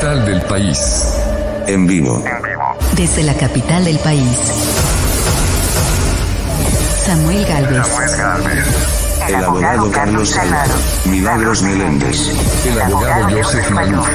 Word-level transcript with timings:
capital 0.00 0.24
del 0.24 0.40
país. 0.42 1.14
En 1.66 1.86
vivo. 1.86 2.24
Desde 2.96 3.22
la 3.22 3.34
capital 3.34 3.84
del 3.84 3.98
país. 3.98 4.38
Samuel 7.04 7.44
Galvez. 7.44 7.86
El 9.28 9.34
abogado 9.34 9.90
Carlos 9.92 10.30
Salado. 10.30 10.72
Milagros 11.04 11.62
Meléndez. 11.62 12.16
El 12.64 12.80
abogado 12.80 13.28
Joseph 13.36 13.70
Maluf. 13.72 14.08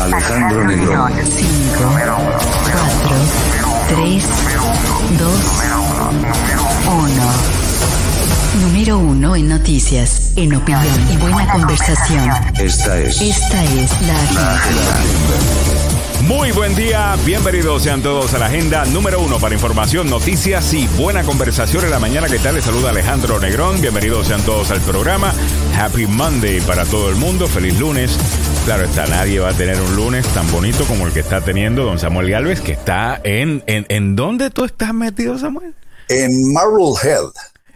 Alejandro 0.00 0.64
Negrón. 0.64 1.12
5, 1.22 1.48
4, 1.94 2.18
3, 3.88 4.24
2, 5.16 5.30
1. 6.88 7.59
Número 8.58 8.98
1 8.98 9.36
en 9.36 9.48
noticias, 9.48 10.32
en 10.36 10.54
opinión 10.54 10.84
y 11.12 11.16
buena 11.18 11.50
conversación. 11.52 12.28
Esta 12.58 12.98
es 12.98 13.20
Esta 13.20 13.64
es 13.64 14.02
la 14.06 14.20
agenda. 14.20 15.00
Muy 16.26 16.50
buen 16.50 16.74
día, 16.74 17.16
bienvenidos 17.24 17.84
sean 17.84 18.02
todos 18.02 18.34
a 18.34 18.38
la 18.38 18.46
agenda 18.46 18.84
número 18.86 19.20
uno 19.20 19.38
para 19.38 19.54
información, 19.54 20.10
noticias 20.10 20.74
y 20.74 20.86
buena 20.98 21.22
conversación 21.22 21.84
en 21.84 21.90
la 21.92 22.00
mañana. 22.00 22.28
¿Qué 22.28 22.38
tal? 22.40 22.56
Les 22.56 22.64
saluda 22.64 22.90
Alejandro 22.90 23.38
Negrón. 23.38 23.80
Bienvenidos 23.80 24.26
sean 24.26 24.42
todos 24.42 24.70
al 24.72 24.80
programa. 24.80 25.32
Happy 25.78 26.06
Monday 26.06 26.60
para 26.60 26.84
todo 26.84 27.08
el 27.08 27.16
mundo. 27.16 27.46
Feliz 27.46 27.78
lunes. 27.78 28.18
Claro 28.64 28.84
está, 28.84 29.06
nadie 29.06 29.38
va 29.38 29.50
a 29.50 29.54
tener 29.54 29.80
un 29.80 29.94
lunes 29.96 30.26
tan 30.28 30.50
bonito 30.50 30.84
como 30.86 31.06
el 31.06 31.12
que 31.12 31.20
está 31.20 31.40
teniendo 31.40 31.84
don 31.84 31.98
Samuel 31.98 32.28
Galvez, 32.30 32.60
que 32.60 32.72
está 32.72 33.20
en... 33.22 33.62
¿En, 33.66 33.86
en 33.88 34.16
dónde 34.16 34.50
tú 34.50 34.64
estás 34.64 34.92
metido, 34.92 35.38
Samuel? 35.38 35.72
en 36.10 36.52
Marblehead. 36.52 37.30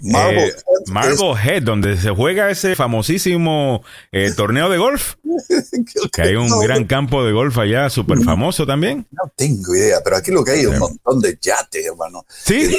Marblehead 0.05 0.49
Eh, 0.51 0.55
Marblehead, 0.91 1.63
donde 1.63 1.97
se 1.97 2.11
juega 2.11 2.51
ese 2.51 2.77
famosísimo 2.77 3.83
eh, 4.13 4.31
torneo 4.37 4.69
de 4.69 4.79
golf. 4.79 5.15
Que 6.13 6.23
hay 6.23 6.35
un 6.37 6.49
no, 6.49 6.61
gran 6.61 6.85
campo 6.85 7.25
de 7.25 7.33
golf 7.33 7.57
allá, 7.59 7.91
súper 7.91 8.21
famoso 8.23 8.67
también. 8.67 9.07
No 9.11 9.33
tengo 9.37 9.75
idea, 9.75 9.99
pero 10.05 10.17
aquí 10.17 10.31
lo 10.31 10.45
que 10.45 10.53
hay 10.53 10.61
es 10.61 10.67
un 10.69 10.79
montón 10.79 11.21
de 11.21 11.37
yates, 11.41 11.87
hermano. 11.87 12.25
Sí. 12.29 12.77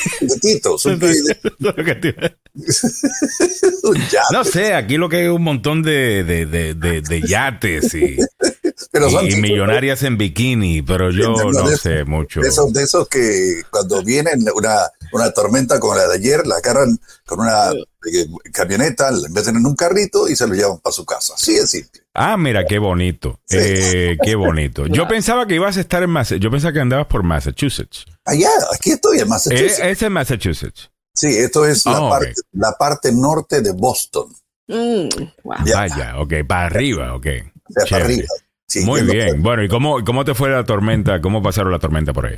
No 4.31 4.44
sé, 4.44 4.73
aquí 4.73 4.97
lo 4.97 5.09
que 5.09 5.17
hay 5.17 5.25
es 5.25 5.31
un 5.31 5.44
montón 5.44 5.81
de, 5.83 6.23
de, 6.23 6.45
de- 6.45 7.02
de 7.02 7.22
yates 7.22 7.94
y, 7.94 8.17
pero 8.99 9.09
son 9.09 9.27
y 9.29 9.35
millonarias 9.35 10.03
en 10.03 10.17
bikini, 10.17 10.81
pero 10.81 11.11
yo 11.11 11.33
De- 11.35 11.51
no 11.51 11.69
de- 11.69 11.77
sé 11.77 12.05
mucho. 12.05 12.39
De 12.39 12.47
esos, 12.47 12.71
de 12.71 12.83
esos 12.83 13.09
que 13.09 13.61
cuando 13.69 14.01
vienen 14.03 14.45
una, 14.55 14.77
una 15.11 15.31
tormenta 15.31 15.79
como 15.81 15.95
la 15.95 16.07
de 16.07 16.15
ayer, 16.15 16.47
la 16.47 16.55
agarran 16.55 16.97
con 17.25 17.41
una 17.41 17.71
eh, 17.71 18.25
camioneta, 18.53 19.11
la 19.11 19.27
meten 19.29 19.57
en 19.57 19.66
un 19.66 19.75
carrito 19.75 20.29
y 20.29 20.35
se 20.38 20.47
lo 20.47 20.53
llevan 20.53 20.79
para 20.79 20.93
su 20.93 21.03
casa. 21.05 21.33
Así 21.35 21.55
es 21.55 21.69
simple. 21.69 22.01
Ah, 22.13 22.38
mira, 22.38 22.66
qué 22.66 22.79
bonito. 22.79 23.41
Sí. 23.45 23.57
Eh, 23.59 24.17
qué 24.23 24.35
bonito. 24.35 24.85
Yo 24.88 25.07
pensaba 25.09 25.45
que 25.45 25.55
ibas 25.55 25.75
a 25.75 25.81
estar 25.81 26.01
en 26.03 26.09
Massachusetts. 26.11 26.43
Yo 26.43 26.49
pensaba 26.51 26.71
que 26.71 26.79
andabas 26.79 27.07
por 27.07 27.23
Massachusetts. 27.23 28.05
Allá, 28.23 28.49
aquí 28.73 28.91
estoy 28.91 29.17
en 29.17 29.23
Eh, 29.23 29.29
Massachusetts. 29.29 29.79
es 29.83 30.01
en 30.01 30.13
Massachusetts. 30.13 30.89
sí, 31.13 31.27
esto 31.38 31.66
es 31.66 31.85
la, 31.85 31.99
Oh, 31.99 32.05
ok. 32.05 32.11
parte, 32.11 32.33
la 32.53 32.71
parte 32.77 33.11
norte 33.11 33.61
de 33.61 33.71
Boston. 33.73 34.33
Mm, 34.67 35.09
wow. 35.43 35.55
Ya. 35.66 35.75
Vaya, 35.75 36.17
ok, 36.19 36.33
para 36.47 36.66
arriba, 36.67 37.13
ok. 37.16 37.27
O 37.67 37.73
sea, 37.73 37.85
para 37.89 38.05
arriba. 38.05 38.27
Sí, 38.67 38.81
Muy 38.81 39.02
bien. 39.03 39.41
Bueno, 39.44 39.63
¿y 39.63 39.69
cómo, 39.69 40.03
cómo 40.03 40.25
te 40.25 40.33
fue 40.33 40.49
la 40.49 40.63
tormenta? 40.66 41.21
¿Cómo 41.21 41.41
pasaron 41.44 41.71
la 41.71 41.80
tormenta 41.80 42.13
por 42.13 42.25
ahí? 42.27 42.35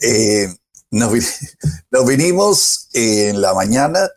Eh, 0.00 0.46
nos, 0.90 1.12
vi- 1.12 1.20
nos 1.90 2.06
vinimos 2.06 2.88
en 2.92 3.40
la 3.40 3.54
mañana, 3.54 4.08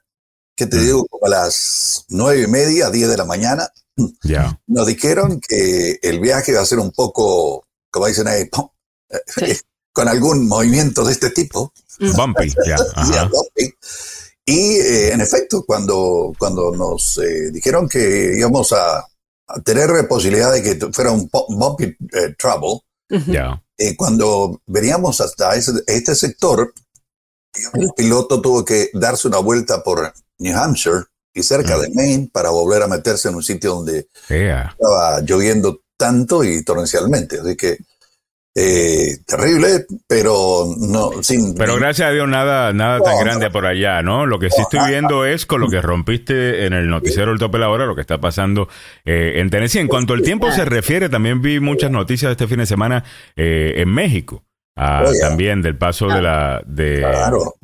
que 0.56 0.66
te 0.68 0.78
Mm. 0.78 0.82
digo, 0.84 1.06
como 1.08 1.26
a 1.28 1.30
las 1.30 2.06
nueve 2.10 2.44
y 2.44 2.48
media, 2.48 2.90
diez 2.90 3.10
de 3.10 3.18
la 3.18 3.26
mañana. 3.26 3.70
Ya. 4.24 4.60
Nos 4.68 4.88
dijeron 4.88 5.40
que 5.48 6.00
el 6.02 6.20
viaje 6.20 6.52
iba 6.52 6.62
a 6.62 6.66
ser 6.66 6.80
un 6.80 6.92
poco, 6.92 7.66
como 7.92 8.08
dicen 8.08 8.28
ahí, 8.28 8.46
pum, 8.46 8.68
Sí. 9.28 9.46
con 9.94 10.08
algún 10.08 10.48
movimiento 10.48 11.06
de 11.06 11.12
este 11.14 11.30
tipo. 11.30 11.72
Bumpy, 12.00 12.52
ya. 12.66 12.76
Y 14.46 14.76
eh, 14.78 15.14
en 15.14 15.22
efecto, 15.22 15.64
cuando, 15.66 16.34
cuando 16.38 16.76
nos 16.76 17.18
eh, 17.20 17.52
dijeron 17.52 17.88
que 17.88 18.34
íbamos 18.38 18.74
a, 18.74 19.06
tener 19.64 20.08
posibilidad 20.08 20.52
de 20.52 20.64
que 20.64 20.76
fuera 20.92 21.12
un 21.12 21.30
bu- 21.30 21.46
bumpy 21.50 21.86
eh, 22.14 22.36
trouble, 22.38 22.82
Ya. 23.28 23.62
eh, 23.78 23.96
cuando 23.96 24.62
veníamos 24.68 25.22
hasta 25.22 25.56
ese- 25.56 25.84
este 25.88 26.16
sector, 26.16 26.74
el 27.74 27.90
piloto 27.96 28.42
tuvo 28.42 28.66
que 28.66 28.90
darse 28.94 29.28
una 29.28 29.38
vuelta 29.40 29.84
por 29.84 30.12
New 30.40 30.58
Hampshire 30.58 31.04
y 31.36 31.44
cerca 31.44 31.78
Mm. 31.78 31.82
de 31.82 31.90
Maine 31.94 32.30
para 32.34 32.50
volver 32.50 32.82
a 32.82 32.88
meterse 32.88 33.30
en 33.30 33.36
un 33.36 33.44
sitio 33.44 33.76
donde 33.76 34.08
Ea. 34.30 34.72
estaba 34.72 35.22
lloviendo 35.22 35.82
tanto 35.98 36.44
y 36.44 36.64
torrencialmente. 36.64 37.40
Así 37.40 37.56
que 37.56 37.78
eh, 38.56 39.18
terrible, 39.26 39.86
pero 40.08 40.66
no 40.78 41.24
sin. 41.24 41.56
Pero 41.56 41.76
gracias 41.78 42.10
a 42.10 42.12
Dios 42.12 42.28
nada, 42.28 42.72
nada 42.72 43.00
tan 43.00 43.20
grande 43.20 43.48
no. 43.48 43.52
por 43.52 43.66
allá, 43.66 44.04
¿no? 44.04 44.28
Lo 44.28 44.38
que 44.38 44.52
sí 44.52 44.62
estoy 44.62 44.88
viendo 44.88 45.26
es 45.26 45.48
con 45.48 45.60
lo 45.60 45.70
que 45.70 45.82
rompiste 45.82 46.66
en 46.66 46.74
el 46.74 46.88
noticiero 46.88 47.32
El 47.32 47.40
Tope 47.40 47.58
la 47.58 47.70
Hora, 47.70 47.86
lo 47.86 47.96
que 47.96 48.02
está 48.02 48.20
pasando 48.20 48.70
eh, 49.06 49.34
en 49.38 49.50
Tennessee. 49.50 49.80
En 49.80 49.88
cuanto 49.88 50.14
al 50.14 50.22
tiempo 50.22 50.52
se 50.52 50.66
refiere, 50.66 51.10
también 51.10 51.42
vi 51.42 51.60
muchas 51.60 51.90
noticias 51.90 52.32
este 52.32 52.48
fin 52.48 52.60
de 52.60 52.68
semana 52.68 53.04
eh, 53.36 53.74
en 53.78 53.90
México. 53.90 54.44
Ah, 54.76 55.04
Oh. 55.06 55.12
También 55.20 55.62
del 55.62 55.78
paso 55.78 56.08
de 56.08 56.22
la... 56.22 56.62
De, 56.66 57.00
Claro. 57.00 57.56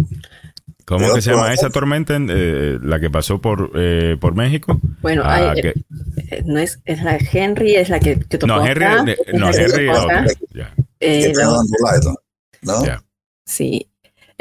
¿Cómo 0.90 1.14
que 1.14 1.22
se 1.22 1.30
llama 1.32 1.54
esa 1.54 1.70
tormenta? 1.70 2.18
eh, 2.20 2.80
la 2.82 3.00
que 3.00 3.10
pasó 3.12 3.40
por, 3.40 3.72
eh, 3.76 4.18
por 4.20 4.34
México. 4.34 4.80
Bueno, 5.02 5.22
Ah, 5.24 5.52
hay- 5.52 5.62
que- 5.62 5.74
eh, 6.32 6.44
no 6.46 6.58
es, 6.60 6.82
es 6.84 7.04
la 7.04 7.18
Henry, 7.32 7.76
es 7.76 7.90
la 7.90 8.00
que, 8.00 8.20
que 8.20 8.38
tocó 8.40 8.48
no, 8.56 8.66
Henry, 8.66 8.86
acá, 8.86 9.06
eh, 9.12 9.18
no, 9.34 9.50
Henry, 9.50 9.88
otra. 9.90 10.26
Eh, 11.00 11.32
sí. 13.46 13.89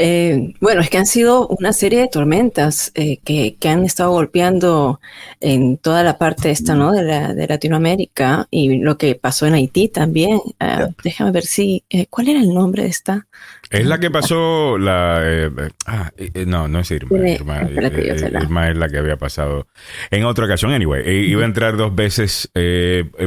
Eh, 0.01 0.55
bueno, 0.61 0.81
es 0.81 0.91
que 0.91 0.99
han 0.99 1.07
sido 1.07 1.49
una 1.49 1.73
serie 1.73 1.99
de 2.01 2.09
tormentas 2.09 2.93
eh, 2.95 3.19
que, 3.25 3.57
que 3.59 3.69
han 3.69 3.85
estado 3.85 4.13
golpeando 4.13 5.01
en 5.41 5.77
toda 5.77 6.05
la 6.05 6.19
parte 6.19 6.51
esta, 6.53 6.77
¿no? 6.77 6.93
De, 6.93 7.03
la, 7.03 7.35
de 7.35 7.47
Latinoamérica 7.49 8.47
y 8.49 8.79
lo 8.79 8.97
que 8.97 9.17
pasó 9.17 9.47
en 9.47 9.55
Haití 9.55 9.89
también. 9.89 10.41
Ya. 10.61 10.89
Déjame 11.03 11.33
ver 11.33 11.43
si, 11.45 11.83
eh, 11.91 12.07
¿cuál 12.09 12.29
era 12.29 12.41
el 12.41 12.55
nombre 12.55 12.85
de 12.85 12.89
esta? 12.91 13.27
Es 13.71 13.85
la 13.87 13.99
que 13.99 14.11
pasó 14.11 14.79
la... 14.79 15.21
eh, 15.25 15.51
eh, 15.59 15.69
ah, 15.87 16.11
eh, 16.17 16.45
no, 16.47 16.69
no 16.69 16.79
es 16.79 16.91
Irma. 16.93 17.29
Irma, 17.29 17.69
Irma 17.69 18.71
es 18.71 18.77
la 18.77 18.89
que 18.89 18.99
había 18.99 19.17
pasado 19.17 19.67
en 20.13 20.25
otra 20.25 20.45
ocasión. 20.45 20.73
Anyway, 20.73 21.29
iba 21.29 21.43
a 21.43 21.47
entrar 21.47 21.77
dos 21.77 21.95
veces 21.95 22.51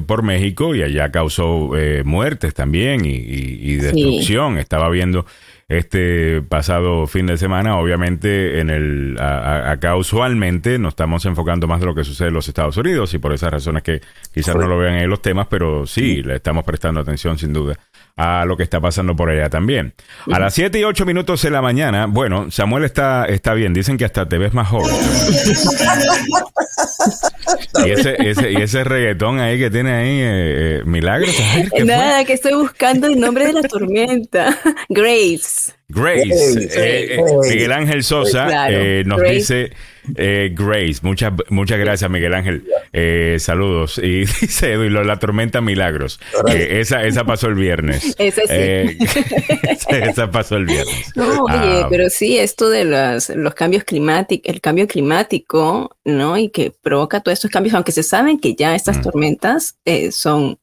por 0.08 0.24
México 0.24 0.74
y 0.74 0.84
allá 0.84 1.12
causó 1.12 1.72
muertes 2.06 2.54
también 2.54 3.04
y, 3.06 3.10
y- 3.10 3.72
y 3.72 3.76
destrucción. 3.76 4.58
Estaba 4.58 4.90
viendo 4.90 5.26
este 5.78 6.42
pasado 6.42 7.08
fin 7.08 7.28
de 7.28 7.38
semana, 7.38 7.78
obviamente 7.78 8.60
en 8.60 8.70
el 8.70 9.18
a- 9.20 9.68
a- 9.68 9.72
acá 9.72 9.96
usualmente 9.96 10.78
nos 10.80 10.92
estamos 10.92 11.26
enfocando 11.26 11.68
más 11.68 11.80
de 11.80 11.86
lo 11.86 11.96
que 11.96 12.04
sucede 12.04 12.30
en 12.30 12.34
los 12.34 12.48
Estados 12.48 12.78
Unidos 12.78 13.14
y 13.14 13.20
por 13.20 13.34
esas 13.34 13.52
razones 13.52 13.84
que 13.84 14.02
quizás 14.34 14.56
no 14.56 14.68
lo 14.68 14.78
vean 14.78 14.96
en 14.96 15.10
los 15.10 15.22
temas, 15.22 15.48
pero 15.50 15.86
sí, 15.88 16.22
le 16.24 16.36
estamos 16.36 16.64
prestando 16.64 17.00
atención 17.00 17.38
sin 17.38 17.54
duda 17.54 17.78
a 18.18 18.44
lo 18.46 18.58
que 18.58 18.64
está 18.64 18.80
pasando 18.82 19.16
por 19.16 19.30
allá 19.30 19.50
también. 19.50 19.94
A 20.32 20.38
las 20.38 20.54
7 20.54 20.78
y 20.80 20.84
8 20.84 21.06
minutos 21.06 21.42
de 21.42 21.50
la 21.50 21.62
mañana, 21.62 22.06
bueno, 22.08 22.52
Samuel 22.52 22.84
está, 22.84 23.26
está 23.26 23.54
bien, 23.54 23.74
dicen 23.74 23.98
que 23.98 24.06
hasta 24.06 24.28
te 24.28 24.38
ves 24.38 24.54
más 24.54 24.68
joven. 24.68 24.94
y, 27.86 27.90
ese, 27.92 28.16
ese, 28.30 28.52
y 28.52 28.56
ese 28.58 28.84
reggaetón 28.84 29.40
ahí 29.40 29.58
que 29.58 29.72
tiene 29.72 29.92
ahí, 29.94 30.20
eh, 30.20 30.24
eh, 30.24 30.82
Milagros. 30.86 31.34
Nada, 31.86 32.24
que 32.26 32.34
estoy 32.34 32.54
buscando 32.54 33.08
el 33.08 33.20
nombre 33.20 33.48
de 33.48 33.54
la 33.54 33.62
tormenta. 33.64 34.56
Grace. 35.88 36.26
Grace, 36.28 36.54
Grace, 36.56 36.80
eh, 36.80 37.16
eh. 37.16 37.22
Miguel 37.50 37.72
Ángel 37.74 38.04
Sosa 38.04 38.48
Claro, 38.48 38.76
eh, 38.78 39.04
nos 39.06 39.20
Grace. 39.20 39.34
dice 39.36 39.72
eh, 40.16 40.50
Grace, 40.54 41.00
muchas 41.04 41.34
muchas 41.50 41.78
gracias 41.80 42.10
Miguel 42.10 42.34
Ángel, 42.34 42.64
Eh, 42.94 43.38
saludos 43.40 43.98
y 43.98 44.20
dice 44.42 44.76
la 44.78 45.20
tormenta 45.20 45.60
Milagros, 45.62 46.20
Eh, 46.50 46.80
esa 46.80 47.04
esa 47.04 47.24
pasó 47.26 47.48
el 47.48 47.56
viernes, 47.56 48.16
Ese 48.20 48.42
sí. 48.42 48.48
Eh, 48.50 48.98
esa 49.90 50.32
pasó 50.32 50.56
el 50.58 50.66
viernes. 50.66 51.12
No, 51.16 51.44
oye, 51.44 51.54
Ah, 51.84 51.88
pero 51.90 52.10
sí, 52.10 52.38
esto 52.38 52.70
de 52.70 52.86
los, 52.86 53.30
los 53.30 53.54
cambios 53.54 53.84
climáticos, 53.84 54.52
el 54.54 54.62
cambio 54.62 54.88
climático, 54.88 55.98
¿no? 56.06 56.38
Y 56.38 56.50
que 56.50 56.72
provoca 56.82 57.20
todos 57.22 57.38
estos 57.38 57.52
cambios, 57.52 57.76
aunque 57.76 57.92
se 57.92 58.04
saben 58.04 58.40
que 58.40 58.56
ya 58.56 58.76
estas 58.76 58.98
Mm. 58.98 59.02
tormentas 59.04 59.76
eh, 59.86 60.12
son, 60.12 60.58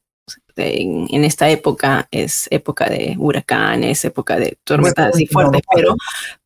en, 0.59 1.07
en 1.09 1.23
esta 1.23 1.49
época, 1.49 2.07
es 2.11 2.47
época 2.51 2.85
de 2.89 3.15
huracanes, 3.17 4.05
época 4.05 4.37
de 4.37 4.57
tormentas 4.63 5.13
así 5.13 5.25
fuertes, 5.27 5.61
pero, 5.73 5.95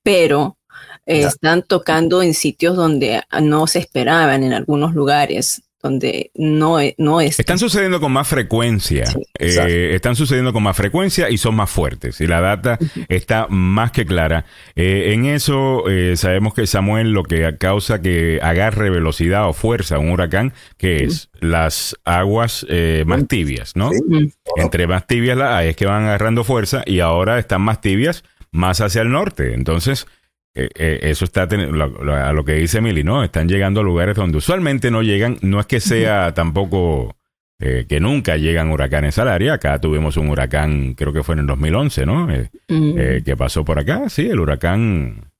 pero 0.01 0.57
eh, 1.05 1.23
están 1.23 1.63
tocando 1.63 2.21
en 2.21 2.33
sitios 2.33 2.75
donde 2.75 3.21
no 3.41 3.67
se 3.67 3.79
esperaban, 3.79 4.43
en 4.43 4.53
algunos 4.53 4.93
lugares. 4.93 5.63
Donde 5.83 6.31
no, 6.33 6.79
e- 6.79 6.95
no 6.97 7.19
es... 7.19 7.39
Están 7.39 7.59
sucediendo 7.59 7.99
con 7.99 8.13
más 8.13 8.27
frecuencia. 8.27 9.05
Sí, 9.05 9.19
eh, 9.37 9.91
están 9.93 10.15
sucediendo 10.15 10.53
con 10.53 10.63
más 10.63 10.77
frecuencia 10.77 11.29
y 11.29 11.37
son 11.37 11.55
más 11.55 11.69
fuertes. 11.69 12.21
Y 12.21 12.27
la 12.27 12.39
data 12.39 12.79
está 13.09 13.47
más 13.49 13.91
que 13.91 14.05
clara. 14.05 14.45
Eh, 14.75 15.11
en 15.13 15.25
eso 15.25 15.89
eh, 15.89 16.15
sabemos 16.15 16.53
que 16.53 16.65
Samuel 16.67 17.11
lo 17.11 17.23
que 17.23 17.57
causa 17.59 18.01
que 18.01 18.39
agarre 18.41 18.89
velocidad 18.89 19.49
o 19.49 19.53
fuerza 19.53 19.97
a 19.97 19.99
un 19.99 20.11
huracán, 20.11 20.53
que 20.77 21.03
es 21.03 21.29
las 21.41 21.97
aguas 22.05 22.65
eh, 22.69 23.03
más 23.05 23.27
tibias, 23.27 23.75
¿no? 23.75 23.91
Sí. 23.91 24.31
Entre 24.55 24.87
más 24.87 25.05
tibias 25.05 25.37
la 25.37 25.57
hay, 25.57 25.69
es 25.69 25.75
que 25.75 25.85
van 25.85 26.03
agarrando 26.03 26.45
fuerza 26.45 26.83
y 26.85 27.01
ahora 27.01 27.37
están 27.37 27.61
más 27.61 27.81
tibias 27.81 28.23
más 28.51 28.79
hacia 28.79 29.01
el 29.01 29.11
norte. 29.11 29.53
Entonces, 29.53 30.07
eh, 30.55 30.69
eh, 30.75 30.99
eso 31.03 31.25
está 31.25 31.45
lo- 31.47 31.87
lo- 32.03 32.15
a 32.15 32.31
lo 32.33 32.45
que 32.45 32.53
dice 32.53 32.79
Mili, 32.81 33.03
¿no? 33.03 33.23
Están 33.23 33.47
llegando 33.47 33.81
a 33.81 33.83
lugares 33.83 34.15
donde 34.15 34.37
usualmente 34.37 34.91
no 34.91 35.01
llegan. 35.01 35.37
No 35.41 35.59
es 35.59 35.65
que 35.65 35.79
sea 35.79 36.33
tampoco 36.33 37.15
eh, 37.59 37.85
que 37.87 37.99
nunca 37.99 38.35
llegan 38.37 38.71
huracanes 38.71 39.17
al 39.19 39.29
área. 39.29 39.53
Acá 39.53 39.79
tuvimos 39.79 40.17
un 40.17 40.29
huracán, 40.29 40.95
creo 40.95 41.13
que 41.13 41.23
fue 41.23 41.33
en 41.35 41.39
el 41.39 41.47
2011, 41.47 42.05
¿no? 42.05 42.29
Eh, 42.31 42.49
Mm, 42.67 42.93
eh, 42.97 43.21
que 43.23 43.37
pasó 43.37 43.63
por 43.63 43.79
acá. 43.79 44.09
Sí, 44.09 44.27
el 44.29 44.39
huracán. 44.39 45.31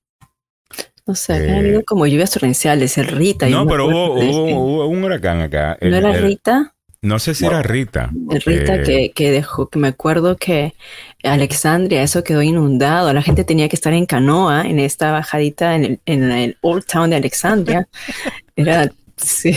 no 1.06 1.16
sé, 1.16 1.46
eh, 1.48 1.52
han 1.52 1.58
habido 1.58 1.84
como 1.84 2.08
lluvias 2.08 2.32
torrenciales, 2.32 2.98
el 2.98 3.08
Rita. 3.08 3.50
No, 3.50 3.68
pero 3.68 3.88
hubo, 3.88 4.14
hubo, 4.14 4.22
este. 4.22 4.54
hubo 4.58 4.88
un 4.88 5.04
huracán 5.04 5.42
acá. 5.42 5.78
El- 5.82 5.92
¿No 5.92 5.98
era 5.98 6.16
el- 6.16 6.24
Rita? 6.24 6.74
No 7.04 7.20
sé 7.20 7.36
si 7.36 7.46
era 7.46 7.62
Rita. 7.62 8.10
Rita 8.46 8.82
que, 8.82 9.12
que 9.12 9.30
dejó, 9.30 9.68
que 9.68 9.78
me 9.78 9.90
acuerdo 9.90 10.38
que 10.38 10.74
Alexandria, 11.22 12.02
eso 12.02 12.24
quedó 12.24 12.42
inundado, 12.42 13.12
la 13.12 13.22
gente 13.22 13.44
tenía 13.44 13.68
que 13.68 13.76
estar 13.76 13.92
en 13.92 14.06
canoa 14.06 14.62
en 14.62 14.80
esta 14.80 15.12
bajadita 15.12 15.76
en 15.76 15.84
el, 15.84 16.00
en 16.06 16.32
el 16.32 16.58
Old 16.62 16.86
Town 16.86 17.10
de 17.10 17.18
Alexandria. 17.18 17.90
Era, 18.56 18.90
sí, 19.18 19.54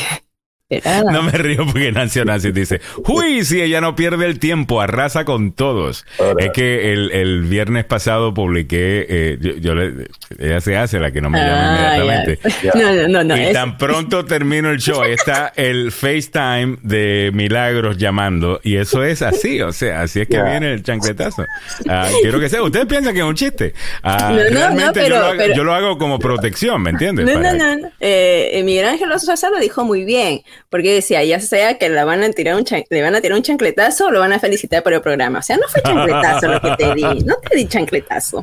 No 0.69 1.23
me 1.23 1.31
río 1.31 1.65
porque 1.65 1.93
Nancy 1.93 2.25
Nancy 2.25 2.51
dice, 2.51 2.81
uy, 3.07 3.45
si 3.45 3.61
ella 3.63 3.81
no 3.81 3.95
pierde 3.95 4.27
el 4.27 4.41
tiempo, 4.41 4.81
arrasa 4.81 5.25
con 5.25 5.53
todos. 5.53 6.05
Es 6.39 6.51
que 6.51 6.93
el, 6.93 7.13
el 7.13 7.43
viernes 7.45 7.85
pasado 7.85 8.35
publiqué, 8.35 9.07
eh, 9.09 9.39
yo, 9.41 9.53
yo 9.59 9.75
le- 9.77 10.09
ella 10.41 10.61
se 10.61 10.77
hace 10.77 10.99
la 10.99 11.13
que 11.13 11.21
no 11.21 11.31
me 11.31 11.39
llama 11.39 11.93
Ah, 11.93 11.99
inmediatamente. 11.99 12.39
No, 12.75 12.93
no, 12.93 13.09
no, 13.09 13.25
no, 13.25 13.37
y 13.37 13.43
es- 13.43 13.53
tan 13.53 13.79
pronto 13.79 14.25
termino 14.25 14.69
el 14.71 14.79
show, 14.79 15.03
ahí 15.03 15.13
está 15.13 15.53
el 15.55 15.93
FaceTime 15.93 16.79
de 16.83 17.31
Milagros 17.33 17.97
llamando. 17.97 18.61
Y 18.65 18.77
eso 18.77 19.05
es 19.05 19.23
así, 19.23 19.61
o 19.63 19.71
sea, 19.73 20.03
así 20.03 20.23
es 20.23 20.29
que 20.29 20.43
viene 20.43 20.73
el 20.73 20.83
chancletazo. 20.83 21.45
Ah, 21.89 22.09
quiero 22.23 22.41
que 22.41 22.49
sea, 22.49 22.61
ustedes 22.65 22.87
piensan 22.87 23.15
que 23.15 23.21
es 23.21 23.25
un 23.27 23.37
chiste. 23.37 23.73
Ah, 24.03 24.31
No, 24.33 24.37
no, 24.37 24.45
no, 24.45 24.51
realmente 24.51 25.01
yo, 25.01 25.07
pero- 25.07 25.19
lo 25.21 25.25
hago, 25.27 25.35
pero- 25.39 25.55
yo 25.55 25.65
lo 25.65 25.75
hago 25.75 25.99
como 25.99 26.19
protección, 26.19 26.83
¿me 26.83 26.91
entiendes? 26.91 27.25
No, 27.25 27.35
no, 27.35 27.41
Para- 27.41 27.55
no, 27.57 27.77
no. 27.83 27.89
Eh, 28.01 28.63
Miguel 28.65 28.87
Ángel 28.87 29.09
Sosa 29.21 29.49
lo 29.51 29.61
dijo 29.61 29.85
muy 29.85 30.05
bien, 30.05 30.41
porque 30.71 30.93
decía, 30.95 31.23
ya 31.25 31.41
sea 31.41 31.79
que 31.79 31.89
la 31.89 32.05
van 32.05 32.23
a 32.23 32.31
tirar 32.31 32.57
un 32.57 32.65
le 32.91 33.03
van 33.03 33.15
a 33.15 33.21
tirar 33.21 33.37
un 33.37 33.43
chancletazo 33.43 34.07
o 34.07 34.11
lo 34.11 34.21
van 34.21 34.33
a 34.33 34.39
felicitar 34.41 34.83
por 34.83 34.93
el 34.93 35.01
programa. 35.01 35.39
O 35.39 35.43
sea, 35.43 35.57
no 35.57 35.69
fue 35.69 35.83
chancletazo 35.83 36.49
lo 36.49 36.61
que 36.61 36.71
te 36.77 36.95
di, 36.95 37.03
no 37.25 37.37
te 37.49 37.57
di 37.57 37.67
chancletazo. 37.67 38.43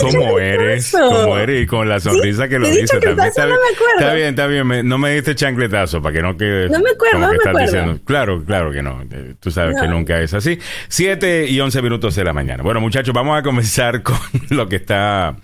¿Cómo 0.00 0.38
eres? 0.40 0.90
¿Cómo 0.90 1.38
eres? 1.38 1.62
Y 1.62 1.66
con 1.66 1.88
la 1.88 2.00
sonrisa 2.00 2.48
que 2.48 2.58
lo 2.58 2.68
dice 2.68 2.98
también. 2.98 3.28
Está 3.28 3.42
no 3.46 3.48
bien, 3.50 3.60
me 3.60 3.74
acuerdo. 3.76 3.98
está 4.00 4.14
bien, 4.14 4.28
está 4.30 4.46
bien. 4.48 4.66
Me- 4.66 4.82
no 4.82 4.98
me 4.98 5.14
diste 5.14 5.34
chancletazo 5.34 6.02
para 6.02 6.14
que 6.16 6.22
no 6.22 6.36
quede. 6.36 6.68
No 6.68 6.80
me 6.80 6.90
acuerdo, 6.90 7.18
no 7.20 7.28
me 7.30 7.36
acuerdo. 7.36 7.58
diciendo. 7.60 8.00
Claro, 8.04 8.44
claro 8.44 8.72
que 8.72 8.82
no. 8.82 9.04
Tú 9.40 9.50
sabes 9.50 9.76
que 9.80 9.86
No. 9.86 9.94
nunca 9.94 10.20
es 10.20 10.34
así. 10.34 10.58
7 10.88 11.46
y 11.48 11.60
11 11.60 11.82
minutos 11.82 12.16
de 12.16 12.24
la 12.24 12.32
mañana. 12.32 12.62
Bueno, 12.64 12.80
muchachos, 12.80 13.14
vamos 13.14 13.38
a 13.38 13.42
comenzar 13.42 14.02
con 14.02 14.18
lo 14.50 14.68
que 14.68 14.76
está 14.76 15.36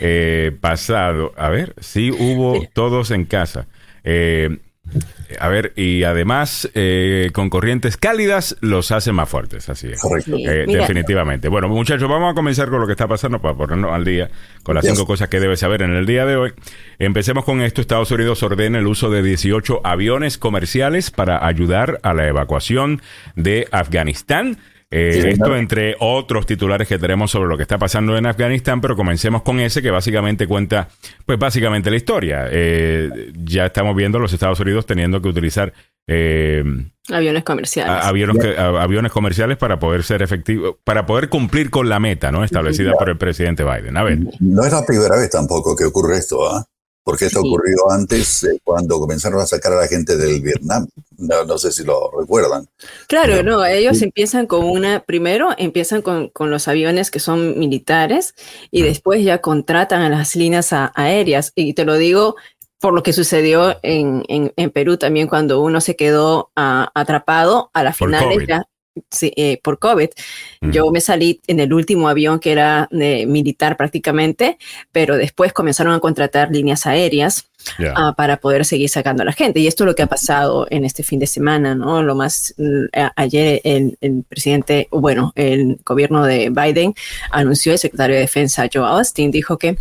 eh, 0.00 0.50
pasado. 0.60 1.34
A 1.36 1.50
ver, 1.50 1.74
sí 1.80 2.10
hubo 2.10 2.66
todos 2.72 3.10
en 3.10 3.26
casa. 3.26 3.66
Eh, 4.02 4.56
a 5.40 5.48
ver, 5.48 5.72
y 5.76 6.04
además, 6.04 6.70
eh, 6.74 7.30
con 7.34 7.50
corrientes 7.50 7.96
cálidas 7.96 8.56
los 8.60 8.90
hace 8.92 9.12
más 9.12 9.28
fuertes, 9.28 9.68
así 9.68 9.88
es. 9.88 10.00
Correcto. 10.00 10.36
Sí, 10.36 10.44
Eh, 10.46 10.64
definitivamente. 10.66 11.48
Bueno, 11.48 11.68
muchachos, 11.68 12.08
vamos 12.08 12.32
a 12.32 12.34
comenzar 12.34 12.70
con 12.70 12.80
lo 12.80 12.86
que 12.86 12.92
está 12.92 13.06
pasando 13.06 13.38
para 13.40 13.54
ponernos 13.54 13.92
al 13.92 14.04
día 14.04 14.30
con 14.62 14.74
las 14.74 14.84
Yes. 14.84 14.94
cinco 14.94 15.06
cosas 15.06 15.28
que 15.28 15.38
debes 15.40 15.60
saber 15.60 15.82
en 15.82 15.92
el 15.94 16.06
día 16.06 16.24
de 16.24 16.36
hoy. 16.36 16.52
Empecemos 16.98 17.44
con 17.44 17.60
esto. 17.60 17.80
Estados 17.80 18.10
Unidos 18.10 18.42
ordena 18.42 18.78
el 18.78 18.86
uso 18.86 19.10
de 19.10 19.22
18 19.22 19.82
aviones 19.84 20.38
comerciales 20.38 21.10
para 21.10 21.46
ayudar 21.46 22.00
a 22.02 22.14
la 22.14 22.26
evacuación 22.26 23.02
de 23.36 23.68
Afganistán. 23.70 24.56
Eh, 24.90 25.20
Sí, 25.22 25.28
esto 25.28 25.54
entre 25.54 25.96
otros 26.00 26.46
titulares 26.46 26.88
que 26.88 26.98
tenemos 26.98 27.30
sobre 27.30 27.48
lo 27.48 27.56
que 27.56 27.62
está 27.62 27.76
pasando 27.76 28.16
en 28.16 28.24
Afganistán, 28.26 28.80
pero 28.80 28.96
comencemos 28.96 29.42
con 29.42 29.60
ese 29.60 29.82
que 29.82 29.90
básicamente 29.90 30.46
cuenta, 30.46 30.88
pues 31.26 31.38
básicamente 31.38 31.90
la 31.90 31.96
historia. 31.96 32.46
Eh, 32.50 33.32
ya 33.44 33.66
estamos 33.66 33.94
viendo 33.94 34.16
a 34.16 34.20
los 34.22 34.32
Estados 34.32 34.58
Unidos 34.60 34.86
teniendo 34.86 35.20
que 35.20 35.28
utilizar 35.28 35.72
eh, 36.10 36.64
Aviones 37.10 37.44
comerciales. 37.44 37.92
a- 37.92 38.08
aviones, 38.08 38.42
que- 38.42 38.56
a- 38.56 38.82
aviones 38.82 39.12
comerciales 39.12 39.58
para 39.58 39.78
poder 39.78 40.02
ser 40.04 40.22
efectivo, 40.22 40.78
para 40.82 41.04
poder 41.04 41.28
cumplir 41.28 41.68
con 41.68 41.90
la 41.90 42.00
meta, 42.00 42.32
¿no? 42.32 42.42
Establecida 42.44 42.92
por 42.92 43.10
el 43.10 43.18
presidente 43.18 43.62
Biden. 43.64 43.94
A 43.98 44.04
ver. 44.04 44.18
No 44.40 44.64
es 44.64 44.72
la 44.72 44.86
primera 44.86 45.16
vez 45.18 45.28
tampoco 45.28 45.76
que 45.76 45.84
ocurre 45.84 46.16
esto, 46.16 46.48
¿ah? 46.50 46.64
Porque 47.04 47.26
esto 47.26 47.42
Sí. 47.42 47.46
ocurrió 47.48 47.90
antes 47.90 48.44
eh, 48.44 48.58
cuando 48.64 48.98
comenzaron 48.98 49.38
a 49.40 49.46
sacar 49.46 49.72
a 49.74 49.76
la 49.80 49.86
gente 49.86 50.16
del 50.16 50.40
Vietnam. 50.40 50.86
No, 51.18 51.44
no 51.44 51.58
sé 51.58 51.72
si 51.72 51.84
lo 51.84 52.10
recuerdan. 52.18 52.68
Claro, 53.08 53.42
no, 53.42 53.64
ellos 53.64 54.00
empiezan 54.02 54.46
con 54.46 54.64
una, 54.64 55.00
primero 55.00 55.48
empiezan 55.58 56.00
con, 56.00 56.28
con 56.28 56.50
los 56.50 56.68
aviones 56.68 57.10
que 57.10 57.18
son 57.20 57.58
militares 57.58 58.34
y 58.70 58.82
después 58.82 59.24
ya 59.24 59.40
contratan 59.40 60.00
a 60.02 60.08
las 60.08 60.36
líneas 60.36 60.72
a- 60.72 60.92
aéreas. 60.94 61.52
Y 61.56 61.74
te 61.74 61.84
lo 61.84 61.96
digo 61.96 62.36
por 62.80 62.94
lo 62.94 63.02
que 63.02 63.12
sucedió 63.12 63.76
en, 63.82 64.24
en- 64.28 64.52
en 64.56 64.70
Perú 64.70 64.96
también 64.96 65.26
cuando 65.26 65.60
uno 65.60 65.80
se 65.80 65.96
quedó 65.96 66.52
atrapado 66.54 67.70
a 67.74 67.82
la 67.82 67.92
final 67.92 68.22
COVID. 68.24 68.46
Eh, 69.20 69.60
por 69.62 69.78
COVID. 69.78 70.08
Mm. 70.60 70.70
Yo 70.70 70.90
me 70.90 71.00
salí 71.00 71.40
en 71.46 71.60
el 71.60 71.72
último 71.72 72.08
avión 72.08 72.38
que 72.40 72.52
era 72.52 72.88
de 72.90 73.26
militar 73.26 73.76
prácticamente, 73.76 74.58
pero 74.92 75.16
después 75.16 75.52
comenzaron 75.52 75.92
a 75.94 76.00
contratar 76.00 76.50
líneas 76.50 76.86
aéreas 76.86 77.48
ah, 77.96 78.14
para 78.16 78.38
poder 78.38 78.64
seguir 78.64 78.88
sacando 78.88 79.22
a 79.22 79.26
la 79.26 79.32
gente. 79.32 79.60
Y 79.60 79.66
esto 79.66 79.84
es 79.84 79.86
lo 79.86 79.94
que 79.94 80.02
ha 80.02 80.06
pasado 80.06 80.66
en 80.70 80.84
este 80.84 81.02
fin 81.02 81.18
de 81.18 81.26
semana, 81.26 81.74
¿no? 81.74 82.02
Lo 82.02 82.14
más, 82.14 82.54
mm, 82.58 82.84
a- 82.98 83.12
ayer 83.16 83.60
el, 83.64 83.96
el 84.00 84.24
presidente, 84.28 84.88
bueno, 84.90 85.32
el 85.34 85.78
gobierno 85.84 86.24
de 86.24 86.50
Biden 86.50 86.94
anunció, 87.30 87.72
el 87.72 87.78
secretario 87.78 88.14
de 88.16 88.22
Defensa 88.22 88.68
Joe 88.72 88.86
Austin 88.86 89.30
dijo 89.30 89.58
que 89.58 89.76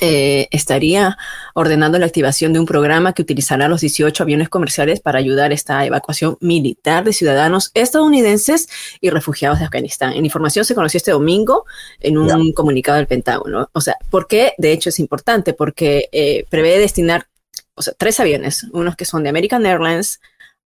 eh, 0.00 0.48
estaría 0.50 1.16
ordenando 1.54 1.98
la 1.98 2.06
activación 2.06 2.52
de 2.52 2.60
un 2.60 2.66
programa 2.66 3.12
que 3.12 3.22
utilizará 3.22 3.68
los 3.68 3.80
18 3.80 4.22
aviones 4.22 4.48
comerciales 4.48 5.00
para 5.00 5.18
ayudar 5.18 5.50
a 5.50 5.54
esta 5.54 5.84
evacuación 5.84 6.38
militar 6.40 7.04
de 7.04 7.12
ciudadanos 7.12 7.70
estadounidenses 7.74 8.68
y 9.00 9.10
refugiados 9.10 9.58
de 9.58 9.64
Afganistán. 9.64 10.12
En 10.12 10.24
información 10.24 10.64
se 10.64 10.74
conoció 10.74 10.98
este 10.98 11.10
domingo 11.10 11.64
en 12.00 12.18
un 12.18 12.52
comunicado 12.52 12.98
del 12.98 13.06
Pentágono. 13.06 13.70
O 13.72 13.80
sea, 13.80 13.96
¿por 14.10 14.26
qué? 14.26 14.52
De 14.58 14.72
hecho 14.72 14.90
es 14.90 14.98
importante 14.98 15.54
porque 15.54 16.08
eh, 16.12 16.44
prevé 16.48 16.78
destinar 16.78 17.26
o 17.74 17.82
sea, 17.82 17.94
tres 17.96 18.18
aviones, 18.20 18.66
unos 18.72 18.96
que 18.96 19.04
son 19.04 19.22
de 19.22 19.28
American 19.28 19.64
Airlines, 19.64 20.20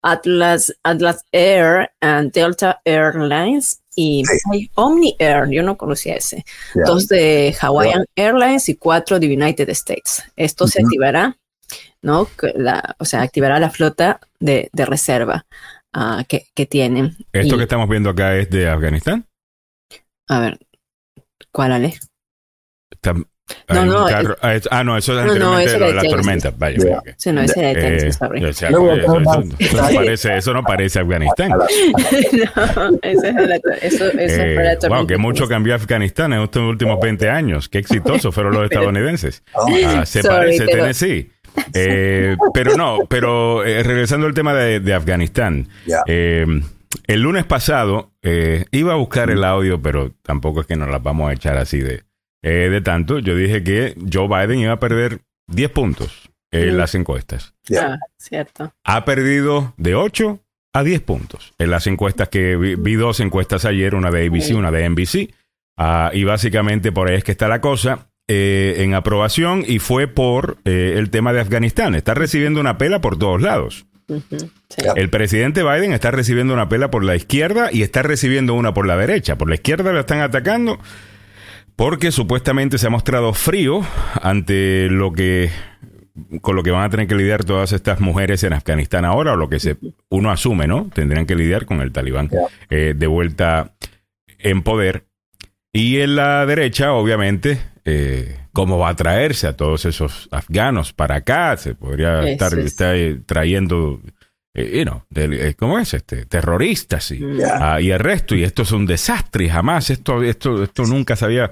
Atlas, 0.01 0.73
Atlas 0.83 1.25
Air 1.31 1.91
and 2.01 2.31
Delta 2.31 2.81
Airlines 2.85 3.81
y 3.99 4.21
hay 4.53 4.69
Omni 4.75 5.15
Air, 5.17 5.49
yo 5.49 5.63
no 5.63 5.75
conocía 5.75 6.15
ese 6.15 6.45
dos 6.85 7.07
de 7.07 7.55
Hawaiian 7.59 8.05
Airlines 8.15 8.69
y 8.69 8.75
cuatro 8.75 9.19
de 9.19 9.25
United 9.25 9.67
States. 9.69 10.23
Esto 10.35 10.67
se 10.67 10.83
activará, 10.83 11.35
¿no? 12.03 12.29
La, 12.53 12.95
o 12.99 13.05
sea, 13.05 13.23
activará 13.23 13.59
la 13.59 13.71
flota 13.71 14.19
de, 14.39 14.69
de 14.71 14.85
reserva 14.85 15.47
ah, 15.93 16.23
que, 16.29 16.45
que 16.53 16.67
tienen. 16.67 17.17
Esto 17.33 17.55
Y, 17.55 17.57
que 17.57 17.63
estamos 17.63 17.89
viendo 17.89 18.11
acá 18.11 18.37
es 18.37 18.51
de 18.51 18.69
Afganistán. 18.69 19.25
A 20.27 20.41
ver, 20.41 20.59
¿cuál 21.51 21.71
Ale? 21.71 21.95
No, 23.69 23.85
no, 23.85 24.05
carro- 24.07 24.37
ah, 24.41 24.55
es- 24.55 24.67
ah, 24.71 24.83
no, 24.83 24.97
eso 24.97 25.13
es 25.19 25.25
no, 25.25 25.31
anteriormente 25.31 25.69
eso 25.71 25.79
de 25.79 25.85
Tennessee. 25.91 26.09
tormentas. 26.09 26.57
Vaya, 26.59 26.77
Ya. 26.77 26.97
ok. 26.99 27.09
Sí, 27.17 27.31
no, 27.31 27.41
ese 27.41 27.59
era 27.59 27.67
de 27.69 27.75
Tennessee, 27.75 28.07
Eh, 28.07 28.11
sorry. 28.13 28.41
yo 28.41 28.47
decía, 28.47 28.69
Luego, 28.71 28.93
eso, 28.93 29.19
eso- 29.19 29.43
eso 29.59 29.81
no 29.81 29.93
parece, 29.95 30.37
eso 30.37 30.53
no 30.53 30.63
parece 30.63 30.99
Afganistán. 31.01 31.49
no, 31.51 31.65
ese 33.01 33.27
es 33.29 33.35
de 33.35 33.47
la, 33.47 33.55
eso, 33.55 34.05
eso 34.05 34.11
Eh, 34.17 34.53
fue 34.55 34.63
la 34.63 34.71
wow, 34.71 34.79
tormenta 34.79 35.07
que 35.13 35.17
mucho 35.17 35.47
cambió 35.47 35.75
Afganistán 35.75 36.33
en 36.33 36.41
estos 36.41 36.63
últimos 36.63 36.99
20 36.99 37.29
años. 37.29 37.69
Qué 37.69 37.77
exitosos 37.79 38.33
fueron 38.33 38.53
los 38.53 38.63
estadounidenses. 38.71 39.43
Ah, 39.87 40.05
se 40.05 40.21
Sorry, 40.21 40.35
parece 40.35 40.65
pero- 40.65 40.77
Tennessee. 40.77 41.31
Eh, 41.73 42.35
pero 42.53 42.75
no, 42.77 42.99
pero 43.09 43.63
eh, 43.65 43.81
regresando 43.81 44.27
al 44.27 44.33
tema 44.33 44.53
de, 44.53 44.79
de 44.79 44.93
Afganistán. 44.93 45.67
Eh, 46.05 46.45
el 47.07 47.21
lunes 47.21 47.45
pasado 47.45 48.11
eh, 48.21 48.65
iba 48.71 48.93
a 48.93 48.95
buscar 48.95 49.29
el 49.31 49.43
audio, 49.43 49.81
pero 49.81 50.11
tampoco 50.21 50.61
es 50.61 50.67
que 50.67 50.75
nos 50.75 50.89
las 50.89 51.01
vamos 51.01 51.29
a 51.29 51.33
echar 51.33 51.57
así 51.57 51.79
de, 51.79 52.03
eh, 52.47 52.69
de 52.69 52.81
tanto. 52.81 53.19
Yo 53.19 53.35
dije 53.35 53.63
que 53.63 53.95
Joe 54.11 54.27
Biden 54.27 54.59
iba 54.59 54.73
a 54.73 54.79
perder 54.79 55.19
10 55.47 55.69
puntos 55.71 56.29
en 56.51 56.73
Mm. 56.73 56.77
las 56.77 56.95
encuestas. 56.95 57.53
ya. 57.67 57.93
Ah, 57.93 57.97
cierto. 58.17 58.73
Ha 58.83 59.03
perdido 59.05 59.73
de 59.77 59.95
8 59.95 60.39
a 60.73 60.83
10 60.83 61.01
puntos. 61.01 61.53
En 61.57 61.69
las 61.71 61.87
encuestas 61.87 62.29
que 62.29 62.55
vi, 62.55 62.75
vi 62.75 62.95
dos 62.95 63.19
encuestas 63.19 63.65
ayer, 63.65 63.95
una 63.95 64.11
de 64.11 64.25
ABC, 64.27 64.55
una 64.55 64.71
de 64.71 64.85
NBC. 64.89 65.33
ah, 65.77 66.09
y 66.13 66.23
básicamente 66.23 66.91
por 66.91 67.09
ahí 67.09 67.15
es 67.17 67.23
que 67.23 67.31
está 67.31 67.47
la 67.47 67.61
cosa. 67.61 68.07
eh, 68.29 68.83
en 68.83 68.93
aprobación 68.93 69.63
y 69.65 69.79
fue 69.79 70.07
por 70.09 70.57
eh, 70.65 70.95
el 70.97 71.09
tema 71.11 71.31
de 71.31 71.39
Afganistán. 71.39 71.95
Está 71.95 72.13
recibiendo 72.13 72.59
una 72.59 72.77
pela 72.77 72.99
por 72.99 73.17
todos 73.17 73.41
lados. 73.41 73.85
Sí. 74.09 74.49
El 74.97 75.09
presidente 75.09 75.63
Biden 75.63 75.93
está 75.93 76.11
recibiendo 76.11 76.53
una 76.53 76.67
pela 76.67 76.91
por 76.91 77.05
la 77.05 77.15
izquierda 77.15 77.69
y 77.71 77.83
está 77.83 78.03
recibiendo 78.03 78.53
una 78.53 78.73
por 78.73 78.85
la 78.85 78.97
derecha. 78.97 79.37
Por 79.37 79.47
la 79.47 79.55
izquierda 79.55 79.93
lo 79.93 80.01
están 80.01 80.19
atacando 80.19 80.77
porque 81.77 82.11
supuestamente 82.11 82.79
se 82.79 82.87
ha 82.87 82.89
mostrado 82.89 83.33
frío 83.33 83.81
ante 84.21 84.89
lo 84.89 85.13
que 85.13 85.49
con 86.41 86.55
lo 86.55 86.63
que 86.63 86.71
van 86.71 86.83
a 86.83 86.89
tener 86.89 87.07
que 87.07 87.13
lidiar 87.13 87.45
todas 87.45 87.71
estas 87.71 87.99
mujeres 87.99 88.43
en 88.43 88.53
Afganistán 88.53 89.05
ahora, 89.05 89.33
o 89.33 89.35
lo 89.35 89.49
que 89.49 89.59
se, 89.59 89.77
uno 90.09 90.31
asume, 90.31 90.67
¿no? 90.67 90.89
Tendrían 90.91 91.27
que 91.27 91.35
lidiar 91.35 91.67
con 91.67 91.79
el 91.79 91.91
talibán 91.91 92.31
eh, 92.71 92.95
de 92.97 93.07
vuelta 93.07 93.75
en 94.39 94.63
poder. 94.63 95.05
Y 95.71 95.99
en 95.99 96.15
la 96.15 96.43
derecha, 96.47 96.93
obviamente, 96.93 97.59
eh, 97.85 98.35
cómo 98.51 98.79
va 98.79 98.89
a 98.89 98.95
traerse 98.95 99.45
a 99.45 99.55
todos 99.55 99.85
esos 99.85 100.27
afganos 100.31 100.91
para 100.91 101.17
acá, 101.17 101.55
se 101.57 101.75
podría 101.75 102.27
estar, 102.27 102.57
es. 102.57 102.65
estar, 102.65 102.95
eh, 102.95 103.19
trayendo, 103.23 104.01
you 104.57 104.83
know, 104.83 105.03
del- 105.09 105.33
eh, 105.33 105.53
¿cómo 105.55 105.77
es? 105.79 105.93
este 105.93 106.25
Terroristas 106.25 107.11
y, 107.11 107.21
ah, 107.59 107.79
y 107.81 107.91
el 107.91 107.99
resto, 107.99 108.35
y 108.35 108.43
esto 108.43 108.63
es 108.63 108.71
un 108.71 108.85
desastre, 108.85 109.45
y 109.45 109.49
jamás 109.49 109.89
esto, 109.89 110.23
esto, 110.23 110.63
esto 110.63 110.83
nunca 110.85 111.15
se 111.15 111.25
había 111.25 111.51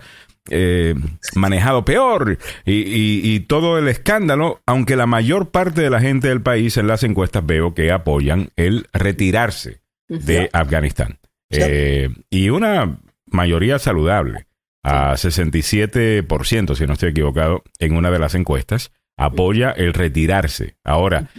eh, 0.50 0.93
manejado 1.35 1.83
peor, 1.85 2.38
y, 2.65 2.74
y- 2.74 3.33
y 3.35 3.39
todo 3.41 3.79
el 3.79 3.88
escándalo, 3.88 4.62
aunque 4.67 4.95
la 4.95 5.07
mayor 5.07 5.50
parte 5.50 5.81
de 5.81 5.89
la 5.89 6.00
gente 6.01 6.27
del 6.27 6.41
país 6.41 6.77
en 6.77 6.85
las 6.88 7.03
encuestas 7.03 7.43
veo 7.45 7.74
que 7.74 7.91
apoyan 7.91 8.50
el 8.55 8.88
retirarse 8.93 9.81
de 10.07 10.50
Afganistán. 10.53 11.17
Eh, 11.50 12.09
y 12.29 12.50
una 12.50 12.97
mayoría 13.25 13.79
saludable, 13.79 14.45
a 14.83 15.15
67%, 15.17 16.75
si 16.75 16.85
no 16.85 16.93
estoy 16.93 17.09
equivocado, 17.09 17.63
en 17.79 17.95
una 17.95 18.12
de 18.12 18.19
las 18.19 18.35
encuestas, 18.35 18.91
apoya 19.17 19.71
el 19.71 19.93
retirarse. 19.93 20.75
Ahora, 20.83 21.29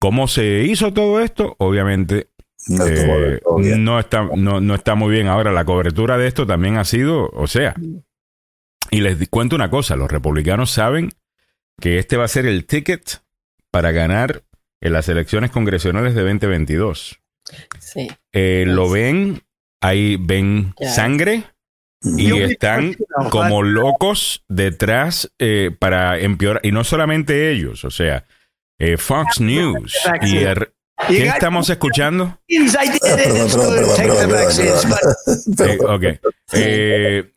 ¿cómo 0.00 0.26
se 0.26 0.64
hizo 0.64 0.92
todo 0.92 1.20
esto? 1.20 1.54
Obviamente 1.58 2.30
No 2.66 2.86
eh, 2.86 3.40
no, 3.78 4.00
está, 4.00 4.28
no, 4.34 4.60
no 4.60 4.74
está 4.74 4.96
muy 4.96 5.12
bien. 5.12 5.28
Ahora, 5.28 5.52
la 5.52 5.64
cobertura 5.64 6.18
de 6.18 6.26
esto 6.26 6.46
también 6.46 6.76
ha 6.78 6.84
sido, 6.84 7.30
o 7.32 7.46
sea, 7.46 7.74
y 8.90 9.00
les 9.00 9.28
cuento 9.28 9.54
una 9.54 9.70
cosa, 9.70 9.94
los 9.94 10.10
republicanos 10.10 10.72
saben 10.72 11.10
que 11.80 11.98
este 11.98 12.16
va 12.16 12.24
a 12.24 12.28
ser 12.28 12.46
el 12.46 12.66
ticket 12.66 13.22
para 13.70 13.92
ganar 13.92 14.42
en 14.80 14.92
las 14.92 15.08
elecciones 15.08 15.50
congresionales 15.50 16.14
de 16.14 16.22
2022. 16.22 17.20
Sí. 17.78 18.08
Eh, 18.32 18.64
lo 18.66 18.90
ven, 18.90 19.42
ahí 19.80 20.16
ven 20.18 20.74
sangre 20.80 21.44
y 22.02 22.40
están 22.40 22.96
como 23.30 23.62
locos 23.62 24.44
detrás 24.48 25.30
eh, 25.38 25.70
para 25.78 26.18
empeorar. 26.18 26.64
Y 26.64 26.72
no 26.72 26.84
solamente 26.84 27.50
ellos, 27.50 27.84
o 27.84 27.90
sea, 27.90 28.24
eh, 28.80 28.96
Fox 28.96 29.40
News 29.40 29.96
y 30.22 30.38
el- 30.38 30.68
¿Qué 31.08 31.28
estamos 31.28 31.70
escuchando? 31.70 32.38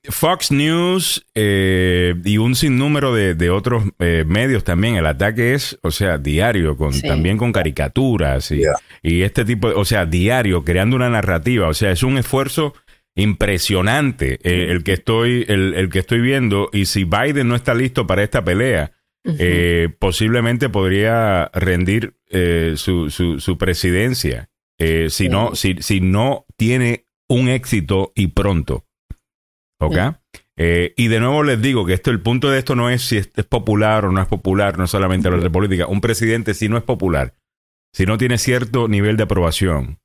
Fox 0.09 0.51
News 0.51 1.25
eh, 1.35 2.15
y 2.23 2.37
un 2.37 2.55
sinnúmero 2.55 3.13
de, 3.13 3.35
de 3.35 3.49
otros 3.49 3.83
eh, 3.99 4.23
medios 4.27 4.63
también. 4.63 4.95
El 4.95 5.05
ataque 5.05 5.53
es, 5.53 5.79
o 5.81 5.91
sea, 5.91 6.17
diario, 6.17 6.77
con, 6.77 6.93
Sí. 6.93 7.07
también 7.07 7.37
con 7.37 7.51
caricaturas 7.51 8.51
y, 8.51 8.63
Yeah. 8.63 8.73
y 9.01 9.21
este 9.23 9.45
tipo, 9.45 9.69
de, 9.69 9.75
o 9.75 9.85
sea, 9.85 10.05
diario, 10.05 10.63
creando 10.63 10.95
una 10.95 11.09
narrativa. 11.09 11.67
O 11.67 11.73
sea, 11.73 11.91
es 11.91 12.03
un 12.03 12.17
esfuerzo 12.17 12.73
impresionante 13.15 14.39
eh, 14.43 14.71
el 14.71 14.83
que 14.83 14.93
estoy, 14.93 15.45
el, 15.47 15.73
el 15.75 15.89
que 15.89 15.99
estoy 15.99 16.21
viendo. 16.21 16.69
Y 16.73 16.85
si 16.85 17.03
Biden 17.03 17.47
no 17.47 17.55
está 17.55 17.73
listo 17.73 18.07
para 18.07 18.23
esta 18.23 18.43
pelea, 18.43 18.91
eh, 19.25 19.89
posiblemente 19.99 20.69
podría 20.69 21.49
rendir 21.53 22.15
eh, 22.29 22.73
su, 22.77 23.09
su, 23.09 23.39
su 23.39 23.57
presidencia 23.57 24.49
eh, 24.79 25.07
si, 25.09 25.25
Sí. 25.25 25.29
no, 25.29 25.55
si, 25.55 25.75
si 25.81 26.01
no 26.01 26.45
tiene 26.57 27.05
un 27.29 27.47
éxito 27.47 28.11
y 28.15 28.27
pronto. 28.27 28.85
¿Ok? 29.79 29.97
Eh, 30.55 30.93
y 30.97 31.07
de 31.07 31.19
nuevo 31.19 31.43
les 31.43 31.61
digo 31.61 31.85
que 31.85 31.93
esto, 31.93 32.11
el 32.11 32.21
punto 32.21 32.49
de 32.49 32.59
esto 32.59 32.75
no 32.75 32.89
es 32.89 33.01
si 33.01 33.17
es, 33.17 33.31
es 33.35 33.45
popular 33.45 34.05
o 34.05 34.11
no 34.11 34.21
es 34.21 34.27
popular, 34.27 34.77
no 34.77 34.87
solamente 34.87 35.27
hablar 35.27 35.43
de 35.43 35.49
política. 35.49 35.87
Un 35.87 36.01
presidente, 36.01 36.53
si 36.53 36.69
no 36.69 36.77
es 36.77 36.83
popular, 36.83 37.35
si 37.93 38.05
no 38.05 38.17
tiene 38.17 38.37
cierto 38.37 38.87
nivel 38.87 39.17
de 39.17 39.23
aprobación, 39.23 39.99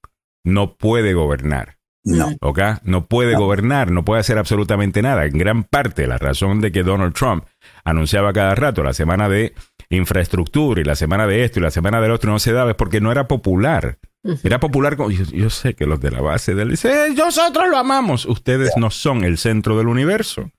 no 0.44 0.76
puede 0.76 1.12
gobernar. 1.14 1.77
No. 2.04 2.34
¿ok? 2.40 2.58
No 2.84 3.06
puede 3.06 3.34
gobernar, 3.34 3.90
no 3.90 4.04
puede 4.04 4.20
hacer 4.20 4.38
absolutamente 4.38 5.02
nada. 5.02 5.26
En 5.26 5.36
gran 5.36 5.64
parte, 5.64 6.06
la 6.06 6.16
razón 6.16 6.60
de 6.60 6.72
que 6.72 6.82
Donald 6.82 7.12
Trump 7.14 7.44
anunciaba 7.84 8.32
cada 8.32 8.54
rato 8.54 8.82
la 8.82 8.94
semana 8.94 9.28
de 9.28 9.54
infraestructura 9.90 10.80
y 10.80 10.84
la 10.84 10.94
semana 10.94 11.26
de 11.26 11.44
esto 11.44 11.58
y 11.58 11.62
la 11.62 11.70
semana 11.70 12.00
del 12.00 12.12
otro 12.12 12.30
no 12.30 12.38
se 12.38 12.52
daba 12.52 12.70
es 12.70 12.76
porque 12.76 13.00
no 13.00 13.12
era 13.12 13.28
popular. 13.28 13.98
Era 14.42 14.60
popular 14.60 14.96
yo, 14.96 15.08
yo 15.10 15.48
sé 15.50 15.74
que 15.74 15.86
los 15.86 16.00
de 16.00 16.10
la 16.10 16.20
base 16.20 16.54
del 16.54 16.70
dice, 16.70 17.06
"Eh, 17.06 17.14
nosotros 17.16 17.68
lo 17.68 17.78
amamos. 17.78 18.26
Ustedes 18.26 18.72
no 18.76 18.90
son 18.90 19.24
el 19.24 19.38
centro 19.38 19.78
del 19.78 19.88
universo. 19.88 20.50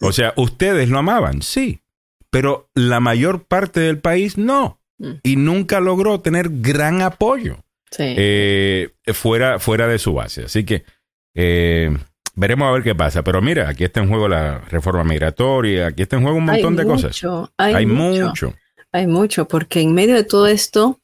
O 0.00 0.12
sea, 0.12 0.32
ustedes 0.36 0.88
lo 0.88 0.98
amaban, 0.98 1.42
sí, 1.42 1.80
pero 2.30 2.68
la 2.74 3.00
mayor 3.00 3.44
parte 3.44 3.80
del 3.80 3.98
país 3.98 4.38
no. 4.38 4.80
Y 5.22 5.36
nunca 5.36 5.80
logró 5.80 6.20
tener 6.20 6.48
gran 6.50 7.02
apoyo 7.02 7.58
Sí. 7.90 8.04
eh, 8.16 8.90
fuera, 9.14 9.58
fuera 9.58 9.86
de 9.86 9.98
su 9.98 10.12
base. 10.14 10.44
Así 10.44 10.64
que 10.64 10.84
eh, 11.34 11.96
veremos 12.34 12.68
a 12.68 12.72
ver 12.72 12.82
qué 12.82 12.94
pasa. 12.94 13.22
Pero 13.22 13.42
mira, 13.42 13.68
aquí 13.68 13.84
está 13.84 14.00
en 14.00 14.08
juego 14.08 14.28
la 14.28 14.60
reforma 14.70 15.04
migratoria, 15.04 15.88
aquí 15.88 16.02
está 16.02 16.16
en 16.16 16.22
juego 16.22 16.38
un 16.38 16.44
montón 16.44 16.78
Hay 16.78 16.84
de 16.84 16.90
cosas. 16.90 17.22
Hay, 17.56 17.74
Hay 17.74 17.86
mucho. 17.86 18.28
mucho. 18.28 18.54
Hay 18.92 19.06
mucho, 19.06 19.46
porque 19.46 19.80
en 19.80 19.92
medio 19.92 20.14
de 20.14 20.24
todo 20.24 20.46
esto, 20.46 21.00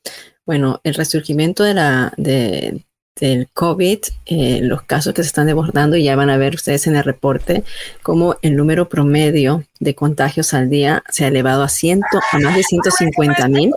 bueno, 0.47 0.81
el 0.83 0.95
resurgimiento 0.95 1.63
de 1.63 1.75
la, 1.75 2.13
de, 2.17 2.85
del 3.21 3.49
COVID, 3.53 3.99
eh, 4.27 4.61
los 4.63 4.83
casos 4.83 5.13
que 5.13 5.23
se 5.23 5.27
están 5.27 5.47
desbordando, 5.47 5.97
y 5.97 6.05
ya 6.05 6.17
van 6.17 6.31
a 6.31 6.39
ver 6.39 6.55
ustedes 6.55 6.87
en 6.87 6.97
el 6.97 7.05
reporte, 7.05 7.65
como 8.03 8.37
el 8.41 8.57
número 8.57 8.89
promedio 8.89 9.65
de 9.79 9.95
contagios 9.95 10.55
al 10.55 10.71
día 10.71 11.03
se 11.11 11.25
ha 11.25 11.29
elevado 11.29 11.63
a, 11.63 11.69
ciento, 11.69 12.21
a 12.33 12.39
más 12.39 12.57
de 12.57 12.63
150 12.63 13.49
mil. 13.49 13.73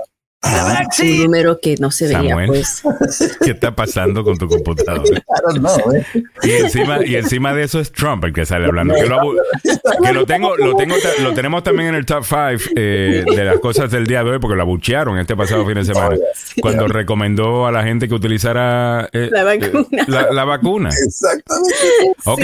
Un 1.01 1.23
número 1.23 1.59
que 1.59 1.75
no 1.79 1.91
se 1.91 2.05
veía, 2.07 2.29
Samuel. 2.29 2.47
pues. 2.47 2.83
¿Qué 3.43 3.51
está 3.51 3.75
pasando 3.75 4.23
con 4.23 4.37
tu 4.37 4.47
computadora? 4.47 5.03
I 5.17 5.23
don't 5.45 5.59
know, 5.59 5.93
eh. 5.93 6.05
Y 6.43 6.51
encima, 6.51 7.05
y 7.05 7.15
encima 7.15 7.53
de 7.53 7.63
eso 7.63 7.79
es 7.79 7.91
Trump 7.91 8.23
el 8.25 8.33
que 8.33 8.45
sale 8.45 8.65
hablando. 8.65 8.93
Que 8.95 9.05
lo, 9.05 9.19
abu- 9.19 9.35
que 10.03 10.13
lo 10.13 10.25
tengo, 10.25 10.55
lo 10.57 10.75
tengo, 10.75 10.95
lo 11.21 11.33
tenemos 11.33 11.63
también 11.63 11.89
en 11.89 11.95
el 11.95 12.05
top 12.05 12.23
5 12.23 12.73
de 12.75 13.43
las 13.43 13.59
cosas 13.59 13.91
del 13.91 14.05
día 14.07 14.23
de 14.23 14.31
hoy, 14.31 14.39
porque 14.39 14.55
lo 14.55 14.61
abuchearon 14.61 15.17
este 15.19 15.35
pasado 15.35 15.65
fin 15.65 15.75
de 15.75 15.85
semana. 15.85 16.15
Cuando 16.61 16.87
recomendó 16.87 17.65
a 17.67 17.71
la 17.71 17.83
gente 17.83 18.07
que 18.07 18.13
utilizara 18.15 19.09
eh, 19.11 19.29
La 19.31 19.53
eh, 19.53 19.59
vacuna. 19.71 20.03
la- 20.07 20.31
la 20.31 20.45
vacuna. 20.45 20.89
Exactamente. 20.89 21.75
Ok. 22.25 22.41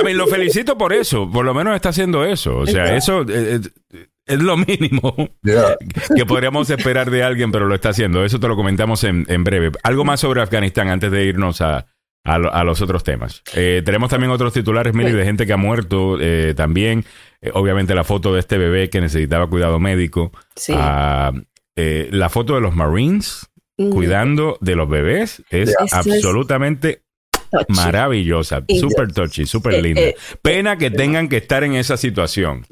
A 0.00 0.02
mí 0.02 0.14
lo 0.14 0.26
felicito 0.26 0.78
por 0.78 0.92
eso. 0.92 1.30
Por 1.30 1.44
lo 1.44 1.52
menos 1.54 1.74
está 1.74 1.90
haciendo 1.90 2.24
eso. 2.24 2.56
O 2.56 2.66
sea, 2.66 2.96
eso 2.96 3.22
eh, 3.28 3.60
eh, 3.92 4.06
es 4.28 4.38
lo 4.40 4.56
mínimo 4.56 5.14
Yeah. 5.42 5.76
que 6.14 6.26
podríamos 6.26 6.68
esperar 6.70 7.10
de 7.10 7.22
alguien, 7.22 7.50
pero 7.52 7.66
lo 7.66 7.74
está 7.74 7.88
haciendo. 7.90 8.24
Eso 8.24 8.38
te 8.38 8.48
lo 8.48 8.56
comentamos 8.56 9.02
en, 9.04 9.24
en 9.28 9.44
breve. 9.44 9.72
Algo 9.82 10.04
más 10.04 10.20
sobre 10.20 10.42
Afganistán 10.42 10.88
antes 10.88 11.10
de 11.10 11.24
irnos 11.24 11.60
a, 11.60 11.86
a, 12.24 12.38
lo- 12.38 12.52
a 12.54 12.62
los 12.64 12.80
otros 12.82 13.02
temas. 13.04 13.42
Eh, 13.54 13.82
tenemos 13.84 14.10
también 14.10 14.30
otros 14.30 14.52
titulares, 14.52 14.94
Mili, 14.94 15.12
de 15.12 15.24
gente 15.24 15.46
que 15.46 15.52
ha 15.52 15.56
muerto 15.56 16.18
eh, 16.20 16.54
también. 16.56 17.04
Eh, 17.40 17.50
obviamente 17.54 17.94
la 17.94 18.04
foto 18.04 18.34
de 18.34 18.40
este 18.40 18.58
bebé 18.58 18.90
que 18.90 19.00
necesitaba 19.00 19.46
cuidado 19.48 19.78
médico. 19.80 20.32
Sí. 20.56 20.72
Ah, 20.76 21.32
eh, 21.76 22.08
la 22.12 22.28
foto 22.28 22.54
de 22.54 22.60
los 22.60 22.74
Marines 22.74 23.46
Mm, 23.80 23.90
cuidando 23.90 24.58
de 24.60 24.74
los 24.74 24.88
bebés 24.88 25.40
es 25.50 25.68
Eso 25.68 25.84
es 25.84 25.92
absolutamente 25.94 27.02
touchy. 27.50 27.72
maravillosa, 27.72 28.64
super 28.80 29.12
touchy, 29.12 29.46
super 29.46 29.74
Eh, 29.74 29.82
linda. 29.82 30.00
eh, 30.00 30.16
Pena 30.42 30.76
que 30.78 30.90
tengan 30.90 31.28
que 31.28 31.36
estar 31.38 31.64
en 31.64 31.74
esa 31.74 31.96
situación, 31.96 32.66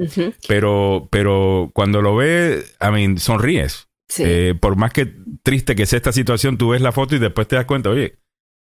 pero, 0.49 1.09
pero 1.11 1.71
cuando 1.75 2.02
lo 2.02 2.16
ves, 2.16 2.76
I 2.80 2.90
mean, 2.92 3.18
sonríes. 3.18 3.88
sí. 4.09 4.23
Eh, 4.25 4.54
por 4.61 4.76
más 4.76 4.92
que 4.92 5.12
triste 5.42 5.75
que 5.75 5.87
sea 5.87 5.97
esta 5.99 6.12
situación, 6.12 6.56
tú 6.59 6.71
ves 6.71 6.80
la 6.80 6.92
foto 6.92 7.16
y 7.16 7.18
después 7.18 7.49
te 7.49 7.56
das 7.56 7.64
cuenta, 7.66 7.90
oye, 7.90 8.18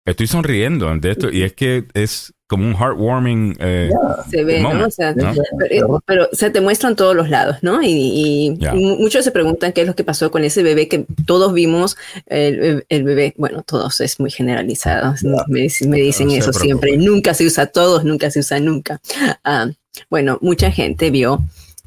estoy 0.06 0.26
sonriendo 0.26 0.88
ante 0.88 1.10
esto. 1.10 1.30
Y 1.30 1.42
es 1.42 1.52
que 1.54 1.84
es 1.94 2.34
como 2.52 2.66
un 2.68 2.74
heartwarming. 2.76 3.56
eh, 3.60 3.90
se 4.30 4.44
ve, 4.44 4.60
¿no? 4.60 4.68
moment, 4.68 4.88
O 4.88 4.90
sea, 4.90 5.14
¿no? 5.14 5.32
Pero, 5.58 6.02
pero 6.06 6.28
se 6.32 6.50
te 6.50 6.60
muestran 6.60 6.94
todos 6.96 7.16
los 7.16 7.30
lados, 7.30 7.56
¿no? 7.62 7.80
Y, 7.82 8.58
muchos 8.74 9.24
se 9.24 9.30
preguntan 9.30 9.72
qué 9.72 9.80
es 9.80 9.86
lo 9.86 9.94
que 9.96 10.04
pasó 10.04 10.30
con 10.30 10.44
ese 10.44 10.62
bebé 10.62 10.86
que 10.86 11.06
todos 11.26 11.52
vimos, 11.54 11.96
el, 12.26 12.84
el 12.88 13.02
bebé, 13.04 13.32
bueno, 13.38 13.62
todos 13.62 14.00
es 14.02 14.20
muy 14.20 14.30
generalizado, 14.30 15.14
me, 15.48 15.62
dic- 15.62 15.88
me 15.88 16.00
dicen 16.00 16.28
No 16.28 16.34
eso 16.34 16.52
siempre, 16.52 16.96
nunca 16.98 17.32
se 17.34 17.46
usa 17.46 17.66
todos, 17.66 18.04
nunca 18.04 18.30
se 18.30 18.40
usa 18.40 18.60
nunca. 18.60 19.00
Ah, 19.44 19.68
bueno, 20.10 20.38
mucha 20.42 20.70
gente 20.70 21.10
vio 21.10 21.40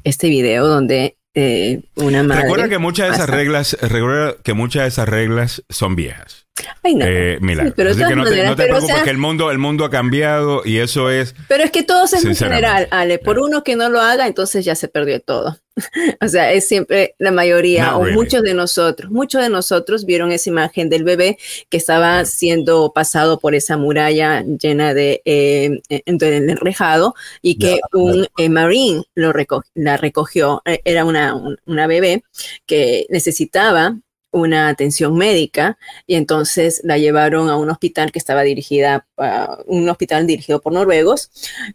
este 0.04 0.28
video 0.28 0.66
donde 0.66 1.16
eh, 1.36 1.82
una 1.94 2.22
madre... 2.24 2.42
Recuerda 2.42 2.68
que 2.68 2.78
muchas 2.78 3.08
de 3.10 3.14
esas 3.14 3.30
reglas, 3.30 3.76
recuerda 3.80 4.34
que 4.42 4.54
muchas 4.54 4.82
de 4.82 4.88
esas 4.88 5.08
reglas 5.08 5.62
son 5.68 5.94
viejas. 5.94 6.46
Ay, 6.82 6.94
no. 6.94 7.04
Eh, 7.06 7.36
Milagro. 7.42 7.70
Sí, 7.70 7.74
pero 7.76 7.90
Así 7.90 7.98
que 7.98 8.16
no 8.16 8.24
te, 8.24 8.30
maneras, 8.30 8.50
no 8.50 8.56
te 8.56 8.62
pero, 8.62 8.74
o 8.74 8.76
preocupes 8.78 8.94
sea- 8.96 9.04
que 9.04 9.10
el 9.10 9.18
mundo, 9.18 9.50
el 9.50 9.58
mundo 9.58 9.84
ha 9.84 9.90
cambiado 9.90 10.62
y 10.64 10.78
eso 10.78 11.10
es 11.10 11.34
Pero 11.48 11.62
es 11.64 11.70
que 11.70 11.82
todo 11.82 12.04
es 12.06 12.12
muy 12.14 12.20
Sinceramente. 12.22 12.66
general, 12.66 12.88
Ale. 12.90 13.18
Por 13.18 13.38
uno 13.38 13.62
que 13.62 13.76
no 13.76 13.90
lo 13.90 14.00
haga, 14.00 14.26
entonces 14.26 14.64
ya 14.64 14.74
se 14.74 14.88
perdió 14.88 15.20
todo. 15.20 15.58
o 16.22 16.28
sea, 16.28 16.52
es 16.52 16.66
siempre 16.66 17.14
la 17.18 17.30
mayoría 17.32 17.86
Not 17.86 17.94
o 17.96 18.04
really. 18.04 18.16
muchos 18.16 18.42
de 18.42 18.54
nosotros, 18.54 19.10
muchos 19.10 19.42
de 19.42 19.48
nosotros 19.50 20.04
vieron 20.06 20.32
esa 20.32 20.48
imagen 20.50 20.88
del 20.88 21.04
bebé 21.04 21.38
que 21.68 21.76
estaba 21.76 22.24
siendo 22.24 22.92
pasado 22.94 23.38
por 23.38 23.54
esa 23.54 23.76
muralla 23.76 24.42
llena 24.42 24.94
de 24.94 25.20
eh, 25.24 25.80
enrejado 26.16 27.14
y 27.42 27.58
que 27.58 27.80
un 27.92 28.26
eh, 28.38 28.48
marine 28.48 29.02
lo 29.14 29.32
reco- 29.32 29.64
la 29.74 29.96
recogió. 29.96 30.62
Eh, 30.64 30.80
Era 30.84 31.04
una, 31.04 31.34
un- 31.34 31.58
una 31.66 31.86
bebé 31.86 32.22
que 32.66 33.06
necesitaba 33.10 33.98
una 34.36 34.68
atención 34.68 35.16
médica 35.16 35.78
y 36.06 36.14
entonces 36.14 36.82
la 36.84 36.98
llevaron 36.98 37.48
a 37.48 37.56
un 37.56 37.70
hospital 37.70 38.12
que 38.12 38.18
estaba 38.18 38.42
dirigida 38.42 39.06
a 39.16 39.58
un 39.66 39.88
hospital 39.88 40.26
dirigido 40.26 40.60
por 40.60 40.74
noruegos 40.74 41.30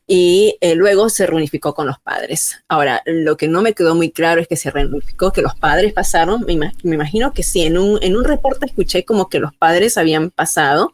y 0.06 0.58
eh, 0.62 0.76
luego 0.76 1.10
se 1.10 1.26
reunificó 1.26 1.74
con 1.74 1.88
los 1.88 2.00
padres. 2.00 2.60
Ahora, 2.68 3.02
lo 3.06 3.36
que 3.36 3.48
no 3.48 3.64
me 3.64 3.74
quedó 3.74 3.96
muy 3.96 4.12
claro 4.12 4.42
es 4.42 4.48
que 4.48 4.58
se 4.58 4.70
reunificó, 4.70 5.32
que 5.32 5.42
los 5.42 5.56
padres 5.56 5.94
pasaron, 5.94 6.46
me, 6.46 6.56
me 6.56 6.96
imagino 6.96 7.34
que 7.34 7.42
sí, 7.42 7.64
en 7.64 7.78
un, 7.78 7.98
en 8.04 8.16
un 8.16 8.24
reporte 8.24 8.68
escuché 8.68 9.06
como 9.06 9.28
que 9.28 9.40
los 9.40 9.56
padres 9.56 9.98
habían 9.98 10.30
pasado 10.30 10.94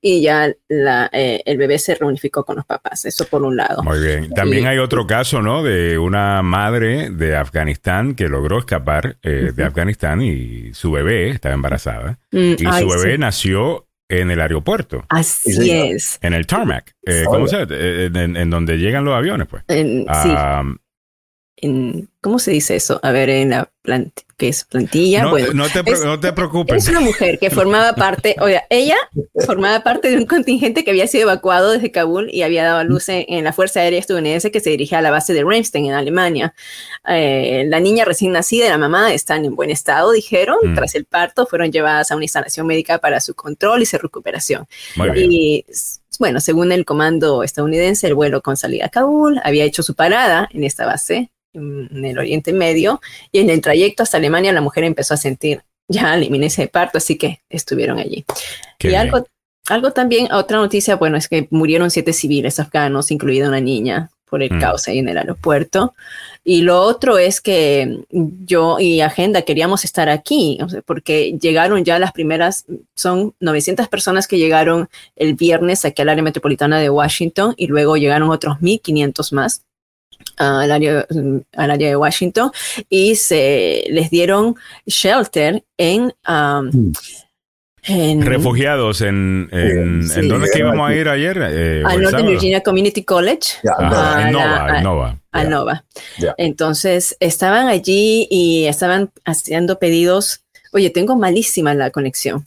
y 0.00 0.22
ya 0.22 0.52
la, 0.68 1.10
eh, 1.12 1.42
el 1.44 1.58
bebé 1.58 1.78
se 1.78 1.94
reunificó 1.94 2.44
con 2.44 2.56
los 2.56 2.64
papás, 2.66 3.04
eso 3.04 3.24
por 3.26 3.42
un 3.42 3.56
lado. 3.56 3.82
Muy 3.82 3.98
bien. 4.00 4.30
También 4.30 4.64
Y- 4.64 4.66
hay 4.66 4.78
otro 4.78 5.06
caso, 5.06 5.42
¿no? 5.42 5.62
De 5.62 5.98
una 5.98 6.40
madre 6.42 7.10
de 7.10 7.36
Afganistán 7.36 8.14
que 8.14 8.28
logró 8.28 8.58
escapar 8.58 9.16
eh, 9.22 9.50
de 9.54 9.64
Afganistán 9.64 10.22
y 10.22 10.72
su 10.74 10.92
bebé 10.92 11.30
estaba 11.30 11.54
embarazada. 11.54 12.18
Mm, 12.32 12.38
Y 12.58 12.64
ay, 12.66 12.82
su 12.82 12.88
bebé 12.88 13.12
sí. 13.14 13.18
nació 13.18 13.84
en 14.10 14.30
el 14.30 14.40
aeropuerto, 14.40 15.04
Así 15.10 15.52
Sí, 15.52 15.70
es. 15.70 16.18
en 16.22 16.32
el 16.32 16.46
tarmac. 16.46 16.92
Eh, 17.04 17.24
¿Cómo 17.26 17.46
se 17.46 17.58
llama? 17.58 17.66
Eh, 17.74 18.10
En, 18.14 18.36
en 18.36 18.48
donde 18.50 18.78
llegan 18.78 19.04
los 19.04 19.14
aviones, 19.14 19.46
pues. 19.48 19.64
En- 19.68 20.00
sí, 20.00 20.06
Ah, 20.08 20.62
en- 21.62 22.08
¿cómo 22.20 22.38
se 22.38 22.50
dice 22.50 22.76
eso? 22.76 23.00
A 23.02 23.10
ver, 23.12 23.30
en 23.30 23.50
la 23.50 23.70
planta, 23.82 24.22
¿qué 24.36 24.48
es 24.48 24.64
plantilla? 24.64 25.22
no, 25.22 25.30
bueno, 25.30 25.52
no 25.54 25.68
te, 25.68 25.82
pre- 25.82 25.94
es- 25.94 26.04
no 26.04 26.18
te 26.20 26.32
preocupes. 26.32 26.84
Es 26.84 26.88
una 26.90 27.00
mujer 27.00 27.38
que 27.38 27.50
formaba 27.50 27.94
parte, 27.94 28.36
oiga, 28.40 28.64
ella 28.70 28.96
formaba 29.46 29.82
parte 29.82 30.10
de 30.10 30.16
un 30.16 30.26
contingente 30.26 30.84
que 30.84 30.90
había 30.90 31.06
sido 31.06 31.22
evacuado 31.24 31.72
desde 31.72 31.90
Kabul 31.90 32.28
y 32.32 32.42
había 32.42 32.64
dado 32.64 32.78
a 32.78 32.84
luz 32.84 33.08
en, 33.08 33.24
en 33.28 33.44
la 33.44 33.52
Fuerza 33.52 33.80
Aérea 33.80 33.98
Estadounidense 34.00 34.50
que 34.50 34.60
se 34.60 34.70
dirigía 34.70 34.98
a 34.98 35.02
la 35.02 35.10
base 35.10 35.32
de 35.34 35.42
Ramstein 35.44 35.86
en 35.86 35.92
Alemania. 35.94 36.54
Eh, 37.08 37.64
la 37.68 37.80
niña 37.80 38.04
recién 38.04 38.32
nacida 38.32 38.66
y 38.66 38.68
la 38.68 38.78
mamá 38.78 39.12
están 39.12 39.44
en 39.44 39.54
buen 39.56 39.70
estado, 39.70 40.12
dijeron. 40.12 40.58
Mm. 40.62 40.74
Tras 40.74 40.94
el 40.94 41.04
parto 41.04 41.46
fueron 41.46 41.72
llevadas 41.72 42.10
a 42.10 42.16
una 42.16 42.24
instalación 42.24 42.66
médica 42.66 42.98
para 42.98 43.20
su 43.20 43.34
control 43.34 43.82
y 43.82 43.86
su 43.86 43.98
recuperación. 43.98 44.66
Muy 44.96 45.10
bien. 45.10 45.32
Y 45.32 45.64
bueno, 46.18 46.40
según 46.40 46.72
el 46.72 46.84
comando 46.84 47.42
estadounidense, 47.44 48.08
el 48.08 48.14
vuelo 48.14 48.42
con 48.42 48.56
salida 48.56 48.86
a 48.86 48.88
Kabul 48.88 49.40
había 49.44 49.64
hecho 49.64 49.82
su 49.84 49.94
parada 49.94 50.48
en 50.52 50.64
esta 50.64 50.84
base 50.84 51.30
en 51.58 52.04
el 52.04 52.18
Oriente 52.18 52.52
Medio 52.52 53.00
y 53.32 53.40
en 53.40 53.50
el 53.50 53.60
trayecto 53.60 54.02
hasta 54.02 54.16
Alemania 54.16 54.52
la 54.52 54.60
mujer 54.60 54.84
empezó 54.84 55.14
a 55.14 55.18
sentir 55.18 55.62
ya 55.88 56.18
inminencia 56.18 56.62
de 56.62 56.68
parto, 56.68 56.98
así 56.98 57.16
que 57.16 57.40
estuvieron 57.48 57.98
allí. 57.98 58.24
Qué 58.78 58.88
y 58.88 58.90
bien. 58.90 59.00
algo, 59.00 59.26
algo 59.68 59.90
también, 59.92 60.30
otra 60.32 60.58
noticia, 60.58 60.96
bueno, 60.96 61.16
es 61.16 61.28
que 61.28 61.48
murieron 61.50 61.90
siete 61.90 62.12
civiles 62.12 62.60
afganos, 62.60 63.10
incluida 63.10 63.48
una 63.48 63.60
niña, 63.60 64.10
por 64.28 64.42
el 64.42 64.52
Mm. 64.52 64.60
caos 64.60 64.88
ahí 64.88 64.98
en 64.98 65.08
el 65.08 65.18
aeropuerto. 65.18 65.94
Y 66.44 66.62
lo 66.62 66.80
otro 66.80 67.18
es 67.18 67.40
que 67.40 68.00
yo 68.10 68.78
y 68.78 69.00
Agenda 69.00 69.42
queríamos 69.42 69.84
estar 69.84 70.08
aquí, 70.08 70.58
porque 70.86 71.36
llegaron 71.40 71.84
ya 71.84 71.98
las 71.98 72.12
primeras, 72.12 72.64
son 72.94 73.34
900 73.40 73.88
personas 73.88 74.26
que 74.26 74.38
llegaron 74.38 74.88
el 75.16 75.34
viernes 75.34 75.84
aquí 75.84 76.02
al 76.02 76.08
área 76.08 76.22
metropolitana 76.22 76.78
de 76.78 76.90
Washington 76.90 77.54
y 77.56 77.66
luego 77.66 77.96
llegaron 77.96 78.30
otros 78.30 78.58
1.500 78.60 79.32
más 79.32 79.62
al 80.38 80.70
área, 80.70 81.06
al 81.56 81.70
área 81.70 81.88
de 81.88 81.96
Washington 81.96 82.50
y 82.88 83.16
se 83.16 83.84
les 83.90 84.10
dieron 84.10 84.54
shelter 84.86 85.64
en... 85.76 86.12
um, 86.28 86.70
Mm. 86.70 86.92
en 87.94 88.22
Refugiados 88.26 89.00
en, 89.00 89.48
en, 89.50 90.06
Sí. 90.08 90.20
¿en 90.20 90.28
dónde 90.28 90.46
es 90.46 90.52
que 90.52 90.58
Sí, 90.58 90.62
íbamos 90.64 90.90
a 90.90 90.94
ir 90.94 91.08
ayer? 91.08 91.38
Eh, 91.40 91.82
al 91.86 92.02
Northern. 92.02 92.26
Virginia 92.26 92.60
Community 92.62 93.02
College. 93.02 93.52
Ah, 93.78 94.24
en 94.26 94.32
la- 94.34 94.40
Nova, 94.42 94.76
en 94.78 94.84
Nova. 94.84 95.18
a. 95.32 95.44
Nova. 95.44 95.84
Entonces 96.36 97.16
estaban 97.20 97.66
allí 97.68 98.26
y 98.30 98.66
estaban 98.66 99.10
haciendo 99.24 99.78
pedidos. 99.78 100.44
Oye, 100.72 100.90
tengo 100.90 101.16
malísima 101.16 101.72
la 101.74 101.90
conexión. 101.90 102.44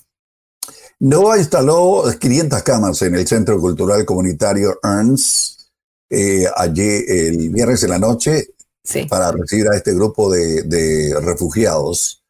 Nova 0.99 1.39
instaló 1.39 2.03
500 2.19 2.61
camas 2.61 3.01
en 3.01 3.15
el 3.15 3.25
Centro 3.25 3.59
Cultural 3.59 4.05
Comunitario 4.05 4.77
Ernst 4.83 5.60
eh, 6.11 6.45
allí 6.55 7.03
el 7.07 7.49
viernes 7.49 7.81
en 7.83 7.89
la 7.89 7.99
noche 7.99 8.49
Sí. 8.83 9.05
para 9.05 9.31
recibir 9.31 9.67
a 9.69 9.75
este 9.77 9.93
grupo 9.93 10.31
de, 10.31 10.63
de 10.63 11.15
refugiados. 11.21 12.23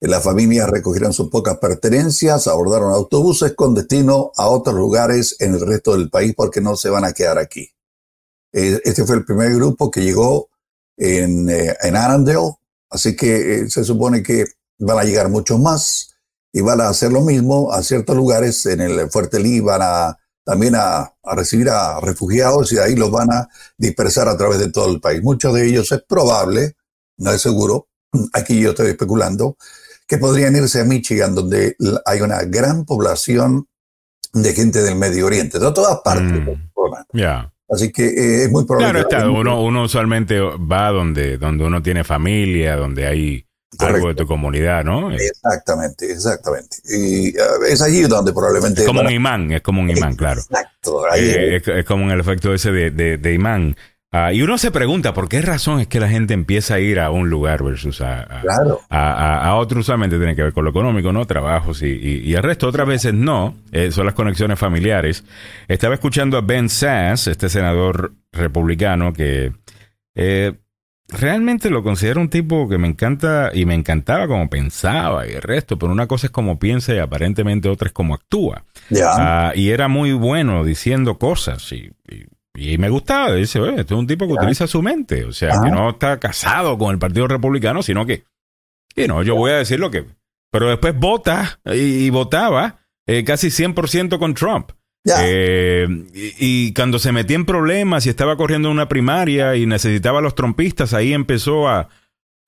Las 0.00 0.22
familias 0.22 0.68
recogieron 0.68 1.14
sus 1.14 1.30
pocas 1.30 1.56
pertenencias, 1.56 2.46
abordaron 2.46 2.92
autobuses 2.92 3.54
con 3.54 3.74
destino 3.74 4.30
a 4.36 4.48
otros 4.48 4.76
lugares 4.76 5.36
en 5.40 5.54
el 5.54 5.66
resto 5.66 5.92
del 5.96 6.10
país 6.10 6.34
porque 6.36 6.60
no 6.60 6.76
se 6.76 6.90
van 6.90 7.04
a 7.06 7.12
quedar 7.14 7.38
aquí. 7.38 7.70
Eh, 8.52 8.80
Este 8.84 9.04
fue 9.06 9.16
el 9.16 9.24
primer 9.24 9.54
grupo 9.54 9.90
que 9.90 10.02
llegó 10.02 10.50
en, 10.98 11.48
eh, 11.48 11.74
en 11.82 11.96
Arundel, 11.96 12.52
así 12.90 13.16
que 13.16 13.60
eh, 13.60 13.70
se 13.70 13.82
supone 13.82 14.22
que 14.22 14.44
van 14.78 14.98
a 14.98 15.04
llegar 15.04 15.30
muchos 15.30 15.58
más 15.58 16.14
y 16.52 16.60
van 16.60 16.82
a 16.82 16.88
hacer 16.90 17.10
lo 17.12 17.22
mismo 17.22 17.72
a 17.72 17.82
ciertos 17.82 18.14
lugares 18.14 18.66
en 18.66 18.82
el 18.82 19.10
Fuerte 19.10 19.40
Lee, 19.40 19.60
van 19.60 19.80
a 19.82 20.18
también 20.44 20.74
a, 20.76 21.00
a 21.00 21.34
recibir 21.34 21.70
a 21.70 22.00
refugiados 22.00 22.70
y 22.72 22.76
de 22.76 22.82
ahí 22.82 22.94
los 22.94 23.10
van 23.10 23.32
a 23.32 23.48
dispersar 23.76 24.28
a 24.28 24.36
través 24.36 24.58
de 24.58 24.70
todo 24.70 24.92
el 24.92 25.00
país. 25.00 25.22
Muchos 25.22 25.54
de 25.54 25.66
ellos 25.66 25.90
es 25.90 26.02
probable, 26.06 26.76
no 27.16 27.32
es 27.32 27.40
seguro, 27.40 27.88
aquí 28.32 28.60
yo 28.60 28.70
estoy 28.70 28.88
especulando, 28.88 29.56
que 30.06 30.18
podrían 30.18 30.54
irse 30.54 30.80
a 30.80 30.84
Michigan, 30.84 31.34
donde 31.34 31.76
hay 32.04 32.20
una 32.20 32.42
gran 32.42 32.84
población 32.84 33.66
de 34.34 34.52
gente 34.52 34.82
del 34.82 34.96
Medio 34.96 35.26
Oriente, 35.26 35.58
de 35.58 35.72
todas 35.72 36.00
partes. 36.04 36.42
Mm. 36.42 37.14
Así 37.70 37.90
que 37.90 38.04
eh, 38.04 38.44
es 38.44 38.50
muy 38.50 38.66
probable. 38.66 38.90
Claro 38.90 39.08
está, 39.08 39.30
uno, 39.30 39.62
uno 39.62 39.84
usualmente 39.84 40.38
va 40.38 40.90
donde, 40.90 41.38
donde 41.38 41.64
uno 41.64 41.82
tiene 41.82 42.04
familia, 42.04 42.76
donde 42.76 43.06
hay 43.06 43.46
algo 43.80 43.96
de 43.96 44.02
Correcto. 44.02 44.22
tu 44.24 44.28
comunidad, 44.28 44.84
¿no? 44.84 45.10
Es 45.12 45.22
Exactamente, 45.30 46.10
exactamente. 46.10 46.76
Y 46.88 47.28
eh, 47.28 47.40
es 47.70 47.80
allí 47.82 48.02
donde 48.02 48.32
probablemente... 48.32 48.84
como 48.84 48.98
van 49.00 49.06
un 49.08 49.12
imán, 49.12 49.52
es 49.52 49.62
como 49.62 49.80
un 49.80 49.90
imán, 49.90 50.14
claro. 50.16 50.40
Exacto. 50.40 51.02
ahí 51.10 51.20
Eh, 51.24 51.56
es, 51.56 51.68
es 51.68 51.84
como 51.84 52.10
el 52.10 52.20
efecto 52.20 52.52
ese 52.54 52.70
de, 52.72 52.90
de- 52.90 53.18
de 53.18 53.32
imán. 53.34 53.76
Ah, 54.16 54.32
y 54.32 54.42
uno 54.42 54.58
se 54.58 54.70
pregunta, 54.70 55.12
¿por 55.12 55.28
qué 55.28 55.42
razón 55.42 55.80
es 55.80 55.88
que 55.88 55.98
la 55.98 56.08
gente 56.08 56.34
empieza 56.34 56.74
a 56.74 56.78
ir 56.78 57.00
a 57.00 57.10
un 57.10 57.30
lugar 57.30 57.64
versus 57.64 58.00
a, 58.00 58.20
a, 58.20 58.40
Claro. 58.42 58.80
a, 58.88 59.12
a- 59.12 59.48
a 59.48 59.56
otro? 59.56 59.80
Usualmente 59.80 60.18
tiene 60.18 60.36
que 60.36 60.42
ver 60.44 60.52
con 60.52 60.62
lo 60.62 60.70
económico, 60.70 61.12
¿no? 61.12 61.26
Trabajos 61.26 61.82
y, 61.82 61.86
y, 61.88 62.18
y 62.20 62.34
el 62.34 62.42
resto. 62.44 62.68
Otras 62.68 62.86
veces 62.86 63.12
no. 63.12 63.56
Eh, 63.72 63.90
son 63.90 64.06
las 64.06 64.14
conexiones 64.14 64.56
familiares. 64.56 65.24
Estaba 65.66 65.94
escuchando 65.94 66.38
a 66.38 66.42
Ben 66.42 66.68
Sass, 66.68 67.26
este 67.26 67.48
senador 67.48 68.12
republicano 68.30 69.12
que 69.12 69.52
eh, 70.14 70.52
realmente 71.08 71.70
lo 71.70 71.82
considero 71.82 72.20
un 72.20 72.28
tipo 72.30 72.68
que 72.68 72.78
me 72.78 72.88
encanta 72.88 73.50
y 73.52 73.66
me 73.66 73.74
encantaba 73.74 74.26
como 74.26 74.48
pensaba 74.48 75.26
y 75.26 75.32
el 75.32 75.42
resto, 75.42 75.78
pero 75.78 75.92
una 75.92 76.06
cosa 76.06 76.26
es 76.26 76.30
como 76.30 76.58
piensa 76.58 76.94
y 76.94 76.98
aparentemente 76.98 77.68
otra 77.68 77.88
es 77.88 77.92
como 77.92 78.14
actúa. 78.14 78.64
Ah, 79.02 79.52
y 79.54 79.70
era 79.70 79.88
muy 79.88 80.12
bueno 80.12 80.64
diciendo 80.64 81.18
cosas 81.18 81.70
y, 81.72 81.90
y- 82.08 82.26
y 82.56 82.78
me 82.78 82.88
gustaba. 82.88 83.34
Dice, 83.34 83.58
"Oye, 83.58 83.80
este 83.80 83.94
es 83.94 83.98
un 83.98 84.06
tipo 84.06 84.26
que 84.28 84.32
utiliza 84.34 84.68
su 84.68 84.80
mente. 84.80 85.24
O 85.24 85.32
sea, 85.32 85.50
Ajá. 85.54 85.64
que 85.64 85.70
no 85.72 85.90
está 85.90 86.20
casado 86.20 86.78
con 86.78 86.92
el 86.92 87.00
Partido 87.00 87.26
Republicano, 87.26 87.82
sino 87.82 88.06
que, 88.06 88.24
y 88.94 89.08
no, 89.08 89.24
yo 89.24 89.34
voy 89.34 89.50
a 89.50 89.56
decir 89.56 89.80
lo 89.80 89.90
que... 89.90 90.06
Pero 90.52 90.68
después 90.68 90.96
vota 90.96 91.58
y, 91.64 92.06
y 92.06 92.10
votaba 92.10 92.78
eh, 93.08 93.24
casi 93.24 93.48
100% 93.48 94.20
con 94.20 94.34
Trump. 94.34 94.70
Eh, 95.06 95.86
y, 96.14 96.34
y 96.38 96.74
cuando 96.74 96.98
se 96.98 97.12
metía 97.12 97.36
en 97.36 97.44
problemas 97.44 98.06
y 98.06 98.08
estaba 98.08 98.36
corriendo 98.36 98.70
una 98.70 98.88
primaria 98.88 99.54
y 99.56 99.66
necesitaba 99.66 100.20
a 100.20 100.22
los 100.22 100.34
trompistas, 100.34 100.94
ahí 100.94 101.12
empezó 101.12 101.68
a, 101.68 101.90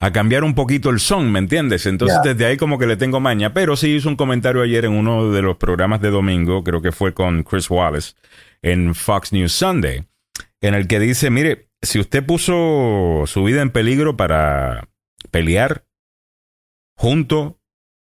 a 0.00 0.12
cambiar 0.12 0.44
un 0.44 0.54
poquito 0.54 0.90
el 0.90 1.00
son, 1.00 1.32
¿me 1.32 1.38
entiendes? 1.38 1.86
Entonces 1.86 2.18
desde 2.22 2.46
ahí 2.46 2.56
como 2.56 2.78
que 2.78 2.86
le 2.86 2.96
tengo 2.96 3.20
maña, 3.20 3.54
pero 3.54 3.76
sí 3.76 3.94
hizo 3.94 4.08
un 4.08 4.16
comentario 4.16 4.62
ayer 4.62 4.84
en 4.84 4.92
uno 4.92 5.30
de 5.30 5.42
los 5.42 5.56
programas 5.56 6.00
de 6.00 6.10
domingo, 6.10 6.62
creo 6.62 6.82
que 6.82 6.92
fue 6.92 7.14
con 7.14 7.42
Chris 7.42 7.70
Wallace, 7.70 8.14
en 8.62 8.94
Fox 8.94 9.32
News 9.32 9.52
Sunday, 9.52 10.04
en 10.60 10.74
el 10.74 10.86
que 10.86 11.00
dice, 11.00 11.30
mire, 11.30 11.70
si 11.80 11.98
usted 11.98 12.24
puso 12.24 13.24
su 13.26 13.44
vida 13.44 13.62
en 13.62 13.70
peligro 13.70 14.16
para 14.16 14.88
pelear 15.30 15.86
junto 16.96 17.58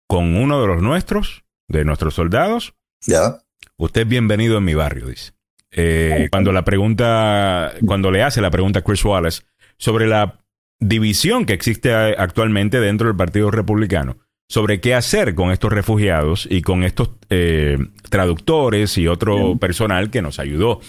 con 0.07 0.37
uno 0.37 0.61
de 0.61 0.67
los 0.67 0.83
nuestros, 0.83 1.45
de 1.69 1.85
nuestros 1.85 2.15
soldados, 2.15 2.75
ya. 3.07 3.42
Usted 3.83 4.03
es 4.03 4.09
bienvenido 4.09 4.59
en 4.59 4.65
mi 4.65 4.75
barrio, 4.75 5.07
dice. 5.07 5.33
Eh, 5.73 6.29
cuando 6.31 6.53
la 6.53 6.65
pregunta, 6.65 7.73
cuando 7.85 8.13
le 8.13 8.23
hace 8.23 8.41
la 8.41 8.53
pregunta 8.53 8.79
a 8.79 8.83
Chris 8.83 9.05
Wallace 9.05 9.43
sobre 9.77 10.07
la 10.07 10.39
división 10.79 11.47
que 11.47 11.53
existe 11.53 11.93
actualmente 11.93 12.79
dentro 12.79 13.09
del 13.09 13.17
Partido 13.17 13.51
Republicano, 13.51 14.19
sobre 14.49 14.81
qué 14.81 14.95
hacer 14.95 15.35
con 15.35 15.51
estos 15.51 15.73
refugiados 15.73 16.47
y 16.49 16.63
con 16.63 16.85
estos 16.85 17.11
eh, 17.29 17.77
traductores 18.09 18.97
y 18.99 19.09
otro 19.09 19.59
personal 19.59 20.11
que 20.11 20.23
nos 20.23 20.39
ayudó 20.39 20.81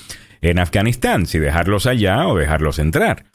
en 0.42 0.60
Afganistán, 0.60 1.26
si 1.26 1.40
dejarlos 1.40 1.88
allá 1.88 2.28
o 2.28 2.38
dejarlos 2.38 2.78
entrar. 2.78 3.26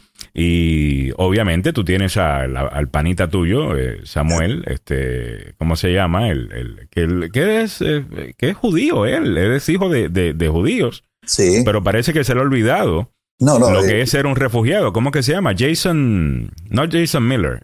Y 0.41 1.11
obviamente 1.17 1.73
tú 1.73 1.85
tienes 1.85 2.17
al 2.17 2.89
panita 2.93 3.29
tuyo, 3.29 3.77
eh, 3.77 4.03
Samuel, 4.05 4.63
este, 4.69 5.55
¿cómo 5.59 5.75
se 5.75 5.93
llama? 5.93 6.29
El, 6.29 6.53
el, 6.53 6.89
que, 6.91 7.29
que, 7.33 7.63
es, 7.63 7.81
eh, 7.81 8.05
que 8.39 8.51
es 8.51 8.57
judío, 8.57 9.05
él, 9.05 9.37
él 9.37 9.53
es 9.55 9.69
hijo 9.69 9.89
de, 9.89 10.09
de, 10.09 10.49
judíos. 10.49 11.03
Sí. 11.27 11.63
Pero 11.65 11.83
parece 11.83 12.13
que 12.13 12.23
se 12.23 12.35
le 12.35 12.41
ha 12.41 12.45
olvidado 12.45 13.11
no, 13.41 13.59
no, 13.59 13.73
lo 13.73 13.83
que 13.83 14.01
es 14.01 14.11
ser 14.11 14.27
un 14.27 14.37
refugiado. 14.37 14.93
¿Cómo 14.93 15.11
que 15.11 15.25
se 15.25 15.33
llama? 15.33 15.55
Jason, 15.59 16.53
no 16.71 16.85
Jason 16.89 17.27
Miller. 17.27 17.61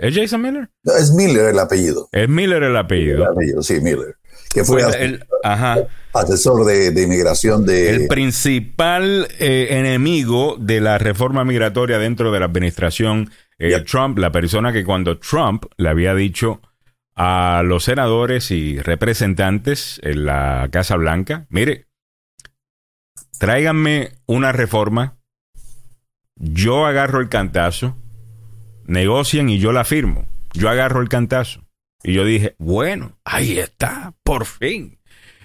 ¿Es 0.00 0.14
Jason 0.14 0.42
Miller? 0.42 0.70
es 0.84 1.10
Miller 1.10 1.46
el 1.46 1.58
apellido. 1.58 2.08
Es 2.12 2.28
Miller 2.28 2.62
el 2.62 2.76
apellido. 2.76 3.24
El 3.24 3.32
apellido, 3.32 3.62
sí, 3.64 3.80
Miller 3.80 4.16
que 4.52 4.64
fue 4.64 4.82
pues, 4.82 4.96
el, 4.96 5.24
asesor 6.12 6.64
de, 6.64 7.02
inmigración 7.02 7.64
de... 7.64 7.90
El 7.90 8.08
principal 8.08 9.28
eh, 9.38 9.68
enemigo 9.70 10.56
de 10.58 10.80
la 10.80 10.98
reforma 10.98 11.44
migratoria 11.44 11.98
dentro 11.98 12.30
de 12.32 12.40
la 12.40 12.46
administración 12.46 13.30
eh, 13.58 13.80
Trump, 13.82 14.18
la 14.18 14.32
persona 14.32 14.72
que 14.72 14.84
cuando 14.84 15.18
Trump 15.18 15.66
le 15.76 15.88
había 15.88 16.14
dicho 16.14 16.60
a 17.14 17.62
los 17.64 17.84
senadores 17.84 18.50
y 18.50 18.80
representantes 18.80 20.00
en 20.02 20.24
la 20.24 20.68
Casa 20.72 20.96
Blanca, 20.96 21.46
mire, 21.48 21.86
tráiganme 23.38 24.12
una 24.26 24.52
reforma, 24.52 25.18
yo 26.36 26.86
agarro 26.86 27.20
el 27.20 27.28
cantazo, 27.28 27.96
negocien 28.86 29.48
y 29.48 29.58
yo 29.58 29.72
la 29.72 29.84
firmo, 29.84 30.26
yo 30.54 30.68
agarro 30.68 31.00
el 31.00 31.08
cantazo. 31.08 31.61
Y 32.04 32.12
yo 32.14 32.24
dije, 32.24 32.56
bueno, 32.58 33.18
ahí 33.24 33.58
está, 33.58 34.14
por 34.22 34.44
fin, 34.44 34.98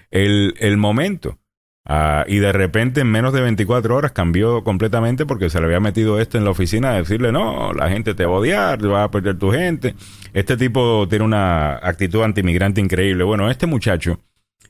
el, 0.10 0.78
momento. 0.78 1.40
Ah, 1.86 2.26
y 2.28 2.40
de 2.40 2.52
repente 2.52 3.02
en 3.02 3.12
menos 3.12 3.32
de 3.32 3.42
24 3.42 3.96
horas 3.96 4.12
cambió 4.12 4.64
completamente 4.64 5.26
porque 5.26 5.50
se 5.50 5.60
le 5.60 5.68
había 5.68 5.80
metido 5.80 6.20
esto 6.20 6.38
en 6.38 6.44
la 6.44 6.50
oficina 6.50 6.92
de 6.92 7.00
decirle, 7.00 7.32
no, 7.32 7.72
la 7.74 7.90
gente 7.90 8.14
te 8.14 8.26
va 8.26 8.36
a 8.36 8.40
odiar, 8.40 8.80
te 8.80 8.88
va 8.88 9.04
a 9.04 9.12
perder 9.12 9.38
tu 9.38 9.52
gente. 9.52 9.96
Este 10.34 10.58
tipo 10.58 11.08
tiene 11.10 11.24
una 11.24 11.78
actitud 11.78 12.24
antimigrante 12.24 12.82
increíble. 12.82 13.24
Bueno, 13.24 13.50
este 13.50 13.68
muchacho 13.68 14.20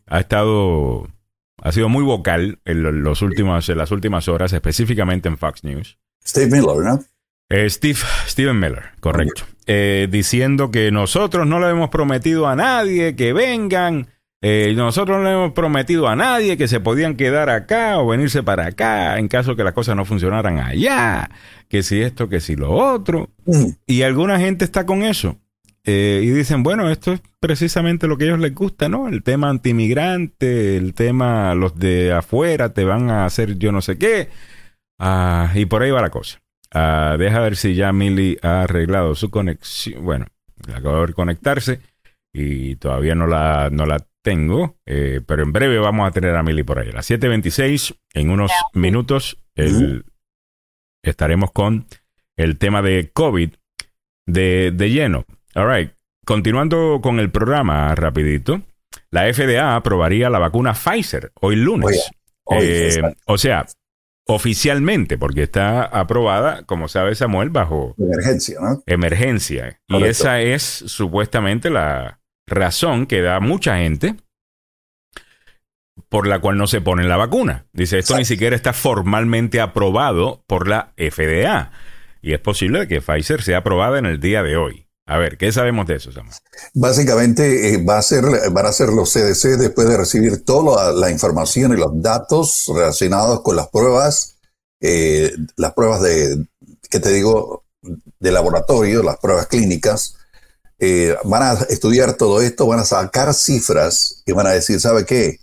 ha 0.05 0.19
estado, 0.19 1.07
ha 1.61 1.71
sido 1.71 1.89
muy 1.89 2.03
vocal 2.03 2.59
en, 2.65 3.03
los 3.03 3.21
últimos, 3.23 3.67
en 3.69 3.77
las 3.77 3.91
últimas 3.91 4.27
horas, 4.27 4.53
específicamente 4.53 5.27
en 5.27 5.37
Fox 5.37 5.63
News. 5.63 5.97
Steve 6.23 6.47
Miller, 6.47 6.83
¿no? 6.83 7.03
Eh, 7.49 7.69
Steve, 7.69 7.99
Steven 8.27 8.59
Miller, 8.59 8.91
correcto. 8.99 9.43
Eh, 9.69 10.07
diciendo 10.09 10.71
que 10.71 10.91
nosotros 10.91 11.45
no 11.45 11.59
le 11.59 11.69
hemos 11.69 11.89
prometido 11.89 12.47
a 12.47 12.55
nadie 12.55 13.17
que 13.17 13.33
vengan, 13.33 14.07
eh, 14.41 14.71
nosotros 14.77 15.17
no 15.17 15.25
le 15.25 15.33
hemos 15.33 15.51
prometido 15.51 16.07
a 16.07 16.15
nadie 16.15 16.55
que 16.55 16.69
se 16.69 16.79
podían 16.79 17.17
quedar 17.17 17.49
acá 17.49 17.99
o 17.99 18.07
venirse 18.07 18.43
para 18.43 18.67
acá 18.67 19.19
en 19.19 19.27
caso 19.27 19.57
que 19.57 19.65
las 19.65 19.73
cosas 19.73 19.97
no 19.97 20.05
funcionaran 20.05 20.57
allá, 20.59 21.29
que 21.67 21.83
si 21.83 21.99
esto, 21.99 22.29
que 22.29 22.39
si 22.39 22.55
lo 22.55 22.71
otro. 22.71 23.29
Mm. 23.45 23.71
Y 23.85 24.03
alguna 24.03 24.39
gente 24.39 24.63
está 24.63 24.85
con 24.85 25.03
eso. 25.03 25.37
y 25.83 26.29
dicen, 26.29 26.63
bueno, 26.63 26.89
esto 26.89 27.11
es 27.11 27.21
precisamente 27.41 28.07
lo 28.07 28.17
que 28.17 28.23
a 28.23 28.27
ellos 28.27 28.39
les 28.39 28.55
gusta, 28.55 28.87
¿no? 28.87 29.09
El 29.09 29.21
tema 29.21 29.49
antimigrante, 29.49 30.77
el 30.77 30.93
tema 30.93 31.55
los 31.55 31.77
de 31.77 32.13
afuera 32.13 32.73
te 32.73 32.85
van 32.85 33.09
a 33.09 33.25
hacer 33.25 33.57
yo 33.57 33.73
no 33.73 33.81
sé 33.81 33.97
qué. 33.97 34.29
Ah, 34.97 35.51
y 35.55 35.65
por 35.65 35.83
ahí 35.83 35.91
va 35.91 36.01
la 36.01 36.09
cosa. 36.09 36.39
Uh, 36.73 37.17
deja 37.17 37.39
ver 37.39 37.55
si 37.55 37.75
ya 37.75 37.93
Millie 37.93 38.37
ha 38.41 38.63
arreglado 38.63 39.15
su 39.15 39.29
conexión. 39.29 40.03
Bueno, 40.03 40.25
acabo 40.73 41.07
de 41.07 41.13
conectarse 41.13 41.79
y 42.33 42.75
todavía 42.75 43.15
no 43.15 43.27
la, 43.27 43.69
no 43.71 43.85
la 43.85 44.05
tengo, 44.21 44.77
eh, 44.85 45.21
pero 45.25 45.43
en 45.43 45.53
breve 45.53 45.79
vamos 45.79 46.07
a 46.07 46.11
tener 46.11 46.35
a 46.35 46.43
Millie 46.43 46.65
por 46.65 46.79
ahí. 46.79 46.89
A 46.89 46.93
las 46.93 47.09
7.26, 47.09 47.95
en 48.13 48.29
unos 48.29 48.51
minutos, 48.73 49.37
el, 49.55 50.03
estaremos 51.01 51.51
con 51.51 51.87
el 52.35 52.57
tema 52.57 52.81
de 52.81 53.09
COVID 53.13 53.51
de, 54.25 54.71
de 54.71 54.89
lleno. 54.89 55.25
All 55.55 55.73
right. 55.73 55.91
Continuando 56.25 56.99
con 57.01 57.19
el 57.19 57.31
programa 57.31 57.95
rapidito, 57.95 58.61
la 59.11 59.33
FDA 59.33 59.75
aprobaría 59.75 60.29
la 60.29 60.39
vacuna 60.39 60.73
Pfizer 60.73 61.31
hoy 61.39 61.55
lunes. 61.55 62.11
Eh, 62.51 63.01
o 63.25 63.37
sea, 63.37 63.65
oficialmente, 64.27 65.17
porque 65.17 65.43
está 65.43 65.83
aprobada, 65.83 66.63
como 66.63 66.87
sabe 66.87 67.15
Samuel, 67.15 67.49
bajo 67.49 67.95
emergencia, 67.97 68.59
¿no? 68.61 68.83
Emergencia. 68.85 69.79
Y 69.87 70.03
esa 70.03 70.41
es 70.41 70.63
supuestamente 70.63 71.69
la 71.69 72.19
razón 72.47 73.07
que 73.07 73.21
da 73.21 73.39
mucha 73.39 73.77
gente 73.77 74.15
por 76.09 76.27
la 76.27 76.39
cual 76.39 76.57
no 76.57 76.67
se 76.67 76.81
pone 76.81 77.03
la 77.03 77.17
vacuna. 77.17 77.65
Dice, 77.73 77.99
esto 77.99 78.17
ni 78.17 78.25
siquiera 78.25 78.55
está 78.55 78.73
formalmente 78.73 79.59
aprobado 79.59 80.43
por 80.47 80.67
la 80.67 80.93
FDA. 80.97 81.71
Y 82.21 82.33
es 82.33 82.39
posible 82.39 82.87
que 82.87 83.01
Pfizer 83.01 83.41
sea 83.41 83.59
aprobada 83.59 83.99
en 83.99 84.05
el 84.05 84.19
día 84.19 84.43
de 84.43 84.57
hoy. 84.57 84.86
A 85.09 85.17
ver, 85.17 85.37
¿qué 85.37 85.53
sabemos 85.53 85.87
de 85.87 85.95
eso, 85.95 86.11
Samuel? 86.11 86.35
Básicamente 86.73 87.73
eh, 87.73 87.77
va 87.83 87.97
a 87.97 88.01
ser, 88.01 88.25
van 88.51 88.65
a 88.65 88.73
ser 88.73 88.89
los 88.89 89.13
CDC 89.13 89.57
después 89.57 89.87
de 89.87 89.95
recibir 89.95 90.43
toda 90.43 90.91
la, 90.91 91.09
información 91.09 91.71
y 91.71 91.77
los 91.77 92.01
datos 92.01 92.65
relacionados 92.75 93.41
con 93.41 93.55
las 93.55 93.69
pruebas, 93.69 94.35
eh, 94.81 95.31
las 95.55 95.73
pruebas 95.73 96.01
de, 96.01 96.45
¿qué 96.89 96.99
te 96.99 97.13
digo?, 97.13 97.63
de 98.19 98.31
laboratorio, 98.31 99.01
las 99.01 99.17
pruebas 99.17 99.47
clínicas. 99.47 100.15
Eh, 100.77 101.15
van 101.23 101.43
a 101.43 101.53
estudiar 101.69 102.15
todo 102.15 102.41
esto, 102.41 102.67
van 102.67 102.79
a 102.79 102.85
sacar 102.85 103.33
cifras 103.33 104.23
y 104.25 104.33
van 104.33 104.47
a 104.47 104.51
decir, 104.51 104.81
¿sabe 104.81 105.05
qué? 105.05 105.39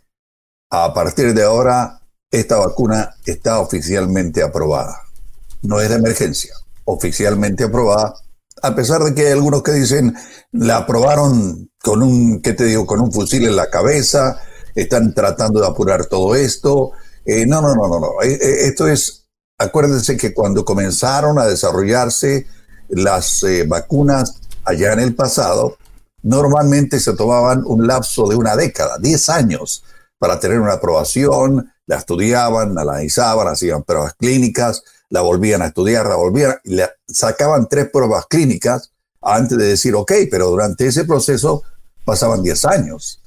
A 0.71 0.93
partir 0.93 1.33
de 1.33 1.43
ahora, 1.43 2.01
esta 2.31 2.59
vacuna 2.59 3.17
está 3.25 3.61
oficialmente 3.61 4.43
aprobada. 4.43 5.01
No 5.63 5.81
es 5.81 5.89
de 5.89 5.95
emergencia, 5.95 6.55
oficialmente 6.85 7.65
aprobada 7.65 8.15
a 8.63 8.75
pesar 8.75 9.03
de 9.03 9.15
que 9.15 9.27
hay 9.27 9.33
algunos 9.33 9.63
que 9.63 9.73
dicen 9.73 10.15
la 10.53 10.79
aprobaron 10.79 11.71
con 11.83 12.03
un, 12.03 12.41
¿qué 12.41 12.53
te 12.53 12.65
digo?, 12.65 12.87
con 12.87 13.01
un 13.01 13.13
fusil 13.13 13.47
en 13.47 13.57
la 13.57 13.69
cabeza, 13.69 14.41
están 14.75 15.15
tratando 15.15 15.61
de 15.61 15.67
apurar 15.67 16.07
todo 16.07 16.35
esto. 16.35 16.93
Eh, 17.25 17.47
no, 17.47 17.61
no, 17.61 17.75
no, 17.75 17.89
no, 17.89 18.01
no. 18.01 18.23
Eh, 18.23 18.33
eh, 18.33 18.67
esto 18.67 18.89
es, 18.89 19.27
acuérdense 19.59 20.17
que 20.17 20.33
cuando 20.33 20.65
comenzaron 20.65 21.39
a 21.39 21.47
desarrollarse 21.47 22.47
las 22.89 23.45
vacunas 23.67 24.41
allá 24.65 24.93
en 24.93 25.01
el 25.01 25.15
pasado, 25.15 25.77
normalmente 26.23 27.01
se 27.01 27.15
tomaban 27.15 27.63
un 27.67 27.87
lapso 27.87 28.27
de 28.29 28.37
una 28.37 28.57
década, 28.57 28.99
10 28.99 29.29
años, 29.31 29.85
para 30.19 30.39
tener 30.41 30.61
una 30.61 30.75
aprobación, 30.75 31.71
la 31.87 31.97
estudiaban, 31.97 32.75
la 32.75 32.83
analizaban, 32.83 33.49
hacían 33.49 33.83
pruebas 33.83 34.15
clínicas, 34.15 34.83
la 35.11 35.21
volvían 35.21 35.63
a 35.63 35.67
estudiar, 35.67 36.07
la 36.07 36.17
volvían, 36.17 36.55
le 36.65 36.89
sacaban 37.07 37.69
tres 37.69 37.91
pruebas 37.91 38.27
clínicas 38.27 38.93
antes 39.21 39.57
de 39.57 39.67
decir, 39.67 39.95
ok, 39.95 40.13
pero 40.31 40.49
durante 40.49 40.87
ese 40.87 41.05
proceso 41.05 41.63
pasaban 42.05 42.43
10 42.43 42.65
años. 42.67 43.23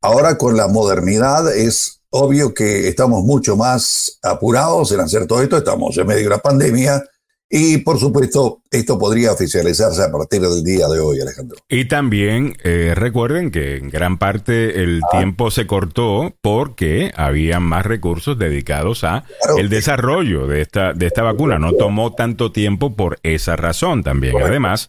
Ahora 0.00 0.38
con 0.38 0.56
la 0.56 0.68
modernidad 0.68 1.54
es 1.54 2.00
obvio 2.10 2.54
que 2.54 2.88
estamos 2.88 3.24
mucho 3.24 3.56
más 3.56 4.18
apurados 4.22 4.92
en 4.92 5.00
hacer 5.00 5.26
todo 5.26 5.42
esto, 5.42 5.56
estamos 5.56 5.96
en 5.96 6.06
medio 6.06 6.22
de 6.22 6.26
una 6.28 6.38
pandemia, 6.38 7.04
y 7.52 7.78
por 7.78 7.98
supuesto, 7.98 8.62
esto 8.70 8.96
podría 8.96 9.32
oficializarse 9.32 10.04
a 10.04 10.12
partir 10.12 10.40
del 10.40 10.62
día 10.62 10.86
de 10.86 11.00
hoy, 11.00 11.20
Alejandro. 11.20 11.58
Y 11.68 11.86
también 11.86 12.56
eh, 12.62 12.92
recuerden 12.94 13.50
que 13.50 13.76
en 13.76 13.90
gran 13.90 14.18
parte 14.18 14.84
el 14.84 15.00
ah. 15.02 15.18
tiempo 15.18 15.50
se 15.50 15.66
cortó 15.66 16.32
porque 16.40 17.10
había 17.16 17.58
más 17.58 17.84
recursos 17.84 18.38
dedicados 18.38 19.02
a 19.02 19.24
el 19.58 19.68
desarrollo 19.68 20.46
de 20.46 20.60
esta, 20.60 20.92
de 20.92 21.06
esta 21.06 21.24
vacuna. 21.24 21.58
No 21.58 21.72
tomó 21.72 22.14
tanto 22.14 22.52
tiempo 22.52 22.94
por 22.94 23.18
esa 23.24 23.56
razón 23.56 24.04
también. 24.04 24.36
Además, 24.40 24.88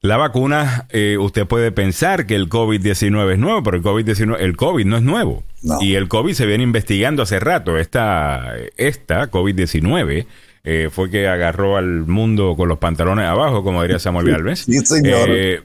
la 0.00 0.16
vacuna, 0.16 0.86
eh, 0.90 1.18
usted 1.18 1.46
puede 1.46 1.72
pensar 1.72 2.26
que 2.26 2.36
el 2.36 2.48
COVID-19 2.48 3.34
es 3.34 3.38
nuevo, 3.38 3.62
pero 3.62 3.76
el 3.76 3.82
COVID-19, 3.82 4.36
el 4.40 4.56
COVID 4.56 4.86
no 4.86 4.96
es 4.96 5.02
nuevo. 5.02 5.42
Y 5.80 5.94
el 5.94 6.08
COVID 6.08 6.32
se 6.32 6.46
viene 6.46 6.64
investigando 6.64 7.22
hace 7.22 7.38
rato. 7.38 7.76
Esta, 7.76 8.54
esta 8.78 9.30
COVID-19 9.30 10.26
eh, 10.64 10.90
fue 10.92 11.10
que 11.10 11.26
agarró 11.26 11.76
al 11.76 12.06
mundo 12.06 12.54
con 12.56 12.68
los 12.68 12.78
pantalones 12.78 13.24
abajo, 13.24 13.64
como 13.64 13.82
diría 13.82 13.98
Samuel 13.98 14.26
Villalves. 14.26 14.66
Eh, 15.04 15.60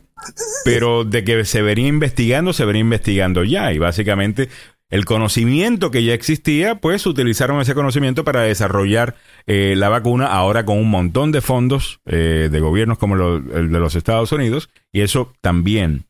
pero 0.66 1.04
de 1.04 1.24
que 1.24 1.46
se 1.46 1.62
venía 1.62 1.88
investigando, 1.88 2.52
se 2.52 2.66
venía 2.66 2.82
investigando 2.82 3.44
ya. 3.44 3.72
Y 3.72 3.78
básicamente 3.78 4.50
el 4.90 5.06
conocimiento 5.06 5.92
que 5.92 6.04
ya 6.04 6.16
existía, 6.16 6.76
pues 6.82 7.06
utilizaron 7.06 7.62
ese 7.62 7.76
conocimiento 7.76 8.24
para 8.24 8.42
desarrollar 8.42 9.16
eh, 9.46 9.76
la 9.78 9.90
vacuna 9.90 10.26
ahora 10.26 10.66
con 10.66 10.80
un 10.80 10.90
montón 10.90 11.32
de 11.32 11.42
fondos 11.42 12.00
de 12.06 12.60
gobiernos 12.60 12.98
como 12.98 13.16
el 13.16 13.72
de 13.72 13.80
los 13.80 13.94
Estados 13.94 14.32
Unidos. 14.32 14.70
Y 14.92 15.02
eso 15.02 15.32
también 15.42 16.06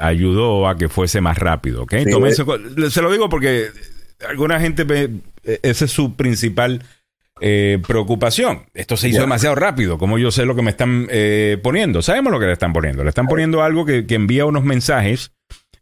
ayudó 0.00 0.66
a 0.66 0.76
que 0.76 0.88
fuese 0.88 1.20
más 1.20 1.38
rápido. 1.38 1.84
¿okay? 1.84 2.04
se 2.90 3.02
lo 3.02 3.12
digo 3.12 3.28
porque 3.28 3.68
alguna 4.28 4.58
gente, 4.58 4.84
ese 5.62 5.84
es 5.84 5.90
su 5.92 6.16
principal 6.16 6.82
eh, 7.40 7.78
preocupación. 7.86 8.66
Esto 8.74 8.96
se 8.96 9.08
hizo 9.08 9.20
demasiado 9.20 9.54
rápido, 9.54 9.98
como 9.98 10.18
yo 10.18 10.30
sé 10.30 10.44
lo 10.44 10.54
que 10.54 10.62
me 10.62 10.70
están 10.70 11.06
eh, 11.10 11.58
poniendo. 11.62 12.02
Sabemos 12.02 12.32
lo 12.32 12.40
que 12.40 12.46
le 12.46 12.52
están 12.52 12.72
poniendo. 12.72 13.02
Le 13.02 13.08
están 13.08 13.26
poniendo 13.26 13.62
algo 13.62 13.84
que, 13.84 14.04
envía 14.08 14.44
unos 14.44 14.64
mensajes 14.64 15.32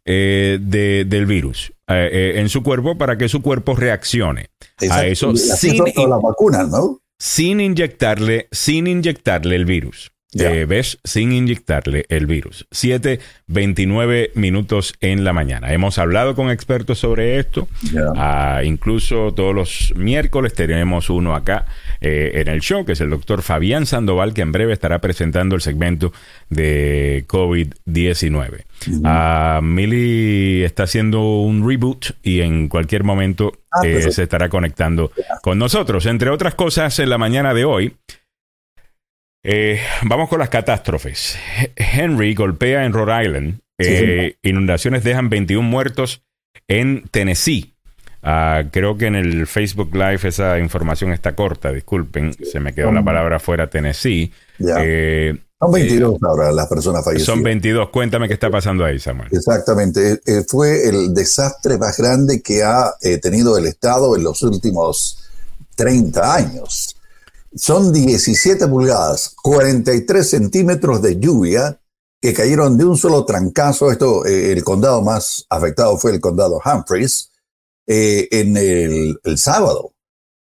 eh, 0.05 0.59
del 0.61 1.25
virus 1.25 1.73
en 1.87 2.49
su 2.49 2.61
cuerpo 2.61 2.97
para 2.97 3.17
que 3.17 3.27
su 3.27 3.41
cuerpo 3.41 3.75
reaccione 3.75 4.49
a 4.89 5.05
eso 5.05 5.35
sin... 5.35 5.77
las 5.77 6.21
vacunas, 6.21 6.69
¿no? 6.69 6.99
sin 7.19 7.59
inyectarle, 7.59 8.47
sin 8.51 8.87
inyectarle 8.87 9.55
el 9.55 9.65
virus. 9.65 10.11
Eh, 10.37 10.65
¿Ves? 10.69 10.99
Sin 11.03 11.31
inyectarle 11.31 12.05
el 12.09 12.27
virus. 12.27 12.67
7.29 12.71 14.29
minutos 14.35 14.93
en 15.01 15.23
la 15.23 15.33
mañana. 15.33 15.73
Hemos 15.73 15.97
hablado 15.97 16.35
con 16.35 16.51
expertos 16.51 16.99
sobre 16.99 17.39
esto. 17.39 17.67
Ah, 18.15 18.61
incluso 18.63 19.33
todos 19.33 19.55
los 19.55 19.93
miércoles 19.95 20.53
tenemos 20.53 21.09
uno 21.09 21.33
acá 21.33 21.65
eh, 21.99 22.33
en 22.35 22.47
el 22.47 22.61
show, 22.61 22.85
que 22.85 22.91
es 22.91 23.01
el 23.01 23.09
doctor 23.09 23.41
Fabián 23.41 23.87
Sandoval, 23.87 24.35
que 24.35 24.41
en 24.41 24.51
breve 24.51 24.71
estará 24.71 24.99
presentando 24.99 25.55
el 25.55 25.61
segmento 25.61 26.13
de 26.49 27.25
COVID-19. 27.27 28.65
Ah, 29.03 29.61
Mili 29.63 30.63
está 30.63 30.83
haciendo 30.83 31.41
un 31.41 31.67
reboot 31.67 32.11
y 32.21 32.41
en 32.41 32.67
cualquier 32.67 33.03
momento 33.03 33.53
ah, 33.71 33.79
eh, 33.83 34.11
se 34.11 34.23
estará 34.23 34.47
conectando 34.47 35.11
con 35.41 35.57
nosotros. 35.57 36.05
Entre 36.05 36.29
otras 36.29 36.53
cosas, 36.53 36.99
en 36.99 37.09
la 37.09 37.17
mañana 37.17 37.55
de 37.55 37.65
hoy 37.65 37.95
eh, 39.43 39.79
vamos 40.03 40.29
con 40.29 40.39
las 40.39 40.49
catástrofes. 40.49 41.37
Henry 41.75 42.33
golpea 42.35 42.85
en 42.85 42.93
Rhode 42.93 43.25
Island. 43.25 43.59
Eh, 43.77 44.35
inundaciones 44.43 45.03
dejan 45.03 45.29
21 45.29 45.67
muertos 45.67 46.23
en 46.67 47.07
Tennessee. 47.11 47.73
Ah, 48.21 48.63
creo 48.69 48.97
que 48.97 49.05
en 49.05 49.15
el 49.15 49.47
Facebook 49.47 49.93
Live 49.93 50.19
esa 50.23 50.59
información 50.59 51.13
está 51.13 51.35
corta, 51.35 51.71
disculpen, 51.71 52.33
se 52.33 52.59
me 52.59 52.73
quedó 52.73 52.91
la 52.91 53.03
palabra 53.03 53.39
fuera 53.39 53.69
Tennessee. 53.69 54.33
Eh, 54.59 55.37
son 55.57 55.71
22 55.71 56.17
ahora 56.23 56.51
las 56.51 56.67
personas 56.67 57.05
fallecidas. 57.05 57.33
Son 57.33 57.41
22. 57.41 57.89
Cuéntame 57.89 58.27
qué 58.27 58.33
está 58.33 58.49
pasando 58.49 58.83
ahí, 58.83 58.99
Samuel. 58.99 59.29
Exactamente. 59.31 60.19
fue 60.49 60.89
el 60.89 61.13
desastre 61.13 61.77
más 61.77 61.97
grande 61.97 62.41
que 62.41 62.61
ha 62.61 62.93
tenido 63.21 63.57
el 63.57 63.67
Estado 63.67 64.17
en 64.17 64.23
los 64.23 64.41
últimos 64.41 65.29
30 65.75 66.35
años. 66.35 66.98
Son 67.55 67.91
17 67.91 68.67
pulgadas, 68.67 69.35
43 69.41 70.29
centímetros 70.29 71.01
de 71.01 71.19
lluvia 71.19 71.79
que 72.21 72.33
cayeron 72.33 72.77
de 72.77 72.85
un 72.85 72.97
solo 72.97 73.25
trancazo. 73.25 73.91
Esto, 73.91 74.25
eh, 74.25 74.51
el 74.51 74.63
condado 74.63 75.01
más 75.01 75.45
afectado 75.49 75.97
fue 75.97 76.11
el 76.11 76.19
condado 76.19 76.61
Humphreys. 76.63 77.31
Eh, 77.87 78.27
en 78.31 78.55
el, 78.55 79.19
sábado 79.37 79.93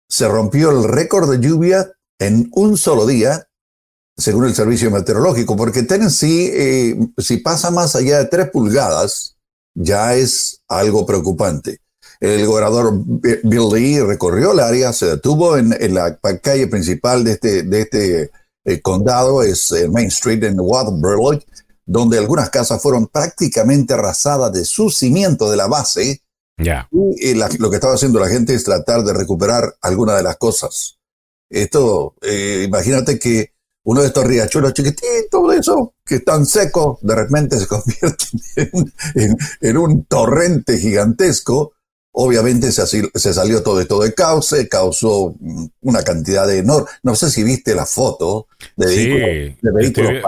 se 0.08 0.26
rompió 0.26 0.70
el 0.70 0.84
récord 0.84 1.30
de 1.30 1.38
lluvia 1.38 1.92
en 2.18 2.50
un 2.52 2.76
solo 2.76 3.06
día, 3.06 3.48
según 4.16 4.46
el 4.46 4.54
servicio 4.54 4.90
meteorológico, 4.90 5.54
porque 5.56 5.84
Tennessee, 5.84 6.50
eh, 6.52 6.98
si 7.18 7.37
pasa 7.37 7.70
más 7.70 7.94
allá 7.94 8.18
de 8.18 8.24
3 8.24 8.50
pulgadas, 8.50 9.37
ya 9.74 10.16
es 10.16 10.62
algo 10.66 11.06
preocupante. 11.06 11.80
El 12.20 12.46
gobernador 12.46 12.92
Bill 13.44 13.68
Lee 13.72 14.00
recorrió 14.00 14.52
el 14.52 14.61
área, 14.61 14.92
se 14.92 15.07
detuvo 15.07 15.57
en, 15.57 15.70
la 15.94 16.16
calle 16.42 16.66
principal 16.66 17.22
de 17.22 17.33
este, 17.33 17.62
de 17.62 17.81
este 17.81 18.31
eh, 18.64 18.81
condado, 18.81 19.42
es 19.42 19.70
eh, 19.70 19.88
Main 19.88 20.09
Street 20.09 20.42
en 20.42 20.59
Waterborough, 20.59 21.40
donde 21.87 22.18
algunas 22.18 22.50
casas 22.50 22.83
fueron 22.83 23.07
prácticamente 23.07 23.94
arrasadas 23.94 24.52
de 24.52 24.64
su 24.64 24.90
cimiento 24.90 25.48
de 25.50 25.57
la 25.57 25.68
base. 25.68 26.22
Ya. 26.59 26.88
Y 26.90 27.35
lo 27.35 27.70
que 27.70 27.76
estaba 27.76 27.94
haciendo 27.94 28.18
la 28.18 28.28
gente 28.28 28.52
es 28.52 28.64
tratar 28.64 29.04
de 29.04 29.12
recuperar 29.12 29.76
algunas 29.81 30.16
de 30.16 30.24
las 30.24 30.37
cosas. 30.38 30.98
Esto, 31.48 32.14
eh, 32.20 32.64
imagínate 32.66 33.18
que 33.18 33.52
uno 33.85 34.02
de 34.02 34.09
estos 34.09 34.24
riachuelos 34.24 34.74
chiquititos, 34.74 35.50
de 35.50 35.57
eso, 35.57 35.94
que 36.04 36.16
están 36.16 36.44
secos, 36.44 36.98
de 37.00 37.14
repente 37.14 37.59
se 37.59 37.66
convierte 37.68 38.26
en 39.61 39.76
un 39.78 40.04
torrente 40.04 40.78
gigantesco 40.78 41.74
Obviamente 42.20 42.72
se, 42.72 42.85
se, 42.85 43.33
salió 43.33 43.62
todo 43.62 43.81
esto 43.81 44.02
de 44.02 44.12
cauce, 44.12 44.68
causó 44.68 45.37
una 45.83 46.02
cantidad 46.02 46.48
de 46.48 46.59
enorme. 46.59 46.88
No 47.04 47.14
sé 47.14 47.31
si 47.31 47.44
viste 47.44 47.76
la 47.76 47.87
foto 47.87 48.48
de 48.76 49.54
vehículos, 49.62 50.24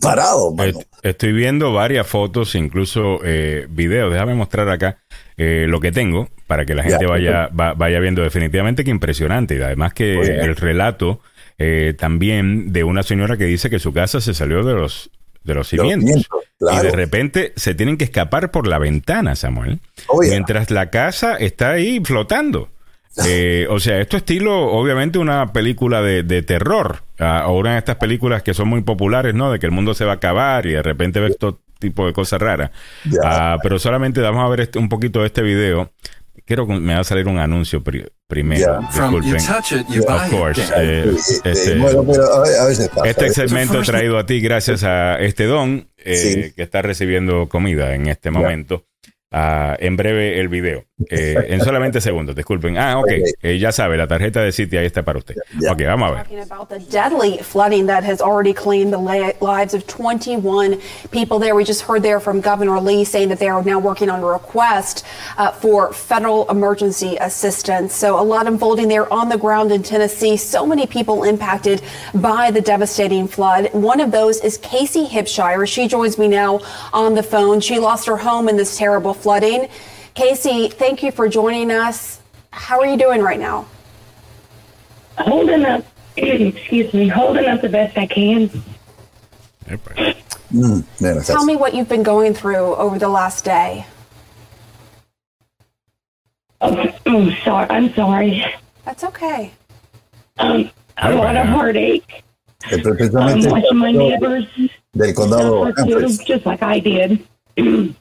parados. 0.00 0.54
Estoy 1.02 1.32
viendo 1.32 1.74
varias 1.74 2.06
fotos, 2.06 2.54
incluso 2.54 3.18
eh, 3.22 3.66
videos. 3.68 4.10
Déjame 4.10 4.34
mostrar 4.36 4.70
acá 4.70 5.00
eh, 5.36 5.66
lo 5.68 5.80
que 5.80 5.92
tengo 5.92 6.30
para 6.46 6.64
que 6.64 6.74
la 6.74 6.82
gente 6.82 7.04
vaya, 7.04 7.50
vaya 7.52 8.00
viendo. 8.00 8.22
Definitivamente 8.22 8.82
que 8.82 8.90
impresionante. 8.90 9.56
Y 9.56 9.60
además 9.60 9.92
que 9.92 10.14
el 10.14 10.56
relato 10.56 11.20
eh, 11.58 11.94
también 11.98 12.72
de 12.72 12.84
una 12.84 13.02
señora 13.02 13.36
que 13.36 13.44
dice 13.44 13.68
que 13.68 13.78
su 13.78 13.92
casa 13.92 14.22
se 14.22 14.32
salió 14.32 14.64
de 14.64 14.72
los 14.72 15.10
de 15.48 15.54
los 15.54 15.68
cimientos. 15.68 16.28
Y 16.60 16.76
de 16.76 16.92
repente 16.92 17.52
se 17.56 17.74
tienen 17.74 17.96
que 17.96 18.04
escapar 18.04 18.50
por 18.50 18.68
la 18.68 18.78
ventana, 18.78 19.34
Samuel. 19.34 19.80
Oh, 20.06 20.20
mientras 20.20 20.70
la 20.70 20.90
casa 20.90 21.34
está 21.36 21.70
ahí 21.70 22.00
flotando. 22.04 22.68
Eh, 23.26 23.66
o 23.68 23.80
sea, 23.80 23.98
esto 23.98 24.16
estilo, 24.16 24.66
obviamente, 24.70 25.18
una 25.18 25.52
película 25.52 26.02
de, 26.02 26.42
terror. 26.42 27.02
Uh, 27.18 27.50
una 27.50 27.72
de 27.72 27.78
estas 27.78 27.96
películas 27.96 28.42
que 28.42 28.54
son 28.54 28.68
muy 28.68 28.82
populares, 28.82 29.34
¿no? 29.34 29.50
De 29.50 29.58
que 29.58 29.66
el 29.66 29.72
mundo 29.72 29.94
se 29.94 30.04
va 30.04 30.12
a 30.12 30.16
acabar 30.16 30.66
y 30.66 30.72
de 30.72 30.82
repente 30.82 31.18
ves 31.18 31.36
todo 31.36 31.58
tipo 31.78 32.06
de 32.06 32.12
cosas 32.12 32.40
raras. 32.40 32.70
Ah, 33.24 33.56
pero 33.62 33.78
solamente 33.78 34.20
vamos 34.20 34.44
a 34.44 34.48
ver 34.48 34.60
este, 34.60 34.78
un 34.78 34.88
poquito 34.88 35.20
de 35.20 35.26
este 35.26 35.42
video 35.42 35.90
Quiero 36.48 36.66
que 36.66 36.80
me 36.80 36.94
va 36.94 37.00
a 37.00 37.04
salir 37.04 37.28
un 37.28 37.38
anuncio 37.38 37.84
primero. 37.84 38.80
Disculpen. 38.80 39.36
of 40.08 40.30
course. 40.30 40.62
Eh, 40.78 41.14
este, 41.44 41.78
este 43.04 43.28
segmento 43.34 43.82
traído 43.82 44.16
a 44.16 44.24
ti 44.24 44.40
gracias 44.40 44.82
a 44.82 45.16
este 45.16 45.44
don 45.44 45.90
eh, 45.98 46.54
que 46.56 46.62
está 46.62 46.80
recibiendo 46.80 47.50
comida 47.50 47.94
en 47.94 48.06
este 48.06 48.30
momento. 48.30 48.86
Uh, 49.30 49.76
en 49.78 49.98
breve 49.98 50.40
el 50.40 50.48
video. 50.48 50.87
Eh, 51.10 51.46
en 51.50 51.60
solamente 51.60 52.00
segundos, 52.00 52.34
disculpen. 52.34 52.76
Ah, 52.76 52.98
ok. 52.98 53.10
Eh, 53.42 53.58
ya 53.58 53.70
sabe, 53.70 53.96
la 53.96 54.08
tarjeta 54.08 54.40
de 54.40 54.50
City 54.50 54.76
ahí 54.76 54.86
está 54.86 55.04
para 55.04 55.18
usted. 55.18 55.36
Yeah. 55.60 55.72
Ok, 55.72 55.82
vamos 55.86 56.08
a 56.08 56.12
ver. 56.12 56.22
Talking 56.24 56.40
about 56.40 56.68
the 56.68 56.78
deadly 56.90 57.38
flooding 57.38 57.86
that 57.86 58.02
has 58.02 58.20
already 58.20 58.52
claimed 58.52 58.92
the 58.92 58.98
lives 58.98 59.74
of 59.74 59.86
21 59.86 60.78
people 61.12 61.38
there. 61.38 61.54
We 61.54 61.64
just 61.64 61.82
heard 61.82 62.02
there 62.02 62.18
from 62.18 62.40
Governor 62.40 62.80
Lee 62.80 63.04
saying 63.04 63.28
that 63.28 63.38
they 63.38 63.48
are 63.48 63.62
now 63.62 63.78
working 63.78 64.10
on 64.10 64.20
a 64.20 64.26
request 64.26 65.04
uh, 65.36 65.52
for 65.52 65.92
federal 65.92 66.50
emergency 66.50 67.16
assistance. 67.20 67.94
So 67.94 68.18
a 68.18 68.22
lot 68.22 68.48
unfolding 68.48 68.88
there 68.88 69.12
on 69.12 69.28
the 69.28 69.38
ground 69.38 69.70
in 69.70 69.84
Tennessee. 69.84 70.36
So 70.36 70.66
many 70.66 70.86
people 70.86 71.22
impacted 71.22 71.80
by 72.14 72.50
the 72.50 72.60
devastating 72.60 73.28
flood. 73.28 73.72
One 73.72 74.00
of 74.00 74.10
those 74.10 74.40
is 74.40 74.58
Casey 74.58 75.04
Hipshire. 75.06 75.66
She 75.66 75.86
joins 75.86 76.18
me 76.18 76.26
now 76.26 76.60
on 76.92 77.14
the 77.14 77.22
phone. 77.22 77.60
She 77.60 77.78
lost 77.78 78.06
her 78.06 78.16
home 78.16 78.48
in 78.48 78.56
this 78.56 78.76
terrible 78.76 79.14
flooding. 79.14 79.68
Casey, 80.18 80.68
thank 80.68 81.04
you 81.04 81.12
for 81.12 81.28
joining 81.28 81.70
us. 81.70 82.20
How 82.50 82.80
are 82.80 82.86
you 82.88 82.96
doing 82.96 83.22
right 83.22 83.38
now? 83.38 83.68
Holding 85.16 85.64
up, 85.64 85.84
excuse 86.16 86.92
me, 86.92 87.06
holding 87.06 87.44
up 87.44 87.60
the 87.60 87.68
best 87.68 87.96
I 87.96 88.08
can. 88.08 88.50
Mm, 89.68 91.24
Tell 91.24 91.44
me 91.44 91.54
what 91.54 91.72
you've 91.72 91.88
been 91.88 92.02
going 92.02 92.34
through 92.34 92.74
over 92.74 92.98
the 92.98 93.08
last 93.08 93.44
day. 93.44 93.86
Oh, 96.62 96.92
oh 97.06 97.30
sorry. 97.44 97.70
I'm 97.70 97.94
sorry. 97.94 98.44
That's 98.84 99.04
okay. 99.04 99.52
Um, 100.38 100.68
a 100.96 101.14
lot 101.14 101.36
of 101.36 101.46
heartache. 101.46 102.24
Um, 102.72 102.82
watching 103.44 103.76
my 103.76 103.92
neighbors 103.92 104.46
del 104.96 105.12
condado 105.12 106.24
just 106.26 106.44
like 106.44 106.64
I 106.64 106.80
did. 106.80 107.24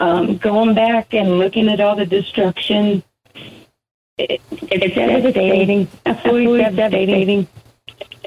um, 0.00 0.38
going 0.38 0.74
back 0.74 1.14
and 1.14 1.38
looking 1.38 1.68
at 1.68 1.80
all 1.80 1.94
the 1.94 2.06
destruction, 2.06 3.02
it, 4.18 4.40
it's 4.50 4.94
devastating, 4.94 5.88
absolutely 6.06 6.62
devastating. 6.62 7.46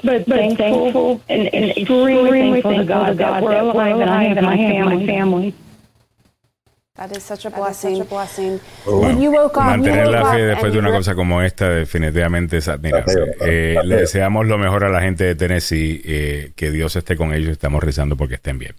But, 0.02 0.26
but 0.26 0.36
thankful, 0.36 0.56
thankful 0.56 1.22
and, 1.28 1.54
and 1.54 1.70
extremely 1.76 2.62
thankful 2.62 2.76
to 2.76 2.84
God, 2.84 3.18
that 3.18 3.42
we're 3.42 3.56
alive 3.56 4.00
and 4.00 4.10
I 4.10 4.24
have 4.24 4.42
my 4.42 4.56
family. 4.56 5.06
family. 5.06 5.54
That 6.96 7.16
is 7.16 7.24
such 7.24 7.44
a 7.44 7.50
blessing. 7.50 7.96
Such 7.96 8.06
a 8.06 8.08
blessing. 8.08 8.60
Oh, 8.86 9.00
bueno, 9.00 9.20
you 9.20 9.32
woke 9.32 9.56
up, 9.56 9.64
mantener 9.64 10.06
la 10.06 10.30
fe 10.30 10.42
después 10.46 10.72
de 10.72 10.78
una 10.78 10.92
cosa 10.92 11.16
como 11.16 11.42
esta 11.42 11.68
definitivamente 11.68 12.58
es 12.58 12.68
admirable. 12.68 13.34
Eh, 13.40 13.78
le 13.82 13.96
deseamos 13.96 14.46
lo 14.46 14.58
mejor 14.58 14.84
a 14.84 14.88
la 14.90 15.00
gente 15.00 15.24
de 15.24 15.34
Tennessee, 15.34 16.02
eh, 16.04 16.52
que 16.54 16.70
Dios 16.70 16.94
esté 16.94 17.16
con 17.16 17.34
ellos, 17.34 17.50
estamos 17.50 17.82
rezando 17.82 18.16
porque 18.16 18.34
estén 18.34 18.60
bien. 18.60 18.76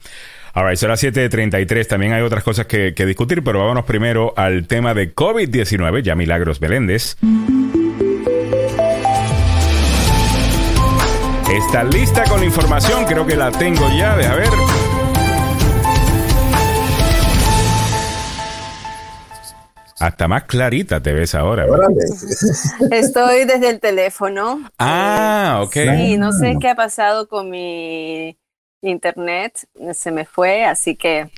Alright, 0.55 0.77
son 0.77 0.89
las 0.89 1.03
7.33. 1.03 1.85
También 1.85 2.13
hay 2.13 2.21
otras 2.21 2.41
cosas 2.41 2.65
que, 2.65 2.93
que 2.93 3.05
discutir, 3.05 3.43
pero 3.43 3.59
vámonos 3.59 3.83
primero 3.83 4.33
al 4.37 4.67
tema 4.67 4.93
de 4.93 5.13
COVID-19. 5.13 6.01
Ya 6.01 6.15
Milagros 6.15 6.61
Beléndez. 6.61 7.17
Está 11.51 11.83
lista 11.83 12.23
con 12.23 12.39
la 12.39 12.45
información, 12.45 13.03
creo 13.03 13.27
que 13.27 13.35
la 13.35 13.51
tengo 13.51 13.85
ya, 13.97 14.15
deja 14.15 14.35
ver. 14.35 14.49
Hasta 19.99 20.27
más 20.29 20.43
clarita 20.43 21.01
te 21.01 21.11
ves 21.11 21.35
ahora. 21.35 21.65
Estoy 22.91 23.43
desde 23.43 23.71
el 23.71 23.81
teléfono. 23.81 24.61
Ah, 24.79 25.61
ok. 25.63 25.73
Sí, 25.73 26.17
no 26.17 26.31
sé 26.31 26.55
qué 26.61 26.69
ha 26.69 26.75
pasado 26.75 27.27
con 27.27 27.49
mi 27.49 28.37
internet 28.81 29.53
se 29.93 30.11
me 30.11 30.25
fue, 30.25 30.65
así 30.65 30.95
que 30.95 31.29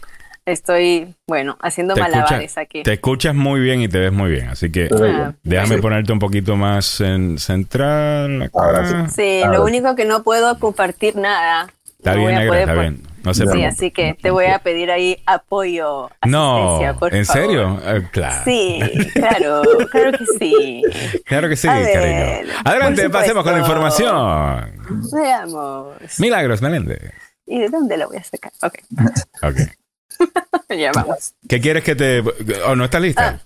Estoy, 0.45 1.13
bueno, 1.28 1.58
haciendo 1.62 1.93
Te, 1.93 2.00
malabares 2.00 2.52
escucha- 2.52 2.62
aquí. 2.62 2.82
te 2.82 2.93
escuchas 2.93 3.36
muy 3.36 3.60
bien 3.60 3.82
y 3.82 3.89
te 3.89 4.00
ves 4.00 4.13
muy 4.13 4.32
bien. 4.32 4.47
Así 4.47 4.71
que 4.71 4.88
Ah, 4.97 5.34
déjame 5.43 5.76
Sí. 5.76 5.82
ponerte 5.82 6.13
un 6.13 6.19
poquito 6.19 6.56
más 6.56 7.02
en 7.02 7.38
central. 7.38 8.43
acá. 8.43 8.52
Ahora 8.58 9.10
Sí, 9.10 9.41
A 9.43 9.50
lo 9.50 9.65
único 9.65 9.93
que 9.97 10.06
no 10.06 10.23
puedo 10.23 10.58
compartir 10.58 11.17
nada. 11.17 11.67
Está 11.97 12.13
No 12.13 12.19
bien, 12.19 12.36
negra, 12.36 12.47
poder 12.47 12.62
está 12.62 12.73
bien. 12.80 13.02
No 13.26 13.34
se 13.34 13.45
Sí, 13.45 13.63
así 13.65 13.91
que 13.91 14.13
te 14.21 14.32
voy 14.32 14.45
a 14.45 14.60
pedir 14.60 14.89
ahí 14.89 15.21
apoyo, 15.26 16.10
No, 16.26 16.80
por 16.97 17.13
¿en 17.13 17.26
favor. 17.26 17.41
serio? 17.43 17.82
Eh, 17.86 18.08
claro. 18.10 18.41
Sí, 18.45 18.80
claro, 19.15 19.62
claro 19.91 20.12
que 20.17 20.26
sí. 20.39 20.82
Claro 21.26 21.50
que 21.50 21.58
sí, 21.58 21.67
ver, 21.67 21.91
cariño. 21.93 22.54
Adelante, 22.63 23.10
pasemos 23.10 23.43
con 23.43 23.52
la 23.52 23.60
información. 23.60 24.71
Veamos. 25.12 26.19
Milagros, 26.19 26.62
Meléndez. 26.62 27.12
¿Y 27.48 27.60
de 27.60 27.70
dónde 27.70 27.98
la 27.98 28.06
voy 28.08 28.18
a 28.18 28.24
sacar? 28.24 28.52
Ok, 28.62 28.76
Ok. 29.44 29.56
ya 30.78 30.92
vamos. 30.92 31.34
¿Qué 31.48 31.60
quieres 31.62 31.84
que 31.84 31.96
te.? 31.96 32.20
¿O 32.66 32.76
no 32.76 32.84
estás 32.86 33.02
lista? 33.02 33.40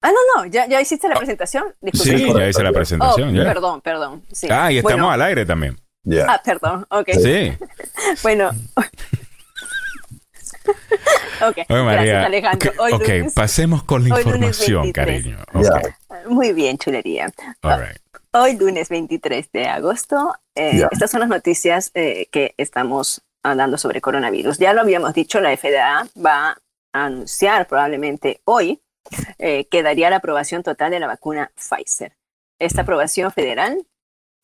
Ah, 0.00 0.10
no, 0.12 0.42
no, 0.42 0.46
ya, 0.46 0.66
ya 0.68 0.80
hiciste 0.80 1.08
la 1.08 1.16
presentación. 1.16 1.74
Disculpe. 1.80 2.18
sí, 2.18 2.32
ya 2.34 2.48
hice 2.48 2.62
la 2.62 2.70
Oh, 2.70 2.72
presentación. 2.72 3.34
ya. 3.34 3.44
perdón, 3.44 3.80
perdón. 3.80 4.22
Sí. 4.32 4.46
Ah, 4.50 4.70
y 4.70 4.76
estamos 4.78 4.94
Bueno, 4.94 5.10
al 5.10 5.22
aire 5.22 5.44
también. 5.44 5.76
Ya. 6.04 6.26
Ah, 6.28 6.40
perdón, 6.44 6.86
ok. 6.90 7.08
Sí. 7.20 7.52
Bueno. 8.22 8.50
ok, 11.40 11.56
Oye, 11.68 11.82
María. 11.82 12.02
gracias 12.02 12.24
Alejandro. 12.26 12.70
ok, 12.72 12.80
Hoy 12.80 12.92
ok, 12.92 13.00
lunes- 13.08 13.32
pasemos 13.34 13.82
con 13.84 14.02
la 14.08 14.18
información, 14.20 14.82
23. 14.82 14.92
cariño. 14.92 15.38
Ok, 15.54 15.64
Ya. 15.64 16.28
Muy 16.28 16.52
bien, 16.52 16.78
chulería. 16.78 17.32
all 17.62 17.80
right. 17.80 17.98
Hoy 18.32 18.56
lunes 18.56 18.88
23 18.90 19.50
de 19.52 19.66
agosto, 19.66 20.34
eh, 20.54 20.78
Ya. 20.80 20.88
estas 20.90 21.10
son 21.10 21.20
las 21.20 21.28
noticias 21.28 21.90
eh, 21.94 22.28
que 22.30 22.54
estamos 22.58 23.22
hablando 23.42 23.78
sobre 23.78 24.00
coronavirus. 24.00 24.58
Ya 24.58 24.72
lo 24.72 24.80
habíamos 24.80 25.14
dicho, 25.14 25.40
la 25.40 25.56
FDA 25.56 26.06
va 26.16 26.56
a 26.92 27.04
anunciar 27.04 27.66
probablemente 27.66 28.40
hoy 28.44 28.80
eh, 29.38 29.66
que 29.66 29.82
daría 29.82 30.10
la 30.10 30.16
aprobación 30.16 30.62
total 30.62 30.90
de 30.90 31.00
la 31.00 31.06
vacuna 31.06 31.50
Pfizer. 31.54 32.12
Esta 32.60 32.82
aprobación 32.82 33.30
federal 33.32 33.86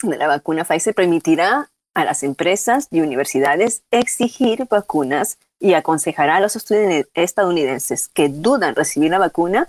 de 0.03 0.17
la 0.17 0.27
vacuna 0.27 0.65
Pfizer 0.65 0.95
permitirá 0.95 1.71
a 1.95 2.05
las 2.05 2.23
empresas 2.23 2.89
y 2.91 3.01
universidades 3.01 3.83
exigir 3.91 4.67
vacunas 4.69 5.39
y 5.61 5.75
aconsejará 5.75 6.37
a 6.37 6.41
los 6.41 6.57
estudien- 6.57 7.07
estadounidenses 7.15 8.09
que 8.09 8.29
dudan 8.29 8.75
recibir 8.75 9.11
la 9.11 9.19
vacuna 9.19 9.69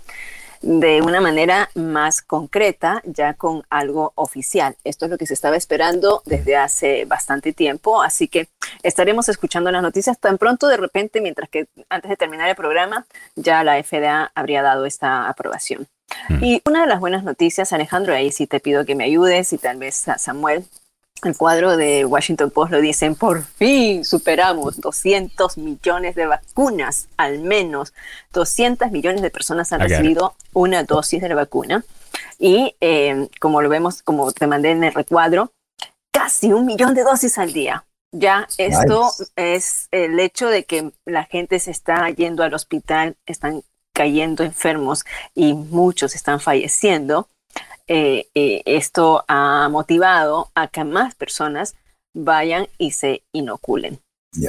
de 0.66 1.00
una 1.00 1.20
manera 1.20 1.70
más 1.76 2.22
concreta, 2.22 3.00
ya 3.04 3.34
con 3.34 3.62
algo 3.70 4.12
oficial. 4.16 4.76
Esto 4.82 5.04
es 5.04 5.10
lo 5.12 5.16
que 5.16 5.26
se 5.26 5.34
estaba 5.34 5.56
esperando 5.56 6.22
desde 6.26 6.56
hace 6.56 7.04
bastante 7.04 7.52
tiempo, 7.52 8.02
así 8.02 8.26
que 8.26 8.48
estaremos 8.82 9.28
escuchando 9.28 9.70
las 9.70 9.82
noticias 9.82 10.18
tan 10.18 10.38
pronto 10.38 10.66
de 10.66 10.76
repente, 10.76 11.20
mientras 11.20 11.48
que 11.48 11.68
antes 11.88 12.08
de 12.08 12.16
terminar 12.16 12.48
el 12.48 12.56
programa, 12.56 13.06
ya 13.36 13.62
la 13.62 13.80
FDA 13.80 14.32
habría 14.34 14.62
dado 14.62 14.86
esta 14.86 15.28
aprobación. 15.28 15.86
Mm. 16.28 16.44
Y 16.44 16.62
una 16.64 16.80
de 16.80 16.88
las 16.88 16.98
buenas 16.98 17.22
noticias, 17.22 17.72
Alejandro, 17.72 18.12
ahí 18.12 18.32
sí 18.32 18.48
te 18.48 18.58
pido 18.58 18.84
que 18.84 18.96
me 18.96 19.04
ayudes 19.04 19.52
y 19.52 19.58
tal 19.58 19.78
vez 19.78 20.08
a 20.08 20.18
Samuel, 20.18 20.64
el 21.24 21.36
cuadro 21.36 21.76
de 21.76 22.04
Washington 22.04 22.50
Post 22.50 22.72
lo 22.72 22.80
dicen, 22.80 23.14
por 23.14 23.42
fin 23.42 24.04
superamos 24.04 24.80
200 24.80 25.58
millones 25.58 26.14
de 26.14 26.26
vacunas, 26.26 27.08
al 27.16 27.40
menos 27.40 27.94
200 28.32 28.90
millones 28.90 29.22
de 29.22 29.30
personas 29.30 29.72
han 29.72 29.80
recibido 29.80 30.34
una 30.52 30.84
dosis 30.84 31.22
de 31.22 31.28
la 31.28 31.34
vacuna. 31.34 31.84
Y 32.38 32.76
eh, 32.80 33.28
como 33.40 33.62
lo 33.62 33.68
vemos, 33.68 34.02
como 34.02 34.30
te 34.32 34.46
mandé 34.46 34.70
en 34.70 34.84
el 34.84 34.92
recuadro, 34.94 35.52
casi 36.12 36.52
un 36.52 36.66
millón 36.66 36.94
de 36.94 37.02
dosis 37.02 37.38
al 37.38 37.52
día. 37.52 37.84
Ya 38.12 38.46
esto 38.56 39.10
Nice. 39.18 39.32
es 39.36 39.88
el 39.90 40.18
hecho 40.20 40.48
de 40.48 40.64
que 40.64 40.92
la 41.04 41.24
gente 41.24 41.58
se 41.58 41.70
está 41.70 42.08
yendo 42.10 42.42
al 42.42 42.54
hospital, 42.54 43.16
están 43.26 43.62
cayendo 43.92 44.44
enfermos 44.44 45.04
y 45.34 45.54
muchos 45.54 46.14
están 46.14 46.40
falleciendo. 46.40 47.28
Eh, 47.88 48.26
eh, 48.34 48.62
esto 48.64 49.24
ha 49.28 49.68
motivado 49.68 50.50
a 50.54 50.68
que 50.68 50.84
más 50.84 51.14
personas 51.14 51.74
vayan 52.14 52.68
y 52.78 52.92
se 52.92 53.22
inoculen. 53.32 54.00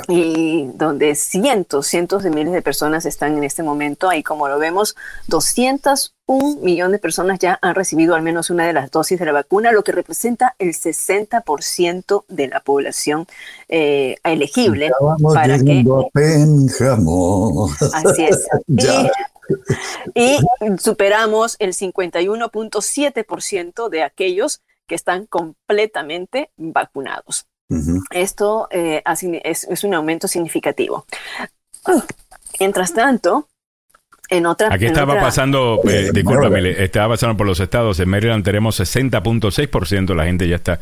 Y 0.10 0.66
donde 0.74 1.16
cientos, 1.16 1.88
cientos 1.88 2.22
de 2.22 2.30
miles 2.30 2.52
de 2.52 2.62
personas 2.62 3.06
están 3.06 3.38
en 3.38 3.46
este 3.46 3.64
momento, 3.64 4.10
ahí 4.10 4.22
como 4.22 4.50
lo 4.50 4.60
vemos, 4.60 4.98
201 5.28 6.58
millones 6.62 6.92
de 6.92 7.00
personas 7.00 7.40
ya 7.40 7.58
han 7.62 7.74
recibido 7.74 8.14
al 8.14 8.22
menos 8.22 8.50
una 8.50 8.68
de 8.68 8.74
las 8.74 8.92
dosis 8.92 9.18
de 9.18 9.26
la 9.26 9.32
vacuna, 9.32 9.72
lo 9.72 9.84
que 9.86 9.94
representa 9.94 10.56
el 10.60 10.74
60% 10.74 12.26
de 12.28 12.48
la 12.50 12.60
población 12.60 13.28
eh, 13.70 14.18
elegible. 14.26 14.88
Estábamos 14.88 15.34
para 15.34 15.58
que- 15.58 15.84
a. 15.84 17.70
Así 17.94 18.26
es. 18.26 18.46
Y, 18.68 19.10
y 20.14 20.38
superamos 20.78 21.56
el 21.60 21.74
51.7% 21.74 23.90
de 23.90 24.04
aquellos 24.04 24.62
que 24.86 24.96
están 24.96 25.26
completamente 25.26 26.52
vacunados. 26.58 27.48
Esto 28.12 28.68
eh, 28.72 29.04
es 29.44 29.84
un 29.84 29.94
aumento 29.94 30.28
significativo. 30.28 31.06
Mientras 32.60 32.94
tanto, 32.94 33.48
en 34.30 34.46
otra... 34.46 34.68
Aquí 34.74 34.86
en 34.86 34.92
estaba 34.92 35.14
otra- 35.14 35.24
pasando, 35.26 35.82
eh, 35.88 36.08
Eh, 36.08 36.12
discúlpame, 36.14 36.72
estaba 36.84 37.14
pasando 37.14 37.38
por 37.38 37.48
los 37.48 37.60
estados. 37.60 38.00
En 38.00 38.10
Maryland 38.10 38.44
tenemos 38.44 38.80
60.6%. 38.80 40.14
La 40.16 40.26
gente 40.26 40.48
ya 40.48 40.56
está 40.58 40.80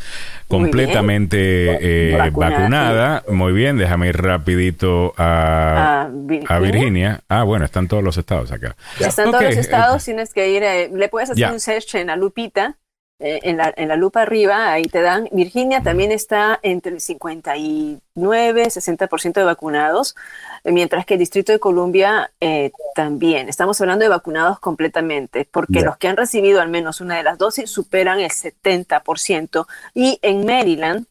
Muy 0.50 0.60
completamente 0.70 1.78
eh, 2.12 2.18
Vacunada. 2.18 2.58
vacunada. 2.60 3.24
Muy 3.30 3.54
bien, 3.54 3.78
déjame 3.78 4.08
ir 4.10 4.18
rapidito 4.18 5.14
a, 5.18 6.04
a 6.04 6.10
Virginia. 6.12 6.56
a 6.56 6.60
Virginia. 6.60 7.20
Ah, 7.30 7.44
bueno, 7.44 7.66
están 7.66 7.88
todos 7.88 8.04
los 8.04 8.18
estados 8.18 8.52
acá. 8.52 8.76
Están 9.00 9.28
Ok, 9.28 9.32
todos 9.34 9.44
los 9.46 9.58
eh, 9.58 9.60
estados, 9.62 10.04
tienes 10.06 10.34
que 10.34 10.50
ir, 10.50 10.64
eh, 10.64 10.90
le 10.94 11.10
puedes 11.10 11.30
hacer 11.30 11.40
Ya. 11.42 11.52
un 11.52 11.60
search 11.60 11.96
en 11.96 12.08
la 12.08 12.16
lupita, 12.16 12.78
eh, 13.20 13.40
en, 13.44 13.58
la, 13.58 13.74
en 13.78 13.88
la 13.88 13.96
lupa 13.96 14.22
arriba, 14.24 14.72
ahí 14.72 14.84
te 14.84 15.02
dan. 15.02 15.30
Virginia 15.32 15.82
también 15.82 16.12
está 16.12 16.60
entre 16.64 16.94
el 16.94 17.02
59, 17.02 18.66
60% 18.66 19.34
de 19.34 19.44
vacunados, 19.44 20.16
eh, 20.64 20.72
mientras 20.72 21.06
que 21.06 21.14
el 21.16 21.20
Distrito 21.20 21.52
de 21.52 21.60
Columbia 21.60 22.32
eh, 22.42 22.72
también. 22.94 23.48
Estamos 23.50 23.80
hablando 23.82 24.04
de 24.04 24.10
vacunados 24.10 24.60
completamente, 24.60 25.48
porque 25.50 25.82
los 25.82 25.98
que 25.98 26.08
han 26.08 26.18
recibido 26.18 26.62
al 26.62 26.70
menos 26.70 27.02
una 27.02 27.18
de 27.18 27.24
las 27.24 27.38
dosis 27.38 27.70
superan 27.70 28.20
el 28.20 28.32
70%. 28.32 29.66
Y 29.94 30.20
en 30.22 30.46
Maryland, 30.46 31.06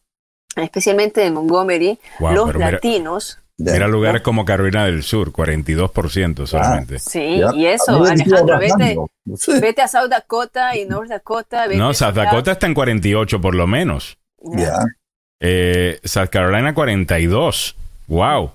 especialmente 0.55 1.25
en 1.25 1.33
Montgomery, 1.33 1.99
Wow, 2.19 2.33
los 2.33 2.53
mira- 2.53 2.71
latinos... 2.71 3.39
Mira 3.57 3.87
lugares 3.87 4.21
como 4.21 4.43
Carolina 4.43 4.85
del 4.85 5.03
Sur, 5.03 5.31
42% 5.31 6.45
solamente. 6.45 6.99
Sí, 6.99 7.41
y 7.55 7.65
eso, 7.65 8.03
Alejandro, 8.03 8.59
vete. 8.59 8.97
Vete 9.61 9.81
a 9.81 9.87
South 9.87 10.09
Dakota 10.09 10.75
y 10.75 10.85
North 10.85 11.09
Dakota. 11.09 11.65
vete 11.67 11.79
no, 11.79 11.93
South 11.93 12.13
Dakota 12.15 12.51
está 12.51 12.67
en 12.67 12.73
48 12.73 13.39
por 13.39 13.55
lo 13.55 13.65
menos. 13.65 14.17
Ya. 14.41 14.79
Eh, 15.39 15.99
South 16.03 16.29
Carolina 16.29 16.73
42. 16.73 17.75
Wow. 18.07 18.51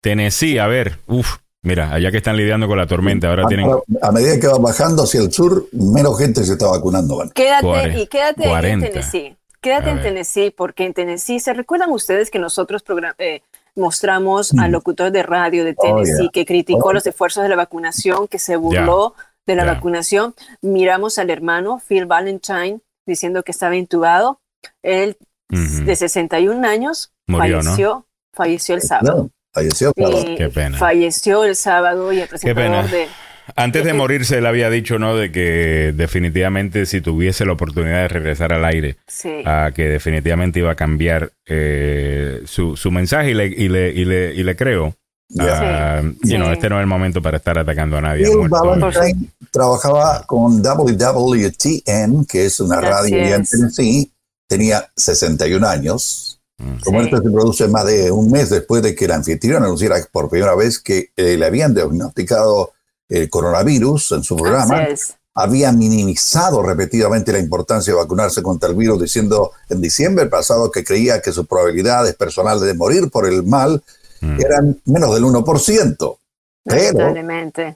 Tennessee, 0.00 0.58
a 0.58 0.66
ver, 0.66 0.98
uf, 1.06 1.38
mira, 1.62 1.92
allá 1.92 2.10
que 2.10 2.16
están 2.18 2.36
lidiando 2.36 2.66
con 2.66 2.78
la 2.78 2.86
tormenta, 2.86 3.28
ahora 3.28 3.46
tienen 3.46 3.68
A, 4.00 4.12
medida 4.12 4.40
que 4.40 4.46
va 4.46 4.58
bajando 4.58 5.02
hacia 5.02 5.20
el 5.20 5.30
sur, 5.32 5.66
menos 5.72 6.18
gente 6.18 6.42
se 6.44 6.52
está 6.52 6.68
vacunando. 6.68 7.18
Van. 7.18 7.30
Quédate 7.30 7.66
Cuare- 7.66 8.02
y 8.02 8.06
quédate 8.06 8.44
ahí 8.44 8.48
en 8.48 8.50
40. 8.80 8.88
Tennessee. 8.88 9.36
Quédate 9.60 9.88
A 9.88 9.90
en 9.90 9.96
ver. 9.96 10.04
Tennessee 10.04 10.50
porque 10.56 10.86
en 10.86 10.94
Tennessee, 10.94 11.38
¿se 11.38 11.52
recuerdan 11.52 11.90
ustedes 11.90 12.30
que 12.30 12.38
nosotros 12.38 12.82
eh, 13.18 13.42
mostramos 13.76 14.52
al 14.52 14.70
Mm. 14.70 14.72
locutor 14.72 15.10
de 15.12 15.22
radio 15.22 15.64
de 15.64 15.74
Oh, 15.76 15.82
Tennessee 15.82 16.22
yeah. 16.22 16.30
que 16.32 16.44
criticó 16.46 16.88
Oh. 16.88 16.92
los 16.92 17.06
esfuerzos 17.06 17.42
de 17.42 17.48
la 17.48 17.56
vacunación, 17.56 18.28
que 18.28 18.38
se 18.38 18.56
burló 18.56 19.14
de 19.46 19.54
la 19.56 19.64
vacunación? 19.64 20.34
Miramos 20.62 21.18
al 21.18 21.30
hermano 21.30 21.80
Phil 21.88 22.06
Valentine 22.06 22.80
diciendo 23.06 23.42
que 23.42 23.52
estaba 23.52 23.76
intubado. 23.76 24.40
Él, 24.82 25.16
de 25.48 25.96
61 25.96 26.64
años, 26.64 27.12
Murió, 27.26 27.56
¿no? 27.56 27.62
falleció, 27.64 28.06
falleció 28.32 28.74
el 28.76 28.82
sábado. 28.82 29.30
Falleció, 29.52 29.92
claro. 29.94 30.18
Y 30.20 30.36
Qué 30.36 30.48
pena. 30.48 30.78
Falleció 30.78 31.44
el 31.44 31.56
sábado 31.56 32.12
y 32.12 32.20
el 32.20 32.28
presentador 32.28 32.84
pena. 32.84 32.86
de... 32.86 33.08
Antes 33.56 33.84
de 33.84 33.92
morirse, 33.92 34.38
él 34.38 34.46
había 34.46 34.70
dicho, 34.70 34.98
¿no? 34.98 35.16
De 35.16 35.30
que 35.32 35.92
definitivamente 35.96 36.86
si 36.86 37.00
tuviese 37.00 37.44
la 37.46 37.52
oportunidad 37.52 38.02
de 38.02 38.08
regresar 38.08 38.52
al 38.52 38.64
aire, 38.64 38.96
Sí. 39.06 39.42
a 39.44 39.72
que 39.74 39.84
definitivamente 39.88 40.60
iba 40.60 40.72
a 40.72 40.76
cambiar 40.76 41.32
eh, 41.46 42.42
su, 42.46 42.76
su 42.76 42.90
mensaje 42.90 43.30
y 43.30 43.34
le, 43.34 43.46
y 43.46 43.68
le, 43.68 43.90
y 43.92 44.04
le, 44.04 44.34
y 44.34 44.42
le 44.42 44.56
creo. 44.56 44.94
Ah, 45.38 46.00
Sí. 46.02 46.30
you 46.30 46.36
know, 46.36 46.48
Sí. 46.48 46.52
este 46.54 46.68
no 46.68 46.76
es 46.76 46.80
el 46.80 46.86
momento 46.88 47.22
para 47.22 47.36
estar 47.36 47.58
atacando 47.58 47.96
a 47.96 48.00
nadie. 48.00 48.24
Bill. 48.28 48.48
Valentine 48.48 49.28
trabajaba 49.52 50.24
con 50.26 50.60
WWTN, 50.62 52.24
que 52.26 52.46
es 52.46 52.60
una 52.60 52.78
Así 52.78 52.86
radio 53.14 53.34
en 53.36 53.42
es. 53.42 53.50
Tennessee. 53.50 54.10
Tenía 54.48 54.90
61 54.96 55.64
años. 55.64 56.40
Mm. 56.58 56.80
Su 56.82 56.92
muerte 56.92 57.16
se 57.16 57.30
produce 57.30 57.68
más 57.68 57.86
de 57.86 58.10
un 58.10 58.30
mes 58.30 58.50
después 58.50 58.82
de 58.82 58.94
que 58.94 59.04
el 59.04 59.12
anfitrión 59.12 59.62
anunciara 59.62 59.96
por 60.10 60.28
primera 60.28 60.54
vez 60.56 60.78
que 60.80 61.10
eh, 61.16 61.36
le 61.36 61.46
habían 61.46 61.74
diagnosticado 61.74 62.72
el 63.10 63.28
coronavirus 63.28 64.12
en 64.12 64.22
su 64.22 64.36
programa. 64.36 64.86
Había 65.34 65.72
minimizado 65.72 66.62
repetidamente 66.62 67.32
la 67.32 67.38
importancia 67.38 67.92
de 67.92 67.98
vacunarse 67.98 68.42
contra 68.42 68.68
el 68.70 68.74
virus, 68.74 69.02
diciendo 69.02 69.52
en 69.68 69.80
diciembre 69.80 70.26
pasado 70.26 70.70
que 70.70 70.82
creía 70.82 71.20
que 71.20 71.32
sus 71.32 71.46
probabilidades 71.46 72.14
personales 72.14 72.62
de 72.62 72.74
morir 72.74 73.10
por 73.10 73.26
el 73.26 73.42
mal 73.44 73.82
Mm. 74.20 74.40
eran 74.40 74.80
menos 74.84 75.14
del 75.14 75.24
1%. 75.24 76.16
Pero, 76.62 77.14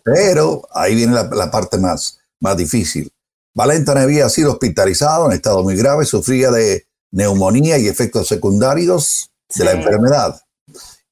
pero 0.04 0.62
ahí 0.72 0.94
viene 0.94 1.14
la, 1.14 1.24
la 1.24 1.50
parte 1.50 1.78
más, 1.78 2.18
más 2.40 2.56
difícil. 2.56 3.10
Valentine 3.54 4.00
había 4.00 4.28
sido 4.28 4.52
hospitalizado 4.52 5.26
en 5.26 5.32
estado 5.32 5.62
muy 5.62 5.74
grave, 5.74 6.04
sufría 6.04 6.50
de 6.50 6.86
neumonía 7.10 7.78
y 7.78 7.88
efectos 7.88 8.28
secundarios 8.28 9.30
de 9.54 9.64
la 9.64 9.72
enfermedad. 9.72 10.40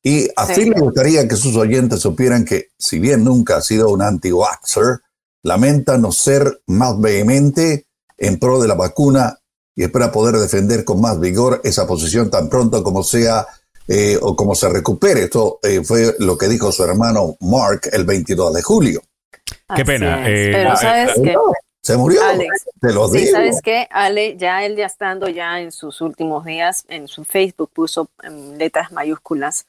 Y 0.03 0.29
así 0.37 0.65
Sí. 0.65 0.71
me 0.71 0.81
gustaría 0.81 1.29
que 1.29 1.37
sus 1.37 1.57
oyentes 1.57 2.01
supieran 2.01 2.45
que, 2.45 2.71
si 2.79 2.99
bien 2.99 3.23
nunca 3.25 3.57
ha 3.57 3.63
sido 3.63 3.89
un 3.91 4.03
anti-vaxxer, 4.03 5.01
lamenta 5.45 5.99
no 5.99 6.11
ser 6.13 6.61
más 6.67 7.01
vehemente 7.01 7.87
en 8.19 8.39
pro 8.39 8.61
de 8.61 8.69
la 8.69 8.75
vacuna 8.75 9.39
y 9.75 9.85
espera 9.85 10.13
poder 10.13 10.37
defender 10.37 10.85
con 10.85 11.01
más 11.01 11.19
vigor 11.19 11.61
esa 11.65 11.87
posición 11.87 12.31
tan 12.31 12.49
pronto 12.49 12.83
como 12.83 13.03
sea 13.03 13.47
eh, 13.89 14.19
o 14.21 14.37
como 14.37 14.55
se 14.55 14.69
recupere. 14.69 15.25
Esto 15.25 15.59
eh, 15.63 15.83
fue 15.85 16.15
lo 16.19 16.37
que 16.39 16.49
dijo 16.49 16.71
su 16.73 16.85
hermano 16.85 17.37
Mark 17.41 17.83
el 17.93 18.05
22 18.05 18.55
de 18.55 18.63
julio. 18.63 19.03
Qué 19.45 19.55
Así 19.69 19.85
pena, 19.85 20.21
es. 20.29 20.29
eh, 20.29 20.51
Pero 20.53 20.73
eh, 20.73 20.77
sabes 20.77 21.17
Eh, 21.19 21.23
que, 21.23 21.35
se 21.83 21.97
murió. 21.97 22.23
Alex, 22.25 22.65
Te 22.81 22.93
lo 22.93 23.09
sí, 23.09 23.19
digo. 23.19 23.33
sabes 23.33 23.61
qué, 23.63 23.89
Ale, 23.91 24.37
ya 24.37 24.65
él 24.65 24.77
ya 24.77 24.87
estando 24.87 25.29
ya 25.29 25.61
en 25.61 25.73
sus 25.73 26.01
últimos 26.01 26.45
días, 26.45 26.85
en 26.89 27.09
su 27.09 27.25
Facebook 27.25 27.71
puso 27.73 28.09
en 28.23 28.57
letras 28.59 28.93
mayúsculas, 28.93 29.67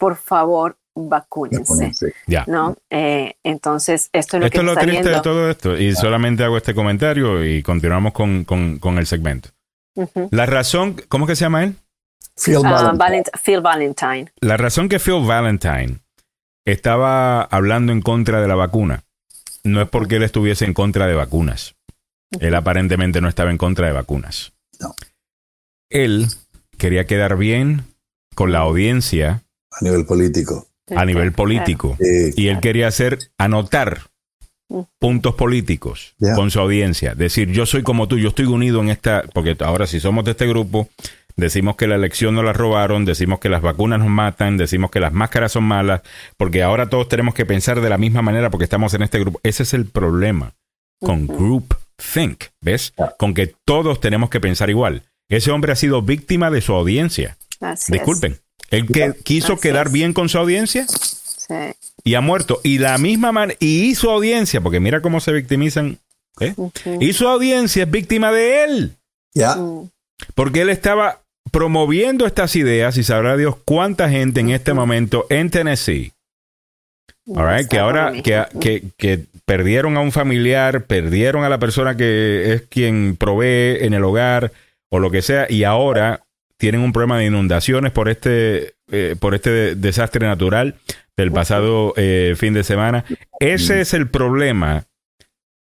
por 0.00 0.16
favor, 0.16 0.78
vacúnense. 0.96 2.14
Ya. 2.26 2.44
¿No? 2.48 2.76
Eh, 2.90 3.34
entonces, 3.44 4.08
esto 4.12 4.36
es 4.36 4.40
lo 4.40 4.46
Esto 4.46 4.54
que 4.54 4.58
es 4.60 4.64
lo 4.64 4.72
está 4.72 4.82
triste 4.82 5.08
de 5.10 5.20
todo 5.20 5.50
esto. 5.50 5.76
Y 5.76 5.94
solamente 5.94 6.42
hago 6.42 6.56
este 6.56 6.74
comentario 6.74 7.44
y 7.44 7.62
continuamos 7.62 8.12
con, 8.12 8.44
con- 8.44 8.78
con 8.78 8.96
el 8.98 9.06
segmento. 9.06 9.50
La 10.30 10.46
razón, 10.46 10.96
¿cómo 11.08 11.26
que 11.26 11.36
se 11.36 11.42
llama 11.44 11.64
él? 11.64 11.76
Phil 12.42 12.56
Ah, 12.64 12.70
Valentine. 12.70 12.98
Valent- 12.98 13.30
Phil 13.44 13.60
Valentine. 13.60 14.32
La 14.40 14.56
razón 14.56 14.88
que 14.88 14.98
Phil 14.98 15.22
Valentine 15.26 15.98
estaba 16.64 17.42
hablando 17.42 17.92
en 17.92 18.00
contra 18.00 18.40
de 18.40 18.48
la 18.48 18.54
vacuna 18.54 19.04
no 19.64 19.82
es 19.82 19.88
porque 19.90 20.16
él 20.16 20.22
estuviese 20.22 20.64
en 20.64 20.72
contra 20.74 21.06
de 21.06 21.14
vacunas. 21.14 21.74
Él 22.40 22.54
aparentemente 22.54 23.20
no 23.20 23.28
estaba 23.28 23.50
en 23.50 23.58
contra 23.58 23.86
de 23.88 23.92
vacunas. 23.92 24.52
No. 24.80 24.94
Él 25.90 26.26
quería 26.78 27.04
quedar 27.06 27.36
bien 27.36 27.84
con 28.34 28.52
la 28.52 28.60
audiencia 28.60 29.42
a 29.70 29.84
nivel 29.84 30.04
político. 30.06 30.66
a 30.94 31.04
nivel 31.04 31.32
político. 31.32 31.96
Sí. 32.00 32.32
Y 32.36 32.48
él 32.48 32.58
quería 32.60 32.88
hacer 32.88 33.18
anotar 33.38 34.10
Mm. 34.70 34.82
puntos 35.00 35.34
políticos 35.34 36.14
con 36.36 36.52
su 36.52 36.60
audiencia. 36.60 37.16
Decir, 37.16 37.50
yo 37.50 37.66
soy 37.66 37.82
como 37.82 38.06
tú, 38.06 38.18
yo 38.18 38.28
estoy 38.28 38.44
unido 38.46 38.80
en 38.80 38.88
esta, 38.90 39.24
porque 39.34 39.56
ahora 39.60 39.88
si 39.88 39.98
somos 39.98 40.24
de 40.24 40.30
este 40.30 40.46
grupo, 40.46 40.88
decimos 41.34 41.74
que 41.74 41.88
la 41.88 41.96
elección 41.96 42.36
nos 42.36 42.44
la 42.44 42.52
robaron, 42.52 43.04
decimos 43.04 43.40
que 43.40 43.48
las 43.48 43.62
vacunas 43.62 43.98
nos 43.98 44.08
matan, 44.08 44.56
decimos 44.56 44.92
que 44.92 45.00
las 45.00 45.12
máscaras 45.12 45.50
son 45.52 45.64
malas, 45.64 46.02
porque 46.36 46.62
ahora 46.62 46.88
todos 46.88 47.08
tenemos 47.08 47.34
que 47.34 47.44
pensar 47.44 47.80
de 47.80 47.90
la 47.90 47.98
misma 47.98 48.22
manera 48.22 48.48
porque 48.48 48.64
estamos 48.64 48.94
en 48.94 49.02
este 49.02 49.18
grupo. 49.18 49.40
Ese 49.42 49.64
es 49.64 49.74
el 49.74 49.86
problema 49.86 50.54
con 51.00 51.26
group 51.26 51.74
think, 51.96 52.44
¿ves? 52.60 52.94
Con 53.18 53.34
que 53.34 53.52
todos 53.64 53.98
tenemos 54.00 54.30
que 54.30 54.38
pensar 54.38 54.70
igual. 54.70 55.02
Ese 55.28 55.50
hombre 55.50 55.72
ha 55.72 55.76
sido 55.76 56.00
víctima 56.02 56.48
de 56.50 56.60
su 56.60 56.74
audiencia. 56.74 57.36
Así 57.60 57.92
es. 57.96 58.02
Él 58.70 58.86
que 58.86 59.14
quiso 59.24 59.54
Así 59.54 59.62
quedar 59.62 59.88
es. 59.88 59.92
bien 59.92 60.12
con 60.12 60.28
su 60.28 60.38
audiencia 60.38 60.86
Sí. 60.88 61.54
y 62.04 62.14
ha 62.14 62.20
muerto. 62.20 62.60
Y 62.62 62.78
la 62.78 62.96
misma 62.98 63.32
manera, 63.32 63.56
y 63.60 63.94
su 63.96 64.08
audiencia, 64.10 64.60
porque 64.60 64.80
mira 64.80 65.00
cómo 65.02 65.20
se 65.20 65.32
victimizan. 65.32 65.98
¿eh? 66.38 66.54
Ujú. 66.56 66.72
Y 67.00 67.12
su 67.12 67.26
audiencia 67.28 67.82
es 67.84 67.90
víctima 67.90 68.30
de 68.32 68.64
él, 68.64 68.96
Ya. 69.34 69.56
Porque 70.34 70.60
él 70.62 70.70
estaba 70.70 71.20
promoviendo 71.50 72.26
estas 72.26 72.54
ideas 72.56 72.96
y 72.98 73.02
sabrá 73.04 73.36
Dios 73.36 73.56
cuánta 73.64 74.08
gente 74.10 74.40
en 74.40 74.50
este 74.50 74.72
momento 74.74 75.26
en 75.30 75.50
Tennessee, 75.50 76.12
all 77.34 77.46
right, 77.56 77.68
que 77.68 77.78
ahora 77.78 78.12
que, 78.22 78.44
que, 78.60 78.84
que 78.96 79.24
perdieron 79.44 79.96
a 79.96 80.00
un 80.00 80.12
familiar, 80.12 80.84
perdieron 80.84 81.42
a 81.44 81.48
la 81.48 81.58
persona 81.58 81.96
que 81.96 82.52
es 82.54 82.62
quien 82.68 83.16
provee 83.18 83.78
en 83.84 83.94
el 83.94 84.04
hogar 84.04 84.52
o 84.90 84.98
lo 84.98 85.10
que 85.10 85.22
sea, 85.22 85.46
y 85.50 85.64
ahora 85.64 86.22
tienen 86.60 86.82
un 86.82 86.92
problema 86.92 87.18
de 87.18 87.24
inundaciones 87.24 87.90
por 87.90 88.10
este, 88.10 88.74
eh, 88.92 89.16
por 89.18 89.34
este 89.34 89.74
desastre 89.74 90.26
natural 90.26 90.76
del 91.16 91.32
pasado 91.32 91.94
eh, 91.96 92.34
fin 92.36 92.52
de 92.52 92.62
semana. 92.64 93.04
Ese 93.40 93.80
es 93.80 93.94
el 93.94 94.08
problema 94.08 94.84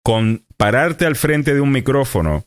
con 0.04 0.44
pararte 0.58 1.06
al 1.06 1.16
frente 1.16 1.54
de 1.54 1.62
un 1.62 1.72
micrófono 1.72 2.46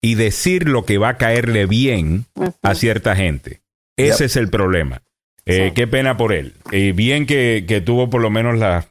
y 0.00 0.14
decir 0.14 0.68
lo 0.68 0.84
que 0.84 0.96
va 0.98 1.08
a 1.10 1.16
caerle 1.16 1.66
bien 1.66 2.26
a 2.62 2.74
cierta 2.76 3.16
gente. 3.16 3.62
Ese 3.96 4.18
Yep. 4.18 4.26
es 4.26 4.36
el 4.36 4.48
problema. 4.48 5.02
Eh, 5.44 5.68
Sí. 5.68 5.74
Qué 5.74 5.86
pena 5.88 6.16
por 6.16 6.32
él. 6.32 6.52
Y 6.70 6.92
bien 6.92 7.26
que, 7.26 7.64
que 7.66 7.80
tuvo 7.80 8.08
por 8.10 8.20
lo 8.22 8.30
menos 8.30 8.58
la, 8.58 8.86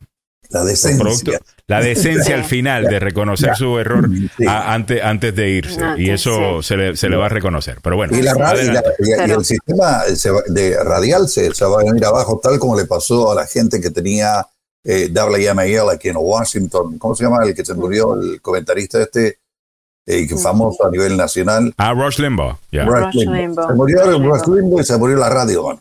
La 0.49 0.61
el 0.61 0.67
decencia. 0.67 1.03
producto- 1.03 1.31
la 1.67 1.81
decencia 1.81 2.35
al 2.35 2.45
final 2.45 2.85
de 2.85 2.99
reconocer 2.99 3.55
su 3.57 3.77
error 3.77 4.07
Sí. 4.37 4.45
a- 4.47 4.73
antes, 4.73 5.03
antes 5.03 5.35
de 5.35 5.49
irse. 5.49 5.83
Antes, 5.83 6.05
y 6.05 6.09
eso 6.09 6.61
sí. 6.61 6.67
se, 6.69 6.77
le, 6.77 6.95
se 6.95 7.09
le 7.09 7.17
va 7.17 7.25
a 7.25 7.29
reconocer. 7.29 7.77
Pero 7.83 7.97
bueno, 7.97 8.15
Y, 8.17 8.21
la 8.21 8.33
radio, 8.33 8.63
y, 8.63 8.67
la- 8.73 8.83
y- 9.27 9.31
el 9.31 9.43
sistema 9.45 10.01
se 10.15 10.31
va- 10.31 10.43
de 10.47 10.81
radial 10.83 11.27
se, 11.27 11.53
se 11.53 11.65
va 11.65 11.81
a 11.81 11.83
venir 11.83 12.05
abajo, 12.05 12.39
tal 12.41 12.57
como 12.59 12.77
le 12.77 12.85
pasó 12.85 13.31
a 13.31 13.35
la 13.35 13.45
gente 13.45 13.81
que 13.81 13.89
tenía 13.91 14.45
eh, 14.85 15.09
WMAL 15.13 15.89
aquí 15.89 16.07
en 16.07 16.15
Washington. 16.17 16.97
¿Cómo 16.97 17.13
se 17.13 17.25
llama 17.25 17.43
el 17.43 17.53
que 17.53 17.65
se 17.65 17.73
murió? 17.73 18.13
El 18.17 18.41
comentarista 18.41 19.01
este, 19.01 19.39
eh, 20.05 20.25
que 20.25 20.37
famoso 20.37 20.85
a 20.85 20.89
nivel 20.91 21.17
nacional. 21.17 21.73
Ah, 21.77 21.91
Rush 21.93 22.19
Limbaugh. 22.19 22.55
ya. 22.71 22.85
Rush 22.85 23.03
Rush 23.07 23.15
Limbaugh. 23.15 23.35
Limbaugh. 23.35 23.67
Se 23.67 23.73
murió 23.73 24.03
Rush 24.05 24.11
Limbaugh. 24.21 24.55
Limbaugh 24.55 24.79
y 24.79 24.83
se 24.85 24.97
murió 24.97 25.17
la 25.17 25.29
radio. 25.29 25.63
man. 25.67 25.79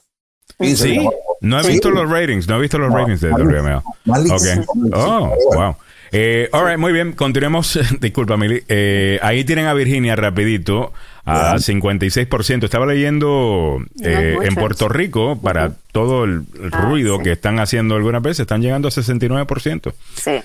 Sí, 0.59 0.99
no 1.41 1.61
he 1.61 1.65
Sí. 1.65 1.73
visto 1.73 1.91
los 1.91 2.09
ratings, 2.11 2.49
no 2.49 2.57
he 2.57 2.61
visto 2.63 2.79
los 2.79 2.91
No, 2.91 2.97
ratings 2.99 3.21
de 3.21 3.31
malísimo. 3.31 3.51
WML. 3.53 3.83
Malísimo, 4.07 4.37
Ok. 4.37 4.67
malísimo. 4.75 4.97
Oh, 4.97 5.37
wow. 5.55 5.77
Eh, 6.13 6.49
all 6.53 6.67
right, 6.67 6.79
muy 6.79 6.93
bien. 6.93 7.13
Continuemos. 7.13 7.79
Disculpa, 8.01 8.37
Mili. 8.37 8.63
Eh, 8.69 9.19
ahí 9.23 9.45
tienen 9.45 9.67
a 9.67 9.75
Virginia 9.75 10.15
rapidito 10.17 10.93
a 11.25 11.57
Ya. 11.57 11.59
56%. 11.59 12.65
Estaba 12.65 12.87
leyendo 12.87 13.79
eh, 14.03 14.37
en 14.41 14.55
Puerto 14.55 14.89
Rico, 14.89 15.39
para 15.43 15.73
todo 15.93 16.25
el, 16.25 16.45
Ah, 16.73 16.81
ruido 16.83 17.17
sí. 17.19 17.25
que 17.25 17.33
están 17.33 17.59
haciendo 17.59 17.97
algunas 17.97 18.23
veces, 18.23 18.41
están 18.41 18.63
llegando 18.63 18.87
a 18.89 18.93
69%. 18.93 19.93
Sí, 20.15 20.31
eh, 20.31 20.43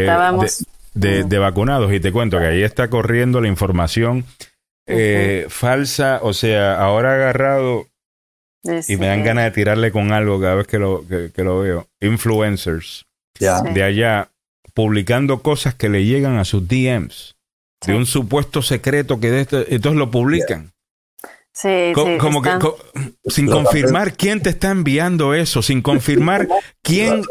estábamos. 0.00 0.66
de, 0.94 1.08
de- 1.08 1.24
de 1.24 1.38
vacunados. 1.38 1.92
Y 1.92 2.00
te 2.00 2.10
cuento 2.10 2.38
que 2.38 2.46
ahí 2.46 2.62
está 2.62 2.88
corriendo 2.88 3.40
la 3.40 3.48
información 3.48 4.24
eh, 4.86 5.46
falsa. 5.50 6.18
O 6.22 6.32
sea, 6.32 6.78
ahora 6.80 7.14
agarrado 7.14 7.86
y 8.64 8.96
me 8.96 9.06
dan 9.08 9.20
Sí. 9.20 9.24
ganas 9.24 9.44
de 9.44 9.50
tirarle 9.50 9.90
con 9.92 10.12
algo 10.12 10.40
cada 10.40 10.54
vez 10.54 10.66
que 10.66 10.78
lo, 10.78 11.06
que, 11.08 11.30
que 11.34 11.42
lo 11.44 11.60
veo. 11.60 11.88
Influencers. 12.00 13.06
Sí. 13.38 13.46
de 13.72 13.82
allá 13.82 14.28
publicando 14.74 15.40
cosas 15.42 15.74
que 15.74 15.88
le 15.88 16.04
llegan 16.04 16.36
a 16.38 16.44
sus 16.44 16.68
DMs 16.68 17.34
de 17.80 17.86
Sí. 17.86 17.92
un 17.92 18.06
supuesto 18.06 18.62
secreto 18.62 19.18
que 19.20 19.30
de 19.30 19.40
este, 19.40 19.74
entonces 19.74 19.98
lo 19.98 20.10
publican. 20.10 20.72
Sí, 21.52 21.92
Co- 21.94 22.06
sí, 22.06 22.18
como 22.18 22.40
que 22.42 22.50
co- 22.60 22.78
sin 23.26 23.46
confirmar 23.46 24.14
quién 24.16 24.40
te 24.42 24.50
está 24.50 24.70
enviando 24.70 25.34
eso, 25.34 25.60
sin 25.62 25.82
confirmar 25.82 26.46
quién, 26.82 27.22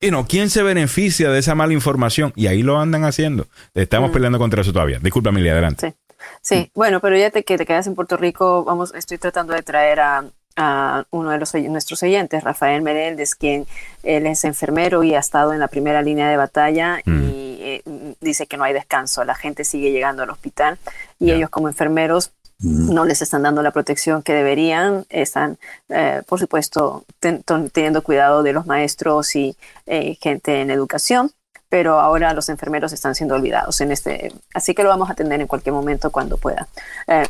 you 0.00 0.08
know, 0.08 0.26
quién 0.28 0.50
se 0.50 0.62
beneficia 0.62 1.30
de 1.30 1.38
esa 1.38 1.54
mala 1.54 1.72
información. 1.72 2.32
Y 2.34 2.48
ahí 2.48 2.62
lo 2.62 2.78
andan 2.80 3.04
haciendo. 3.04 3.46
Estamos 3.74 4.10
Mm. 4.10 4.12
peleando 4.12 4.38
contra 4.38 4.62
eso 4.62 4.72
todavía. 4.72 4.98
Disculpa, 5.00 5.30
Emilia, 5.30 5.52
adelante. 5.52 5.94
Sí, 6.42 6.70
bueno, 6.74 7.00
pero 7.00 7.16
ya 7.16 7.30
te, 7.30 7.44
que 7.44 7.56
te 7.56 7.64
quedas 7.64 7.86
en 7.86 7.94
Puerto 7.94 8.16
Rico, 8.16 8.64
vamos, 8.64 8.92
estoy 8.94 9.16
tratando 9.18 9.54
de 9.54 9.62
traer 9.62 10.00
a, 10.00 10.24
a 10.56 11.04
uno 11.10 11.30
de 11.30 11.38
los, 11.38 11.54
nuestros 11.54 12.02
oyentes, 12.02 12.42
Rafael 12.44 12.82
Meréndez, 12.82 13.34
quien 13.34 13.66
él 14.02 14.26
es 14.26 14.44
enfermero 14.44 15.02
y 15.02 15.14
ha 15.14 15.18
estado 15.20 15.52
en 15.52 15.60
la 15.60 15.68
primera 15.68 16.02
línea 16.02 16.28
de 16.28 16.36
batalla 16.36 16.98
Mm. 17.06 17.22
y 17.30 17.58
eh, 17.62 17.82
dice 18.20 18.46
que 18.46 18.56
no 18.56 18.64
hay 18.64 18.72
descanso, 18.72 19.24
la 19.24 19.34
gente 19.34 19.64
sigue 19.64 19.90
llegando 19.92 20.22
al 20.22 20.30
hospital 20.30 20.78
y 21.18 21.30
ellos 21.32 21.50
como 21.50 21.68
enfermeros 21.68 22.32
Mm. 22.62 22.92
no 22.92 23.04
les 23.06 23.22
están 23.22 23.42
dando 23.42 23.62
la 23.62 23.70
protección 23.70 24.22
que 24.22 24.34
deberían, 24.34 25.06
están, 25.08 25.56
eh, 25.88 26.20
por 26.26 26.38
supuesto, 26.38 27.04
ten- 27.18 27.42
ton- 27.42 27.70
teniendo 27.70 28.02
cuidado 28.02 28.42
de 28.42 28.52
los 28.52 28.66
maestros 28.66 29.34
y 29.34 29.56
eh, 29.86 30.18
gente 30.20 30.60
en 30.60 30.70
educación, 30.70 31.30
pero 31.70 32.00
ahora 32.00 32.34
los 32.34 32.48
enfermeros 32.50 32.92
están 32.92 33.14
siendo 33.14 33.34
olvidados 33.36 33.80
en 33.80 33.92
este, 33.92 34.32
así 34.52 34.74
que 34.74 34.82
lo 34.82 34.90
vamos 34.90 35.08
a 35.08 35.12
atender 35.12 35.40
en 35.40 35.46
cualquier 35.46 35.72
momento 35.72 36.10
cuando 36.10 36.36
pueda. 36.36 36.66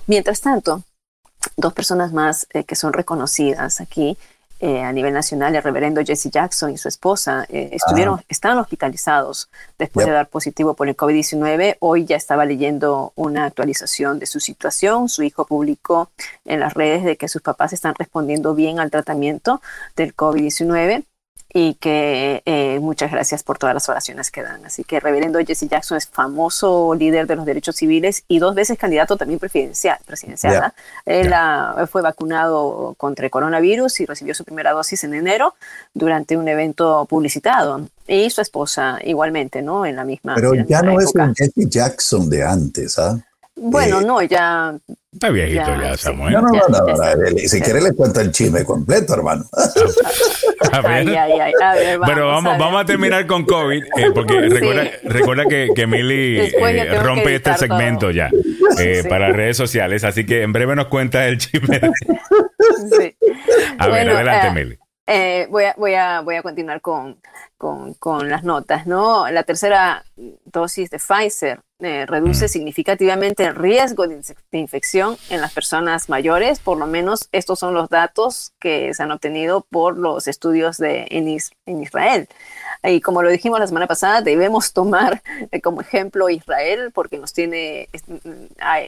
Mientras 0.08 0.40
tanto, 0.40 0.82
dos 1.60 1.72
personas 1.72 2.12
más 2.12 2.46
eh, 2.52 2.64
que 2.64 2.76
son 2.76 2.92
reconocidas 2.92 3.80
aquí 3.80 4.16
eh, 4.62 4.82
a 4.82 4.92
nivel 4.92 5.14
nacional, 5.14 5.56
el 5.56 5.62
reverendo 5.62 6.02
Jesse 6.04 6.28
Jackson 6.30 6.70
y 6.70 6.76
su 6.76 6.86
esposa, 6.88 7.46
eh, 7.48 7.70
estuvieron, 7.72 8.20
estaban 8.28 8.58
hospitalizados 8.58 9.48
después 9.78 10.04
Yep. 10.04 10.10
de 10.10 10.14
dar 10.14 10.28
positivo 10.28 10.74
por 10.74 10.86
el 10.86 10.96
COVID-19. 10.96 11.78
Hoy 11.80 12.04
ya 12.04 12.16
estaba 12.16 12.44
leyendo 12.44 13.14
una 13.16 13.46
actualización 13.46 14.18
de 14.18 14.26
su 14.26 14.38
situación. 14.38 15.08
Su 15.08 15.22
hijo 15.22 15.46
publicó 15.46 16.10
en 16.44 16.60
las 16.60 16.74
redes 16.74 17.04
de 17.04 17.16
que 17.16 17.26
sus 17.28 17.40
papás 17.40 17.72
están 17.72 17.94
respondiendo 17.98 18.54
bien 18.54 18.80
al 18.80 18.90
tratamiento 18.90 19.62
del 19.96 20.14
COVID-19. 20.14 21.04
Y 21.52 21.74
que 21.74 22.42
eh, 22.46 22.78
muchas 22.80 23.10
gracias 23.10 23.42
por 23.42 23.58
todas 23.58 23.74
las 23.74 23.88
oraciones 23.88 24.30
que 24.30 24.42
dan. 24.42 24.64
Así 24.64 24.84
que 24.84 25.00
Reverendo 25.00 25.38
Jesse 25.40 25.68
Jackson 25.68 25.98
es 25.98 26.06
famoso 26.06 26.94
líder 26.94 27.26
de 27.26 27.36
los 27.36 27.44
derechos 27.44 27.76
civiles 27.76 28.24
y 28.28 28.38
dos 28.38 28.54
veces 28.54 28.78
candidato 28.78 29.16
también 29.16 29.40
presidencial. 29.40 29.98
presidencial 30.06 30.72
Él 31.06 31.32
fue 31.88 32.02
vacunado 32.02 32.94
contra 32.96 33.24
el 33.24 33.30
coronavirus 33.30 34.00
y 34.00 34.06
recibió 34.06 34.34
su 34.34 34.44
primera 34.44 34.72
dosis 34.72 35.02
en 35.04 35.14
enero 35.14 35.54
durante 35.94 36.36
un 36.36 36.46
evento 36.48 37.06
publicitado. 37.06 37.88
Y 38.06 38.30
su 38.30 38.40
esposa 38.40 38.98
igualmente, 39.04 39.62
¿no? 39.62 39.86
En 39.86 39.96
la 39.96 40.04
misma. 40.04 40.34
Pero 40.34 40.54
ya 40.54 40.82
no 40.82 41.00
es 41.00 41.12
un 41.14 41.34
Jesse 41.34 41.68
Jackson 41.68 42.28
de 42.28 42.44
antes, 42.44 42.98
¿ah? 42.98 43.18
Bueno, 43.56 44.00
eh, 44.00 44.04
no, 44.04 44.22
ya. 44.22 44.74
Está 45.12 45.28
viejito 45.30 45.64
ya, 45.80 45.96
Samuel. 45.96 46.32
No, 46.32 46.40
no, 46.40 46.48
no, 46.50 46.68
no, 46.68 47.38
si 47.38 47.60
quiere 47.60 47.80
le 47.80 47.92
cuento 47.92 48.20
el 48.20 48.30
chisme 48.30 48.64
completo, 48.64 49.14
hermano. 49.14 49.44
A 50.72 50.80
ver. 50.80 51.06
Pero 52.06 52.28
vamos, 52.28 52.58
vamos 52.58 52.82
a 52.82 52.84
terminar 52.84 53.26
con 53.26 53.44
COVID, 53.44 53.82
eh, 53.82 54.10
porque 54.14 54.40
recuerda, 54.48 54.90
recuerda 55.04 55.44
que, 55.46 55.68
que 55.74 55.86
Milly 55.86 56.38
eh, 56.58 57.02
rompe 57.02 57.34
este 57.34 57.56
segmento 57.56 58.10
ya 58.10 58.30
para 59.08 59.32
redes 59.32 59.56
sociales, 59.56 60.04
así 60.04 60.24
que 60.24 60.42
en 60.42 60.52
breve 60.52 60.76
nos 60.76 60.86
cuenta 60.86 61.26
el 61.26 61.38
chisme. 61.38 61.80
Sí. 62.98 63.16
A 63.78 63.88
ver, 63.88 64.10
adelante, 64.10 64.50
Milly. 64.52 64.78
Eh, 65.06 65.48
voy, 65.50 65.64
a, 65.64 65.74
voy, 65.76 65.94
a, 65.94 66.20
voy 66.20 66.36
a 66.36 66.42
continuar 66.42 66.80
con, 66.80 67.20
con, 67.58 67.94
con, 67.94 68.30
las 68.30 68.44
notas. 68.44 68.86
¿no? 68.86 69.28
La 69.28 69.42
tercera 69.42 70.04
dosis 70.44 70.88
de 70.88 70.98
Pfizer 70.98 71.60
eh, 71.80 72.06
reduce 72.06 72.48
significativamente 72.48 73.44
el 73.44 73.54
riesgo 73.54 74.06
de, 74.06 74.20
infección 74.52 75.16
en 75.28 75.40
las 75.40 75.52
personas 75.52 76.08
mayores. 76.08 76.58
Por 76.58 76.78
lo 76.78 76.86
menos 76.86 77.28
estos 77.32 77.58
son 77.58 77.74
los 77.74 77.88
datos 77.88 78.52
que 78.60 78.92
se 78.94 79.02
han 79.02 79.10
obtenido 79.10 79.62
por 79.62 79.96
los 79.96 80.28
estudios 80.28 80.78
de, 80.78 81.06
en, 81.10 81.38
en 81.66 81.82
Israel. 81.82 82.28
Y 82.82 83.00
como 83.00 83.22
lo 83.22 83.30
dijimos 83.30 83.60
la 83.60 83.66
semana 83.66 83.86
pasada, 83.86 84.22
debemos 84.22 84.72
tomar 84.72 85.22
eh, 85.50 85.60
como 85.60 85.80
ejemplo 85.80 86.30
Israel 86.30 86.90
porque 86.92 87.18
nos 87.18 87.32
tiene, 87.32 87.88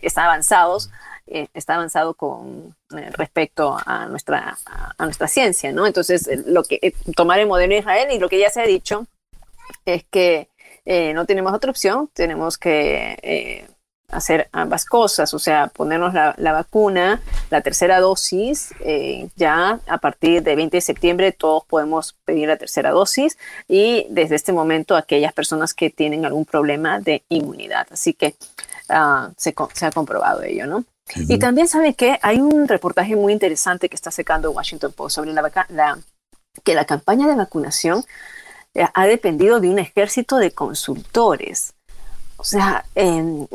está 0.02 0.24
avanzados 0.24 0.90
eh, 1.28 1.46
está 1.54 1.76
avanzado 1.76 2.14
con 2.14 2.74
respecto 2.90 3.78
a 3.86 4.06
nuestra, 4.06 4.58
a, 4.66 5.04
nuestra 5.04 5.28
ciencia, 5.28 5.72
¿no? 5.72 5.86
Entonces, 5.86 6.28
lo 6.46 6.64
que 6.64 6.94
tomar 7.14 7.38
el 7.38 7.46
modelo 7.46 7.72
de 7.72 7.78
Israel 7.78 8.08
y 8.10 8.18
lo 8.18 8.28
que 8.28 8.40
ya 8.40 8.50
se 8.50 8.60
ha 8.60 8.66
dicho 8.66 9.06
es 9.86 10.04
que 10.10 10.48
no 10.84 11.26
tenemos 11.26 11.52
otra 11.52 11.70
opción, 11.70 12.08
tenemos 12.12 12.58
que 12.58 13.66
hacer 14.12 14.48
ambas 14.52 14.84
cosas, 14.84 15.32
o 15.32 15.38
sea, 15.38 15.68
ponernos 15.68 16.12
la, 16.12 16.52
vacuna, 16.52 17.20
la 17.50 17.62
tercera 17.62 17.98
dosis, 17.98 18.74
ya 19.36 19.80
a 19.86 19.98
partir 19.98 20.42
del 20.42 20.56
20 20.56 20.76
de 20.76 20.80
septiembre 20.80 21.32
todos 21.32 21.64
podemos 21.64 22.14
pedir 22.24 22.48
la 22.48 22.58
tercera 22.58 22.90
dosis 22.90 23.38
y 23.68 24.06
desde 24.10 24.36
este 24.36 24.52
momento 24.52 24.96
aquellas 24.96 25.32
personas 25.32 25.72
que 25.72 25.88
tienen 25.88 26.26
algún 26.26 26.44
problema 26.44 27.00
de 27.00 27.24
inmunidad. 27.30 27.86
Así 27.90 28.12
que 28.12 28.36
ah, 28.90 29.30
se, 29.36 29.54
se, 29.72 29.86
ha 29.86 29.90
comprobado 29.90 30.42
ello, 30.42 30.66
¿no? 30.66 30.84
Y 31.16 31.38
también 31.38 31.66
sabe 31.66 31.94
que 31.94 32.18
hay 32.22 32.40
un 32.40 32.68
reportaje 32.68 33.16
muy 33.16 33.32
interesante 33.32 33.88
que 33.88 33.96
está 33.96 34.10
sacando 34.10 34.50
Washington 34.50 34.92
Post 34.92 35.16
sobre 35.16 35.32
la, 35.32 35.98
que 36.62 36.74
la 36.74 36.84
campaña 36.84 37.26
de 37.26 37.34
vacunación 37.34 37.98
eh, 38.00 38.06
ha 38.94 39.06
dependido 39.06 39.60
de 39.60 39.68
un 39.68 39.78
ejército 39.78 40.36
de 40.36 40.52
consultores. 40.52 41.74
O 42.36 42.44
sea, 42.44 42.84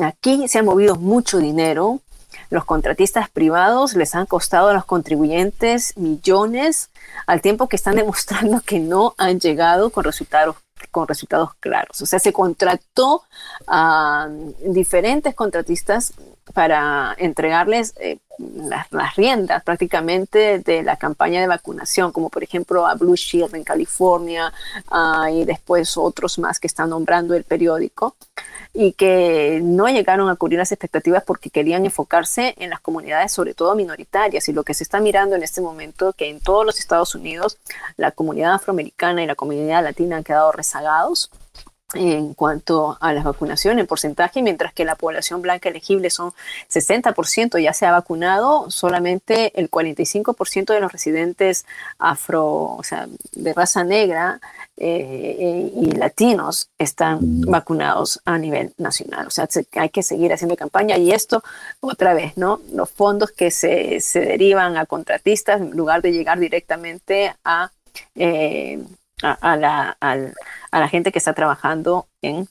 aquí 0.01 0.47
se 0.47 0.59
ha 0.59 0.63
movido 0.63 0.95
mucho 0.95 1.39
dinero. 1.39 1.99
Los 2.49 2.63
contratistas 2.63 3.29
privados 3.29 3.95
les 3.95 4.15
han 4.15 4.25
costado 4.25 4.69
a 4.69 4.73
los 4.73 4.85
contribuyentes 4.85 5.97
millones, 5.97 6.89
al 7.25 7.41
tiempo 7.41 7.67
que 7.67 7.75
están 7.75 7.95
demostrando 7.97 8.61
que 8.61 8.79
no 8.79 9.13
han 9.17 9.39
llegado 9.39 9.89
con 9.89 10.03
resultados 10.03 10.55
con 10.91 11.07
resultados 11.07 11.55
claros. 11.55 12.01
O 12.01 12.05
sea, 12.05 12.19
se 12.19 12.31
contrató 12.31 13.23
a 13.67 14.29
diferentes 14.63 15.33
contratistas 15.33 16.13
para 16.53 17.15
entregarles 17.17 17.93
eh, 17.99 18.19
las, 18.37 19.15
riendas 19.15 19.63
prácticamente 19.63 20.59
de 20.59 20.83
la 20.83 20.95
campaña 20.95 21.41
de 21.41 21.47
vacunación, 21.47 22.11
como 22.11 22.29
por 22.29 22.43
ejemplo 22.43 22.85
a 22.85 22.95
Blue 22.95 23.15
Shield 23.15 23.55
en 23.55 23.63
California 23.63 24.53
ah, 24.89 25.29
y 25.31 25.45
después 25.45 25.97
otros 25.97 26.39
más 26.39 26.59
que 26.59 26.67
están 26.67 26.89
nombrando 26.89 27.33
el 27.33 27.43
periódico 27.43 28.15
y 28.73 28.93
que 28.93 29.59
no 29.63 29.87
llegaron 29.87 30.29
a 30.29 30.35
cubrir 30.35 30.59
las 30.59 30.71
expectativas 30.71 31.23
porque 31.23 31.49
querían 31.49 31.85
enfocarse 31.85 32.53
en 32.57 32.69
las 32.69 32.79
comunidades, 32.79 33.31
sobre 33.31 33.55
todo 33.55 33.73
minoritarias. 33.73 34.47
Y 34.49 34.53
lo 34.53 34.63
que 34.63 34.75
se 34.75 34.83
está 34.83 34.99
mirando 34.99 35.35
en 35.35 35.41
este 35.41 35.61
momento, 35.61 36.13
que 36.13 36.29
en 36.29 36.39
todos 36.39 36.63
los 36.63 36.79
Estados 36.79 37.15
Unidos 37.15 37.57
la 37.95 38.11
comunidad 38.11 38.53
afroamericana 38.53 39.23
y 39.23 39.25
la 39.25 39.33
comunidad 39.33 39.83
latina 39.83 40.17
han 40.17 40.23
quedado 40.23 40.51
rezagados 40.51 41.31
en 41.93 42.33
cuanto 42.33 42.97
a 42.99 43.13
la 43.13 43.23
vacunación 43.23 43.79
en 43.79 43.87
porcentaje, 43.87 44.41
mientras 44.41 44.73
que 44.73 44.83
la 44.83 44.95
población 44.95 45.41
blanca 45.41 45.69
elegible 45.69 46.09
son 46.09 46.33
60% 46.69 47.61
ya 47.61 47.71
se 47.71 47.85
ha 47.85 47.91
vacunado, 47.91 48.69
solamente 48.69 49.57
el 49.57 49.71
45% 49.71 50.73
de 50.73 50.81
los 50.81 50.91
residentes 50.91 51.65
afro, 51.97 52.45
o 52.45 52.83
sea, 52.83 53.07
de 53.31 53.53
raza 53.53 53.85
negra 53.85 54.41
eh, 54.75 55.71
y 55.73 55.91
latinos 55.91 56.69
están 56.77 57.19
vacunados 57.21 58.19
a 58.25 58.37
nivel 58.37 58.73
nacional. 58.77 59.27
O 59.27 59.31
sea, 59.31 59.47
hay 59.75 59.89
que 59.89 60.03
seguir 60.03 60.33
haciendo 60.33 60.57
campaña 60.57 60.97
y 60.97 61.13
esto, 61.13 61.41
otra 61.79 62.13
vez, 62.13 62.35
¿no? 62.35 62.59
Los 62.73 62.89
fondos 62.89 63.31
que 63.31 63.49
se, 63.49 64.01
se 64.01 64.19
derivan 64.19 64.75
a 64.75 64.85
contratistas 64.85 65.61
en 65.61 65.71
lugar 65.71 66.01
de 66.01 66.11
llegar 66.11 66.37
directamente 66.37 67.33
a... 67.45 67.71
Eh, 68.15 68.83
a, 69.23 69.57
la, 69.57 69.97
a, 69.99 70.79
la, 70.79 70.87
gente 70.87 71.11
que 71.11 71.17
está 71.17 71.33
trabajando 71.33 72.07
en 72.21 72.47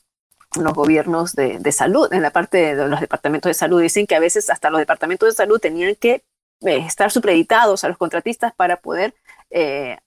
los 0.56 0.74
gobiernos 0.74 1.34
de, 1.34 1.58
de, 1.58 1.72
salud, 1.72 2.12
en 2.12 2.22
la 2.22 2.30
parte 2.30 2.74
de 2.74 2.88
los 2.88 3.00
departamentos 3.00 3.50
de 3.50 3.54
salud. 3.54 3.80
Dicen 3.80 4.06
que 4.06 4.16
a 4.16 4.20
veces 4.20 4.50
hasta 4.50 4.70
los 4.70 4.80
departamentos 4.80 5.28
de 5.28 5.34
salud 5.34 5.60
tenían 5.60 5.94
que 5.94 6.24
eh, 6.62 6.78
estar 6.78 7.10
supreditados 7.10 7.84
a 7.84 7.88
los 7.88 7.98
contratistas 7.98 8.54
para 8.54 8.78
poder 8.78 9.14
eh, 9.50 9.98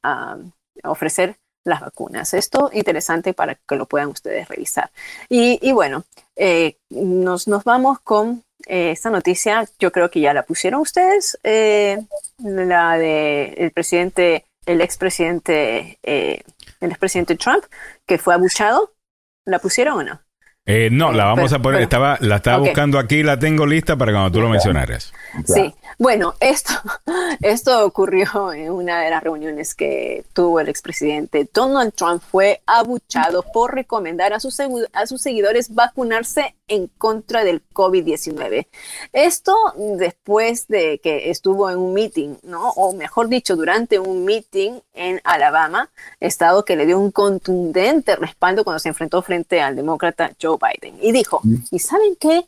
ofrecer 0.84 1.38
las 1.64 1.82
vacunas. 1.82 2.34
Esto 2.34 2.72
interesante 2.74 3.34
para 3.34 3.56
que 3.56 3.76
lo 3.76 3.86
puedan 3.86 4.10
ustedes 4.10 4.48
revisar. 4.48 4.90
Y, 5.30 5.60
y 5.62 5.72
bueno, 5.72 6.04
eh, 6.36 6.78
nos, 6.90 7.48
nos, 7.48 7.64
vamos 7.64 8.00
con 8.00 8.44
esta 8.66 9.10
noticia. 9.10 9.66
Yo 9.80 9.92
creo 9.92 10.10
que 10.10 10.22
ya 10.22 10.34
la 10.34 10.44
pusieron 10.44 10.82
ustedes, 10.82 11.38
la 11.44 12.98
del 12.98 13.54
el 13.58 13.72
presidente 13.72 14.46
el 14.70 14.82
expresidente, 14.82 15.98
eh, 16.04 16.44
el 16.80 16.90
expresidente 16.92 17.36
Trump, 17.36 17.64
que 18.06 18.18
fue 18.18 18.36
abuchado. 18.36 18.94
¿La 19.46 19.58
pusieron 19.58 20.00
o 20.00 20.04
no? 20.04 20.22
Eh, 20.66 20.90
no, 20.92 21.12
la 21.12 21.26
vamos 21.26 21.52
a 21.54 21.60
poner, 21.60 21.82
estaba, 21.82 22.18
la 22.22 22.36
estaba 22.36 22.58
buscando 22.58 23.00
aquí, 23.00 23.24
la 23.24 23.40
tengo 23.40 23.66
lista 23.66 23.96
para 23.98 24.12
cuando 24.12 24.32
tú 24.32 24.42
lo 24.42 24.50
mencionaras. 24.50 25.12
Sí, 25.46 25.74
bueno, 26.00 26.34
esto, 26.40 26.72
esto 27.42 27.86
ocurrió 27.86 28.54
en 28.54 28.72
una 28.72 29.02
de 29.02 29.10
las 29.10 29.22
reuniones 29.22 29.76
que 29.76 30.24
tuvo 30.32 30.62
el 30.62 30.70
expresidente. 30.70 31.48
Donald 31.54 31.94
Trump 31.94 32.24
fue 32.24 32.62
abuchado 32.66 33.44
por 33.44 33.76
recomendar 33.76 34.32
a 34.32 34.40
sus, 34.40 34.58
a 34.94 35.06
sus 35.08 35.22
seguidores 35.22 35.76
vacunarse 35.76 36.56
en 36.70 36.88
contra 36.88 37.44
del 37.44 37.62
COVID-19. 37.74 38.68
Esto 39.12 39.54
después 39.98 40.70
de 40.70 41.00
que 41.04 41.30
estuvo 41.32 41.70
en 41.70 41.78
un 41.78 41.94
meeting, 41.94 42.36
¿no? 42.44 42.70
O 42.70 42.94
mejor 42.94 43.28
dicho, 43.28 43.58
durante 43.58 44.00
un 44.00 44.24
meeting 44.24 44.80
en 44.94 45.20
Alabama, 45.26 45.90
estado 46.22 46.64
que 46.64 46.78
le 46.78 46.86
dio 46.86 46.98
un 46.98 47.12
contundente 47.12 48.16
respaldo 48.16 48.64
cuando 48.64 48.80
se 48.80 48.88
enfrentó 48.88 49.22
frente 49.22 49.62
al 49.62 49.76
demócrata 49.76 50.32
Joe 50.42 50.58
Biden. 50.58 50.98
Y 51.02 51.12
dijo, 51.12 51.42
¿y 51.72 51.80
saben 51.80 52.16
qué? 52.18 52.46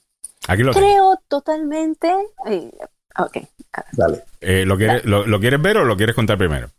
Creo 0.74 1.20
totalmente... 1.28 2.16
ok. 3.18 3.38
Dale. 3.94 4.24
Eh, 4.42 4.66
¿lo, 4.66 4.78
quieres, 4.78 5.06
lo, 5.06 5.40
quieres 5.40 5.62
ver 5.62 5.78
o 5.78 5.86
lo 5.86 5.96
quieres 5.96 6.16
contar 6.16 6.38
primero? 6.38 6.70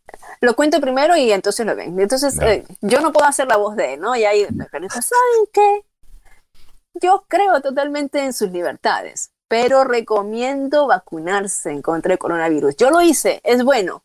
Lo 0.40 0.54
cuento 0.54 0.80
primero 0.80 1.16
y 1.16 1.32
entonces 1.32 1.64
lo 1.64 1.76
ven. 1.76 1.98
Entonces, 1.98 2.38
eh, 2.40 2.64
yo 2.80 3.00
no 3.00 3.12
puedo 3.12 3.26
hacer 3.26 3.46
la 3.46 3.56
voz 3.56 3.76
de 3.76 3.94
él, 3.94 4.00
¿no? 4.00 4.16
Y 4.16 4.24
ahí, 4.24 4.46
pero 4.70 4.88
¿saben 4.90 5.46
qué? 5.52 5.84
Yo 7.00 7.24
creo 7.28 7.60
totalmente 7.60 8.22
en 8.22 8.32
sus 8.32 8.50
libertades, 8.50 9.32
pero 9.48 9.84
recomiendo 9.84 10.86
vacunarse 10.86 11.70
en 11.70 11.80
contra 11.80 12.10
del 12.10 12.18
coronavirus. 12.18 12.76
Yo 12.76 12.90
lo 12.90 13.00
hice, 13.00 13.40
es 13.44 13.62
bueno. 13.64 14.04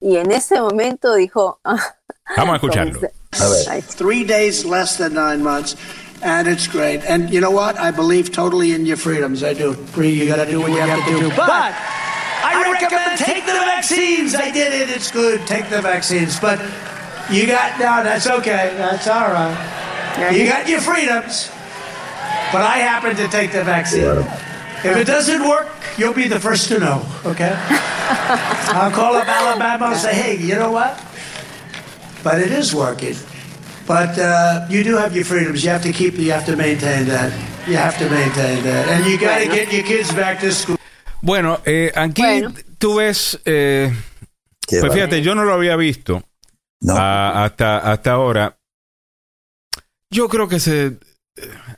Y 0.00 0.16
en 0.16 0.30
ese 0.30 0.60
momento 0.60 1.14
dijo... 1.14 1.60
Vamos 2.36 2.52
a 2.52 2.56
escucharlo. 2.56 3.00
A 3.32 3.72
ver. 3.72 3.82
Three 3.84 4.24
days 4.24 4.64
less 4.64 4.96
than 4.96 5.14
nine 5.14 5.42
months. 5.42 5.76
And 6.22 6.48
it's 6.48 6.66
great. 6.66 7.04
And 7.04 7.30
you 7.30 7.40
know 7.40 7.50
what? 7.50 7.78
I 7.78 7.90
believe 7.90 8.32
totally 8.32 8.72
in 8.72 8.86
your 8.86 8.96
freedoms. 8.96 9.42
I 9.42 9.54
do. 9.54 9.74
Bree, 9.92 10.10
you 10.10 10.26
got 10.26 10.44
to 10.44 10.50
do 10.50 10.60
what 10.60 10.70
you 10.70 10.78
have 10.78 11.04
to 11.06 11.18
do. 11.18 11.28
But 11.30 11.74
I 12.42 12.70
recommend 12.72 13.18
take 13.18 13.46
the 13.46 13.52
vaccines. 13.52 14.34
I 14.34 14.50
did 14.50 14.72
it. 14.72 14.94
It's 14.94 15.10
good. 15.10 15.46
Take 15.46 15.68
the 15.70 15.82
vaccines. 15.82 16.38
But 16.38 16.58
you 17.30 17.46
got 17.46 17.78
no. 17.78 18.02
That's 18.02 18.26
okay. 18.26 18.74
That's 18.76 19.06
all 19.06 19.30
right. 19.30 20.34
You 20.34 20.46
got 20.48 20.68
your 20.68 20.80
freedoms. 20.80 21.48
But 22.50 22.62
I 22.62 22.78
happen 22.78 23.14
to 23.16 23.28
take 23.28 23.52
the 23.52 23.62
vaccine. 23.62 24.04
If 24.84 24.96
it 24.96 25.06
doesn't 25.06 25.46
work, 25.46 25.68
you'll 25.96 26.14
be 26.14 26.28
the 26.28 26.40
first 26.40 26.68
to 26.68 26.78
know. 26.78 27.04
Okay? 27.26 27.52
I'll 28.70 28.90
call 28.90 29.16
up 29.16 29.28
Alabama 29.28 29.86
and 29.86 29.96
say, 29.96 30.14
hey, 30.14 30.36
you 30.36 30.54
know 30.54 30.70
what? 30.70 31.04
but 32.22 32.40
it 32.40 32.50
is 32.50 32.74
working. 32.74 33.16
But 33.88 34.18
uh, 34.18 34.66
you 34.68 34.84
do 34.84 34.98
have 34.98 35.16
your 35.16 35.24
freedoms. 35.24 35.64
You 35.64 35.70
have 35.70 35.82
to 35.82 35.92
keep. 35.92 36.18
You 36.18 36.30
have 36.32 36.44
to 36.44 36.56
maintain 36.56 37.06
that. 37.08 37.32
You 37.66 37.76
have 37.78 37.96
to 37.98 38.08
maintain 38.10 38.62
that, 38.64 38.86
and 38.88 39.06
you 39.06 39.16
got 39.18 39.38
to 39.38 39.46
get 39.48 39.72
your 39.72 39.82
kids 39.82 40.12
back 40.14 40.40
to 40.40 40.52
school. 40.52 40.76
Bueno, 41.22 41.58
eh, 41.64 41.90
aquí 41.96 42.22
Bueno. 42.22 42.52
tú 42.78 42.96
ves, 42.96 43.40
eh, 43.44 43.90
pues 44.68 44.92
fíjate, 44.92 45.22
yo 45.22 45.34
no 45.34 45.44
lo 45.44 45.52
había 45.54 45.74
visto 45.76 46.22
No. 46.80 46.94
ah, 46.96 47.44
hasta, 47.44 47.78
hasta 47.78 48.12
ahora. 48.12 48.56
Yo 50.10 50.28
creo 50.28 50.48
que 50.48 50.60
se... 50.60 50.96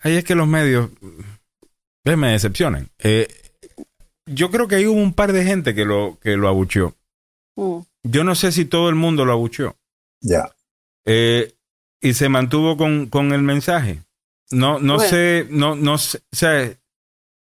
Ahí 0.02 0.16
es 0.16 0.24
que 0.24 0.34
los 0.34 0.46
medios 0.46 0.90
eh, 2.04 2.16
me 2.16 2.32
decepcionan. 2.32 2.90
Eh, 2.98 3.28
yo 4.26 4.50
creo 4.50 4.68
que 4.68 4.76
hay 4.76 4.86
un 4.86 5.14
par 5.14 5.32
de 5.32 5.44
gente 5.44 5.74
que 5.74 5.84
lo, 5.84 6.18
que 6.20 6.36
lo 6.36 6.48
abucheó. 6.48 6.94
Mm. 7.56 7.80
Yo 8.04 8.24
no 8.24 8.34
sé 8.34 8.52
si 8.52 8.64
todo 8.66 8.88
el 8.88 8.94
mundo 8.94 9.24
lo 9.24 9.32
abucheó. 9.32 9.76
Ya. 10.20 10.50
Eh, 11.06 11.54
y 12.01 12.14
se 12.14 12.28
mantuvo 12.28 12.76
con, 12.76 13.07
con 13.07 13.32
el 13.32 13.42
mensaje. 13.42 14.01
No, 14.51 14.78
no 14.80 14.96
Bueno. 14.96 15.11
sé, 15.11 15.46
no, 15.51 15.76
no 15.76 15.98
sé, 15.98 16.18
o 16.32 16.36
sea, 16.36 16.72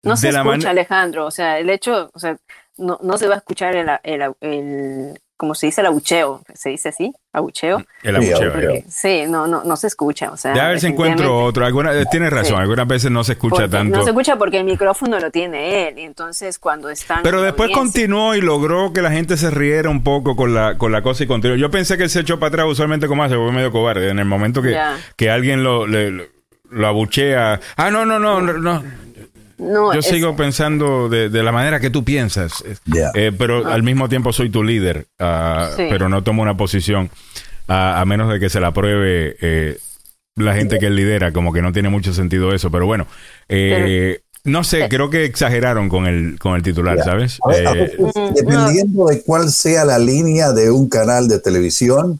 No 0.04 0.16
se 0.18 0.30
escucha, 0.30 0.70
Alejandro. 0.70 1.26
O 1.26 1.32
sea, 1.32 1.58
el 1.60 1.70
hecho, 1.70 2.12
o 2.14 2.20
sea, 2.20 2.38
no, 2.78 3.00
no 3.02 3.18
se 3.18 3.28
va 3.28 3.36
a 3.36 3.38
escuchar 3.38 3.76
el, 3.76 3.90
el, 4.04 4.34
el- 4.42 5.20
como 5.38 5.56
se 5.56 5.68
dice 5.68 5.82
el 5.82 5.88
abucheo. 5.88 6.44
¿Se 6.54 6.70
dice 6.70 6.90
así? 6.90 7.12
Abucheo. 7.34 7.84
el 8.04 8.22
Sí, 8.22 8.32
abucheo. 8.34 8.84
Sí, 8.90 9.24
no, 9.28 9.48
no, 9.48 9.64
no 9.64 9.76
se 9.78 9.88
escucha. 9.88 10.32
O 10.32 10.38
sea, 10.38 10.54
Ya 10.54 10.66
a 10.66 10.70
ver 10.70 10.80
si 10.82 10.88
encuentro 10.88 11.44
otro. 11.44 11.66
Alguna, 11.66 11.94
eh, 11.94 12.06
tienes 12.12 12.30
razón, 12.32 12.58
Sí. 12.58 12.62
algunas 12.62 12.88
veces 12.88 13.10
no 13.10 13.24
se 13.24 13.34
escucha 13.34 13.56
Porque 13.56 13.70
tanto. 13.70 13.98
No 13.98 14.04
se 14.04 14.10
escucha 14.10 14.36
porque 14.38 14.58
el 14.58 14.66
micrófono 14.66 15.18
lo 15.20 15.32
tiene 15.32 15.88
él. 15.88 16.00
Y 16.00 16.02
entonces 16.04 16.60
cuando 16.60 16.90
están. 16.90 17.20
Pero 17.24 17.42
después 17.42 17.72
continuó 17.72 18.36
y 18.36 18.42
logró 18.42 18.92
que 18.92 19.02
la 19.02 19.12
gente 19.12 19.38
se 19.38 19.50
riera 19.50 19.90
un 19.90 20.04
poco 20.04 20.36
con 20.36 20.54
la, 20.54 20.78
con 20.78 20.92
la 20.92 21.02
cosa 21.02 21.24
y 21.24 21.28
continuó. 21.28 21.56
Yo 21.56 21.72
pensé 21.72 21.98
que 21.98 22.04
él 22.04 22.10
se 22.10 22.20
echó 22.20 22.38
para 22.40 22.50
atrás 22.50 22.66
usualmente 22.68 23.08
como 23.08 23.24
hace, 23.24 23.36
fue 23.36 23.52
medio 23.54 23.72
cobarde. 23.72 24.10
En 24.10 24.20
el 24.20 24.26
momento 24.26 24.62
que, 24.62 24.72
Ya. 24.72 24.98
que 25.16 25.30
alguien 25.30 25.64
lo, 25.64 25.88
le- 25.88 26.12
lo, 26.12 26.24
lo 26.70 26.88
abuchea. 26.88 27.60
Ah, 27.78 27.92
no, 27.92 28.06
no, 28.06 28.20
no, 28.20 28.42
no. 28.42 28.54
no. 28.54 28.84
No, 29.62 29.94
Yo 29.94 30.00
es- 30.00 30.06
sigo 30.08 30.36
pensando 30.36 31.08
de, 31.08 31.30
de 31.30 31.44
la 31.44 31.52
manera 31.52 31.80
que 31.80 31.90
tú 31.92 32.04
piensas. 32.04 32.64
Ya. 32.86 33.12
Eh, 33.14 33.32
pero 33.38 33.68
al 33.68 33.84
mismo 33.84 34.10
tiempo 34.10 34.34
soy 34.34 34.50
tu 34.50 34.64
líder. 34.64 35.06
ah, 35.20 35.70
Sí. 35.76 35.86
Pero 35.90 36.10
no 36.10 36.24
tomo 36.24 36.42
una 36.42 36.58
posición 36.58 37.10
ah, 37.68 38.02
a 38.02 38.06
menos 38.06 38.32
de 38.34 38.40
que 38.40 38.50
se 38.50 38.60
la 38.60 38.72
pruebe 38.74 39.36
eh, 39.42 39.78
la 40.36 40.56
gente 40.56 40.80
que 40.80 40.88
él 40.88 40.96
lidera. 40.96 41.32
Como 41.32 41.54
que 41.54 41.62
no 41.62 41.72
tiene 41.72 41.90
mucho 41.90 42.14
sentido 42.14 42.54
eso. 42.54 42.72
Pero 42.72 42.86
bueno. 42.88 43.06
eh, 43.50 44.20
no 44.44 44.64
sé, 44.64 44.90
creo 44.90 45.12
que 45.12 45.24
exageraron 45.26 45.88
con 45.88 46.08
el, 46.08 46.40
con 46.40 46.56
el 46.56 46.64
titular. 46.64 46.98
¿sabes? 47.04 47.38
A 47.46 47.50
ver, 47.50 47.68
a 47.68 47.72
Eh, 47.74 47.98
Mm, 48.00 48.34
dependiendo 48.34 49.06
de 49.06 49.22
cuál 49.22 49.52
sea 49.52 49.86
la 49.86 50.00
línea 50.00 50.52
de 50.52 50.72
un 50.72 50.90
canal 50.90 51.28
de 51.28 51.40
televisión, 51.40 52.20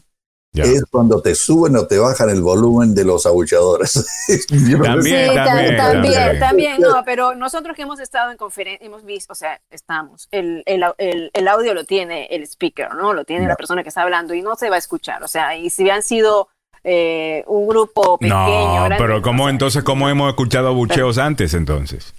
ya. 0.52 0.64
es 0.64 0.84
cuando 0.90 1.20
te 1.22 1.34
suben 1.34 1.76
o 1.76 1.86
te 1.86 1.98
bajan 1.98 2.28
el 2.30 2.42
volumen 2.42 2.94
de 2.94 3.04
los 3.04 3.24
abuchadores. 3.26 3.92
También, 4.48 4.82
Sí, 5.02 5.34
ta- 5.34 5.44
también, 5.44 5.76
también, 5.76 5.76
también. 5.76 6.38
también, 6.40 6.80
no, 6.80 7.02
pero 7.04 7.34
nosotros 7.34 7.74
que 7.76 7.82
hemos 7.82 8.00
estado 8.00 8.30
en 8.30 8.36
conferencia, 8.36 8.86
hemos 8.86 9.04
visto, 9.04 9.32
o 9.32 9.36
sea, 9.36 9.60
estamos, 9.70 10.28
el, 10.30 10.62
el, 10.66 10.84
el, 10.98 11.30
el 11.32 11.48
audio 11.48 11.74
lo 11.74 11.84
tiene 11.84 12.26
el 12.30 12.42
speaker, 12.44 12.94
¿no? 12.94 13.12
Lo 13.14 13.24
tiene 13.24 13.46
la 13.46 13.56
persona 13.56 13.82
que 13.82 13.88
está 13.88 14.02
hablando 14.02 14.34
y 14.34 14.42
no 14.42 14.54
se 14.56 14.68
va 14.70 14.76
a 14.76 14.78
escuchar, 14.78 15.22
o 15.22 15.28
sea, 15.28 15.56
y 15.56 15.70
si 15.70 15.88
han 15.90 16.02
sido 16.02 16.48
eh, 16.84 17.44
un 17.46 17.66
grupo 17.68 18.18
pequeño, 18.18 18.34
No, 18.36 18.74
grande, 18.84 18.96
pero 18.98 19.22
¿cómo 19.22 19.48
entonces, 19.48 19.82
cómo 19.84 20.08
hemos 20.08 20.28
escuchado 20.30 20.68
abucheos 20.68 21.16
antes 21.18 21.54
entonces? 21.54 22.12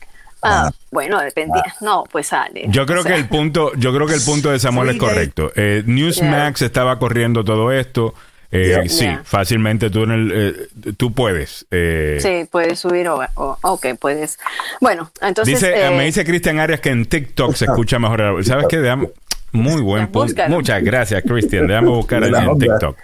Ah, 0.44 0.72
bueno, 0.92 1.20
dependía, 1.22 1.64
no, 1.82 2.04
pues 2.12 2.28
sale. 2.28 2.66
Yo 2.70 2.86
creo 2.86 3.00
o 3.00 3.04
sea, 3.04 3.14
que 3.14 3.18
el 3.20 3.28
punto, 3.28 3.72
yo 3.76 3.94
creo 3.94 4.08
que 4.08 4.14
el 4.16 4.22
punto 4.24 4.52
de 4.52 4.60
Samuel 4.60 4.90
es 4.90 4.98
correcto. 4.98 5.52
Eh, 5.56 5.84
Newsmax 5.86 6.62
estaba 6.62 7.00
corriendo 7.00 7.44
todo 7.44 7.72
esto. 7.72 8.14
Eh, 8.52 8.68
Yeah. 8.68 8.88
Sí, 8.88 9.00
Yeah. 9.06 9.22
fácilmente 9.24 9.90
tú 9.90 10.04
en 10.04 10.12
el, 10.12 10.32
eh, 10.36 10.94
tú 10.96 11.12
puedes. 11.12 11.66
eh, 11.72 12.20
Sí, 12.22 12.48
puedes 12.52 12.78
subir 12.80 13.08
o, 13.08 13.20
o- 13.34 13.58
ok, 13.64 13.88
puedes. 14.00 14.38
Bueno, 14.80 15.12
entonces. 15.22 15.56
dice, 15.60 15.88
eh, 15.88 15.90
me 15.90 16.06
dice 16.06 16.24
Cristian 16.24 16.60
Arias 16.60 16.80
que 16.80 16.90
en 16.90 17.06
TikTok 17.08 17.56
se 17.56 17.66
escucha 17.66 17.98
mejor. 17.98 18.46
¿Sabes 18.46 18.68
qué? 18.70 18.78
Déjame- 18.80 19.10
muy 19.54 19.82
buen 19.82 20.08
punto. 20.08 20.44
Muchas 20.50 20.84
gracias, 20.84 21.24
Cristian. 21.28 21.66
Déjame 21.66 21.88
buscar 21.90 22.24
en 22.24 22.36
onda. 22.36 22.56
TikTok. 22.66 22.98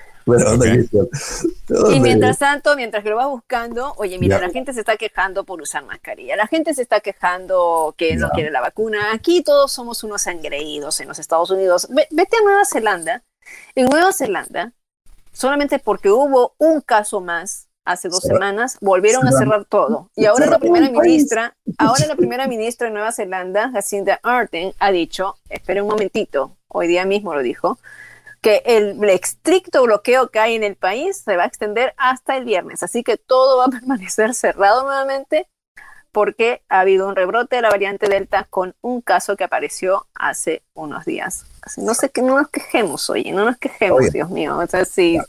Y 1.91 1.99
mientras 1.99 2.37
tanto, 2.39 2.75
mientras 2.75 3.03
que 3.03 3.09
lo 3.09 3.15
vas 3.15 3.27
buscando, 3.27 3.93
oye, 3.97 4.17
mira, 4.19 4.39
la 4.39 4.49
gente 4.49 4.73
se 4.73 4.79
está 4.81 4.97
quejando 4.97 5.43
por 5.43 5.61
usar 5.61 5.83
mascarilla, 5.85 6.35
la 6.35 6.47
gente 6.47 6.73
se 6.73 6.81
está 6.81 6.99
quejando 6.99 7.93
que 7.97 8.15
no 8.15 8.29
quiere 8.29 8.51
la 8.51 8.61
vacuna. 8.61 9.11
Aquí 9.13 9.43
todos 9.43 9.71
somos 9.71 10.03
unos 10.03 10.25
engreídos 10.27 10.99
en 10.99 11.07
los 11.07 11.19
Estados 11.19 11.49
Unidos. 11.51 11.87
Ve- 11.89 12.07
vete 12.11 12.37
a 12.37 12.41
Nueva 12.43 12.65
Zelanda. 12.65 13.23
En 13.75 13.87
Nueva 13.87 14.13
Zelanda, 14.13 14.73
solamente 15.31 15.79
porque 15.79 16.09
hubo 16.11 16.53
un 16.59 16.81
caso 16.81 17.19
más 17.21 17.67
hace 17.85 18.07
dos 18.09 18.19
Cerra- 18.21 18.35
semanas, 18.35 18.77
volvieron 18.81 19.27
a 19.27 19.31
cerra- 19.31 19.39
cerrar 19.39 19.65
todo. 19.65 20.11
Y 20.15 20.25
ahora 20.25 20.45
la 20.45 20.59
primera 20.59 20.87
ministra, 20.89 21.55
ahora 21.79 22.05
la 22.05 22.15
primera 22.15 22.45
ministra 22.47 22.87
de 22.87 22.93
Nueva 22.93 23.11
Zelanda, 23.11 23.71
Jacinda 23.71 24.19
Ardern, 24.21 24.73
ha 24.79 24.91
dicho, 24.91 25.35
esperen 25.49 25.83
un 25.85 25.89
momentito, 25.89 26.55
hoy 26.67 26.87
día 26.87 27.05
mismo 27.05 27.33
lo 27.33 27.41
dijo, 27.41 27.79
que 28.41 28.63
el 28.65 29.03
estricto 29.09 29.83
bloqueo 29.83 30.29
que 30.29 30.39
hay 30.39 30.55
en 30.55 30.63
el 30.63 30.75
país 30.75 31.17
se 31.17 31.35
va 31.35 31.43
a 31.43 31.47
extender 31.47 31.93
hasta 31.97 32.37
el 32.37 32.45
viernes. 32.45 32.83
Así 32.83 33.03
que 33.03 33.17
todo 33.17 33.57
va 33.57 33.65
a 33.65 33.69
permanecer 33.79 34.33
cerrado 34.33 34.83
nuevamente 34.83 35.47
porque 36.11 36.63
ha 36.69 36.79
habido 36.79 37.07
un 37.07 37.15
rebrote 37.15 37.57
de 37.57 37.61
la 37.61 37.69
variante 37.69 38.07
Delta 38.09 38.47
con 38.49 38.75
un 38.81 39.01
caso 39.01 39.35
que 39.37 39.43
apareció 39.43 40.07
hace 40.15 40.63
unos 40.73 41.05
días. 41.05 41.45
Así, 41.61 41.81
no 41.81 41.93
sé 41.93 42.09
que 42.09 42.21
no 42.21 42.37
nos 42.37 42.49
quejemos, 42.49 43.09
oye, 43.09 43.31
no 43.31 43.45
nos 43.45 43.57
quejemos, 43.57 43.99
Oye. 43.99 44.09
Dios 44.11 44.29
mío. 44.29 44.57
O 44.57 44.65
sea, 44.65 44.85
sí, 44.85 45.19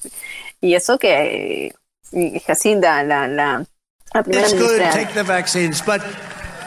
y 0.61 0.75
eso 0.75 0.99
que 0.99 1.75
eh, 2.13 2.41
Jacinda, 2.47 3.03
la, 3.03 3.29
la, 3.29 3.65
la 4.15 4.23
primera 4.23 4.49
It's 4.49 4.59
good. 4.59 4.71
ministra, 5.55 6.01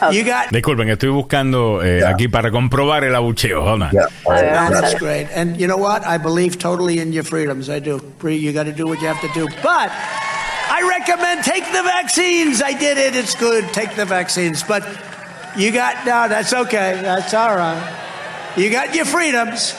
but 0.00 0.14
you 0.14 0.24
got. 0.24 0.52
Disculpen, 0.52 0.88
estoy 0.90 1.10
buscando 1.10 1.82
eh, 1.82 2.00
Ya. 2.00 2.10
aquí 2.10 2.28
para 2.28 2.50
comprobar 2.50 3.04
el 3.04 3.14
abucheo. 3.14 3.62
Hold 3.62 3.82
on. 3.82 3.90
Ya, 3.92 4.02
a 4.26 4.30
ver, 4.30 4.38
A 4.38 4.42
ver, 4.42 4.54
vamos 4.54 4.78
a 4.78 4.80
That's 4.80 4.94
great. 5.00 5.28
And 5.34 5.56
you 5.58 5.66
know 5.66 5.76
what? 5.78 6.06
I 6.06 6.18
believe 6.18 6.58
totally 6.58 6.98
in 7.00 7.12
your 7.12 7.24
freedoms. 7.24 7.68
I 7.68 7.78
do. 7.80 8.00
You 8.22 8.52
got 8.52 8.64
to 8.64 8.72
do 8.72 8.86
what 8.86 9.00
you 9.00 9.08
have 9.08 9.20
to 9.20 9.28
do. 9.34 9.46
But 9.62 9.90
I 10.70 10.82
recommend 10.88 11.44
take 11.44 11.64
the 11.72 11.82
vaccines. 11.82 12.60
I 12.62 12.72
did 12.72 12.98
it. 12.98 13.14
It's 13.16 13.34
good. 13.34 13.64
Take 13.72 13.94
the 13.96 14.04
vaccines. 14.04 14.62
But 14.62 14.82
you 15.56 15.70
got, 15.70 16.04
no, 16.04 16.28
that's 16.28 16.52
okay. 16.52 16.98
That's 17.02 17.32
all 17.34 17.54
right. 17.54 18.00
You 18.56 18.70
got 18.70 18.94
your 18.94 19.04
freedoms. 19.04 19.74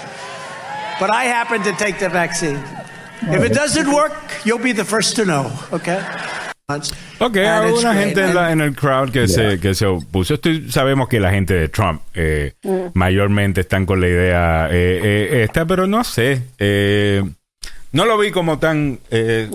But 0.99 1.09
I 1.09 1.25
happen 1.25 1.61
to 1.63 1.73
take 1.73 1.99
the 1.99 2.07
vaccine. 2.09 2.63
If 3.23 3.43
it 3.43 3.53
doesn't 3.53 3.91
work, 3.91 4.13
you'll 4.45 4.59
be 4.59 4.71
the 4.71 4.85
first 4.85 5.15
to 5.17 5.25
know. 5.25 5.51
Okay? 5.73 6.01
Ok, 6.67 7.37
And 7.37 7.37
hay 7.37 7.69
it's 7.69 7.79
una 7.79 7.93
great. 7.93 8.05
gente 8.05 8.21
en, 8.25 8.35
la- 8.35 8.51
en 8.51 8.61
el 8.61 8.75
crowd 8.75 9.11
que, 9.11 9.27
se, 9.27 9.59
que 9.59 9.75
se 9.75 9.85
opuso. 9.85 10.33
Estoy- 10.33 10.71
sabemos 10.71 11.07
que 11.07 11.19
la 11.19 11.29
gente 11.31 11.53
de 11.53 11.69
Trump 11.69 12.01
eh, 12.15 12.53
Mm. 12.63 12.87
mayormente 12.95 13.61
están 13.61 13.85
con 13.85 14.01
la 14.01 14.07
idea 14.07 14.67
eh, 14.71 14.99
eh, 15.03 15.43
esta, 15.43 15.65
pero 15.65 15.85
no 15.85 16.03
sé. 16.03 16.41
eh, 16.57 17.23
no 17.91 18.05
lo 18.05 18.17
vi 18.17 18.31
como 18.31 18.57
tan... 18.57 18.99
eh, 19.11 19.47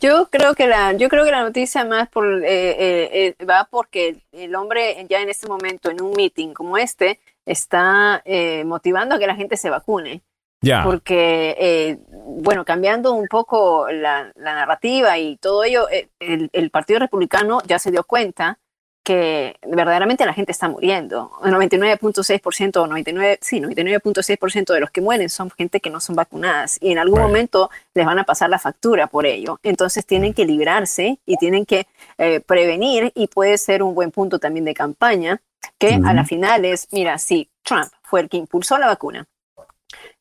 Yo 0.00 0.28
creo 0.30 0.54
que 0.56 0.66
la, 0.66 0.92
yo 0.94 1.08
creo 1.08 1.24
que 1.24 1.30
la 1.30 1.42
noticia 1.44 1.84
más 1.84 2.08
por, 2.08 2.26
eh, 2.26 2.44
eh, 2.44 3.34
eh, 3.38 3.44
va 3.44 3.68
porque 3.70 4.16
el, 4.32 4.54
hombre 4.56 5.06
ya 5.08 5.22
en 5.22 5.30
este 5.30 5.46
momento 5.46 5.88
en 5.90 6.02
un 6.02 6.12
meeting 6.16 6.52
como 6.52 6.76
este 6.78 7.20
está 7.46 8.20
eh, 8.24 8.64
motivando 8.64 9.14
a 9.14 9.18
que 9.20 9.26
la 9.28 9.36
gente 9.36 9.56
se 9.56 9.70
vacune. 9.70 10.20
Ya. 10.62 10.82
Porque, 10.84 11.56
eh, 11.58 11.98
bueno, 12.08 12.64
cambiando 12.64 13.12
un 13.12 13.28
poco 13.28 13.88
la, 13.90 14.32
la 14.36 14.54
narrativa 14.54 15.18
y 15.18 15.36
todo 15.36 15.64
ello, 15.64 15.88
eh, 15.90 16.08
el, 16.20 16.48
el 16.52 16.70
Partido 16.70 17.00
Republicano 17.00 17.60
ya 17.66 17.78
se 17.78 17.90
dio 17.90 18.04
cuenta 18.04 18.58
que 19.04 19.56
verdaderamente 19.66 20.24
la 20.24 20.32
gente 20.32 20.52
está 20.52 20.68
muriendo. 20.68 21.32
El 21.44 21.52
99.6% 21.52 22.76
o 22.76 22.86
99, 22.86 23.38
sí, 23.40 23.60
99.6% 23.60 24.72
de 24.72 24.78
los 24.80 24.90
que 24.92 25.00
mueren 25.00 25.28
son 25.28 25.50
gente 25.50 25.80
que 25.80 25.90
no 25.90 25.98
son 25.98 26.14
vacunadas 26.14 26.78
y 26.80 26.92
en 26.92 26.98
algún 26.98 27.18
Right. 27.18 27.26
momento 27.26 27.70
les 27.94 28.06
van 28.06 28.20
a 28.20 28.24
pasar 28.24 28.48
la 28.48 28.60
factura 28.60 29.08
por 29.08 29.26
ello. 29.26 29.58
Entonces 29.64 30.06
tienen 30.06 30.34
que 30.34 30.44
librarse 30.44 31.18
y 31.26 31.36
tienen 31.36 31.66
que 31.66 31.88
eh, 32.18 32.40
prevenir 32.40 33.10
y 33.16 33.26
puede 33.26 33.58
ser 33.58 33.82
un 33.82 33.94
buen 33.96 34.12
punto 34.12 34.38
también 34.38 34.64
de 34.64 34.74
campaña 34.74 35.40
que 35.78 35.98
a 36.04 36.14
la 36.14 36.24
final 36.24 36.64
es, 36.64 36.88
mira, 36.92 37.18
sí, 37.18 37.48
Trump 37.64 37.88
fue 38.02 38.20
el 38.20 38.28
que 38.28 38.36
impulsó 38.36 38.78
la 38.78 38.86
vacuna 38.86 39.26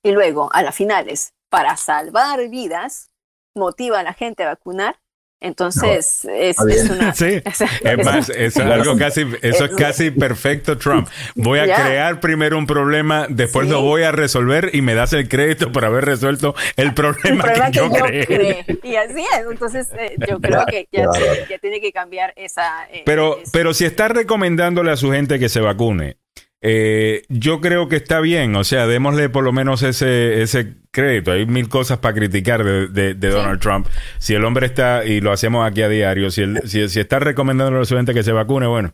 y 0.04 0.12
luego 0.12 0.49
a 0.54 0.64
las 0.64 0.76
finales 0.76 1.34
para 1.49 1.76
salvar 1.78 2.47
vidas 2.49 3.10
motiva 3.56 3.99
a 3.99 4.04
la 4.04 4.14
gente 4.14 4.43
a 4.43 4.47
vacunar 4.47 4.97
entonces 5.43 6.24
es, 6.24 6.60
está 6.60 6.66
bien. 6.66 6.78
es 6.86 6.89
una 6.91 7.14
Sí, 7.16 7.41
es 7.84 8.06
más, 8.06 8.30
eso 8.30 8.62
es 8.62 8.68
algo 8.70 8.95
casi, 8.95 9.26
eso 9.41 9.66
es 9.66 9.72
casi 9.76 10.12
perfecto, 10.12 10.78
Trump. 10.78 11.08
Voy 11.34 11.58
a 11.58 11.66
Ya. 11.72 11.84
crear 11.84 12.20
primero 12.20 12.60
un 12.60 12.68
problema, 12.68 13.26
después 13.28 13.66
Sí. 13.66 13.72
lo 13.74 13.82
voy 13.82 14.04
a 14.04 14.12
resolver 14.12 14.70
y 14.74 14.84
me 14.84 14.93
das 14.93 15.14
el 15.14 15.28
crédito 15.28 15.72
por 15.72 15.84
haber 15.84 16.06
resuelto 16.06 16.54
el 16.76 16.93
problema, 16.93 17.30
el 17.30 17.38
problema 17.39 17.72
que, 17.72 17.78
yo 17.80 17.89
creé. 17.89 18.26
creé. 18.28 18.66
Y 18.84 18.95
así 18.97 19.22
es. 19.34 19.45
Entonces, 19.49 19.89
eh, 19.97 20.16
yo 20.30 20.39
creo 20.39 20.64
que 20.68 20.88
ya, 20.91 21.06
ya 21.49 21.58
tiene 21.58 21.82
que 21.82 21.91
cambiar 21.91 22.34
esa. 22.36 22.88
eh, 22.91 23.02
Pero, 23.04 23.39
esa- 23.39 23.52
pero 23.52 23.74
si 23.74 23.86
está 23.86 24.10
recomendándole 24.10 24.91
a 24.91 24.95
su 24.95 25.12
gente 25.12 25.39
que 25.39 25.49
se 25.49 25.60
vacune, 25.60 26.18
eh, 26.62 27.24
yo 27.30 27.59
creo 27.62 27.88
que 27.89 27.95
está 27.95 28.20
bien. 28.20 28.55
O 28.55 28.64
sea, 28.64 28.88
démosle 28.88 29.30
por 29.30 29.43
lo 29.43 29.51
menos 29.51 29.84
ese, 29.84 30.41
ese 30.41 30.74
crédito. 30.91 31.32
Hay 31.32 31.45
mil 31.45 31.70
cosas 31.70 31.97
para 31.99 32.14
criticar 32.16 32.64
de, 32.64 32.88
de- 32.88 33.14
de 33.16 33.30
Donald 33.30 33.59
Trump. 33.59 33.88
Si 34.20 34.34
el 34.34 34.45
hombre 34.45 34.68
está, 34.68 35.03
y 35.05 35.22
lo 35.22 35.32
hacemos 35.32 35.68
aquí 35.68 35.82
a 35.82 35.89
diario, 35.89 36.30
si, 36.32 36.41
él- 36.41 36.62
si, 36.66 36.88
si 36.89 36.99
está 36.99 37.20
recomendando 37.20 37.80
a 37.80 37.86
su 37.86 37.95
gente 37.95 38.14
que 38.14 38.24
se 38.24 38.32
vacune, 38.32 38.68
bueno. 38.68 38.93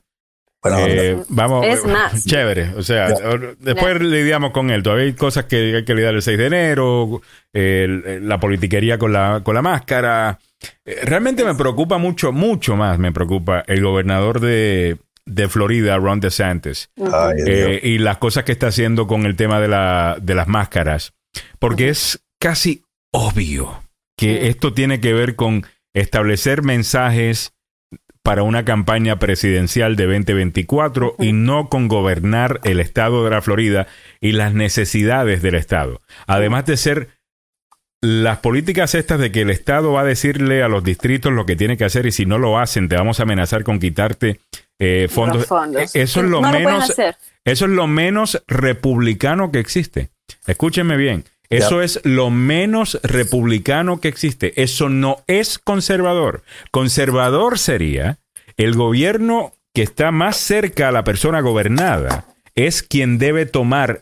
Bueno, 0.64 0.80
eh, 0.88 1.18
vamos, 1.30 1.66
Es 1.68 1.86
más. 1.86 2.26
chévere. 2.26 2.72
O 2.76 2.82
sea, 2.84 3.10
después 3.60 4.02
lidiamos 4.02 4.52
con 4.52 4.72
él. 4.72 4.82
Todavía 4.82 5.06
hay 5.06 5.14
cosas 5.14 5.46
que 5.46 5.76
hay 5.76 5.86
que 5.86 5.94
lidiar 5.94 6.16
el 6.16 6.22
6 6.24 6.38
de 6.38 6.46
enero, 6.48 7.22
el- 7.54 8.04
el- 8.06 8.28
la 8.28 8.40
politiquería 8.40 8.98
con 8.98 9.14
la, 9.14 9.42
con 9.44 9.54
la 9.56 9.62
máscara. 9.62 10.40
Eh, 10.84 10.98
Realmente 11.04 11.46
me 11.46 11.54
preocupa 11.54 12.00
mucho, 12.00 12.32
mucho 12.32 12.76
más 12.76 12.98
me 12.98 13.12
preocupa 13.12 13.64
el 13.68 13.82
gobernador 13.84 14.40
de, 14.40 14.98
de 15.28 15.50
Florida, 15.50 15.98
Ron 15.98 16.20
DeSantis. 16.20 16.90
Eh, 17.46 17.82
y 17.84 18.00
las 18.00 18.18
cosas 18.18 18.46
que 18.46 18.54
está 18.54 18.68
haciendo 18.68 19.06
con 19.06 19.26
el 19.26 19.36
tema 19.36 19.60
de, 19.60 19.68
la, 19.68 20.18
de 20.22 20.34
las 20.34 20.48
máscaras. 20.48 21.14
Porque 21.60 21.90
es 21.90 22.26
casi 22.40 22.84
obvio 23.12 23.84
que 24.18 24.48
esto 24.48 24.74
tiene 24.74 25.00
que 25.00 25.14
ver 25.14 25.36
con 25.36 25.66
establecer 25.94 26.64
mensajes 26.64 27.54
para 28.24 28.44
una 28.44 28.66
campaña 28.66 29.20
presidencial 29.20 29.96
de 29.96 30.06
2024 30.06 31.16
y 31.20 31.32
no 31.34 31.70
con 31.70 31.88
gobernar 31.88 32.60
el 32.64 32.80
estado 32.80 33.24
de 33.24 33.30
la 33.30 33.42
Florida 33.42 33.88
y 34.20 34.32
las 34.34 34.54
necesidades 34.54 35.42
del 35.42 35.56
estado. 35.56 36.02
Además 36.26 36.66
de 36.66 36.78
ser 36.78 37.10
las 38.02 38.40
políticas 38.40 38.96
estas 38.96 39.20
de 39.20 39.32
que 39.32 39.42
el 39.42 39.50
estado 39.50 39.94
va 39.94 40.02
a 40.02 40.06
decirle 40.06 40.62
a 40.64 40.68
los 40.68 40.84
distritos 40.84 41.32
lo 41.34 41.46
que 41.46 41.56
tiene 41.56 41.78
que 41.78 41.86
hacer 41.86 42.06
y 42.06 42.12
si 42.12 42.26
no 42.26 42.38
lo 42.38 42.60
hacen 42.60 42.90
te 42.90 42.96
vamos 42.96 43.20
a 43.20 43.24
amenazar 43.24 43.64
con 43.64 43.80
quitarte 43.80 44.40
eh, 44.80 45.08
fondos. 45.10 45.44
Eh, 45.44 45.86
Eso 45.94 46.22
es 46.22 46.30
lo 46.30 46.42
No 46.42 46.52
menos 46.52 46.94
eso 47.48 47.66
es 47.66 47.72
lo 47.72 47.88
menos 47.88 48.44
republicano 48.48 49.52
que 49.54 49.60
existe. 49.60 50.10
Escúchenme 50.46 50.98
bien. 50.98 51.24
Eso 51.50 51.82
es 51.82 52.02
lo 52.04 52.30
menos 52.30 53.00
republicano 53.04 54.02
que 54.02 54.10
existe. 54.10 54.62
Eso 54.62 54.90
no 54.90 55.24
es 55.28 55.58
conservador. 55.58 56.44
Conservador 56.72 57.58
sería 57.58 58.20
el 58.58 58.76
gobierno 58.76 59.54
que 59.74 59.84
está 59.84 60.12
más 60.12 60.36
cerca 60.36 60.90
a 60.90 60.92
la 60.92 61.06
persona 61.06 61.40
gobernada. 61.40 62.26
Es 62.54 62.84
quien 62.84 63.18
debe 63.18 63.46
tomar 63.46 64.02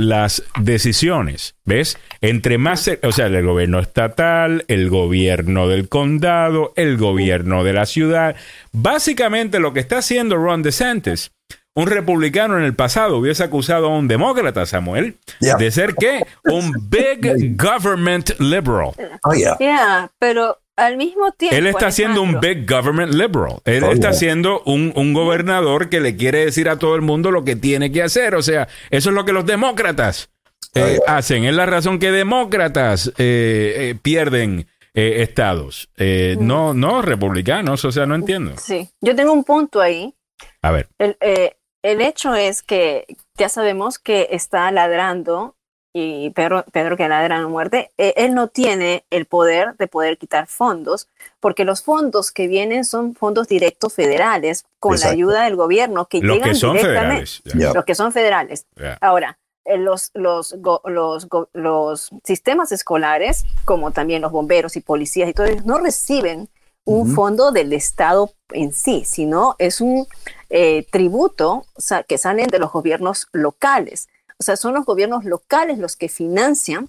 las 0.00 0.42
decisiones, 0.58 1.54
¿ves? 1.64 1.98
Entre 2.22 2.56
más, 2.58 2.90
o 3.02 3.12
sea, 3.12 3.26
el 3.26 3.44
gobierno 3.44 3.78
estatal, 3.78 4.64
el 4.68 4.88
gobierno 4.88 5.68
del 5.68 5.88
condado, 5.88 6.72
el 6.76 6.96
gobierno 6.96 7.64
de 7.64 7.72
la 7.74 7.86
ciudad. 7.86 8.34
Básicamente 8.72 9.60
lo 9.60 9.72
que 9.72 9.80
está 9.80 9.98
haciendo 9.98 10.36
Ron 10.36 10.62
DeSantis, 10.62 11.32
un 11.74 11.86
republicano 11.86 12.56
en 12.58 12.64
el 12.64 12.74
pasado 12.74 13.18
hubiese 13.18 13.44
acusado 13.44 13.86
a 13.86 13.98
un 13.98 14.08
demócrata, 14.08 14.66
Samuel, 14.66 15.16
de 15.40 15.70
ser 15.70 15.94
qué? 15.94 16.24
Un 16.44 16.72
big 16.88 17.56
government 17.56 18.30
liberal. 18.40 18.92
Oh, 19.22 19.34
yeah. 19.34 19.56
Ya, 19.60 20.10
pero 20.18 20.58
al 20.86 20.96
mismo 20.96 21.32
tiempo. 21.32 21.56
Él 21.56 21.66
está 21.66 21.90
siendo 21.90 22.22
un 22.22 22.40
big 22.40 22.68
government 22.68 23.12
liberal. 23.14 23.60
Él 23.64 23.84
Oh, 23.84 23.92
está 23.92 24.10
yeah. 24.10 24.18
siendo 24.18 24.62
un, 24.64 24.92
un 24.96 25.12
gobernador 25.12 25.88
que 25.88 26.00
le 26.00 26.16
quiere 26.16 26.44
decir 26.46 26.68
a 26.68 26.78
todo 26.78 26.94
el 26.96 27.02
mundo 27.02 27.30
lo 27.30 27.44
que 27.44 27.56
tiene 27.56 27.92
que 27.92 28.02
hacer. 28.02 28.34
O 28.34 28.42
sea, 28.42 28.68
eso 28.90 29.10
es 29.10 29.14
lo 29.14 29.24
que 29.24 29.32
los 29.32 29.46
demócratas 29.46 30.30
eh, 30.74 30.98
hacen. 31.06 31.44
Es 31.44 31.54
la 31.54 31.66
razón 31.66 31.98
que 31.98 32.10
demócratas 32.10 33.08
eh, 33.18 33.74
eh, 33.76 33.94
pierden 34.00 34.66
eh, 34.94 35.16
estados. 35.22 35.88
Eh, 35.96 36.36
No, 36.40 36.74
no 36.74 37.02
republicanos. 37.02 37.84
O 37.84 37.92
sea, 37.92 38.06
no 38.06 38.14
entiendo. 38.14 38.54
Sí, 38.56 38.88
yo 39.00 39.14
tengo 39.14 39.32
un 39.32 39.44
punto 39.44 39.80
ahí. 39.80 40.14
A 40.62 40.70
ver. 40.70 40.88
El, 40.98 41.16
eh, 41.20 41.56
el 41.82 42.00
hecho 42.00 42.34
es 42.34 42.62
que 42.62 43.06
ya 43.38 43.48
sabemos 43.48 43.98
que 43.98 44.28
está 44.32 44.70
ladrando 44.70 45.56
y 45.92 46.30
Pedro, 46.30 46.64
Pedro 46.72 46.96
que 46.96 47.08
ladra 47.08 47.40
no 47.40 47.48
muerde. 47.50 47.90
eh, 47.98 48.14
él 48.16 48.34
no 48.34 48.46
tiene 48.48 49.04
el 49.10 49.26
poder 49.26 49.76
de 49.76 49.88
poder 49.88 50.18
quitar 50.18 50.46
fondos 50.46 51.08
porque 51.40 51.64
los 51.64 51.82
fondos 51.82 52.30
que 52.30 52.46
vienen 52.46 52.84
son 52.84 53.14
fondos 53.14 53.48
directos 53.48 53.94
federales 53.94 54.64
con 54.78 54.92
Exacto. 54.92 55.08
la 55.10 55.14
ayuda 55.14 55.44
del 55.44 55.56
gobierno 55.56 56.06
que 56.06 56.20
Los 56.20 56.36
llegan 56.36 56.50
que 56.50 56.54
son 56.54 56.76
directamente. 56.76 57.26
federales. 57.42 57.74
Los 57.74 57.84
que 57.84 57.94
son 57.94 58.12
federales. 58.12 58.66
Ahora, 59.00 59.38
eh, 59.64 59.78
los, 59.78 60.10
los, 60.14 60.54
go- 60.58 60.82
los, 60.84 61.28
go- 61.28 61.48
los 61.54 62.10
sistemas 62.24 62.70
escolares, 62.72 63.44
como 63.64 63.90
también 63.90 64.22
los 64.22 64.30
bomberos 64.32 64.76
y 64.76 64.80
policías 64.80 65.28
y 65.28 65.32
todo 65.32 65.46
eso, 65.46 65.62
no 65.64 65.78
reciben 65.78 66.48
un 66.84 67.14
fondo 67.14 67.52
del 67.52 67.72
Estado 67.72 68.32
en 68.52 68.72
sí, 68.72 69.04
sino 69.04 69.54
es 69.58 69.80
un 69.80 70.06
eh, 70.50 70.86
tributo 70.90 71.64
o 71.74 71.80
sea, 71.80 72.02
que 72.04 72.16
salen 72.18 72.46
de 72.48 72.58
los 72.58 72.70
gobiernos 72.72 73.26
locales. 73.32 74.08
O 74.40 74.42
sea, 74.42 74.56
son 74.56 74.72
los 74.74 74.84
gobiernos 74.86 75.24
locales 75.24 75.78
los 75.78 75.96
que 75.96 76.08
financian 76.08 76.88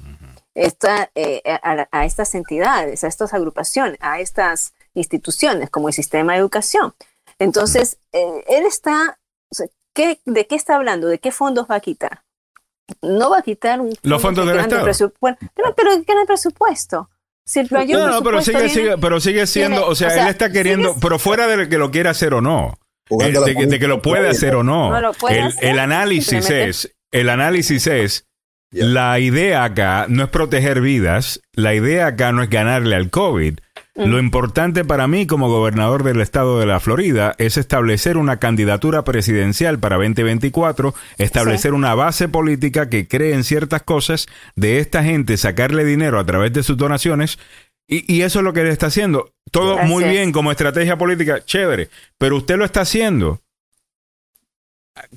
esta, 0.56 1.12
eh, 1.16 1.42
a, 1.62 1.88
a 1.92 2.06
estas 2.06 2.34
entidades, 2.34 3.04
a 3.04 3.08
estas 3.08 3.34
agrupaciones, 3.34 3.98
a 4.02 4.20
estas 4.22 4.74
instituciones, 4.94 5.70
como 5.70 5.90
el 5.90 5.94
sistema 5.94 6.34
de 6.34 6.40
educación. 6.40 6.94
Entonces, 7.40 7.98
eh, 8.14 8.44
él 8.48 8.66
está, 8.66 9.18
o 9.52 9.56
sea, 9.56 9.68
¿qué- 9.94 10.20
¿de 10.26 10.48
qué 10.48 10.56
está 10.56 10.76
hablando? 10.76 11.08
¿De 11.08 11.20
qué 11.20 11.32
fondos 11.32 11.68
va 11.70 11.76
a 11.76 11.80
quitar? 11.82 12.22
No 13.02 13.30
va 13.30 13.40
a 13.40 13.42
quitar 13.42 13.80
un 13.82 13.94
Los 14.04 14.22
fondos 14.22 14.46
del 14.46 14.60
Estado. 14.60 14.86
bueno, 15.22 15.38
pero, 15.56 15.74
pero 15.76 15.90
¿qué 16.06 16.12
en 16.12 16.20
el 16.20 16.26
presupuesto? 16.28 17.10
Si 17.46 17.60
el 17.60 17.68
mayor 17.72 18.00
No, 18.00 18.08
no, 18.08 18.24
pero 18.24 18.42
sigue, 18.42 18.58
viene- 18.58 18.74
sigue, 18.74 18.98
pero 18.98 19.20
sigue 19.20 19.48
siendo, 19.48 19.78
viene- 19.78 19.92
o 19.92 19.96
sea, 19.96 20.08
o 20.08 20.12
sea, 20.12 20.24
él 20.24 20.30
está 20.30 20.52
queriendo, 20.52 20.90
sigue- 20.90 21.00
pero 21.02 21.20
fuera 21.20 21.48
de 21.48 21.68
que 21.70 21.78
lo 21.78 21.90
quiera 21.92 22.12
hacer 22.12 22.34
o 22.34 22.42
no. 22.42 22.78
Eh, 23.10 23.32
de, 23.32 23.56
que- 23.56 23.66
de 23.66 23.80
que 23.80 23.88
lo 23.88 24.02
puede 24.02 24.30
hacer 24.30 24.56
o 24.56 24.64
no. 24.64 24.90
No 24.92 25.02
lo 25.02 25.14
puede 25.14 25.40
el, 25.40 25.48
hacer, 25.48 25.64
el 25.66 25.80
análisis 25.80 26.50
es, 26.50 26.94
el 27.12 27.30
análisis 27.30 27.88
es, 27.88 28.26
la 28.72 29.20
idea 29.20 29.66
acá 29.66 30.06
no 30.08 30.24
es 30.24 30.30
proteger 30.30 30.80
vidas, 30.80 31.42
la 31.54 31.76
idea 31.76 32.08
acá 32.08 32.32
no 32.32 32.42
es 32.42 32.50
ganarle 32.50 32.96
al 32.96 33.10
COVID. 33.10 33.60
Lo 33.96 34.20
importante 34.20 34.86
para 34.86 35.08
mí 35.08 35.28
como 35.28 35.50
gobernador 35.50 36.04
del 36.04 36.22
estado 36.22 36.58
de 36.60 36.66
la 36.66 36.80
Florida 36.80 37.36
es 37.38 37.58
establecer 37.58 38.16
una 38.16 38.38
candidatura 38.38 39.04
presidencial 39.04 39.80
para 39.80 39.98
2024, 39.98 40.96
establecer 41.18 41.74
una 41.74 41.94
base 41.94 42.30
política 42.30 42.90
que 42.90 43.10
cree 43.10 43.34
en 43.34 43.44
ciertas 43.44 43.84
cosas, 43.84 44.28
de 44.56 44.80
esta 44.80 45.04
gente 45.04 45.36
sacarle 45.36 45.84
dinero 45.84 46.20
a 46.20 46.26
través 46.26 46.54
de 46.54 46.64
sus 46.64 46.78
donaciones 46.78 47.38
y, 47.86 48.12
y 48.12 48.22
eso 48.22 48.40
es 48.40 48.46
lo 48.46 48.54
que 48.54 48.62
él 48.62 48.68
está 48.68 48.88
haciendo. 48.88 49.34
Todo 49.52 49.78
muy 49.80 50.06
bien 50.06 50.32
como 50.32 50.52
estrategia 50.52 50.98
política, 50.98 51.44
chévere, 51.44 51.90
pero 52.18 52.38
usted 52.38 52.58
lo 52.58 52.64
está 52.64 52.82
haciendo 52.82 53.42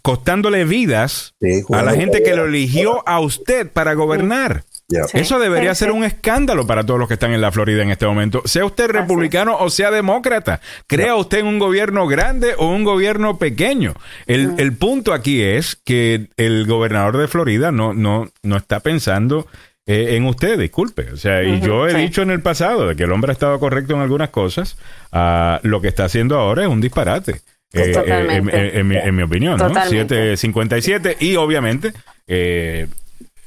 costándole 0.02 0.64
vidas 0.64 1.34
Sí, 1.40 1.62
a 1.72 1.82
la 1.82 1.94
gente 1.94 2.22
que 2.22 2.36
lo 2.36 2.46
eligió 2.46 3.06
a 3.08 3.20
usted 3.20 3.70
para 3.70 3.94
gobernar. 3.94 4.64
Sí. 4.88 5.18
Eso 5.18 5.38
debería 5.38 5.74
Sí, 5.74 5.84
ser 5.84 5.92
un 5.92 6.04
escándalo 6.04 6.66
para 6.66 6.84
todos 6.84 7.00
los 7.00 7.08
que 7.08 7.14
están 7.14 7.32
en 7.32 7.40
la 7.40 7.50
Florida 7.50 7.82
en 7.82 7.90
este 7.90 8.06
momento. 8.06 8.42
Sea 8.44 8.64
usted 8.64 8.88
republicano 8.90 9.56
o 9.58 9.70
sea 9.70 9.90
demócrata. 9.90 10.60
Crea 10.86 11.16
usted 11.16 11.38
en 11.38 11.46
un 11.46 11.58
gobierno 11.58 12.06
grande 12.06 12.54
o 12.58 12.68
un 12.68 12.84
gobierno 12.84 13.38
pequeño. 13.38 13.94
El, 14.26 14.54
el 14.58 14.76
punto 14.76 15.12
aquí 15.12 15.42
es 15.42 15.76
que 15.84 16.28
el 16.36 16.66
gobernador 16.66 17.16
de 17.16 17.28
Florida 17.28 17.72
no, 17.72 17.94
no, 17.94 18.28
no 18.42 18.56
está 18.56 18.80
pensando 18.80 19.46
eh, 19.86 20.16
en 20.16 20.26
usted, 20.26 20.58
disculpe. 20.58 21.10
O 21.12 21.16
sea, 21.16 21.42
y 21.42 21.60
yo 21.60 21.86
he 21.86 21.92
sí. 21.92 21.96
dicho 21.98 22.22
en 22.22 22.30
el 22.30 22.40
pasado 22.42 22.86
de 22.88 22.94
que 22.94 23.04
el 23.04 23.12
hombre 23.12 23.30
ha 23.30 23.32
estado 23.32 23.58
correcto 23.58 23.94
en 23.94 24.00
algunas 24.00 24.30
cosas. 24.30 24.76
Ah, 25.12 25.60
lo 25.62 25.80
que 25.80 25.88
está 25.88 26.04
haciendo 26.04 26.38
ahora 26.38 26.62
es 26.62 26.68
un 26.68 26.80
disparate. 26.80 27.40
Eh, 27.74 27.92
eh, 28.06 28.26
en, 28.36 28.48
en- 28.48 28.76
en 28.78 28.88
mi, 28.88 28.96
en 28.96 29.14
mi 29.16 29.22
opinión, 29.22 29.58
¿no? 29.58 29.68
Totalmente. 29.68 30.36
757 30.36 31.16
y 31.20 31.36
obviamente 31.36 31.92
eh, 32.26 32.86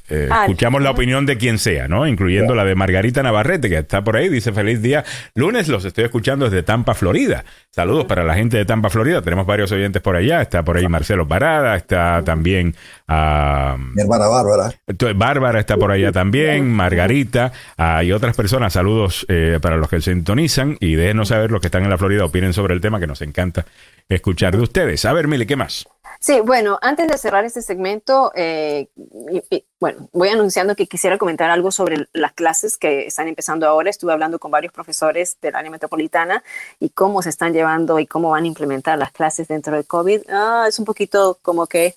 eh, 0.08 0.28
Ah, 0.30 0.42
escuchamos 0.44 0.82
la 0.82 0.90
opinión 0.90 1.26
de 1.26 1.36
quien 1.36 1.58
sea, 1.58 1.88
¿no? 1.88 2.06
Incluyendo 2.06 2.54
la 2.54 2.64
de 2.64 2.74
Margarita 2.74 3.22
Navarrete, 3.22 3.68
que 3.68 3.78
está 3.78 4.02
por 4.02 4.16
ahí, 4.16 4.28
dice 4.28 4.52
feliz 4.52 4.80
día. 4.82 5.04
Lunes 5.34 5.68
los 5.68 5.84
estoy 5.84 6.04
escuchando 6.04 6.46
desde 6.46 6.62
Tampa, 6.62 6.94
Florida. 6.94 7.44
Saludos 7.70 8.04
para 8.06 8.24
la 8.24 8.34
gente 8.34 8.56
de 8.56 8.64
Tampa, 8.64 8.90
Florida. 8.90 9.22
Tenemos 9.22 9.46
varios 9.46 9.70
oyentes 9.72 10.02
por 10.02 10.16
allá. 10.16 10.42
Está 10.42 10.62
por 10.64 10.76
ahí 10.76 10.88
Marcelo 10.88 11.26
Parada, 11.28 11.76
está 11.76 12.22
también 12.24 12.74
ah, 13.06 13.76
Mi 13.94 14.02
hermana 14.02 14.26
Bárbara. 14.28 14.72
Bárbara 15.14 15.60
está 15.60 15.76
por 15.76 15.90
allá 15.92 16.12
también, 16.12 16.70
Margarita 16.72 17.52
ah, 17.76 18.02
y 18.02 18.12
otras 18.12 18.36
personas. 18.36 18.72
Saludos 18.72 19.24
eh, 19.28 19.58
para 19.60 19.76
los 19.76 19.88
que 19.88 20.00
sintonizan 20.00 20.76
y 20.80 20.94
déjenos 20.94 21.28
saber 21.28 21.50
los 21.50 21.60
que 21.60 21.66
están 21.68 21.84
en 21.84 21.90
la 21.90 21.98
Florida 21.98 22.24
opinen 22.24 22.52
sobre 22.52 22.74
el 22.74 22.80
tema 22.80 22.98
que 23.00 23.06
nos 23.06 23.22
encanta 23.22 23.64
escuchar 24.08 24.56
de 24.56 24.62
ustedes. 24.62 25.04
A 25.04 25.12
ver, 25.12 25.28
Mili, 25.28 25.46
¿qué 25.46 25.56
más? 25.56 25.86
Sí, 26.20 26.40
bueno, 26.44 26.78
antes 26.82 27.06
de 27.06 27.16
cerrar 27.16 27.44
este 27.44 27.62
segmento, 27.62 28.32
eh, 28.34 28.88
y- 29.30 29.54
y, 29.56 29.64
bueno, 29.78 29.97
voy 30.12 30.28
anunciando 30.28 30.74
que 30.76 30.86
quisiera 30.86 31.18
comentar 31.18 31.50
algo 31.50 31.70
sobre 31.70 32.06
las 32.12 32.32
clases 32.32 32.76
que 32.76 33.06
están 33.06 33.28
empezando 33.28 33.66
ahora. 33.68 33.90
Estuve 33.90 34.12
hablando 34.12 34.38
con 34.38 34.50
varios 34.50 34.72
profesores 34.72 35.36
del 35.40 35.54
área 35.54 35.70
metropolitana 35.70 36.42
y 36.80 36.90
cómo 36.90 37.22
se 37.22 37.28
están 37.30 37.52
llevando 37.52 37.98
y 37.98 38.06
cómo 38.06 38.30
van 38.30 38.44
a 38.44 38.46
implementar 38.46 38.98
las 38.98 39.12
clases 39.12 39.48
dentro 39.48 39.74
del 39.74 39.86
COVID. 39.86 40.22
Ah, 40.30 40.66
es 40.68 40.78
un 40.78 40.84
poquito 40.84 41.38
como 41.42 41.66
que, 41.66 41.94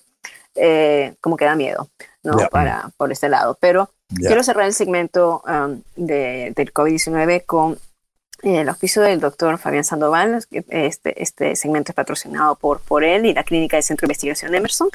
eh, 0.54 1.14
como 1.20 1.36
que 1.36 1.44
da 1.44 1.54
miedo, 1.56 1.88
¿no? 2.22 2.38
Ya. 2.38 2.48
Para, 2.48 2.90
por 2.96 3.10
este 3.12 3.28
lado. 3.28 3.56
Pero 3.60 3.90
Ya. 4.10 4.28
quiero 4.28 4.42
cerrar 4.42 4.66
el 4.66 4.74
segmento 4.74 5.42
um, 5.46 5.80
de- 5.96 6.52
del 6.54 6.72
COVID-19 6.72 7.44
con 7.46 7.78
el 8.42 8.68
auspicio 8.68 9.00
del 9.02 9.20
doctor 9.20 9.56
Fabián 9.58 9.84
Sandoval. 9.84 10.44
Este, 10.68 11.22
este 11.22 11.54
segmento 11.56 11.92
es 11.92 11.96
patrocinado 11.96 12.56
por, 12.56 12.80
por 12.80 13.04
él 13.04 13.24
y 13.26 13.34
la 13.34 13.44
Clínica 13.44 13.76
del 13.76 13.84
Centro 13.84 14.04
de 14.06 14.10
Investigación 14.10 14.52
Emerson. 14.54 14.88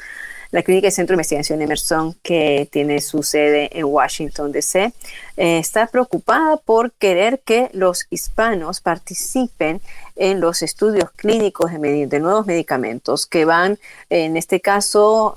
La 0.50 0.62
Clínica 0.62 0.86
del 0.86 0.92
Centro 0.92 1.12
de 1.12 1.16
Investigación 1.16 1.60
Emerson, 1.60 2.14
que 2.22 2.68
tiene 2.72 3.00
su 3.00 3.22
sede 3.22 3.68
en 3.78 3.84
Washington, 3.84 4.50
D.C., 4.50 4.92
eh, 5.36 5.58
está 5.58 5.86
preocupada 5.86 6.56
por 6.56 6.92
querer 6.92 7.40
que 7.40 7.68
los 7.72 8.06
hispanos 8.08 8.80
participen 8.80 9.82
en 10.16 10.40
los 10.40 10.62
estudios 10.62 11.10
clínicos 11.10 11.70
de, 11.70 12.20
nuevos 12.20 12.46
medicamentos 12.46 13.26
que 13.26 13.44
van, 13.44 13.78
en 14.08 14.36
este 14.38 14.60
caso, 14.60 15.34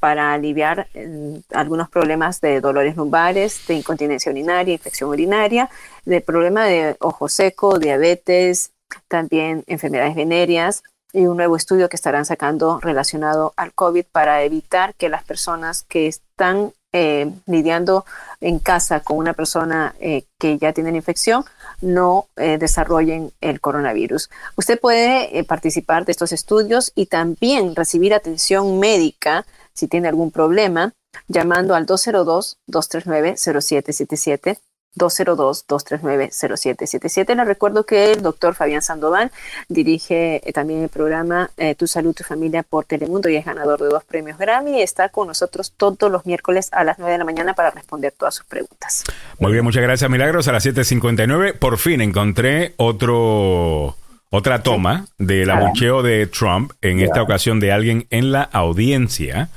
para 0.00 0.32
aliviar 0.32 0.88
eh, 0.94 1.40
algunos 1.52 1.88
problemas 1.90 2.40
de 2.40 2.60
dolores 2.60 2.96
lumbares, 2.96 3.66
de 3.66 3.74
incontinencia 3.74 4.30
urinaria, 4.30 4.74
infección 4.74 5.10
urinaria, 5.10 5.68
de 6.04 6.20
problema 6.20 6.66
de 6.66 6.96
ojo 7.00 7.28
seco, 7.28 7.78
diabetes, 7.78 8.72
también 9.08 9.64
enfermedades 9.66 10.14
venéreas 10.14 10.82
y 11.12 11.26
un 11.26 11.36
nuevo 11.36 11.56
estudio 11.56 11.88
que 11.88 11.96
estarán 11.96 12.24
sacando 12.24 12.80
relacionado 12.80 13.54
al 13.56 13.72
COVID 13.72 14.04
para 14.12 14.42
evitar 14.42 14.94
que 14.94 15.08
las 15.08 15.24
personas 15.24 15.82
que 15.82 16.06
están 16.06 16.72
eh, 16.92 17.30
lidiando 17.46 18.04
en 18.40 18.58
casa 18.58 19.00
con 19.00 19.18
una 19.18 19.34
persona 19.34 19.94
eh, 20.00 20.24
que 20.38 20.58
ya 20.58 20.72
tiene 20.72 20.96
infección 20.96 21.44
no 21.80 22.26
desarrollen 22.36 23.32
el 23.40 23.60
coronavirus. 23.60 24.30
Usted 24.56 24.80
puede 24.80 25.44
participar 25.44 26.04
de 26.04 26.12
estos 26.12 26.32
estudios 26.32 26.92
y 26.94 27.06
también 27.06 27.76
recibir 27.76 28.14
atención 28.14 28.80
médica 28.80 29.44
si 29.78 29.86
tiene 29.86 30.08
algún 30.08 30.32
problema, 30.32 30.92
llamando 31.28 31.74
al 31.74 31.86
202-239-0777. 31.86 34.58
202-239-0777. 34.96 37.34
Le 37.34 37.44
recuerdo 37.44 37.84
que 37.84 38.12
el 38.12 38.22
doctor 38.22 38.54
Fabián 38.54 38.82
Sandoval 38.82 39.30
dirige 39.68 40.48
eh, 40.48 40.52
también 40.52 40.82
el 40.82 40.88
programa 40.88 41.50
eh, 41.56 41.74
Tu 41.74 41.86
Salud, 41.86 42.14
Tu 42.14 42.24
Familia 42.24 42.62
por 42.62 42.84
Telemundo 42.84 43.28
y 43.28 43.36
es 43.36 43.44
ganador 43.44 43.80
de 43.80 43.88
dos 43.88 44.04
premios 44.04 44.38
Grammy 44.38 44.78
y 44.78 44.82
está 44.82 45.08
con 45.08 45.28
nosotros 45.28 45.72
todos 45.76 46.10
los 46.10 46.26
miércoles 46.26 46.68
a 46.72 46.84
las 46.84 46.98
9 46.98 47.12
de 47.12 47.18
la 47.18 47.24
mañana 47.24 47.54
para 47.54 47.70
responder 47.70 48.12
todas 48.16 48.34
sus 48.34 48.46
preguntas. 48.46 49.04
Muy 49.38 49.52
bien, 49.52 49.64
muchas 49.64 49.82
gracias 49.82 50.10
Milagros. 50.10 50.48
A 50.48 50.52
las 50.52 50.66
7.59 50.66 51.58
por 51.58 51.78
fin 51.78 52.00
encontré 52.00 52.74
otro 52.76 53.96
otra 54.30 54.62
toma 54.62 55.06
del 55.16 55.50
abucheo 55.50 56.02
de 56.02 56.26
Trump, 56.26 56.72
en 56.82 57.00
esta 57.00 57.22
ocasión 57.22 57.60
de 57.60 57.72
alguien 57.72 58.06
en 58.10 58.30
la 58.30 58.42
audiencia. 58.42 59.48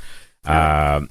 Ah, 0.46 1.02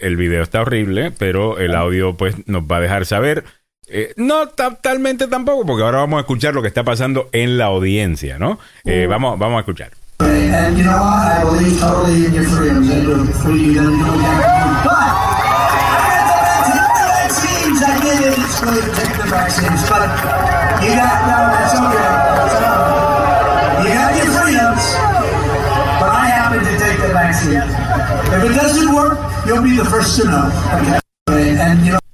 el 0.00 0.16
video 0.16 0.42
está 0.42 0.60
horrible, 0.60 1.10
pero 1.10 1.58
el 1.58 1.74
audio 1.74 2.16
pues 2.16 2.36
nos 2.46 2.62
va 2.62 2.76
a 2.76 2.80
dejar 2.80 3.06
saber. 3.06 3.44
Eh, 3.90 4.12
no 4.16 4.48
totalmente 4.48 5.28
tampoco, 5.28 5.64
porque 5.64 5.82
ahora 5.82 5.98
vamos 5.98 6.18
a 6.18 6.20
escuchar 6.20 6.54
lo 6.54 6.62
que 6.62 6.68
está 6.68 6.84
pasando 6.84 7.28
en 7.32 7.56
la 7.56 7.66
audiencia, 7.66 8.38
¿no? 8.38 8.58
Eh, 8.84 9.06
vamos, 9.08 9.38
vamos 9.38 9.56
a 9.56 9.60
escuchar. 9.60 9.90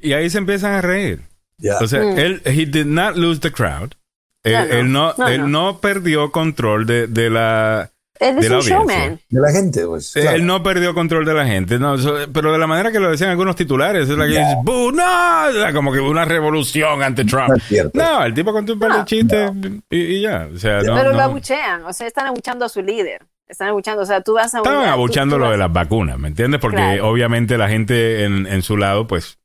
Y 0.00 0.12
ahí 0.12 0.28
se 0.28 0.38
empiezan 0.38 0.72
a 0.72 0.80
reír. 0.82 1.33
O 1.80 1.86
sea, 1.86 2.00
mm. 2.00 2.18
él, 2.18 2.42
he 2.44 2.66
did 2.66 2.86
not 2.86 3.16
lose 3.16 3.40
the 3.40 3.52
crowd. 3.52 3.94
Él, 4.42 4.92
no, 4.92 5.14
él 5.26 5.50
no, 5.50 5.80
perdió 5.80 6.30
control 6.30 6.86
de, 6.86 7.06
de 7.06 7.30
la 7.30 7.90
de 8.20 8.48
la, 8.48 8.58
de 8.58 9.40
la 9.40 9.50
gente, 9.50 9.86
pues. 9.86 10.14
Él 10.16 10.46
no 10.46 10.62
perdió 10.62 10.94
control 10.94 11.24
de 11.24 11.34
la 11.34 11.46
gente, 11.46 11.78
no, 11.78 11.96
pero 12.32 12.52
de 12.52 12.58
la 12.58 12.66
manera 12.66 12.92
que 12.92 13.00
lo 13.00 13.10
decían 13.10 13.30
algunos 13.30 13.56
titulares, 13.56 14.08
es 14.08 14.16
la 14.16 14.24
que 14.24 14.38
dice, 14.38 14.56
no, 14.64 15.72
como 15.74 15.92
que 15.92 16.00
una 16.00 16.24
revolución 16.24 17.02
ante 17.02 17.24
Trump. 17.24 17.60
No, 17.92 18.24
el 18.24 18.32
tipo 18.32 18.52
contó 18.52 18.74
un 18.74 18.78
par 18.78 18.98
de 18.98 19.04
chistes 19.04 19.50
y, 19.90 20.20
ya. 20.22 20.48
O 20.52 20.58
sea, 20.58 20.80
pero 20.80 21.12
lo 21.12 21.20
abuchean, 21.20 21.84
o 21.84 21.92
sea, 21.92 22.06
están 22.06 22.26
abuchando 22.28 22.64
a 22.64 22.68
su 22.68 22.82
líder. 22.82 23.22
Están 23.46 23.68
abuchando, 23.68 24.02
o 24.02 24.06
sea, 24.06 24.22
tú 24.22 24.34
vas 24.34 24.54
a... 24.54 24.58
Estaban 24.58 24.88
abuchando 24.88 25.38
lo 25.38 25.50
de 25.50 25.58
las 25.58 25.70
vacunas, 25.70 26.18
¿me 26.18 26.28
entiendes? 26.28 26.60
Porque 26.60 27.00
obviamente 27.02 27.58
la 27.58 27.68
gente 27.68 28.24
en, 28.24 28.46
en, 28.46 28.62
su 28.62 28.76
lado, 28.76 29.06
pues... 29.06 29.38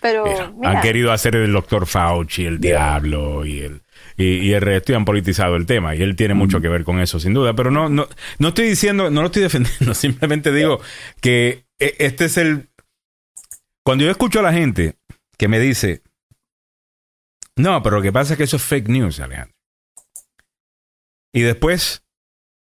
Pero, 0.00 0.24
han 0.62 0.80
querido 0.80 1.12
hacer 1.12 1.36
el 1.36 1.52
doctor 1.52 1.86
Fauci, 1.86 2.46
el 2.46 2.58
diablo 2.58 3.44
y 3.44 3.60
el, 3.60 3.82
y, 4.16 4.52
el 4.52 4.60
resto 4.60 4.92
y 4.92 4.94
han 4.94 5.04
politizado 5.04 5.56
el 5.56 5.66
tema. 5.66 5.94
Y 5.94 6.02
él 6.02 6.16
tiene 6.16 6.34
mucho 6.34 6.60
que 6.60 6.68
ver 6.68 6.84
con 6.84 7.00
eso, 7.00 7.20
sin 7.20 7.34
duda. 7.34 7.54
Pero 7.54 7.70
no, 7.70 7.88
no, 7.88 8.08
no 8.38 8.48
estoy 8.48 8.68
diciendo, 8.68 9.10
no 9.10 9.20
lo 9.20 9.26
estoy 9.26 9.42
defendiendo, 9.42 9.94
simplemente 9.94 10.52
digo 10.52 10.80
que 11.20 11.64
e, 11.78 11.96
este 11.98 12.26
es 12.26 12.36
el... 12.36 12.68
Cuando 13.82 14.04
yo 14.04 14.10
escucho 14.10 14.40
a 14.40 14.42
la 14.42 14.52
gente 14.52 14.96
que 15.36 15.48
me 15.48 15.58
dice, 15.58 16.02
no, 17.56 17.82
pero 17.82 17.96
lo 17.96 18.02
que 18.02 18.12
pasa 18.12 18.34
es 18.34 18.36
que 18.38 18.44
eso 18.44 18.56
es 18.56 18.62
fake 18.62 18.88
news, 18.88 19.20
Alejandro. 19.20 19.54
Y 21.32 21.42
después 21.42 22.02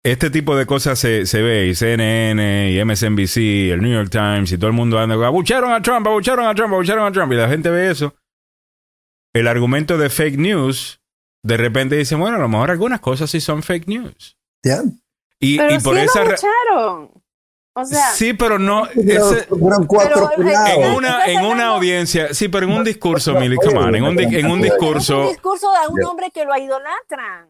este 0.05 0.31
tipo 0.31 0.57
de 0.57 0.67
cosas 0.67 0.99
se, 0.99 1.27
se, 1.27 1.43
ve, 1.43 1.67
y 1.69 1.75
CNN, 1.75 2.73
y 2.73 2.85
MSNBC, 2.85 3.37
el 3.73 3.83
New 3.83 3.93
York 3.93 4.11
Times, 4.11 4.51
y 4.51 4.59
todo 4.59 4.69
el 4.69 4.73
mundo 4.73 4.99
anda, 4.99 5.15
abucharon 5.27 5.73
a 5.73 5.81
Trump, 5.81 6.07
abucharon 6.07 6.47
a 6.47 6.55
Trump, 6.55 6.73
abucharon 6.73 7.07
a 7.07 7.13
Trump, 7.13 7.33
y 7.33 7.37
la 7.37 7.49
gente 7.49 7.71
ve 7.71 7.91
eso. 7.91 8.15
El 9.33 9.47
argumento 9.47 9.97
de 9.99 10.11
fake 10.11 10.39
news, 10.39 11.01
de 11.43 11.57
repente 11.57 11.97
dice, 11.97 12.17
bueno, 12.17 12.37
a 12.37 12.41
lo 12.41 12.49
mejor 12.49 12.71
algunas 12.71 13.01
cosas 13.01 13.31
sí 13.31 13.41
son 13.41 13.63
fake 13.63 13.87
news. 13.87 14.37
Ya. 14.65 14.83
Y, 15.39 15.55
y, 15.55 15.79
por 15.79 15.97
sí 15.97 16.03
esa... 16.03 16.25
O 17.75 17.87
sea, 17.87 18.11
sí, 18.11 18.35
pero 18.35 18.59
no. 18.59 18.87
Ese, 18.87 19.47
cuatro 19.87 20.31
en 20.37 20.93
una, 20.93 21.25
en 21.25 21.43
una 21.43 21.69
audiencia, 21.69 22.35
sí, 22.35 22.49
pero 22.49 22.67
en 22.67 22.73
un 22.73 22.85
discurso, 22.85 23.33
Milly, 23.33 23.57
come 23.57 23.79
on, 23.79 23.95
en 23.95 24.05
un, 24.05 24.21
en 24.21 24.51
un 24.51 24.61
discurso. 24.61 25.15
En 25.15 25.21
un 25.21 25.29
discurso 25.29 25.71
de 25.71 25.89
un 25.89 26.05
hombre 26.05 26.31
que 26.31 26.45
lo 26.45 26.55
idolatran. 26.55 27.49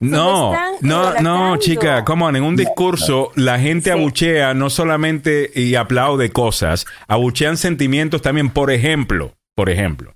No, 0.00 0.54
no, 0.80 1.14
no, 1.20 1.56
chica, 1.58 2.06
como 2.06 2.28
en 2.30 2.42
un 2.42 2.56
discurso 2.56 3.32
la 3.36 3.58
gente 3.58 3.92
abuchea 3.92 4.54
no 4.54 4.70
solamente 4.70 5.50
y 5.54 5.74
aplaude 5.74 6.30
cosas, 6.30 6.86
abuchean 7.06 7.58
sentimientos 7.58 8.22
también. 8.22 8.48
Por 8.48 8.70
ejemplo, 8.70 9.36
por 9.54 9.68
ejemplo, 9.68 10.14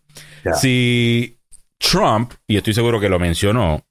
si 0.55 1.39
Trump, 1.79 2.33
y 2.47 2.57
estoy 2.57 2.73
seguro 2.73 2.99
que 2.99 3.11
lo 3.11 3.19
mencionó 3.19 3.85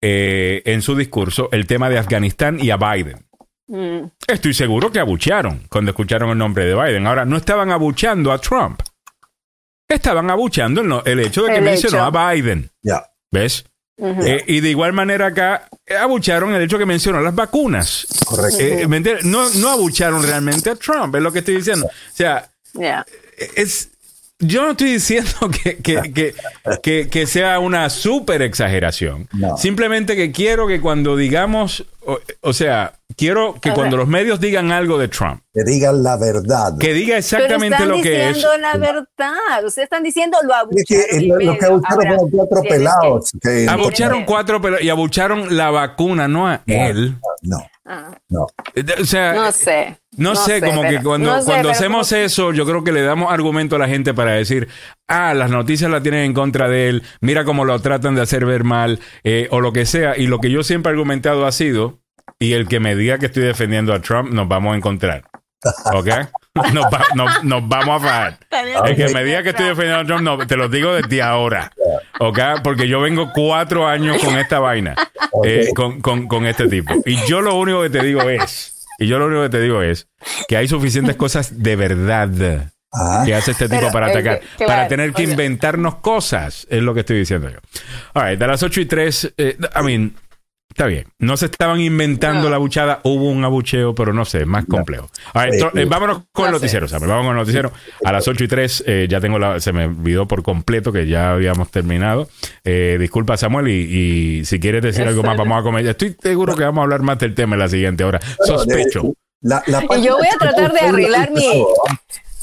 eh, 0.00 0.62
en 0.64 0.80
su 0.80 0.96
discurso, 0.96 1.50
el 1.52 1.66
tema 1.66 1.90
de 1.90 1.98
Afganistán 1.98 2.58
y 2.58 2.70
a 2.70 2.78
Biden. 2.78 3.26
Mm. 3.66 4.06
Estoy 4.26 4.54
seguro 4.54 4.90
que 4.90 5.00
abuchearon 5.00 5.66
cuando 5.68 5.90
escucharon 5.90 6.30
el 6.30 6.38
nombre 6.38 6.64
de 6.64 6.74
Biden. 6.74 7.06
Ahora, 7.06 7.26
no 7.26 7.36
estaban 7.36 7.70
abucheando 7.70 8.32
a 8.32 8.38
Trump. 8.38 8.80
Estaban 9.86 10.30
abucheando 10.30 11.02
el, 11.04 11.20
hecho 11.20 11.44
de 11.44 11.54
que 11.54 11.60
mencionó 11.60 12.04
a 12.04 12.32
Biden. 12.32 12.70
Ya. 12.82 13.04
¿Ves? 13.30 13.66
Eh, 13.96 14.44
y 14.48 14.60
de 14.60 14.70
igual 14.70 14.92
manera 14.92 15.26
acá 15.26 15.68
eh, 15.86 15.94
abucharon 15.94 16.52
el 16.52 16.62
hecho 16.62 16.78
que 16.78 16.86
mencionó 16.86 17.20
las 17.20 17.34
vacunas. 17.34 18.06
Correcto. 18.24 18.58
Eh, 18.60 18.86
no, 19.22 19.48
no 19.54 19.70
abucharon 19.70 20.22
realmente 20.22 20.70
a 20.70 20.74
Trump, 20.74 21.14
es 21.14 21.22
lo 21.22 21.32
que 21.32 21.40
estoy 21.40 21.56
diciendo. 21.56 21.86
O 21.86 22.16
sea, 22.16 22.50
es, 23.56 23.90
yo 24.40 24.62
no 24.62 24.72
estoy 24.72 24.92
diciendo 24.92 25.30
que, 25.82 27.06
que, 27.10 27.26
sea 27.26 27.58
una 27.60 27.88
súper 27.88 28.42
exageración. 28.42 29.28
Simplemente 29.56 30.16
que 30.16 30.32
quiero 30.32 30.66
que 30.66 30.80
cuando 30.80 31.16
digamos, 31.16 31.84
o, 32.40 32.52
sea, 32.52 32.94
quiero 33.16 33.54
que 33.60 33.72
cuando 33.72 33.96
los 33.96 34.08
medios 34.08 34.40
digan 34.40 34.72
algo 34.72 34.98
de 34.98 35.08
Trump, 35.08 35.40
que 35.54 35.62
digan 35.64 36.02
la 36.02 36.16
verdad. 36.16 36.76
Que 36.78 36.92
diga 36.92 37.16
exactamente 37.16 37.86
lo 37.86 38.02
que 38.02 38.28
es. 38.28 38.36
están 38.36 38.42
diciendo 38.42 38.58
la 38.58 38.76
verdad. 38.76 39.64
Ustedes 39.64 39.84
están 39.84 40.02
diciendo 40.02 40.38
lo 40.42 40.54
abucharon. 40.54 41.28
lo, 41.28 41.58
que 41.58 41.64
abucharon 41.66 42.30
cuatro 42.30 42.62
pelados. 42.62 43.32
abucharon 43.68 44.24
cuatro 44.24 44.60
pelados 44.60 44.84
y 44.84 44.90
abucharon 44.90 45.56
la 45.56 45.70
vacuna, 45.70 46.28
no 46.28 46.48
a 46.48 46.62
él. 46.66 47.16
No. 47.42 47.58
Ah. 47.86 48.18
No. 48.28 48.46
O 49.00 49.04
sea, 49.04 49.34
no 49.34 49.52
sé. 49.52 49.98
No, 50.16 50.36
sé, 50.36 50.60
como 50.60 50.82
que 50.82 51.02
cuando, 51.02 51.32
cuando 51.44 51.70
hacemos 51.70 52.12
eso, 52.12 52.52
yo 52.52 52.64
creo 52.64 52.84
que 52.84 52.92
le 52.92 53.02
damos 53.02 53.32
argumento 53.32 53.76
a 53.76 53.78
la 53.78 53.88
gente 53.88 54.14
para 54.14 54.32
decir, 54.32 54.68
ah, 55.08 55.34
las 55.34 55.50
noticias 55.50 55.90
la 55.90 56.02
tienen 56.02 56.20
en 56.20 56.34
contra 56.34 56.68
de 56.68 56.88
él, 56.88 57.02
mira 57.20 57.44
cómo 57.44 57.64
lo 57.64 57.78
tratan 57.80 58.14
de 58.14 58.22
hacer 58.22 58.46
ver 58.46 58.64
mal, 58.64 59.00
eh, 59.24 59.48
o 59.50 59.60
lo 59.60 59.72
que 59.72 59.86
sea. 59.86 60.16
Y 60.16 60.26
lo 60.26 60.38
que 60.38 60.50
yo 60.50 60.62
siempre 60.62 60.90
he 60.90 60.92
argumentado 60.92 61.46
ha 61.46 61.52
sido, 61.52 61.93
y 62.38 62.52
el 62.52 62.68
que 62.68 62.80
me 62.80 62.94
diga 62.94 63.18
que 63.18 63.26
estoy 63.26 63.44
defendiendo 63.44 63.92
a 63.92 64.00
Trump, 64.00 64.32
nos 64.32 64.48
vamos 64.48 64.74
a 64.74 64.76
encontrar. 64.76 65.24
¿Ok? 65.92 66.08
Nos, 67.42 67.68
vamos 67.68 68.04
a 68.04 68.06
fajar. 68.06 68.38
El 68.86 68.94
que 68.94 69.08
me 69.08 69.24
diga 69.24 69.42
que 69.42 69.48
estoy 69.48 69.66
defendiendo 69.66 70.00
a 70.00 70.04
Trump, 70.04 70.22
no, 70.22 70.46
te 70.46 70.56
lo 70.56 70.68
digo 70.68 70.92
desde 70.92 71.20
ahora. 71.20 71.72
¿Ok? 72.20 72.38
Porque 72.62 72.86
yo 72.86 73.00
vengo 73.00 73.32
cuatro 73.34 73.88
años 73.88 74.22
con 74.22 74.38
esta 74.38 74.60
vaina, 74.60 74.94
eh, 75.42 75.70
con, 75.74 76.00
con, 76.00 76.28
con 76.28 76.46
este 76.46 76.68
tipo. 76.68 76.94
Y 77.06 77.16
yo 77.26 77.40
lo 77.40 77.56
único 77.56 77.82
que 77.82 77.90
te 77.90 78.04
digo 78.04 78.22
es 78.30 78.74
y 78.98 79.06
yo 79.06 79.18
lo 79.18 79.26
único 79.26 79.42
que 79.42 79.48
te 79.48 79.60
digo 79.60 79.82
es 79.82 80.08
que 80.48 80.56
hay 80.56 80.68
suficientes 80.68 81.16
cosas 81.16 81.62
de 81.62 81.76
verdad 81.76 82.70
Ajá. 82.92 83.24
que 83.24 83.34
hace 83.34 83.50
este 83.50 83.68
tipo 83.68 83.80
Pero, 83.80 83.92
para 83.92 84.08
eh, 84.08 84.10
atacar. 84.10 84.40
para 84.58 84.88
tener 84.88 85.12
que 85.12 85.24
inventarnos 85.24 85.96
cosas, 85.96 86.66
es 86.70 86.82
lo 86.82 86.94
que 86.94 87.00
estoy 87.00 87.18
diciendo 87.18 87.50
yo. 87.50 87.58
All 88.14 88.28
right, 88.28 88.38
de 88.38 88.46
las 88.46 88.62
8 88.62 88.80
y 88.80 88.86
3, 88.86 89.34
eh, 89.36 89.56
I 89.58 89.82
mean, 89.82 90.14
está 90.74 90.86
bien. 90.86 91.06
No 91.20 91.36
se 91.36 91.46
estaban 91.46 91.80
inventando 91.80 92.44
No. 92.44 92.50
la 92.50 92.58
buchada, 92.58 93.00
hubo 93.04 93.30
un 93.30 93.44
abucheo, 93.44 93.94
pero 93.94 94.12
no 94.12 94.24
sé, 94.24 94.40
es 94.40 94.46
más 94.46 94.64
complejo. 94.66 95.08
Eh, 95.74 95.84
vámonos 95.86 96.22
con 96.32 96.46
el 96.46 96.52
noticiero, 96.52 96.88
Samuel, 96.88 97.10
Vamos 97.10 97.26
con 97.26 97.36
el 97.36 97.40
noticiero. 97.40 97.72
A 98.04 98.12
las 98.12 98.26
8 98.26 98.44
y 98.44 98.48
3, 98.48 98.84
eh, 98.86 99.06
ya 99.08 99.20
tengo 99.20 99.38
la. 99.38 99.60
Se 99.60 99.72
me 99.72 99.86
olvidó 99.86 100.26
por 100.26 100.42
completo 100.42 100.92
que 100.92 101.06
ya 101.06 101.32
habíamos 101.32 101.70
terminado. 101.70 102.28
Eh, 102.64 102.96
disculpa, 102.98 103.36
Samuel, 103.36 103.68
y, 103.68 104.40
y 104.40 104.44
si 104.44 104.58
quieres 104.58 104.82
decir 104.82 105.06
algo 105.06 105.22
más, 105.22 105.36
vamos 105.36 105.60
a 105.60 105.62
comer. 105.62 105.86
Estoy 105.86 106.16
seguro 106.20 106.56
que 106.56 106.64
vamos 106.64 106.80
a 106.80 106.84
hablar 106.84 107.02
más 107.02 107.18
del 107.20 107.34
tema 107.34 107.54
en 107.54 107.60
la 107.60 107.68
siguiente 107.68 108.02
hora. 108.04 108.20
Sospecho. 108.44 109.14
La, 109.40 109.62
la 109.66 109.84
Y 109.98 110.02
yo 110.02 110.16
voy 110.16 110.26
a 110.34 110.38
tratar 110.38 110.72
de 110.72 110.80
arreglar 110.80 111.30
mi- 111.30 111.64
¿ah? 111.88 111.96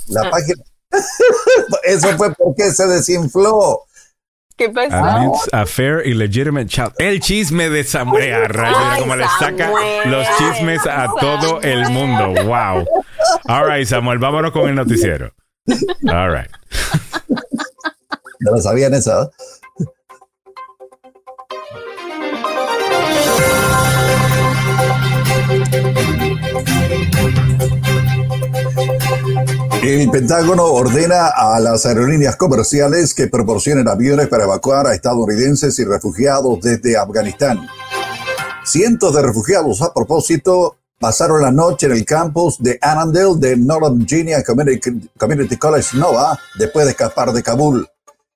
La 0.08 0.30
página. 0.30 0.64
Eso 1.84 2.08
fue 2.18 2.34
porque 2.36 2.70
se 2.72 2.86
desinfló. 2.88 3.82
¿Qué 4.62 4.70
pasó? 4.70 4.94
Amidst 4.94 5.52
a 5.56 5.66
fair 5.66 6.04
y 6.06 6.14
legitimate 6.14 6.68
child. 6.68 6.94
El 7.00 7.20
chisme 7.20 7.68
de 7.72 7.84
Samuel. 7.84 8.46
Rayos, 8.48 9.00
cómo 9.00 9.16
le 9.16 9.26
saca 9.40 9.72
los 10.06 10.28
chismes 10.38 10.86
a 10.86 11.08
todo 11.20 11.60
el 11.62 11.90
mundo. 11.90 12.36
Wow. 12.44 12.86
All 13.48 13.68
right, 13.68 13.88
Samuel, 13.88 14.20
vámonos 14.20 14.52
con 14.52 14.70
el 14.70 14.76
noticiero. 14.76 15.34
All 16.08 16.32
right. 16.32 16.52
No 18.42 18.52
lo 18.52 18.62
sabían. 18.62 18.94
¿eh? 18.94 19.00
El 29.84 30.12
Pentágono 30.12 30.66
ordena 30.66 31.30
a 31.30 31.60
las 31.60 31.88
aerolíneas 31.88 32.36
comerciales 32.36 33.16
que 33.16 33.26
proporcionen 33.26 33.88
aviones 33.88 34.28
para 34.28 34.44
evacuar 34.44 34.86
a 34.86 34.94
estadounidenses 34.94 35.80
y 35.80 35.86
refugiados 35.86 36.60
desde 36.62 36.98
Afganistán. 36.98 37.68
Cientos 38.64 39.16
de 39.16 39.24
refugiados 39.24 39.82
a 39.82 39.92
propósito 39.92 40.78
pasaron 41.00 41.42
la 41.42 41.52
noche 41.52 41.88
en 41.88 41.94
el 41.94 42.06
campus 42.06 42.60
de 42.60 42.78
Annandale 42.80 43.38
de 43.38 43.58
Northern 43.58 43.98
Virginia 43.98 44.44
Community, 44.44 45.58
College 45.58 45.98
Nova 45.98 46.40
después 46.60 46.86
de 46.86 46.92
escapar 46.92 47.34
de 47.34 47.42
Kabul. 47.42 47.88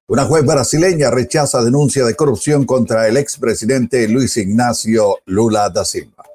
Una 0.07 0.25
juez 0.25 0.43
brasileña 0.43 1.11
rechaza 1.11 1.63
denuncia 1.63 2.05
de 2.05 2.15
corrupción 2.15 2.65
contra 2.65 3.07
el 3.07 3.17
expresidente 3.17 4.07
Luis 4.07 4.35
Ignacio 4.37 5.19
Lula 5.25 5.69
da 5.69 5.85
Silva. 5.85 6.25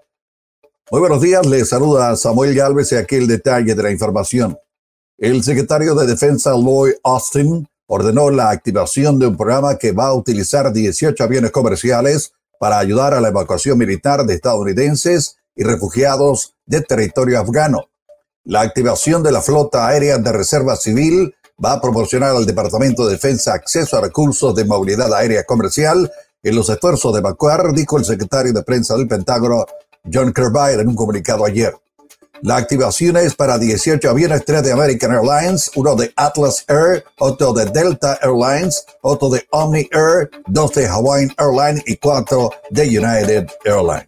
Muy 0.93 1.01
buenos 1.01 1.21
días, 1.21 1.45
les 1.47 1.69
saluda 1.69 2.15
Samuel 2.15 2.55
Galvez 2.55 2.93
y 2.93 2.95
aquí 2.95 3.17
el 3.17 3.27
detalle 3.27 3.75
de 3.75 3.83
la 3.83 3.91
información. 3.91 4.57
El 5.21 5.45
secretario 5.45 5.95
de 5.95 6.07
Defensa 6.07 6.53
Lloyd 6.53 6.95
Austin 7.05 7.69
ordenó 7.87 8.31
la 8.31 8.49
activación 8.49 9.19
de 9.19 9.27
un 9.27 9.37
programa 9.37 9.77
que 9.77 9.93
va 9.93 10.07
a 10.07 10.15
utilizar 10.15 10.73
18 10.73 11.23
aviones 11.23 11.51
comerciales 11.51 12.33
para 12.59 12.79
ayudar 12.79 13.13
a 13.13 13.21
la 13.21 13.29
evacuación 13.29 13.77
militar 13.77 14.25
de 14.25 14.33
estadounidenses 14.33 15.37
y 15.55 15.63
refugiados 15.63 16.55
de 16.65 16.81
territorio 16.81 17.39
afgano. 17.39 17.91
La 18.45 18.63
activación 18.63 19.23
de 19.23 19.33
la 19.33 19.43
flota 19.43 19.89
aérea 19.89 20.17
de 20.17 20.33
reserva 20.33 20.75
civil 20.75 21.35
va 21.63 21.75
a 21.75 21.83
proporcionar 21.83 22.35
al 22.35 22.47
Departamento 22.47 23.05
de 23.05 23.13
Defensa 23.13 23.53
acceso 23.53 23.99
a 23.99 24.01
recursos 24.01 24.55
de 24.55 24.65
movilidad 24.65 25.13
aérea 25.13 25.45
comercial 25.45 26.11
en 26.43 26.57
los 26.57 26.71
esfuerzos 26.71 27.13
de 27.13 27.19
evacuar, 27.19 27.75
dijo 27.75 27.99
el 27.99 28.07
secretario 28.07 28.55
de 28.55 28.63
prensa 28.63 28.97
del 28.97 29.07
Pentágono, 29.07 29.67
John 30.11 30.33
Kirby, 30.33 30.81
en 30.81 30.89
un 30.89 30.97
comunicado 30.97 31.45
ayer. 31.45 31.77
La 32.43 32.57
activación 32.57 33.19
es 33.19 33.35
para 33.35 33.59
18 33.59 34.09
aviones, 34.09 34.45
3 34.47 34.63
de 34.63 34.73
American 34.73 35.13
Airlines, 35.13 35.71
uno 35.75 35.95
de 35.95 36.11
Atlas 36.17 36.65
Air, 36.69 37.05
otro 37.19 37.53
de 37.53 37.67
Delta 37.67 38.19
Airlines, 38.23 38.87
otro 39.03 39.29
de 39.29 39.47
Omni 39.51 39.87
Air, 39.93 40.31
dos 40.47 40.73
de 40.73 40.87
Hawaiian 40.87 41.35
Airlines 41.37 41.83
y 41.87 41.97
cuatro 41.99 42.51
de 42.71 42.83
United 42.85 43.47
Airlines. 43.65 44.07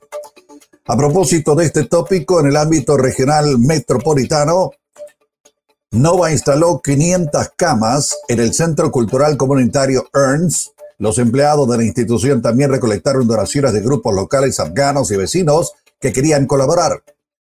A 0.87 0.97
propósito 0.97 1.55
de 1.55 1.67
este 1.67 1.85
tópico, 1.85 2.41
en 2.41 2.47
el 2.47 2.57
ámbito 2.57 2.97
regional 2.97 3.59
metropolitano, 3.59 4.71
Nova 5.91 6.33
instaló 6.33 6.81
500 6.83 7.51
camas 7.55 8.17
en 8.29 8.41
el 8.41 8.55
Centro 8.55 8.91
Cultural 8.91 9.37
Comunitario 9.37 10.09
EARNS. 10.15 10.73
Los 10.97 11.19
empleados 11.19 11.69
de 11.69 11.77
la 11.77 11.85
institución 11.85 12.41
también 12.41 12.71
recolectaron 12.71 13.27
donaciones 13.27 13.75
de 13.75 13.83
grupos 13.83 14.15
locales 14.15 14.59
afganos 14.59 15.11
y 15.11 15.17
vecinos 15.17 15.75
que 16.01 16.15
querían 16.15 16.47
colaborar. 16.47 17.03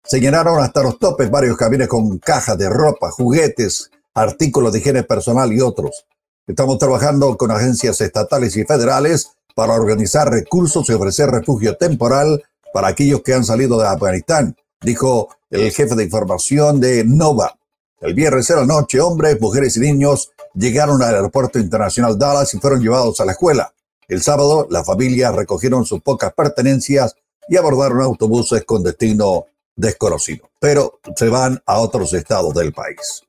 Se 0.04 0.20
llenaron 0.20 0.62
hasta 0.62 0.84
los 0.84 0.98
topes 1.00 1.30
varios 1.30 1.58
camiones 1.58 1.88
con 1.88 2.18
cajas 2.18 2.58
de 2.58 2.70
ropa, 2.70 3.12
juguetes, 3.12 3.92
artículos 4.14 4.74
de 4.74 4.80
higiene 4.80 5.04
personal 5.04 5.54
y 5.54 5.62
otros. 5.62 6.06
Estamos 6.48 6.80
trabajando 6.80 7.38
con 7.38 7.52
agencias 7.52 8.02
estatales 8.02 8.58
y 8.58 8.66
federales 8.66 9.30
para 9.56 9.74
organizar 9.74 10.30
recursos 10.30 10.90
y 10.90 10.94
ofrecer 10.94 11.30
refugio 11.30 11.78
temporal 11.78 12.44
para 12.74 12.88
aquellos 12.88 13.22
que 13.22 13.34
han 13.34 13.46
salido 13.46 13.80
de 13.80 13.88
Afganistán, 13.88 14.56
dijo 14.82 15.30
el 15.50 15.72
jefe 15.72 15.96
de 15.96 16.04
información 16.06 16.80
de 16.80 17.04
Nova. 17.06 17.58
El 18.00 18.16
viernes 18.16 18.50
en 18.50 18.56
la 18.58 18.66
noche, 18.66 19.00
hombres, 19.00 19.40
mujeres 19.40 19.78
y 19.78 19.82
niños 19.82 20.32
llegaron 20.56 21.02
al 21.04 21.16
aeropuerto 21.16 21.60
internacional 21.60 22.18
Dallas 22.18 22.54
y 22.54 22.60
fueron 22.60 22.82
llevados 22.82 23.20
a 23.22 23.26
la 23.26 23.34
escuela. 23.34 23.74
El 24.08 24.22
sábado, 24.22 24.68
las 24.70 24.86
familias 24.86 25.36
recogieron 25.36 25.86
sus 25.86 26.02
pocas 26.02 26.34
pertenencias 26.34 27.16
y 27.48 27.58
abordaron 27.58 28.02
autobuses 28.02 28.66
con 28.66 28.84
destino 28.84 29.46
desconocido, 29.76 30.50
pero 30.60 31.00
se 31.16 31.30
van 31.30 31.62
a 31.66 31.80
otros 31.80 32.14
estados 32.14 32.54
del 32.54 32.74
país. 32.74 33.24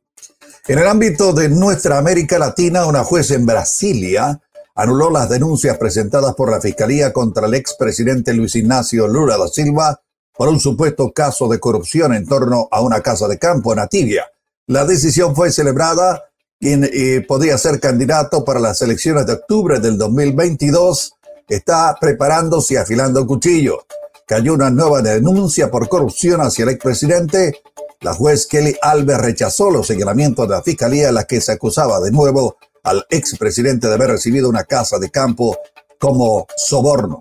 En 0.68 0.78
el 0.78 0.86
ámbito 0.86 1.32
de 1.32 1.48
nuestra 1.48 1.98
América 1.98 2.38
Latina, 2.38 2.86
una 2.86 3.04
juez 3.04 3.30
en 3.30 3.46
Brasilia 3.46 4.40
anuló 4.74 5.10
las 5.10 5.28
denuncias 5.28 5.76
presentadas 5.78 6.34
por 6.34 6.50
la 6.50 6.60
Fiscalía 6.60 7.12
contra 7.12 7.46
el 7.46 7.54
expresidente 7.54 8.32
Luis 8.32 8.54
Ignacio 8.54 9.08
Lula 9.08 9.36
da 9.36 9.48
Silva 9.48 10.00
por 10.34 10.48
un 10.48 10.60
supuesto 10.60 11.12
caso 11.12 11.48
de 11.48 11.60
corrupción 11.60 12.14
en 12.14 12.26
torno 12.26 12.68
a 12.70 12.80
una 12.80 13.00
casa 13.00 13.28
de 13.28 13.38
campo 13.38 13.72
en. 13.72 14.24
La 14.66 14.84
decisión 14.84 15.34
fue 15.34 15.50
celebrada 15.52 16.24
quien 16.58 16.84
eh, 16.84 17.24
podría 17.26 17.58
ser 17.58 17.80
candidato 17.80 18.44
para 18.44 18.60
las 18.60 18.80
elecciones 18.82 19.26
de 19.26 19.32
octubre 19.34 19.80
del 19.80 19.98
2022 19.98 21.14
está 21.48 21.96
preparándose 22.00 22.74
y 22.74 22.76
afilando 22.76 23.20
el 23.20 23.26
cuchillo. 23.26 23.84
Cayó 24.26 24.54
una 24.54 24.70
nueva 24.70 25.02
denuncia 25.02 25.70
por 25.70 25.88
corrupción 25.88 26.40
hacia 26.40 26.64
el 26.64 26.70
expresidente. 26.70 27.60
La 28.00 28.14
juez 28.14 28.46
Kelly 28.46 28.76
Alves 28.82 29.18
rechazó 29.18 29.70
los 29.70 29.86
señalamientos 29.86 30.48
de 30.48 30.54
la 30.54 30.62
fiscalía 30.62 31.08
en 31.08 31.14
la 31.14 31.24
que 31.24 31.40
se 31.40 31.52
acusaba 31.52 32.00
de 32.00 32.10
nuevo 32.10 32.56
al 32.84 33.06
expresidente 33.10 33.88
de 33.88 33.94
haber 33.94 34.10
recibido 34.10 34.48
una 34.48 34.64
casa 34.64 34.98
de 34.98 35.10
campo 35.10 35.56
como 35.98 36.46
soborno. 36.56 37.20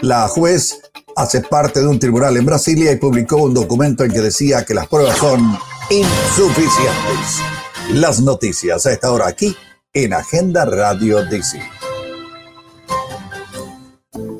La 0.00 0.28
juez 0.28 0.80
hace 1.16 1.40
parte 1.40 1.80
de 1.80 1.86
un 1.86 1.98
tribunal 1.98 2.36
en 2.36 2.46
Brasilia 2.46 2.92
y 2.92 2.96
publicó 2.96 3.36
un 3.36 3.54
documento 3.54 4.04
en 4.04 4.12
que 4.12 4.20
decía 4.20 4.64
que 4.64 4.74
las 4.74 4.86
pruebas 4.86 5.18
son 5.18 5.58
insuficientes. 5.90 7.40
Las 7.92 8.20
noticias 8.20 8.86
a 8.86 8.92
esta 8.92 9.12
hora 9.12 9.26
aquí 9.26 9.56
en 9.92 10.14
Agenda 10.14 10.64
Radio 10.64 11.24
DC. 11.24 11.60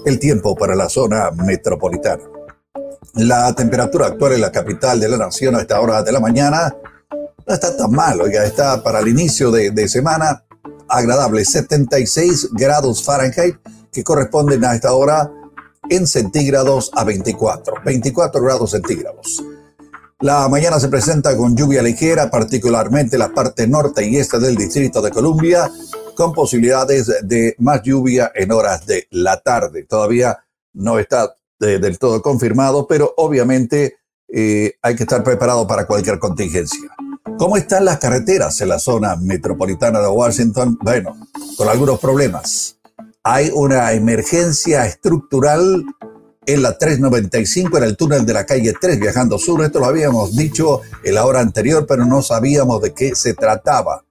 El 0.04 0.18
tiempo 0.18 0.56
para 0.56 0.74
la 0.74 0.88
zona 0.88 1.30
metropolitana. 1.30 2.24
La 3.14 3.54
temperatura 3.54 4.06
actual 4.06 4.32
en 4.32 4.40
la 4.40 4.50
capital 4.50 4.98
de 4.98 5.08
la 5.08 5.16
nación 5.16 5.54
a 5.54 5.60
esta 5.60 5.80
hora 5.80 6.02
de 6.02 6.12
la 6.12 6.18
mañana 6.18 6.74
no 7.46 7.54
está 7.54 7.76
tan 7.76 7.90
mal, 7.90 8.20
oiga, 8.20 8.44
está 8.44 8.82
para 8.82 9.00
el 9.00 9.08
inicio 9.08 9.50
de, 9.50 9.70
de 9.70 9.88
semana 9.88 10.44
agradable, 10.88 11.44
76 11.44 12.50
grados 12.52 13.04
Fahrenheit, 13.04 13.56
que 13.92 14.02
corresponden 14.02 14.64
a 14.64 14.74
esta 14.74 14.92
hora 14.92 15.30
en 15.88 16.06
centígrados 16.06 16.90
a 16.94 17.04
24, 17.04 17.74
24 17.84 18.42
grados 18.42 18.70
centígrados. 18.70 19.42
La 20.20 20.48
mañana 20.48 20.78
se 20.78 20.88
presenta 20.88 21.36
con 21.36 21.56
lluvia 21.56 21.82
ligera, 21.82 22.30
particularmente 22.30 23.18
la 23.18 23.34
parte 23.34 23.66
norte 23.66 24.06
y 24.06 24.16
este 24.16 24.38
del 24.38 24.56
Distrito 24.56 25.02
de 25.02 25.10
Columbia, 25.10 25.70
con 26.14 26.32
posibilidades 26.32 27.10
de 27.22 27.54
más 27.58 27.82
lluvia 27.82 28.32
en 28.34 28.52
horas 28.52 28.86
de 28.86 29.06
la 29.10 29.40
tarde. 29.40 29.84
Todavía 29.84 30.38
no 30.74 30.98
está 30.98 31.34
de, 31.58 31.78
del 31.78 31.98
todo 31.98 32.22
confirmado, 32.22 32.86
pero 32.86 33.14
obviamente 33.16 33.96
eh, 34.28 34.74
hay 34.80 34.96
que 34.96 35.02
estar 35.02 35.22
preparado 35.22 35.66
para 35.66 35.86
cualquier 35.86 36.18
contingencia. 36.18 36.90
¿Cómo 37.38 37.56
están 37.56 37.84
las 37.84 37.98
carreteras 37.98 38.60
en 38.60 38.68
la 38.68 38.78
zona 38.78 39.16
metropolitana 39.16 40.00
de 40.00 40.08
Washington? 40.08 40.78
Bueno, 40.80 41.16
con 41.56 41.68
algunos 41.68 41.98
problemas. 41.98 42.76
Hay 43.24 43.50
una 43.54 43.92
emergencia 43.92 44.86
estructural 44.86 45.84
en 46.44 46.62
la 46.62 46.76
395, 46.76 47.78
en 47.78 47.84
el 47.84 47.96
túnel 47.96 48.26
de 48.26 48.32
la 48.32 48.44
calle 48.44 48.74
3, 48.80 48.98
viajando 48.98 49.38
sur. 49.38 49.62
Esto 49.62 49.78
lo 49.78 49.86
habíamos 49.86 50.34
dicho 50.36 50.80
en 51.04 51.14
la 51.14 51.24
hora 51.24 51.40
anterior, 51.40 51.86
pero 51.86 52.04
no 52.04 52.22
sabíamos 52.22 52.82
de 52.82 52.92
qué 52.92 53.14
se 53.14 53.34
trataba. 53.34 54.04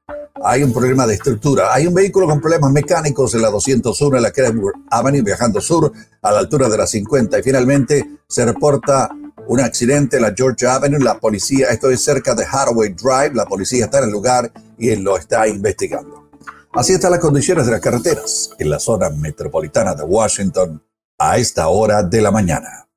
Hay 0.43 0.63
un 0.63 0.73
problema 0.73 1.05
de 1.05 1.15
estructura. 1.15 1.73
Hay 1.73 1.87
un 1.87 1.93
vehículo 1.93 2.27
con 2.27 2.39
problemas 2.39 2.71
mecánicos 2.71 3.33
en 3.35 3.41
la 3.41 3.49
201, 3.49 4.17
en 4.17 4.23
la 4.23 4.31
Kenwood 4.31 4.73
Avenue, 4.89 5.21
viajando 5.21 5.61
sur, 5.61 5.91
a 6.21 6.31
la 6.31 6.39
altura 6.39 6.69
de 6.69 6.77
la 6.77 6.87
50. 6.87 7.39
Y 7.39 7.43
finalmente 7.43 8.09
se 8.27 8.45
reporta 8.45 9.09
un 9.47 9.59
accidente 9.59 10.17
en 10.17 10.23
la 10.23 10.33
Georgia 10.35 10.75
Avenue. 10.75 10.99
La 10.99 11.19
policía, 11.19 11.67
esto 11.69 11.89
es 11.89 12.03
cerca 12.03 12.33
de 12.33 12.45
Hathaway 12.45 12.89
Drive. 12.89 13.31
La 13.33 13.45
policía 13.45 13.85
está 13.85 13.99
en 13.99 14.05
el 14.05 14.11
lugar 14.11 14.51
y 14.77 14.95
lo 14.95 15.17
está 15.17 15.47
investigando. 15.47 16.29
Así 16.73 16.93
están 16.93 17.11
las 17.11 17.19
condiciones 17.19 17.65
de 17.65 17.73
las 17.73 17.81
carreteras 17.81 18.51
en 18.57 18.69
la 18.69 18.79
zona 18.79 19.09
metropolitana 19.09 19.93
de 19.93 20.03
Washington 20.03 20.81
a 21.19 21.37
esta 21.37 21.67
hora 21.67 22.01
de 22.01 22.21
la 22.21 22.31
mañana. 22.31 22.87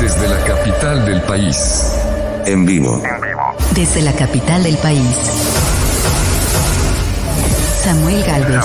Desde 0.00 0.28
la 0.28 0.44
capital 0.44 1.06
del 1.06 1.22
país. 1.22 1.92
En 2.44 2.66
vivo. 2.66 3.00
Desde 3.74 4.02
la 4.02 4.12
capital 4.12 4.64
del 4.64 4.76
país. 4.78 5.63
Samuel 7.84 8.24
Galvez. 8.24 8.64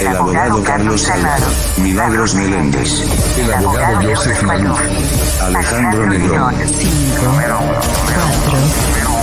El 0.00 0.08
abogado 0.08 0.62
Carlos 0.64 1.00
Salvador. 1.00 1.48
Milagros 1.76 2.34
Meléndez. 2.34 3.04
El 3.38 3.52
abogado 3.54 4.00
Joseph 4.02 4.42
Maluf. 4.42 4.80
Alejandro 5.40 6.06
Negrón. 6.06 6.54
5, 6.56 6.74
4, 8.50 8.58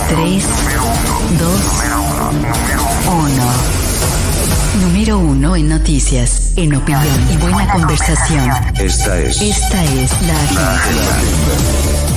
3, 0.08 0.44
2, 1.38 1.50
1. 4.80 4.86
Número 4.86 5.18
1 5.18 5.56
en 5.56 5.68
noticias, 5.68 6.52
en 6.56 6.76
opinión 6.76 7.30
y 7.30 7.36
buena 7.36 7.70
conversación. 7.70 8.50
Esta 8.78 9.18
es 9.18 9.42
Esta 9.42 9.84
es 9.84 10.22
la 10.22 10.34
agenda. 10.34 12.15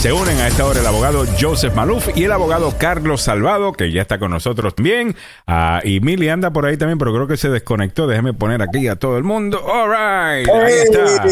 Se 0.00 0.14
unen 0.14 0.38
a 0.38 0.48
esta 0.48 0.64
hora 0.64 0.80
el 0.80 0.86
abogado 0.86 1.26
Joseph 1.38 1.74
Maluf 1.74 2.08
y 2.16 2.24
el 2.24 2.32
abogado 2.32 2.78
Carlos 2.78 3.20
Salvado, 3.20 3.74
que 3.74 3.92
ya 3.92 4.00
está 4.00 4.18
con 4.18 4.30
nosotros 4.30 4.74
también. 4.74 5.14
Ah, 5.46 5.82
y 5.84 6.00
Mili 6.00 6.30
anda 6.30 6.50
por 6.50 6.64
ahí 6.64 6.78
también, 6.78 6.96
pero 6.96 7.12
creo 7.12 7.26
que 7.26 7.36
se 7.36 7.50
desconectó. 7.50 8.06
Déjeme 8.06 8.32
poner 8.32 8.62
aquí 8.62 8.88
a 8.88 8.96
todo 8.96 9.18
el 9.18 9.24
mundo. 9.24 9.62
All 9.62 9.90
right. 9.90 10.48
Ahí 10.48 10.72
está. 10.72 11.26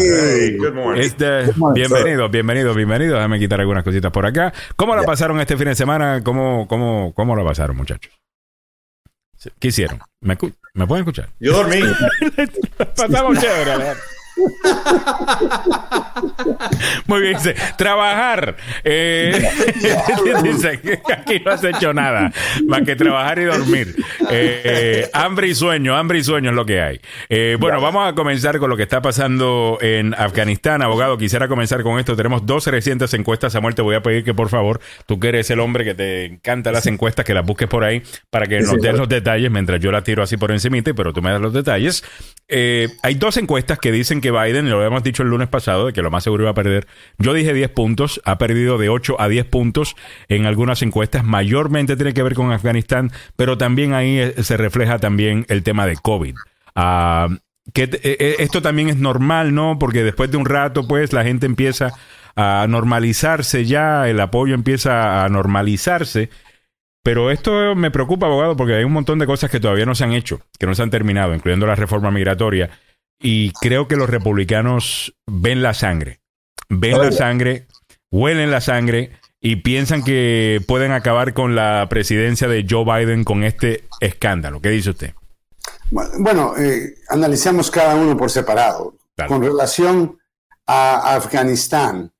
Este, 0.97 1.51
bienvenido, 1.73 2.29
bienvenido, 2.29 2.75
bienvenido. 2.75 3.15
Déjame 3.15 3.39
quitar 3.39 3.59
algunas 3.59 3.83
cositas 3.83 4.11
por 4.11 4.27
acá. 4.27 4.53
¿Cómo 4.75 4.95
la 4.95 5.01
pasaron 5.01 5.39
este 5.39 5.57
fin 5.57 5.69
de 5.69 5.75
semana? 5.75 6.21
¿Cómo, 6.23 6.67
cómo, 6.67 7.11
cómo 7.15 7.35
la 7.35 7.43
pasaron, 7.43 7.75
muchachos? 7.75 8.13
¿Qué 9.57 9.69
hicieron? 9.69 9.99
¿Me, 10.21 10.37
¿me 10.75 10.85
pueden 10.85 11.05
escuchar? 11.05 11.29
Yo 11.39 11.53
dormí. 11.53 11.81
Pasamos 12.95 13.39
chévere. 13.39 13.95
Muy 17.07 17.21
bien, 17.21 17.33
dice, 17.33 17.55
trabajar. 17.77 18.55
Eh, 18.83 19.41
dice 20.43 20.79
aquí 21.11 21.41
no 21.43 21.51
has 21.51 21.63
hecho 21.63 21.93
nada 21.93 22.31
más 22.65 22.81
que 22.83 22.95
trabajar 22.95 23.39
y 23.39 23.45
dormir. 23.45 23.95
Eh, 24.29 25.09
hambre 25.13 25.47
y 25.47 25.55
sueño, 25.55 25.95
hambre 25.95 26.19
y 26.19 26.23
sueño 26.23 26.49
es 26.49 26.55
lo 26.55 26.65
que 26.65 26.81
hay. 26.81 26.99
Eh, 27.29 27.57
bueno, 27.59 27.81
vamos 27.81 28.07
a 28.07 28.13
comenzar 28.13 28.59
con 28.59 28.69
lo 28.69 28.77
que 28.77 28.83
está 28.83 29.01
pasando 29.01 29.77
en 29.81 30.13
Afganistán. 30.13 30.81
Abogado, 30.81 31.17
quisiera 31.17 31.47
comenzar 31.47 31.83
con 31.83 31.99
esto. 31.99 32.15
Tenemos 32.15 32.45
dos 32.45 32.67
recientes 32.67 33.13
encuestas. 33.13 33.53
Samuel, 33.53 33.75
te 33.75 33.81
voy 33.81 33.95
a 33.95 34.01
pedir 34.01 34.23
que 34.23 34.33
por 34.33 34.49
favor, 34.49 34.79
tú 35.05 35.19
que 35.19 35.29
eres 35.29 35.49
el 35.49 35.59
hombre 35.59 35.83
que 35.83 35.95
te 35.95 36.25
encanta 36.25 36.71
las 36.71 36.85
encuestas, 36.87 37.25
que 37.25 37.33
las 37.33 37.45
busques 37.45 37.67
por 37.67 37.83
ahí 37.83 38.01
para 38.29 38.45
que 38.45 38.59
nos 38.61 38.79
des 38.81 38.93
los 38.93 39.09
detalles 39.09 39.49
mientras 39.51 39.79
yo 39.79 39.91
la 39.91 40.03
tiro 40.03 40.23
así 40.23 40.37
por 40.37 40.51
encimita, 40.51 40.93
pero 40.93 41.13
tú 41.13 41.21
me 41.21 41.31
das 41.31 41.41
los 41.41 41.53
detalles. 41.53 42.03
Eh, 42.49 42.89
hay 43.03 43.15
dos 43.15 43.37
encuestas 43.37 43.77
que 43.77 43.91
dicen 43.91 44.21
que 44.21 44.31
Biden, 44.31 44.69
lo 44.69 44.77
habíamos 44.77 45.03
dicho 45.03 45.23
el 45.23 45.29
lunes 45.29 45.47
pasado, 45.47 45.85
de 45.85 45.93
que 45.93 46.01
lo 46.01 46.09
más 46.09 46.23
seguro 46.23 46.43
iba 46.43 46.51
a 46.51 46.55
perder. 46.55 46.87
Yo 47.19 47.33
dije 47.33 47.53
10 47.53 47.69
puntos, 47.69 48.21
ha 48.25 48.37
perdido 48.37 48.77
de 48.77 48.89
8 48.89 49.21
a 49.21 49.27
10 49.27 49.45
puntos 49.45 49.95
en 50.27 50.45
algunas 50.45 50.81
encuestas. 50.81 51.23
Mayormente 51.23 51.95
tiene 51.95 52.13
que 52.13 52.23
ver 52.23 52.33
con 52.33 52.51
Afganistán, 52.51 53.11
pero 53.35 53.57
también 53.57 53.93
ahí 53.93 54.17
eh, 54.17 54.43
se 54.43 54.57
refleja 54.57 54.97
también 54.97 55.45
el 55.47 55.63
tema 55.63 55.85
de 55.85 55.95
COVID. 55.95 56.35
Ah, 56.75 57.29
eh, 57.75 57.89
eh, 58.01 58.35
esto 58.39 58.61
también 58.61 58.89
es 58.89 58.97
normal, 58.97 59.53
¿no? 59.53 59.77
Porque 59.79 60.03
después 60.03 60.31
de 60.31 60.37
un 60.37 60.45
rato, 60.45 60.87
pues, 60.87 61.13
la 61.13 61.23
gente 61.23 61.45
empieza 61.45 61.93
a 62.35 62.65
normalizarse 62.69 63.65
ya, 63.65 64.07
el 64.07 64.19
apoyo 64.19 64.55
empieza 64.55 65.23
a 65.23 65.29
normalizarse. 65.29 66.29
Pero 67.03 67.31
esto 67.31 67.75
me 67.75 67.91
preocupa, 67.91 68.25
abogado, 68.25 68.55
porque 68.55 68.75
hay 68.75 68.83
un 68.83 68.91
montón 68.91 69.19
de 69.19 69.25
cosas 69.25 69.49
que 69.49 69.59
todavía 69.59 69.85
no 69.85 69.95
se 69.95 70.03
han 70.03 70.13
hecho, 70.13 70.41
que 70.57 70.65
no 70.65 70.75
se 70.75 70.83
han 70.83 70.89
terminado, 70.89 71.33
incluyendo 71.33 71.65
la 71.65 71.75
reforma 71.75 72.11
migratoria. 72.11 72.69
Y 73.21 73.51
creo 73.53 73.87
que 73.87 73.95
los 73.95 74.09
republicanos 74.09 75.15
ven 75.25 75.61
la 75.61 75.73
sangre, 75.73 76.21
ven 76.69 76.97
la 76.97 77.11
sangre, 77.11 77.67
huelen 78.11 78.51
la 78.51 78.61
sangre 78.61 79.11
y 79.41 79.57
piensan 79.57 80.03
que 80.03 80.61
pueden 80.67 80.91
acabar 80.91 81.33
con 81.33 81.55
la 81.55 81.87
presidencia 81.89 82.47
de 82.47 82.65
Joe 82.69 82.83
Biden 82.83 83.23
con 83.23 83.43
este 83.43 83.85
escándalo. 84.01 84.61
¿Qué 84.61 84.69
dice 84.69 84.91
usted? 84.91 85.13
Bueno, 85.91 86.53
eh, 86.57 86.95
analicemos 87.09 87.71
cada 87.71 87.95
uno 87.95 88.15
por 88.15 88.29
separado. 88.29 88.95
Dale. 89.17 89.29
Con 89.29 89.43
relación 89.43 90.17
a 90.67 91.15
Afganistán, 91.15 92.11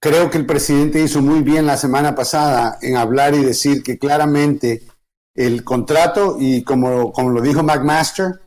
creo 0.00 0.30
que 0.30 0.38
el 0.38 0.46
presidente 0.46 1.00
hizo 1.00 1.20
muy 1.20 1.42
bien 1.42 1.66
la 1.66 1.76
semana 1.76 2.14
pasada 2.14 2.78
en 2.80 2.96
hablar 2.96 3.34
y 3.34 3.44
decir 3.44 3.82
que 3.82 3.98
claramente 3.98 4.82
el 5.34 5.62
contrato, 5.62 6.36
y 6.40 6.64
como, 6.64 7.12
como 7.12 7.30
lo 7.30 7.40
dijo 7.40 7.62
McMaster, 7.62 8.40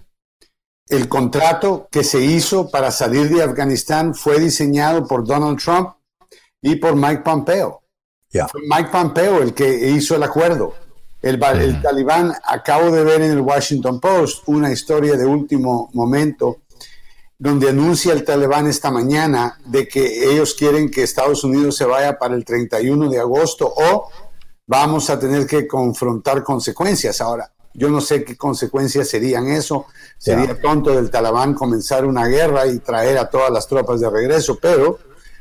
el 0.89 1.07
contrato 1.07 1.87
que 1.89 2.03
se 2.03 2.23
hizo 2.23 2.69
para 2.69 2.91
salir 2.91 3.29
de 3.29 3.41
Afganistán 3.41 4.13
fue 4.13 4.39
diseñado 4.39 5.07
por 5.07 5.25
Donald 5.25 5.59
Trump 5.59 5.91
y 6.61 6.75
por 6.75 6.95
Mike 6.95 7.21
Pompeo. 7.23 7.81
Fue 8.51 8.61
Mike 8.67 8.89
Pompeo 8.91 9.41
el 9.41 9.53
que 9.53 9.89
hizo 9.89 10.15
el 10.15 10.23
acuerdo. 10.23 10.73
El, 11.21 11.41
el 11.41 11.81
talibán, 11.81 12.33
acabo 12.43 12.91
de 12.91 13.03
ver 13.03 13.21
en 13.21 13.31
el 13.31 13.39
Washington 13.39 14.01
Post 14.01 14.43
una 14.47 14.71
historia 14.71 15.15
de 15.15 15.25
último 15.25 15.89
momento 15.93 16.62
donde 17.43 17.67
anuncia 17.67 18.13
el 18.13 18.23
talibán 18.23 18.67
esta 18.67 18.89
mañana 18.89 19.59
de 19.65 19.85
que 19.85 20.31
ellos 20.31 20.53
quieren 20.53 20.89
que 20.89 21.03
Estados 21.03 21.43
Unidos 21.43 21.75
se 21.75 21.83
vaya 21.83 22.17
para 22.17 22.35
el 22.35 22.45
31 22.45 23.09
de 23.09 23.19
agosto 23.19 23.67
o 23.67 24.07
vamos 24.65 25.09
a 25.09 25.19
tener 25.19 25.45
que 25.45 25.67
confrontar 25.67 26.41
consecuencias. 26.41 27.19
Ahora, 27.19 27.51
yo 27.73 27.89
no 27.89 27.99
sé 27.99 28.23
qué 28.23 28.37
consecuencias 28.37 29.09
serían 29.09 29.49
eso. 29.49 29.87
Sería 30.17 30.57
tonto 30.61 30.91
del 30.91 31.09
talibán 31.09 31.53
comenzar 31.53 32.05
una 32.05 32.27
guerra 32.27 32.65
y 32.65 32.79
traer 32.79 33.17
a 33.17 33.29
todas 33.29 33.51
las 33.51 33.67
tropas 33.67 33.99
de 33.99 34.09
regreso, 34.09 34.57
pero 34.61 34.99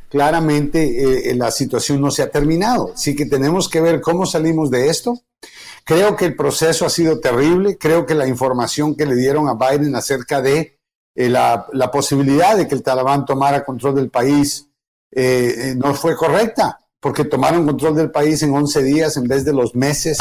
claramente 0.08 1.30
eh, 1.30 1.36
la 1.36 1.52
situación 1.52 2.00
no 2.00 2.10
se 2.10 2.22
ha 2.22 2.30
terminado. 2.32 2.90
Así 2.94 3.14
que 3.14 3.26
tenemos 3.26 3.68
que 3.68 3.80
ver 3.80 4.00
cómo 4.00 4.26
salimos 4.26 4.72
de 4.72 4.88
esto. 4.88 5.20
Creo 5.84 6.16
que 6.16 6.24
el 6.24 6.34
proceso 6.34 6.84
ha 6.84 6.90
sido 6.90 7.20
terrible. 7.20 7.78
Creo 7.78 8.06
que 8.06 8.16
la 8.16 8.26
información 8.26 8.96
que 8.96 9.06
le 9.06 9.14
dieron 9.14 9.46
a 9.48 9.54
Biden 9.54 9.94
acerca 9.94 10.42
de 10.42 10.81
eh, 11.14 11.28
la, 11.28 11.66
la 11.72 11.90
posibilidad 11.90 12.56
de 12.56 12.66
que 12.66 12.74
el 12.74 12.82
talibán 12.82 13.26
tomara 13.26 13.64
control 13.64 13.94
del 13.94 14.10
país 14.10 14.68
eh, 15.10 15.54
eh, 15.56 15.74
no 15.76 15.94
fue 15.94 16.16
correcta, 16.16 16.78
porque 16.98 17.24
tomaron 17.24 17.66
control 17.66 17.94
del 17.94 18.10
país 18.10 18.42
en 18.42 18.54
11 18.54 18.82
días 18.82 19.16
en 19.16 19.24
vez 19.24 19.44
de 19.44 19.52
los 19.52 19.74
meses, 19.74 20.18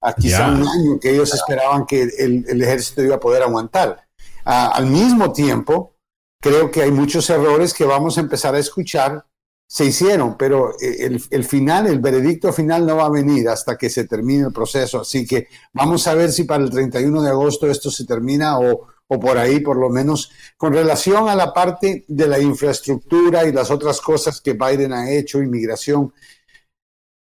a 0.00 0.12
quizá 0.12 0.48
un 0.48 0.66
año 0.66 1.00
que 1.00 1.10
ellos 1.10 1.32
esperaban 1.32 1.86
que 1.86 2.02
el, 2.02 2.44
el 2.48 2.62
ejército 2.62 3.02
iba 3.02 3.16
a 3.16 3.20
poder 3.20 3.42
aguantar. 3.42 4.06
Ah, 4.44 4.72
al 4.74 4.86
mismo 4.86 5.32
tiempo, 5.32 5.94
creo 6.40 6.70
que 6.70 6.82
hay 6.82 6.90
muchos 6.90 7.30
errores 7.30 7.72
que 7.72 7.84
vamos 7.84 8.18
a 8.18 8.20
empezar 8.20 8.54
a 8.54 8.58
escuchar 8.58 9.24
se 9.66 9.86
hicieron, 9.86 10.36
pero 10.36 10.74
el, 10.78 11.22
el 11.30 11.44
final, 11.44 11.86
el 11.86 11.98
veredicto 11.98 12.52
final 12.52 12.86
no 12.86 12.96
va 12.96 13.06
a 13.06 13.10
venir 13.10 13.48
hasta 13.48 13.76
que 13.76 13.88
se 13.88 14.04
termine 14.04 14.46
el 14.46 14.52
proceso. 14.52 15.00
Así 15.00 15.26
que 15.26 15.48
vamos 15.72 16.06
a 16.06 16.14
ver 16.14 16.30
si 16.30 16.44
para 16.44 16.62
el 16.62 16.70
31 16.70 17.22
de 17.22 17.30
agosto 17.30 17.66
esto 17.68 17.90
se 17.90 18.04
termina 18.04 18.58
o, 18.58 18.86
o 19.08 19.20
por 19.20 19.36
ahí, 19.38 19.60
por 19.60 19.76
lo 19.76 19.90
menos, 19.90 20.30
con 20.56 20.72
relación 20.72 21.28
a 21.28 21.34
la 21.34 21.52
parte 21.52 22.04
de 22.08 22.28
la 22.28 22.38
infraestructura 22.38 23.44
y 23.44 23.52
las 23.52 23.70
otras 23.70 24.00
cosas 24.00 24.40
que 24.40 24.54
Biden 24.54 24.92
ha 24.92 25.10
hecho, 25.10 25.42
inmigración. 25.42 26.12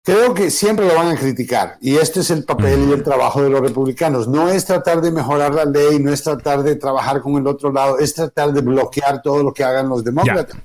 Creo 0.05 0.33
que 0.33 0.51
siempre 0.51 0.85
lo 0.85 0.95
van 0.95 1.15
a 1.15 1.17
criticar 1.17 1.77
y 1.79 1.95
este 1.95 2.19
es 2.19 2.29
el 2.29 2.43
papel 2.43 2.89
y 2.89 2.91
el 2.91 3.03
trabajo 3.03 3.41
de 3.41 3.49
los 3.49 3.61
republicanos. 3.61 4.27
No 4.27 4.49
es 4.49 4.65
tratar 4.65 4.99
de 4.99 5.11
mejorar 5.11 5.55
la 5.55 5.63
ley, 5.63 5.97
no 5.99 6.11
es 6.11 6.21
tratar 6.21 6.61
de 6.61 6.75
trabajar 6.75 7.21
con 7.21 7.35
el 7.37 7.47
otro 7.47 7.71
lado, 7.71 7.97
es 7.99 8.13
tratar 8.13 8.51
de 8.51 8.59
bloquear 8.61 9.21
todo 9.21 9.41
lo 9.41 9.53
que 9.53 9.63
hagan 9.63 9.87
los 9.87 10.03
demócratas. 10.03 10.57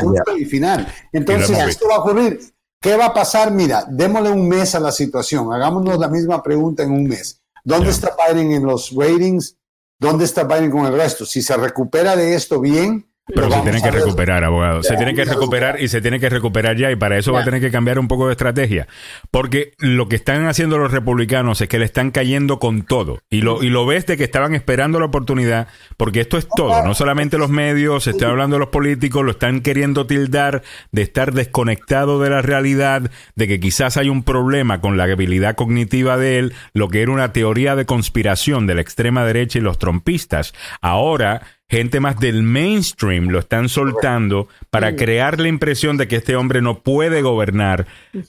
Punto 0.00 0.36
y 0.36 0.44
final. 0.44 0.92
Entonces, 1.12 1.56
esto 1.68 1.86
va 1.88 1.96
a 1.96 1.98
ocurrir. 2.00 2.40
¿Qué 2.80 2.96
va 2.96 3.06
a 3.06 3.14
pasar? 3.14 3.50
Mira, 3.50 3.86
démosle 3.88 4.30
un 4.30 4.48
mes 4.48 4.74
a 4.74 4.80
la 4.80 4.92
situación. 4.92 5.52
Hagámonos 5.52 5.98
la 5.98 6.08
misma 6.08 6.42
pregunta 6.42 6.82
en 6.82 6.90
un 6.90 7.04
mes. 7.04 7.40
¿Dónde 7.64 7.90
está 7.90 8.14
Biden 8.28 8.52
en 8.52 8.66
los 8.66 8.90
ratings? 8.94 9.56
¿Dónde 10.04 10.26
está 10.26 10.44
Biden 10.44 10.70
con 10.70 10.84
el 10.84 10.92
resto? 10.92 11.24
Si 11.24 11.40
se 11.40 11.56
recupera 11.56 12.14
de 12.14 12.34
esto 12.34 12.60
bien, 12.60 13.08
Pero 13.26 13.50
se 13.50 13.60
tiene 13.62 13.80
que 13.80 13.90
recuperar, 13.90 14.44
abogado. 14.44 14.82
Se 14.82 14.96
tiene 14.96 15.14
que 15.14 15.24
recuperar 15.24 15.80
y 15.80 15.88
se 15.88 16.02
tiene 16.02 16.20
que 16.20 16.28
recuperar 16.28 16.76
ya. 16.76 16.90
Y 16.90 16.96
para 16.96 17.16
eso 17.16 17.32
va 17.32 17.40
a 17.40 17.44
tener 17.44 17.60
que 17.60 17.70
cambiar 17.70 17.98
un 17.98 18.06
poco 18.06 18.26
de 18.26 18.32
estrategia. 18.32 18.86
Porque 19.30 19.72
lo 19.78 20.08
que 20.08 20.16
están 20.16 20.46
haciendo 20.46 20.76
los 20.76 20.92
republicanos 20.92 21.58
es 21.62 21.68
que 21.68 21.78
le 21.78 21.86
están 21.86 22.10
cayendo 22.10 22.58
con 22.58 22.82
todo. 22.82 23.20
Y 23.30 23.40
lo, 23.40 23.62
y 23.62 23.70
lo 23.70 23.86
ves 23.86 24.04
de 24.04 24.18
que 24.18 24.24
estaban 24.24 24.54
esperando 24.54 25.00
la 25.00 25.06
oportunidad. 25.06 25.68
Porque 25.96 26.20
esto 26.20 26.36
es 26.36 26.46
todo. 26.54 26.84
No 26.84 26.94
solamente 26.94 27.38
los 27.38 27.48
medios, 27.48 28.04
se 28.04 28.10
está 28.10 28.28
hablando 28.28 28.56
de 28.56 28.60
los 28.60 28.68
políticos, 28.68 29.24
lo 29.24 29.30
están 29.30 29.62
queriendo 29.62 30.06
tildar 30.06 30.62
de 30.92 31.00
estar 31.00 31.32
desconectado 31.32 32.20
de 32.20 32.28
la 32.28 32.42
realidad, 32.42 33.10
de 33.36 33.48
que 33.48 33.58
quizás 33.58 33.96
hay 33.96 34.10
un 34.10 34.22
problema 34.22 34.82
con 34.82 34.98
la 34.98 35.04
habilidad 35.04 35.54
cognitiva 35.54 36.18
de 36.18 36.38
él, 36.38 36.54
lo 36.74 36.88
que 36.88 37.00
era 37.00 37.12
una 37.12 37.32
teoría 37.32 37.74
de 37.74 37.86
conspiración 37.86 38.66
de 38.66 38.74
la 38.74 38.82
extrema 38.82 39.24
derecha 39.24 39.58
y 39.58 39.62
los 39.62 39.78
trompistas. 39.78 40.52
Ahora 40.82 41.42
gente 41.74 41.98
más 41.98 42.20
del 42.20 42.44
mainstream 42.44 43.30
lo 43.30 43.40
están 43.40 43.68
soltando 43.68 44.46
para 44.70 44.94
crear 44.94 45.40
la 45.40 45.48
impresión 45.48 45.96
de 45.96 46.06
que 46.06 46.14
este 46.14 46.36
hombre 46.36 46.62
no 46.62 46.78
puede 46.78 47.20
gobernar. 47.20 47.86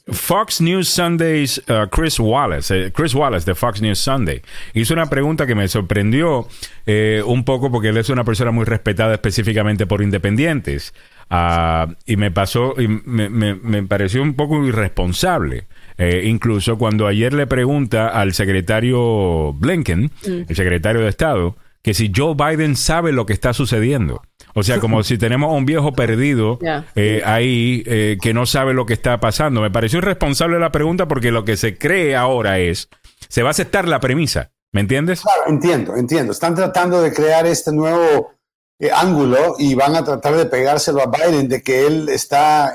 Fox 0.08 0.62
News 0.62 0.90
Sundays, 0.90 1.62
uh, 1.70 1.88
Chris 1.92 2.20
Wallace, 2.20 2.88
eh, 2.88 2.92
Chris 2.92 3.14
Wallace 3.14 3.46
de 3.46 3.54
Fox 3.54 3.84
News 3.84 4.00
Sunday, 4.00 4.42
hizo 4.74 4.96
una 4.96 5.06
pregunta 5.12 5.46
que 5.46 5.54
me 5.54 5.68
sorprendió 5.68 6.48
eh, 6.88 7.22
un 7.24 7.46
poco 7.46 7.72
porque 7.72 7.90
él 7.90 7.98
es 7.98 8.10
una 8.10 8.24
persona 8.24 8.50
muy 8.50 8.66
respetada 8.66 9.14
específicamente 9.14 9.86
por 9.86 10.02
independientes. 10.02 10.96
Ah, 11.30 11.88
y 12.08 12.18
me 12.18 12.32
pasó, 12.32 12.74
y 12.80 12.88
me, 12.88 13.30
me, 13.30 13.84
pareció 13.84 14.24
un 14.24 14.34
poco 14.34 14.66
irresponsable. 14.66 15.68
Eh, 16.00 16.24
incluso 16.26 16.80
cuando 16.80 17.06
ayer 17.06 17.32
le 17.34 17.46
pregunta 17.46 18.08
al 18.08 18.34
secretario 18.34 19.54
Blinken, 19.54 20.06
mm. 20.06 20.32
el 20.50 20.56
secretario 20.56 21.02
de 21.02 21.10
Estado, 21.10 21.56
que 21.86 21.94
si 21.94 22.12
Joe 22.14 22.34
Biden 22.34 22.76
sabe 22.76 23.12
lo 23.12 23.28
que 23.28 23.34
está 23.34 23.53
sucediendo. 23.53 24.24
O 24.56 24.64
sea, 24.64 24.80
como 24.80 25.03
si 25.03 25.20
tenemos 25.20 25.52
a 25.52 25.53
un 25.53 25.68
viejo 25.68 25.94
perdido 25.94 26.57
eh, 26.95 27.22
ahí 27.24 27.84
eh, 27.86 28.18
que 28.20 28.34
no 28.34 28.48
sabe 28.48 28.74
lo 28.74 28.88
que 28.88 28.94
está 28.94 29.20
pasando. 29.20 29.62
Me 29.62 29.70
pareció 29.70 29.99
irresponsable 29.99 30.57
la 30.57 30.72
pregunta 30.72 31.07
porque 31.07 31.30
lo 31.30 31.45
que 31.45 31.57
se 31.57 31.78
cree 31.78 32.16
ahora 32.16 32.57
es, 32.57 32.90
se 33.30 33.44
va 33.44 33.49
a 33.49 33.52
aceptar 33.52 33.88
la 33.88 33.99
premisa. 33.99 34.49
¿Me 34.72 34.82
entiendes? 34.82 35.22
Claro, 35.22 35.44
entiendo, 35.45 35.95
entiendo. 35.95 36.32
Están 36.32 36.56
tratando 36.56 37.03
de 37.03 37.14
crear 37.14 37.45
este 37.45 37.72
nuevo 37.72 38.32
eh, 38.80 38.90
ángulo 38.91 39.53
y 39.60 39.76
van 39.76 39.95
a 39.95 40.03
tratar 40.03 40.38
de 40.38 40.48
pegárselo 40.48 41.03
a 41.03 41.12
Biden 41.12 41.48
de 41.48 41.62
que 41.62 41.86
él 41.86 42.10
está 42.10 42.74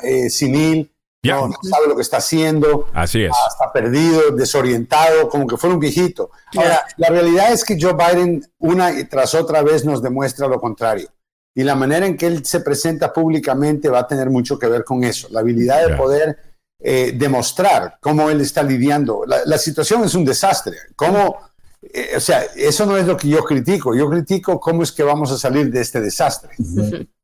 senil 1.23 1.51
no, 1.51 1.69
sabe 1.69 1.89
lo 1.89 1.97
que 1.97 2.03
está 2.03 2.19
haciendo. 2.19 2.87
Así 2.93 3.23
es. 3.23 3.33
Está 3.51 3.73
perdido, 3.73 4.31
desorientado, 4.31 5.29
como 5.29 5.47
que 5.47 5.57
fuera 5.57 5.75
un 5.75 5.81
viejito. 5.81 6.31
Ahora, 6.57 6.85
la 6.97 7.09
realidad 7.09 7.53
es 7.53 7.65
que 7.65 7.79
Joe 7.81 7.95
Biden 7.95 8.45
una 8.59 8.93
y 8.99 9.05
tras 9.05 9.35
otra 9.35 9.63
vez 9.63 9.85
nos 9.85 10.03
demuestra 10.03 10.49
lo 10.49 10.61
contrario. 10.61 11.09
Y 11.55 11.65
la 11.65 11.75
manera 11.75 12.07
en 12.07 12.17
que 12.17 12.27
él 12.27 12.45
se 12.45 12.61
presenta 12.61 13.13
públicamente 13.13 13.89
va 13.89 14.01
a 14.01 14.07
tener 14.07 14.31
mucho 14.31 14.59
que 14.59 14.69
ver 14.69 14.85
con 14.85 15.03
eso. 15.05 15.29
La 15.31 15.41
habilidad 15.41 15.87
de 15.87 15.97
poder 15.97 16.39
eh, 16.83 17.13
demostrar 17.15 17.99
cómo 18.01 18.31
él 18.31 18.41
está 18.41 18.63
lidiando. 18.63 19.25
La, 19.27 19.59
situación 19.59 20.05
es 20.05 20.15
un 20.15 20.25
desastre. 20.25 20.77
¿Cómo, 20.97 21.39
eh, 21.83 22.13
o 22.17 22.21
sea, 22.21 22.43
eso 22.57 22.87
no 22.87 22.97
es 22.97 23.07
lo 23.07 23.17
que 23.17 23.29
yo 23.29 23.45
critico. 23.45 23.95
Yo 23.95 24.09
critico 24.09 24.61
cómo 24.61 24.83
es 24.83 24.93
que 24.93 25.03
vamos 25.03 25.33
a 25.33 25.39
salir 25.39 25.71
de 25.71 25.81
este 25.81 26.01
desastre. 26.01 26.51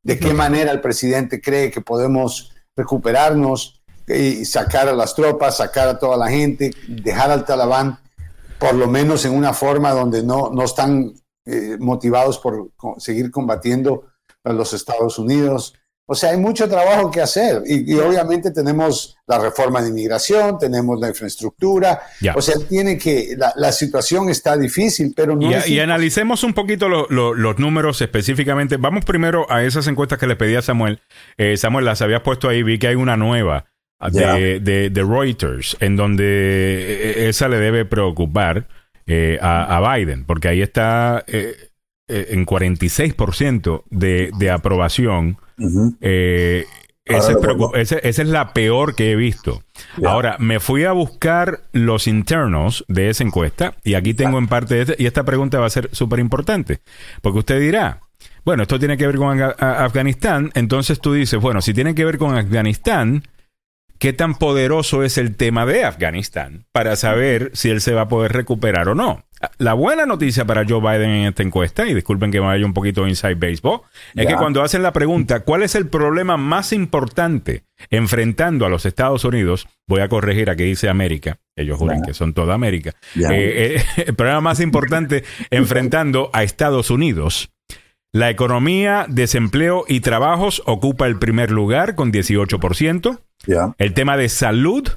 De 0.03 0.19
qué 0.19 0.35
manera 0.35 0.73
el 0.73 0.81
presidente 0.81 1.41
cree 1.41 1.71
que 1.71 1.81
podemos 1.81 2.53
recuperarnos 2.77 3.76
y 4.07 4.45
sacar 4.45 4.89
a 4.89 4.93
las 4.93 5.15
tropas, 5.15 5.57
sacar 5.57 5.89
a 5.89 5.99
toda 5.99 6.17
la 6.17 6.29
gente, 6.29 6.71
dejar 6.89 7.31
al 7.31 7.45
talibán 7.45 7.99
por 8.59 8.75
lo 8.75 8.87
menos 8.87 9.25
en 9.25 9.33
una 9.33 9.53
forma 9.53 9.91
donde 9.91 10.23
no, 10.23 10.51
no 10.51 10.65
están 10.65 11.13
eh, 11.45 11.77
motivados 11.79 12.39
por 12.39 12.71
seguir 12.99 13.31
combatiendo 13.31 14.05
a 14.45 14.53
los 14.53 14.73
Estados 14.73 15.19
Unidos. 15.19 15.75
O 16.09 16.15
sea, 16.15 16.31
hay 16.31 16.37
mucho 16.37 16.69
trabajo 16.69 17.11
que 17.11 17.21
hacer 17.21 17.65
y, 17.67 17.93
obviamente 17.95 18.53
tenemos 18.53 19.17
la 19.27 19.41
reforma 19.41 19.83
de 19.83 19.89
inmigración, 19.89 20.57
tenemos 20.57 21.01
la 21.01 21.09
infraestructura. 21.09 22.01
O 22.37 22.41
sea, 22.41 22.55
tiene 22.69 22.97
que, 22.97 23.37
la, 23.57 23.73
situación 23.73 24.29
está 24.29 24.57
difícil, 24.57 25.13
pero 25.17 25.35
no... 25.35 25.51
Y, 25.51 25.73
y 25.73 25.81
analicemos 25.81 26.45
un 26.45 26.55
poquito 26.55 26.89
los 26.89 27.59
números 27.59 28.01
específicamente. 28.01 28.77
Vamos 28.77 29.05
primero 29.05 29.51
a 29.51 29.65
esas 29.65 29.89
encuestas 29.89 30.21
que 30.21 30.29
le 30.29 30.37
pedí 30.37 30.55
a 30.55 30.63
Samuel. 30.63 31.01
Eh, 31.39 31.57
Samuel, 31.57 31.85
las 31.85 32.01
habías 32.03 32.23
puesto 32.23 32.49
ahí, 32.49 32.63
vi 32.63 32.79
que 32.79 32.87
hay 32.87 32.95
una 32.95 33.17
nueva 33.17 33.67
de, 34.01 34.91
de, 34.91 35.03
Reuters, 35.03 35.77
en 35.81 35.97
donde 35.97 36.25
eh, 36.25 37.25
eh, 37.25 37.29
esa 37.29 37.49
le 37.49 37.59
debe 37.59 37.85
preocupar 37.85 38.69
eh, 39.07 39.39
a, 39.41 39.81
Biden, 39.95 40.25
porque 40.25 40.49
ahí 40.49 40.63
está 40.63 41.25
en 41.27 42.47
46% 42.47 43.85
de, 43.91 44.31
de 44.39 44.51
aprobación. 44.51 45.39
esa, 47.05 47.99
es 47.99 48.19
la 48.19 48.53
peor 48.53 48.95
que 48.95 49.13
he 49.13 49.17
visto. 49.17 49.63
Ahora, 50.05 50.37
me 50.39 50.61
fui 50.61 50.85
a 50.85 50.93
buscar 50.93 51.61
los 51.73 52.07
internos 52.07 52.85
de 52.89 53.11
esa 53.11 53.25
encuesta 53.25 53.75
y 53.85 53.95
aquí 53.95 54.13
tengo 54.13 54.39
en 54.39 54.49
parte, 54.49 54.83
este, 54.83 54.97
y 54.99 55.07
esta 55.07 55.25
pregunta 55.25 55.61
va 55.61 55.67
a 55.67 55.71
ser 55.71 55.89
súper 55.93 56.19
importante, 56.19 56.81
porque 57.23 57.39
usted 57.39 57.61
dirá, 57.61 58.01
bueno, 58.45 58.63
esto 58.63 58.79
tiene 58.79 58.97
que 58.97 59.07
ver 59.07 59.17
con 59.17 59.41
Afganistán, 59.41 60.51
entonces 60.55 61.01
tú 61.01 61.13
dices, 61.13 61.41
bueno, 61.41 61.61
si 61.61 61.75
tiene 61.75 61.95
que 61.95 62.05
ver 62.05 62.19
con 62.19 62.37
Afganistán, 62.37 63.23
qué 63.99 64.13
tan 64.13 64.35
poderoso 64.35 65.03
es 65.03 65.19
el 65.19 65.37
tema 65.37 65.67
de 65.67 65.85
Afganistán 65.85 66.67
para 66.73 66.97
saber 66.97 67.51
si 67.55 67.71
él 67.71 67.81
se 67.81 67.95
va 67.95 68.03
a 68.03 68.09
poder 68.09 68.33
recuperar 68.33 68.89
o 68.89 68.95
no. 68.95 69.25
La 69.59 69.75
buena 69.75 70.07
noticia 70.07 70.47
para 70.47 70.65
Joe 70.67 70.81
Biden 70.81 71.11
en 71.11 71.27
esta 71.27 71.43
encuesta, 71.43 71.87
y 71.87 71.93
disculpen 71.93 72.31
que 72.31 72.41
me 72.41 72.47
vaya 72.47 72.65
un 72.65 72.73
poquito 72.73 73.07
inside 73.07 73.35
baseball, 73.35 73.83
es 74.15 74.27
que 74.27 74.35
cuando 74.35 74.63
hacen 74.63 74.83
la 74.83 74.95
pregunta, 74.95 75.41
¿cuál 75.41 75.63
es 75.63 75.75
el 75.75 75.89
problema 75.89 76.39
más 76.39 76.73
importante 76.73 77.65
enfrentando 77.91 78.65
a 78.65 78.71
los 78.71 78.87
Estados 78.87 79.25
Unidos? 79.25 79.69
Voy 79.87 80.01
a 80.01 80.09
corregir 80.09 80.49
a 80.49 80.57
que 80.57 80.65
dice 80.65 80.89
América, 80.89 81.39
ellos 81.55 81.79
juran 81.79 82.01
que 82.01 82.15
son 82.15 82.33
toda 82.33 82.55
América. 82.55 82.95
Eh, 83.15 83.77
eh, 83.77 83.85
el 84.07 84.15
problema 84.15 84.41
más 84.41 84.61
importante 84.61 85.23
enfrentando 85.51 86.31
a 86.33 86.43
Estados 86.43 86.91
Unidos. 86.91 87.51
La 88.17 88.31
economía, 88.31 89.05
desempleo 89.11 89.85
y 89.87 90.01
trabajos 90.01 90.63
ocupa 90.65 91.07
el 91.07 91.19
primer 91.19 91.51
lugar 91.51 91.95
con 91.95 92.15
18%. 92.15 93.21
El 93.77 93.93
tema 93.93 94.17
de 94.17 94.31
salud, 94.31 94.89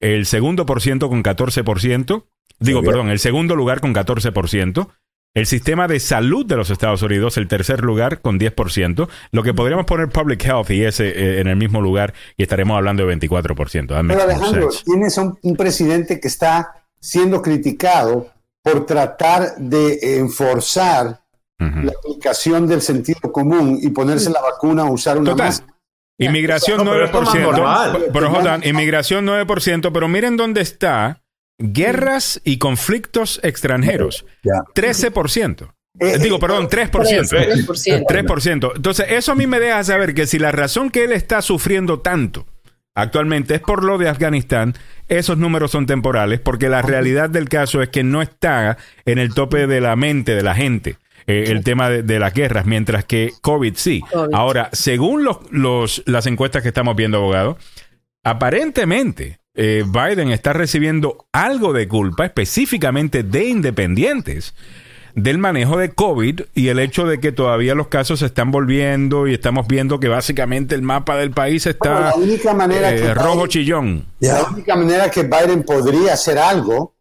el 0.00 0.26
segundo 0.26 0.66
por 0.66 0.80
ciento 0.80 1.08
con 1.08 1.22
14%. 1.22 2.24
Digo, 2.58 2.82
perdón, 2.82 3.08
el 3.10 3.20
segundo 3.20 3.54
lugar 3.54 3.80
con 3.80 3.94
14%. 3.94 4.88
El 5.32 5.46
sistema 5.46 5.86
de 5.86 6.00
salud 6.00 6.44
de 6.44 6.56
los 6.56 6.70
Estados 6.70 7.02
Unidos, 7.02 7.36
el 7.36 7.46
tercer 7.46 7.84
lugar 7.84 8.20
con 8.20 8.40
10%. 8.40 9.08
Lo 9.30 9.42
que 9.44 9.54
podríamos 9.54 9.86
poner 9.86 10.08
Public 10.08 10.44
Health 10.44 10.70
y 10.70 10.82
ese 10.82 11.06
eh, 11.08 11.40
en 11.40 11.46
el 11.46 11.54
mismo 11.54 11.80
lugar 11.80 12.14
y 12.36 12.42
estaremos 12.42 12.76
hablando 12.76 13.06
de 13.06 13.16
24%. 13.16 14.08
Pero 14.08 14.22
Alejandro, 14.22 14.70
tienes 14.84 15.16
un, 15.18 15.38
un 15.40 15.56
presidente 15.56 16.18
que 16.18 16.26
está 16.26 16.84
siendo 16.98 17.42
criticado 17.42 18.26
por 18.64 18.86
tratar 18.86 19.54
de 19.56 20.18
enforzar 20.18 21.20
la 21.60 21.92
aplicación 21.92 22.66
del 22.66 22.80
sentido 22.80 23.30
común 23.32 23.78
y 23.82 23.90
ponerse 23.90 24.30
la 24.30 24.40
vacuna 24.40 24.84
o 24.84 24.92
usar 24.92 25.18
una 25.18 25.32
Total. 25.32 25.52
Inmigración 26.18 26.86
9%. 26.86 28.10
Pero, 28.12 28.30
Jodan, 28.30 28.66
inmigración 28.66 29.26
9%, 29.26 29.90
pero 29.92 30.08
miren 30.08 30.36
dónde 30.36 30.60
está 30.60 31.22
guerras 31.58 32.40
y 32.44 32.58
conflictos 32.58 33.40
extranjeros. 33.42 34.26
13%. 34.74 35.72
Eh, 35.98 36.18
Digo, 36.18 36.36
eh, 36.36 36.40
perdón, 36.40 36.68
3%. 36.68 36.90
3%. 36.90 38.06
3%. 38.06 38.72
Entonces, 38.76 39.06
eso 39.10 39.32
a 39.32 39.34
mí 39.34 39.46
me 39.46 39.60
deja 39.60 39.82
saber 39.84 40.14
que 40.14 40.26
si 40.26 40.38
la 40.38 40.52
razón 40.52 40.90
que 40.90 41.04
él 41.04 41.12
está 41.12 41.42
sufriendo 41.42 42.00
tanto 42.00 42.46
actualmente 42.94 43.54
es 43.54 43.60
por 43.60 43.84
lo 43.84 43.98
de 43.98 44.08
Afganistán, 44.08 44.74
esos 45.08 45.38
números 45.38 45.70
son 45.70 45.86
temporales, 45.86 46.40
porque 46.40 46.68
la 46.68 46.82
realidad 46.82 47.30
del 47.30 47.48
caso 47.48 47.82
es 47.82 47.88
que 47.88 48.02
no 48.02 48.20
está 48.20 48.76
en 49.06 49.18
el 49.18 49.32
tope 49.32 49.66
de 49.66 49.80
la 49.80 49.96
mente 49.96 50.34
de 50.34 50.42
la 50.42 50.54
gente. 50.54 50.98
Eh, 51.30 51.44
el 51.52 51.62
tema 51.62 51.88
de, 51.88 52.18
las 52.18 52.34
guerras, 52.34 52.66
mientras 52.66 53.04
que 53.04 53.32
COVID 53.40 53.74
sí. 53.76 54.02
Ahora, 54.32 54.68
según 54.72 55.24
los, 55.24 56.02
las 56.06 56.26
encuestas 56.26 56.62
que 56.62 56.68
estamos 56.68 56.96
viendo, 56.96 57.18
abogado, 57.18 57.56
aparentemente 58.24 59.38
eh, 59.54 59.84
Biden 59.86 60.32
está 60.32 60.52
recibiendo 60.52 61.26
algo 61.32 61.72
de 61.72 61.86
culpa, 61.86 62.26
específicamente 62.26 63.22
de 63.22 63.44
independientes 63.44 64.54
del 65.14 65.38
manejo 65.38 65.76
de 65.76 65.90
COVID 65.90 66.42
y 66.54 66.68
el 66.68 66.78
hecho 66.78 67.06
de 67.06 67.20
que 67.20 67.32
todavía 67.32 67.74
los 67.74 67.88
casos 67.88 68.20
se 68.20 68.26
están 68.26 68.50
volviendo 68.50 69.26
y 69.26 69.34
estamos 69.34 69.66
viendo 69.66 69.98
que 69.98 70.08
básicamente 70.08 70.74
el 70.74 70.82
mapa 70.82 71.16
del 71.16 71.32
país 71.32 71.66
está 71.66 72.12
eh, 72.12 73.14
rojo 73.14 73.46
chillón. 73.46 74.06
La 74.20 74.44
única 74.44 74.76
manera 74.76 75.10
que 75.10 75.22
Biden 75.22 75.62
podría 75.64 76.14
hacer 76.14 76.38
algo 76.38 76.94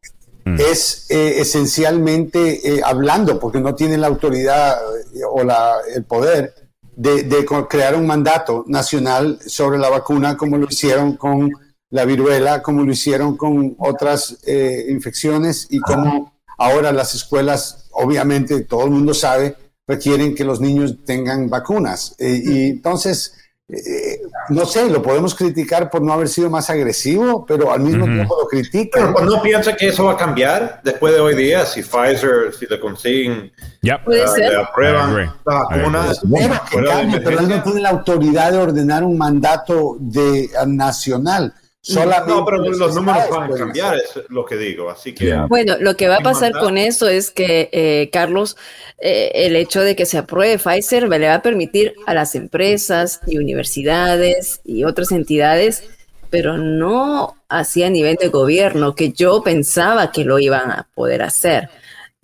Mm. 0.54 0.60
es 0.60 1.06
eh, 1.10 1.40
esencialmente 1.40 2.76
eh, 2.76 2.82
hablando, 2.84 3.40
porque 3.40 3.60
no 3.60 3.76
tienen 3.76 4.02
la 4.02 4.08
autoridad 4.08 4.78
eh, 5.14 5.22
o 5.30 5.44
la, 5.44 5.76
el 5.94 6.04
poder 6.04 6.54
de, 6.96 7.46
crear 7.70 7.96
un 7.96 8.06
mandato 8.06 8.66
nacional 8.68 9.40
sobre 9.46 9.80
la 9.80 9.90
vacuna, 9.90 10.36
como 10.36 10.58
lo 10.58 10.68
hicieron 10.70 11.16
con 11.16 11.52
la 11.92 12.06
viruela, 12.06 12.62
como 12.62 12.84
lo 12.84 12.92
hicieron 12.92 13.38
con 13.38 13.76
otras 13.80 14.38
infecciones 14.46 15.68
y 15.70 15.80
como 15.80 16.34
ahora 16.60 16.92
las 16.92 17.16
escuelas, 17.16 17.88
obviamente 17.92 18.62
todo 18.66 18.84
el 18.84 18.92
mundo 18.92 19.14
sabe, 19.14 19.56
requieren 19.88 20.36
que 20.36 20.44
los 20.44 20.62
niños 20.62 20.98
tengan 21.04 21.50
vacunas. 21.50 22.16
Eh, 22.20 22.42
y 22.46 22.70
entonces, 22.70 23.34
eh, 23.70 24.22
no 24.50 24.66
sé, 24.66 24.90
lo 24.90 25.02
podemos 25.04 25.36
criticar 25.36 25.92
por 25.92 26.02
no 26.02 26.12
haber 26.12 26.28
sido 26.28 26.50
más 26.50 26.72
agresivo, 26.72 27.46
pero 27.46 27.72
al 27.72 27.82
mismo 27.82 28.06
tiempo 28.06 28.36
lo 28.42 28.48
critican. 28.48 29.04
Pero 29.04 29.14
pues, 29.14 29.26
no 29.26 29.42
piensa 29.44 29.76
que 29.76 29.90
eso 29.90 30.06
va 30.06 30.14
a 30.14 30.18
cambiar 30.18 30.82
después 30.84 31.14
de 31.14 31.20
hoy 31.20 31.36
día, 31.36 31.66
si 31.68 31.84
Pfizer, 31.84 32.52
si 32.58 32.66
le 32.66 32.80
consiguen, 32.80 33.52
Yep. 33.82 34.04
Puede 34.04 34.26
uh, 34.26 34.28
ser. 34.28 34.52
le 34.52 34.58
aprueban 34.58 35.16
la 35.46 35.54
vacuna. 35.54 36.12
Espero 36.12 36.62
que 36.70 36.84
cambie, 36.84 37.22
pero 37.22 37.40
él 37.40 37.48
no 37.48 37.64
tiene 37.64 37.82
la 37.82 37.90
autoridad 37.90 38.52
de 38.52 38.58
ordenar 38.58 39.04
un 39.04 39.18
mandato 39.18 39.98
de, 40.00 40.50
nacional. 40.68 41.54
Solamente 41.82 42.30
No, 42.34 42.44
pero 42.46 42.58
los 42.58 42.94
números 42.96 43.30
van 43.30 43.52
a 43.54 43.56
cambiar, 43.56 43.96
es 43.96 44.20
lo 44.30 44.44
que 44.46 44.58
digo. 44.58 44.90
Así 44.90 45.14
que 45.14 45.26
Yeah. 45.28 45.46
Bueno, 45.46 45.78
lo 45.80 45.96
que 45.96 46.08
va 46.10 46.18
a 46.18 46.22
pasar 46.22 46.52
con 46.60 46.78
eso 46.78 47.08
es 47.08 47.32
que, 47.32 47.70
eh, 47.72 48.10
Carlos, 48.12 48.58
eh, 48.98 49.32
el 49.34 49.56
hecho 49.56 49.82
de 49.82 49.96
que 49.96 50.06
se 50.06 50.18
apruebe 50.18 50.58
Pfizer 50.60 51.08
le 51.08 51.28
va 51.28 51.36
a 51.36 51.42
permitir 51.42 51.94
a 52.06 52.14
las 52.14 52.36
empresas 52.36 53.22
y 53.28 53.38
universidades 53.38 54.60
y 54.66 54.84
otras 54.84 55.12
entidades, 55.12 55.84
pero 56.30 56.58
no 56.58 57.38
así 57.48 57.82
a 57.84 57.90
nivel 57.90 58.18
de 58.18 58.28
gobierno, 58.28 58.94
que 58.94 59.12
yo 59.14 59.42
pensaba 59.42 60.12
que 60.12 60.26
lo 60.26 60.38
iban 60.38 60.72
a 60.72 60.88
poder 60.94 61.22
hacer. 61.22 61.70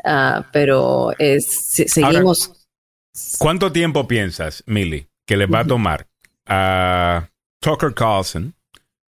Ah, 0.03 0.45
pero 0.52 1.14
es, 1.18 1.45
se- 1.72 1.88
seguimos. 1.88 2.52
¿Cuánto 3.40 3.72
tiempo 3.72 4.06
piensas, 4.07 4.64
Millie, 4.68 5.07
que 5.26 5.38
les 5.38 5.48
va 5.52 5.60
a 5.61 5.65
tomar 5.65 6.07
a 6.45 7.30
Tucker 7.61 7.94
Carlson 7.94 8.53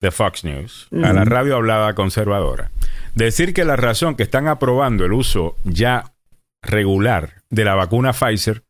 de 0.00 0.10
Fox 0.10 0.44
News, 0.44 0.88
a 0.92 1.12
la 1.12 1.24
radio 1.24 1.56
hablada 1.56 1.94
conservadora, 1.94 2.70
decir 3.14 3.52
que 3.52 3.64
la 3.64 3.76
razón 3.76 4.14
que 4.14 4.22
están 4.22 4.46
aprobando 4.48 5.04
el 5.04 5.12
uso 5.12 5.56
ya 5.64 6.12
regular 6.62 7.34
de 7.50 7.64
la 7.64 7.74
vacuna 7.74 8.12
Pfizer, 8.12 8.62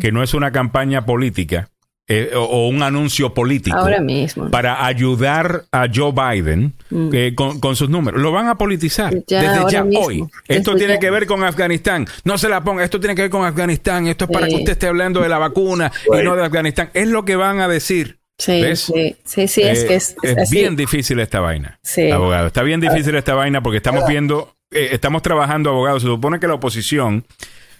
que 0.00 0.12
no 0.12 0.22
es 0.22 0.34
una 0.34 0.52
campaña 0.52 1.04
política 1.04 1.68
eh, 2.08 2.32
o, 2.34 2.40
o 2.42 2.68
un 2.68 2.82
anuncio 2.82 3.34
político 3.34 3.76
ahora 3.76 4.00
mismo. 4.00 4.50
para 4.50 4.84
ayudar 4.84 5.64
a 5.72 5.86
Joe 5.92 6.12
Biden 6.12 6.74
Mm. 6.92 7.10
eh, 7.12 7.34
con, 7.36 7.60
con 7.60 7.76
sus 7.76 7.88
números. 7.88 8.20
Lo 8.20 8.32
van 8.32 8.48
a 8.48 8.56
politizar 8.58 9.14
Ya, 9.28 9.42
desde 9.42 9.70
ya 9.70 9.84
mismo. 9.84 10.04
hoy. 10.06 10.24
Esto 10.48 10.74
tiene 10.74 10.98
que 10.98 11.08
ver 11.08 11.24
con 11.26 11.44
Afganistán. 11.44 12.04
No 12.24 12.36
se 12.36 12.48
la 12.48 12.64
ponga. 12.64 12.82
Esto 12.82 12.98
tiene 12.98 13.14
que 13.14 13.22
ver 13.22 13.30
con 13.30 13.44
Afganistán. 13.46 14.08
Esto 14.08 14.24
es 14.24 14.30
para 14.32 14.46
Sí. 14.46 14.52
que 14.54 14.58
usted 14.58 14.72
esté 14.72 14.88
hablando 14.88 15.20
de 15.20 15.28
la 15.28 15.38
vacuna 15.38 15.92
y 16.12 16.24
no 16.24 16.34
de 16.34 16.44
Afganistán. 16.44 16.90
Es 16.94 17.06
lo 17.06 17.24
que 17.24 17.36
van 17.36 17.60
a 17.60 17.68
decir. 17.68 18.18
Sí, 18.40 18.60
¿Ves? 18.62 18.80
sí, 18.80 19.16
sí, 19.24 19.46
sí, 19.48 19.62
es 19.62 19.82
Eh, 19.82 19.86
que 19.86 19.94
es, 19.96 20.16
es 20.22 20.38
así. 20.38 20.56
bien 20.56 20.74
difícil 20.74 21.20
esta 21.20 21.40
vaina, 21.40 21.78
Sí. 21.82 22.10
abogado. 22.10 22.46
Está 22.46 22.62
bien 22.62 22.80
difícil 22.80 23.14
esta 23.14 23.34
vaina 23.34 23.62
porque 23.62 23.76
estamos 23.76 24.06
viendo, 24.08 24.56
eh, 24.70 24.88
estamos 24.92 25.20
trabajando, 25.22 25.68
abogado. 25.70 26.00
Se 26.00 26.06
supone 26.06 26.40
que 26.40 26.46
la 26.48 26.54
oposición, 26.54 27.26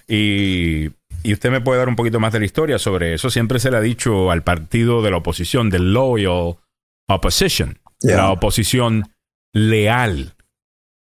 y, 0.06 0.90
y 1.22 1.32
usted 1.32 1.50
me 1.50 1.60
puede 1.62 1.78
dar 1.78 1.88
un 1.88 1.96
poquito 1.96 2.20
más 2.20 2.32
de 2.34 2.40
la 2.40 2.44
historia 2.44 2.78
sobre 2.78 3.14
eso, 3.14 3.30
siempre 3.30 3.58
se 3.58 3.70
le 3.70 3.78
ha 3.78 3.80
dicho 3.80 4.30
al 4.30 4.42
partido 4.42 5.00
de 5.02 5.10
la 5.10 5.16
oposición, 5.16 5.70
del 5.70 5.92
loyal 5.94 6.56
opposition, 7.08 7.78
Yeah. 8.02 8.16
la 8.16 8.30
oposición 8.30 9.10
leal. 9.54 10.34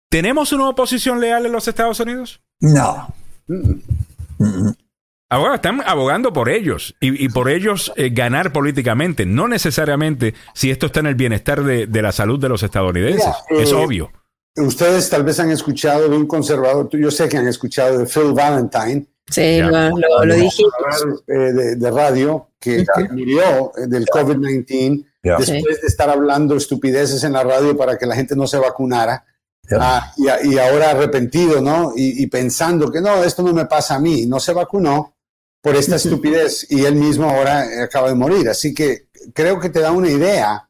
¿Tenemos 0.09 0.51
una 0.51 0.69
oposición 0.69 1.19
leal 1.19 1.45
en 1.45 1.51
los 1.51 1.67
Estados 1.67 1.99
Unidos? 1.99 2.41
No. 2.59 3.13
Mm, 3.47 3.79
Abogado, 5.33 5.55
están 5.55 5.81
abogando 5.85 6.31
por 6.33 6.49
ellos 6.49 6.95
y, 6.99 7.25
y 7.25 7.29
por 7.29 7.49
ellos 7.49 7.91
eh, 7.95 8.09
ganar 8.11 8.51
políticamente, 8.53 9.25
no 9.25 9.47
necesariamente 9.47 10.33
si 10.53 10.69
esto 10.71 10.85
está 10.87 10.99
en 10.99 11.07
el 11.07 11.15
bienestar 11.15 11.63
de, 11.63 11.87
de 11.87 12.01
la 12.01 12.11
salud 12.11 12.39
de 12.39 12.49
los 12.49 12.61
estadounidenses. 12.63 13.25
Mira, 13.49 13.63
es 13.63 13.71
eh, 13.71 13.75
obvio. 13.75 14.11
Ustedes 14.55 15.09
tal 15.09 15.23
vez 15.23 15.39
han 15.39 15.49
escuchado 15.49 16.07
de 16.07 16.15
un 16.15 16.27
conservador, 16.27 16.87
yo 16.91 17.09
sé 17.09 17.27
que 17.27 17.37
han 17.37 17.47
escuchado 17.47 17.97
de 17.97 18.05
Phil 18.05 18.33
Valentine, 18.33 19.07
Sí, 19.29 19.57
Ya. 19.57 19.67
lo, 19.69 19.89
lo, 19.97 20.25
lo 20.25 20.35
dijimos. 20.35 20.73
eh, 21.27 21.33
de, 21.33 21.75
de 21.77 21.91
radio, 21.91 22.49
que, 22.59 22.85
que 22.95 23.03
murió 23.09 23.71
del 23.87 24.05
COVID-19 24.05 25.05
Yeah. 25.25 25.37
después 25.37 25.79
de 25.79 25.87
estar 25.87 26.09
hablando 26.09 26.53
estupideces 26.57 27.23
en 27.23 27.31
la 27.31 27.45
radio 27.45 27.77
para 27.77 27.97
que 27.97 28.05
la 28.05 28.13
gente 28.13 28.35
no 28.35 28.45
se 28.45 28.57
vacunara. 28.59 29.23
Ah, 29.71 30.11
y, 30.17 30.57
ahora 30.57 30.89
arrepentido, 30.91 31.61
¿no? 31.61 31.93
Y, 31.95 32.21
y 32.21 32.27
pensando 32.27 32.91
que 32.91 32.99
no, 32.99 33.23
esto 33.23 33.41
no 33.41 33.53
me 33.53 33.65
pasa 33.65 33.95
a 33.95 33.99
mí, 33.99 34.25
no 34.25 34.41
se 34.41 34.51
vacunó 34.51 35.12
por 35.63 35.75
esta 35.75 35.95
estupidez 35.95 36.67
y 36.69 36.85
él 36.85 36.95
mismo 36.95 37.27
ahora 37.27 37.65
acaba 37.83 38.09
de 38.09 38.15
morir. 38.15 38.47
Así 38.49 38.73
que 38.73 39.07
creo 39.33 39.59
que 39.59 39.69
te 39.69 39.79
da 39.79 39.91
una 39.91 40.09
idea 40.09 40.69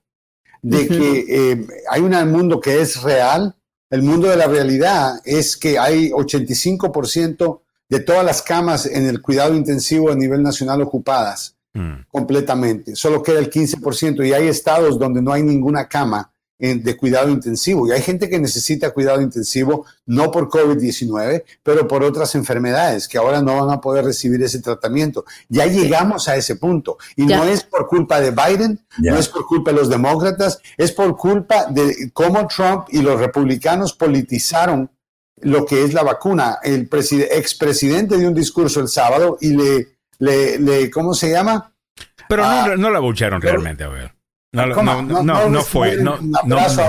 de 0.61 0.87
que 0.87 1.25
eh, 1.27 1.67
hay 1.89 2.01
un 2.01 2.31
mundo 2.31 2.61
que 2.61 2.79
es 2.79 3.01
real. 3.01 3.55
El 3.89 4.03
mundo 4.03 4.29
de 4.29 4.37
la 4.37 4.47
realidad 4.47 5.19
es 5.25 5.57
que 5.57 5.77
hay 5.77 6.11
85% 6.11 7.61
de 7.89 7.99
todas 7.99 8.23
las 8.23 8.41
camas 8.41 8.85
en 8.85 9.05
el 9.05 9.21
cuidado 9.21 9.55
intensivo 9.55 10.09
a 10.11 10.15
nivel 10.15 10.41
nacional 10.41 10.81
ocupadas 10.81 11.57
Mm. 11.73 12.05
completamente. 12.07 12.95
Solo 12.95 13.23
queda 13.23 13.39
el 13.39 13.49
15% 13.49 14.23
y 14.23 14.31
hay 14.31 14.47
estados 14.47 14.99
donde 14.99 15.21
no 15.21 15.33
hay 15.33 15.41
ninguna 15.41 15.87
cama 15.87 16.31
de 16.59 16.95
cuidado 16.95 17.29
intensivo. 17.29 17.87
Y 17.87 17.91
hay 17.91 18.01
gente 18.01 18.29
que 18.29 18.39
necesita 18.39 18.91
cuidado 18.91 19.19
intensivo 19.21 19.85
no 20.05 20.31
por 20.31 20.47
COVID-19, 20.49 21.43
pero 21.61 21.87
por 21.87 22.03
otras 22.03 22.35
enfermedades 22.35 23.07
que 23.07 23.17
ahora 23.17 23.41
no 23.41 23.65
van 23.65 23.75
a 23.75 23.81
poder 23.81 24.05
recibir 24.05 24.41
ese 24.43 24.61
tratamiento. 24.61 25.25
Ya 25.49 25.65
llegamos 25.65 26.27
a 26.29 26.35
ese 26.37 26.55
punto. 26.55 26.97
Y 27.15 27.27
Ya. 27.27 27.37
no 27.37 27.43
es 27.45 27.63
por 27.63 27.87
culpa 27.87 28.21
de 28.21 28.31
Biden, 28.31 28.79
Ya. 28.99 29.11
no 29.13 29.17
es 29.19 29.27
por 29.27 29.45
culpa 29.45 29.71
de 29.71 29.77
los 29.77 29.89
demócratas, 29.89 30.59
es 30.77 30.91
por 30.91 31.17
culpa 31.17 31.65
de 31.69 32.11
cómo 32.13 32.47
Trump 32.47 32.85
y 32.89 33.01
los 33.01 33.19
republicanos 33.19 33.93
politizaron 33.93 34.89
lo 35.41 35.65
que 35.65 35.83
es 35.83 35.93
la 35.93 36.03
vacuna. 36.03 36.59
El 36.63 36.87
preside- 36.87 37.27
expresidente 37.37 38.17
dio 38.17 38.29
un 38.29 38.33
discurso 38.35 38.79
el 38.79 38.87
sábado 38.87 39.37
y 39.41 39.49
le, 39.49 39.87
le, 40.19 40.59
le 40.59 40.89
¿cómo 40.89 41.13
se 41.13 41.29
llama? 41.31 41.73
Pero 42.29 42.43
Ah. 42.45 42.67
no, 42.69 42.77
no 42.77 42.89
la 42.91 42.99
bucharon 42.99 43.41
realmente, 43.41 43.83
a 43.83 43.89
ver. 43.89 44.13
No, 44.53 44.65
no, 44.67 45.01
no, 45.01 45.23
no, 45.23 45.49
no 45.49 45.61
fue. 45.63 45.97
No, 45.97 46.17
un 46.21 46.35
abrazo 46.53 46.83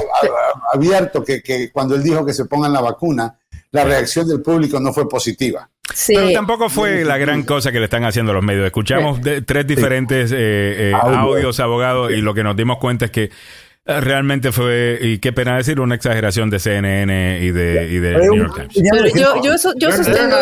abierto 0.72 1.24
que, 1.24 1.42
que 1.42 1.70
cuando 1.72 1.94
él 1.94 2.02
dijo 2.02 2.24
que 2.24 2.32
se 2.32 2.44
pongan 2.44 2.72
la 2.72 2.80
vacuna, 2.80 3.36
la 3.70 3.84
reacción 3.84 4.28
del 4.28 4.40
público 4.42 4.78
no 4.80 4.92
fue 4.92 5.08
positiva. 5.08 5.68
Sí, 5.92 6.14
Pero 6.14 6.32
tampoco 6.32 6.68
fue 6.70 7.04
la 7.04 7.18
gran 7.18 7.42
cosa 7.42 7.70
que 7.72 7.78
le 7.78 7.84
están 7.84 8.04
haciendo 8.04 8.32
los 8.32 8.42
medios. 8.42 8.64
Escuchamos 8.66 9.20
de- 9.20 9.42
tres 9.42 9.66
diferentes 9.66 10.32
eh, 10.32 10.36
eh, 10.90 10.92
Audio. 10.94 11.18
audios, 11.18 11.60
abogados, 11.60 12.10
y 12.12 12.16
lo 12.22 12.32
que 12.34 12.42
nos 12.42 12.56
dimos 12.56 12.78
cuenta 12.78 13.06
es 13.06 13.10
que 13.10 13.30
realmente 13.86 14.50
fue, 14.50 14.98
y 15.00 15.18
qué 15.18 15.32
pena 15.32 15.56
decir, 15.58 15.78
una 15.78 15.94
exageración 15.94 16.48
de 16.48 16.58
CNN 16.58 17.38
y 17.42 17.50
de, 17.50 17.88
y 17.90 17.98
de 17.98 18.16
New 18.16 18.36
York 18.36 18.54
Times. 18.72 18.90
pero 18.90 19.06
yo, 19.08 19.42
yo, 19.42 19.58
so- 19.58 19.74
yo 19.76 19.92
sostengo. 19.92 20.36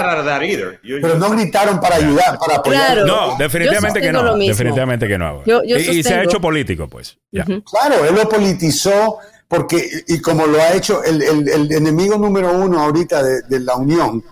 no 1.18 1.30
gritaron 1.30 1.80
para 1.80 1.96
ayudar, 1.96 2.38
para 2.38 2.56
apoyar. 2.58 2.92
Claro. 2.94 3.06
No, 3.06 3.36
definitivamente 3.38 4.00
que 4.00 4.12
no. 4.12 4.36
Definitivamente 4.36 5.08
que 5.08 5.18
no. 5.18 5.44
Yo- 5.44 5.62
yo 5.64 5.76
y, 5.78 5.80
y 5.98 6.02
se 6.02 6.14
ha 6.14 6.22
hecho 6.22 6.40
político, 6.40 6.88
pues. 6.88 7.18
Claro, 7.32 8.04
él 8.08 8.14
lo 8.14 8.28
politizó 8.28 9.18
porque, 9.48 9.86
y 10.06 10.20
como 10.20 10.46
lo 10.46 10.60
ha 10.62 10.72
hecho, 10.74 11.02
el, 11.04 11.20
el- 11.22 11.48
el 11.48 11.72
enemigo 11.72 12.16
número 12.18 12.52
uno 12.52 12.80
ahorita 12.80 13.22
de, 13.22 13.42
de 13.42 13.60
la 13.60 13.74
Unión, 13.76 14.22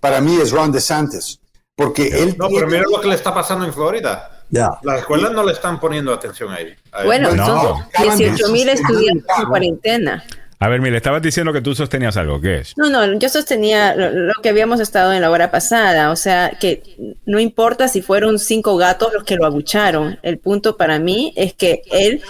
para 0.00 0.20
mí 0.20 0.36
es 0.42 0.50
Ron 0.50 0.72
DeSantis. 0.72 1.40
Porque 1.74 2.08
él 2.08 2.34
No, 2.38 2.48
tiene- 2.48 2.64
pero 2.66 2.66
mira 2.78 2.84
lo 2.90 3.00
que 3.00 3.08
le 3.08 3.14
está 3.14 3.32
pasando 3.34 3.64
en 3.66 3.72
Florida. 3.72 4.35
Ya. 4.50 4.70
Las 4.82 5.00
escuelas 5.00 5.32
no 5.32 5.44
le 5.44 5.52
están 5.52 5.80
poniendo 5.80 6.12
atención 6.12 6.52
ahí. 6.52 6.74
A 6.92 7.00
él. 7.00 7.06
Bueno, 7.06 7.34
No. 7.34 7.44
entonces, 7.46 7.86
Acaban 7.88 8.18
de 8.18 8.24
18 8.30 8.52
mil 8.52 8.68
estudiantes 8.68 9.26
en 9.38 9.46
cuarentena. 9.46 10.24
A 10.58 10.68
ver, 10.68 10.80
mire, 10.80 10.96
estabas 10.96 11.20
diciendo 11.20 11.52
que 11.52 11.60
tú 11.60 11.74
sostenías 11.74 12.16
algo. 12.16 12.40
¿Qué 12.40 12.60
es? 12.60 12.72
No, 12.78 12.88
no, 12.88 13.18
yo 13.18 13.28
sostenía 13.28 13.94
lo, 13.94 14.10
lo 14.10 14.32
que 14.42 14.48
habíamos 14.48 14.80
estado 14.80 15.12
en 15.12 15.20
la 15.20 15.30
hora 15.30 15.50
pasada, 15.50 16.10
o 16.10 16.16
sea, 16.16 16.56
que 16.58 16.82
no 17.26 17.38
importa 17.38 17.88
si 17.88 18.00
fueron 18.00 18.38
cinco 18.38 18.76
gatos 18.78 19.12
los 19.12 19.24
que 19.24 19.36
lo 19.36 19.44
abucharon, 19.44 20.18
el 20.22 20.38
punto 20.38 20.78
para 20.78 20.98
mí 20.98 21.34
es 21.36 21.52
que 21.52 21.82
él, 21.90 22.22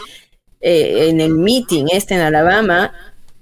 eh, 0.61 1.07
en 1.09 1.21
el 1.21 1.35
meeting 1.35 1.85
este 1.93 2.15
en 2.15 2.23
Alabama, 2.23 2.93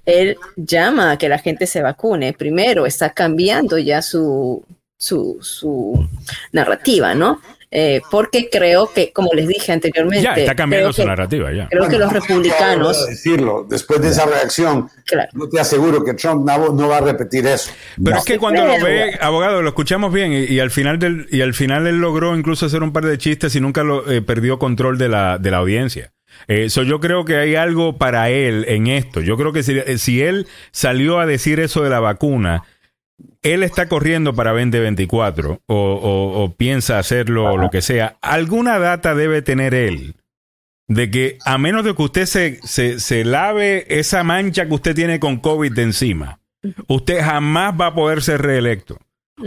él 0.05 0.37
llama 0.57 1.13
a 1.13 1.17
que 1.17 1.31
la 1.31 1.39
gente 1.39 1.67
se 1.67 1.81
vacune. 1.81 2.35
Primero, 2.35 2.85
está 2.85 3.09
cambiando 3.09 3.79
ya 3.79 4.03
su, 4.03 4.63
su, 4.99 5.39
su 5.41 6.07
narrativa, 6.53 7.15
¿no? 7.15 7.41
Eh, 7.77 8.01
porque 8.09 8.49
creo 8.49 8.89
que, 8.95 9.13
como 9.13 9.31
les 9.35 9.49
dije 9.49 9.73
anteriormente, 9.73 10.23
Ya, 10.23 10.35
está 10.35 10.55
cambiando 10.55 10.91
creo 10.91 10.93
su 10.93 11.03
que- 11.03 11.09
narrativa, 11.09 11.53
ya. 11.53 11.67
Creo 11.69 11.89
que 11.89 11.99
los 11.99 12.13
republicanos, 12.13 13.05
de 13.05 13.11
decirlo, 13.11 13.67
después 13.69 14.01
de 14.01 14.11
esa 14.11 14.27
reacción, 14.27 14.89
Claro. 15.07 15.29
no 15.33 15.49
te 15.49 15.59
aseguro 15.59 16.05
que 16.05 16.15
Trump 16.15 16.47
no, 16.47 16.69
no 16.73 16.89
va 16.89 16.99
a 16.99 17.01
repetir 17.01 17.45
eso. 17.49 17.73
Pero 18.03 18.19
es 18.19 18.25
que 18.25 18.39
cuando 18.39 18.65
lo 18.65 18.75
ve, 18.85 19.19
abogado, 19.21 19.61
lo 19.61 19.69
escuchamos 19.71 20.13
bien 20.13 20.33
y, 20.33 20.45
y 20.45 20.61
al 20.61 20.71
final 20.71 21.01
del 21.01 21.27
y 21.33 21.41
al 21.41 21.53
final 21.53 21.87
él 21.89 21.97
logró 22.01 22.37
incluso 22.37 22.67
hacer 22.67 22.83
un 22.85 22.93
par 22.93 23.05
de 23.07 23.19
chistes 23.19 23.57
y 23.57 23.61
nunca 23.61 23.83
lo 23.83 24.09
eh, 24.09 24.23
perdió 24.23 24.61
control 24.61 24.97
de 24.97 25.09
la 25.09 25.39
de 25.39 25.51
la 25.51 25.57
audiencia. 25.57 26.13
Eh, 26.47 26.69
so 26.71 26.83
yo 26.85 27.01
creo 27.01 27.25
que 27.25 27.37
hay 27.39 27.55
algo 27.57 27.97
para 27.99 28.31
él 28.31 28.65
en 28.69 28.87
esto. 28.87 29.21
Yo 29.21 29.37
creo 29.37 29.53
que 29.53 29.63
si, 29.65 29.79
eh, 29.79 29.99
si 29.99 30.21
él 30.23 30.47
salió 30.73 31.19
a 31.19 31.27
decir 31.27 31.59
eso 31.61 31.83
de 31.83 31.91
la 31.91 32.01
vacuna, 32.01 32.63
él 33.43 33.63
está 33.63 33.89
corriendo 33.89 34.35
para 34.35 34.53
2024 34.53 35.61
o, 35.67 35.75
o- 35.75 36.43
o 36.45 36.53
piensa 36.55 36.99
hacerlo 36.99 37.53
o 37.53 37.57
lo 37.57 37.71
que 37.71 37.83
sea. 37.83 38.17
Alguna 38.23 38.79
data 38.79 39.15
debe 39.15 39.43
tener 39.43 39.75
él 39.75 40.15
de 40.89 41.11
que 41.11 41.39
a 41.45 41.57
menos 41.59 41.85
de 41.85 41.95
que 41.95 42.03
usted 42.03 42.27
se, 42.27 42.59
se, 42.63 43.01
se 43.01 43.25
lave 43.25 43.87
esa 43.89 44.23
mancha 44.25 44.67
que 44.67 44.75
usted 44.75 44.95
tiene 44.95 45.19
con 45.21 45.39
COVID 45.39 45.73
de 45.73 45.83
encima, 45.83 46.41
usted 46.89 47.21
jamás 47.23 47.75
va 47.81 47.87
a 47.87 47.95
poder 47.95 48.23
ser 48.23 48.43
reelecto. 48.43 48.99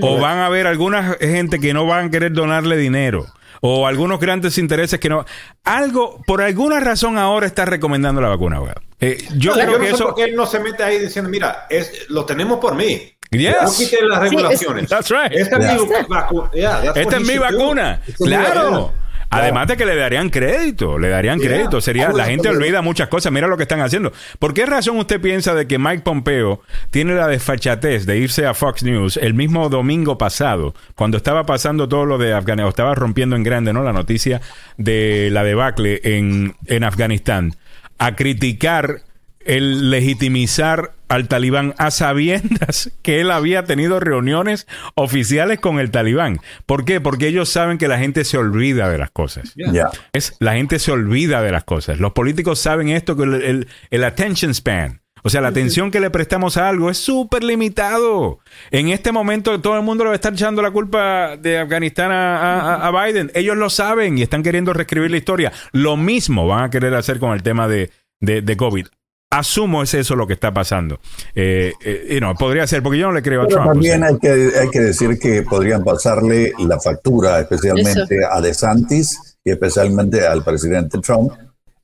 O 0.02 0.20
van 0.20 0.40
a 0.40 0.48
haber 0.48 0.68
alguna 0.68 1.16
gente 1.20 1.60
que 1.60 1.74
no 1.74 1.86
van 1.86 2.08
a 2.08 2.12
querer 2.12 2.34
donarle 2.34 2.76
dinero. 2.76 3.26
O 3.62 3.88
algunos 3.88 4.20
grandes 4.20 4.58
intereses 4.58 5.00
que 5.00 5.08
no. 5.10 5.26
Algo, 5.64 6.22
por 6.28 6.42
alguna 6.42 6.80
razón 6.82 7.18
ahora 7.18 7.48
está 7.48 7.64
recomendando 7.66 8.20
la 8.22 8.28
vacuna. 8.28 8.60
Eh, 9.00 9.18
yo 9.38 9.52
No, 9.56 9.62
creo 9.62 9.72
yo 9.72 9.78
no 9.78 9.80
que 9.84 9.88
sé 9.90 9.96
eso. 9.96 10.06
por 10.08 10.16
qué 10.16 10.24
él 10.26 10.36
no 10.36 10.46
se 10.46 10.60
mete 10.60 10.84
ahí 10.84 11.00
diciendo, 11.00 11.30
mira, 11.30 11.66
es, 11.70 12.10
lo 12.10 12.26
tenemos 12.26 12.60
por 12.60 12.76
mí. 12.76 13.14
Yes. 13.32 13.56
No 13.62 13.72
quiten 13.78 14.10
las 14.10 14.20
Sí, 14.30 14.36
regulaciones. 14.36 14.90
That's 14.90 15.10
right. 15.10 15.32
Esta 15.34 15.60
Yeah. 15.60 15.76
es 15.76 15.82
mi 15.82 16.08
vacuna. 16.08 16.50
Yeah, 16.54 16.82
Esta 16.96 17.18
es 17.18 17.28
mi 17.28 18.26
Claro. 18.26 18.94
Además 19.30 19.68
de 19.68 19.76
que 19.76 19.86
le 19.86 19.98
darían 19.98 20.30
crédito, 20.30 20.98
le 20.98 21.10
darían 21.10 21.38
Yeah. 21.40 21.50
crédito. 21.50 21.82
Sería, 21.82 22.08
Ah, 22.08 22.14
la 22.16 22.26
gente 22.26 22.48
olvida 22.48 22.82
muchas 22.82 23.10
cosas. 23.10 23.30
Mira 23.34 23.48
lo 23.48 23.58
que 23.58 23.64
están 23.64 23.82
haciendo. 23.82 24.14
¿Por 24.40 24.54
qué 24.54 24.66
razón 24.66 24.98
usted 24.98 25.20
piensa 25.20 25.54
de 25.54 25.68
que 25.68 25.78
Mike 25.78 26.04
Pompeo 26.04 26.62
tiene 26.92 27.14
la 27.14 27.28
desfachatez 27.28 28.06
de 28.06 28.18
irse 28.18 28.46
a 28.46 28.54
Fox 28.54 28.84
News 28.84 29.18
el 29.18 29.34
mismo 29.34 29.68
domingo 29.68 30.18
pasado, 30.18 30.74
cuando 30.96 31.18
estaba 31.18 31.46
pasando 31.46 31.90
todo 31.90 32.06
lo 32.06 32.18
de 32.18 32.34
Afganistán, 32.34 32.70
estaba 32.70 32.96
rompiendo 32.96 33.36
en 33.36 33.44
grande, 33.44 33.74
¿no? 33.74 33.84
La 33.84 33.92
noticia 33.92 34.40
de 34.78 35.28
la 35.32 35.44
debacle 35.44 36.00
en, 36.06 36.56
en 36.68 36.84
Afganistán, 36.86 37.54
a 37.98 38.16
criticar 38.16 39.02
el 39.48 39.90
legitimizar 39.90 40.94
al 41.10 41.28
talibán 41.30 41.74
a 41.78 41.90
sabiendas 41.92 42.92
que 43.02 43.22
él 43.22 43.32
había 43.32 43.64
tenido 43.64 44.00
reuniones 44.00 44.68
oficiales 44.96 45.60
con 45.60 45.80
el 45.80 45.90
talibán. 45.90 46.40
¿Por 46.66 46.84
qué? 46.86 47.00
Porque 47.02 47.28
ellos 47.28 47.50
saben 47.50 47.78
que 47.78 47.88
la 47.88 47.98
gente 47.98 48.24
se 48.26 48.38
olvida 48.38 48.90
de 48.90 48.98
las 48.98 49.10
cosas. 49.12 49.54
Yeah. 49.56 49.90
Es, 50.14 50.36
la 50.40 50.54
gente 50.56 50.80
se 50.80 50.92
olvida 50.92 51.42
de 51.42 51.52
las 51.52 51.64
cosas. 51.64 52.00
Los 52.00 52.12
políticos 52.12 52.60
saben 52.60 52.90
esto, 52.90 53.16
que 53.16 53.24
el, 53.24 53.34
el- 53.42 53.68
el 53.90 54.04
attention 54.04 54.54
span, 54.54 55.02
o 55.24 55.30
sea, 55.30 55.42
la 55.42 55.48
atención 55.50 55.92
que 55.92 56.00
le 56.00 56.10
prestamos 56.10 56.58
a 56.58 56.70
algo 56.70 56.90
es 56.90 56.98
súper 56.98 57.44
limitado. 57.44 58.40
En 58.72 58.90
este 58.90 59.12
momento 59.12 59.60
todo 59.62 59.76
el 59.78 59.84
mundo 59.84 60.04
le 60.04 60.10
va 60.10 60.14
a 60.14 60.16
estar 60.16 60.34
echando 60.34 60.62
la 60.62 60.72
culpa 60.72 61.36
de 61.38 61.58
Afganistán 61.60 62.12
a, 62.12 62.76
a- 62.76 62.88
a 62.88 63.06
Biden. 63.06 63.32
Ellos 63.34 63.58
lo 63.58 63.70
saben 63.70 64.18
y 64.18 64.22
están 64.22 64.44
queriendo 64.44 64.74
reescribir 64.74 65.12
la 65.12 65.18
historia. 65.18 65.52
Lo 65.72 65.98
mismo 65.98 66.48
van 66.48 66.66
a 66.66 66.70
querer 66.70 66.94
hacer 66.96 67.20
con 67.20 67.32
el 67.34 67.44
tema 67.44 67.68
de, 67.68 67.92
de, 68.20 68.42
de 68.42 68.58
COVID. 68.58 68.88
Asumo 69.30 69.84
es 69.84 69.94
eso 69.94 70.16
lo 70.16 70.26
que 70.26 70.34
está 70.34 70.54
pasando. 70.54 71.00
Eh, 71.36 71.74
eh, 71.84 72.16
y 72.18 72.20
no, 72.22 72.34
podría 72.36 72.66
ser, 72.66 72.82
porque 72.82 72.98
yo 73.00 73.08
no 73.08 73.14
le 73.14 73.22
creo 73.22 73.42
a 73.42 73.48
Trump. 73.48 73.62
o 73.62 73.64
sea. 73.66 73.74
también 73.74 74.04
hay 74.04 74.18
que, 74.20 74.52
hay 74.60 74.70
que 74.70 74.80
decir 74.80 75.20
que 75.20 75.42
podrían 75.44 75.84
pasarle 75.84 76.54
la 76.60 76.80
factura 76.80 77.40
especialmente 77.42 78.20
a 78.30 78.40
DeSantis 78.40 79.38
y 79.44 79.52
especialmente 79.52 80.26
al 80.26 80.44
presidente 80.44 80.98
Trump 81.00 81.34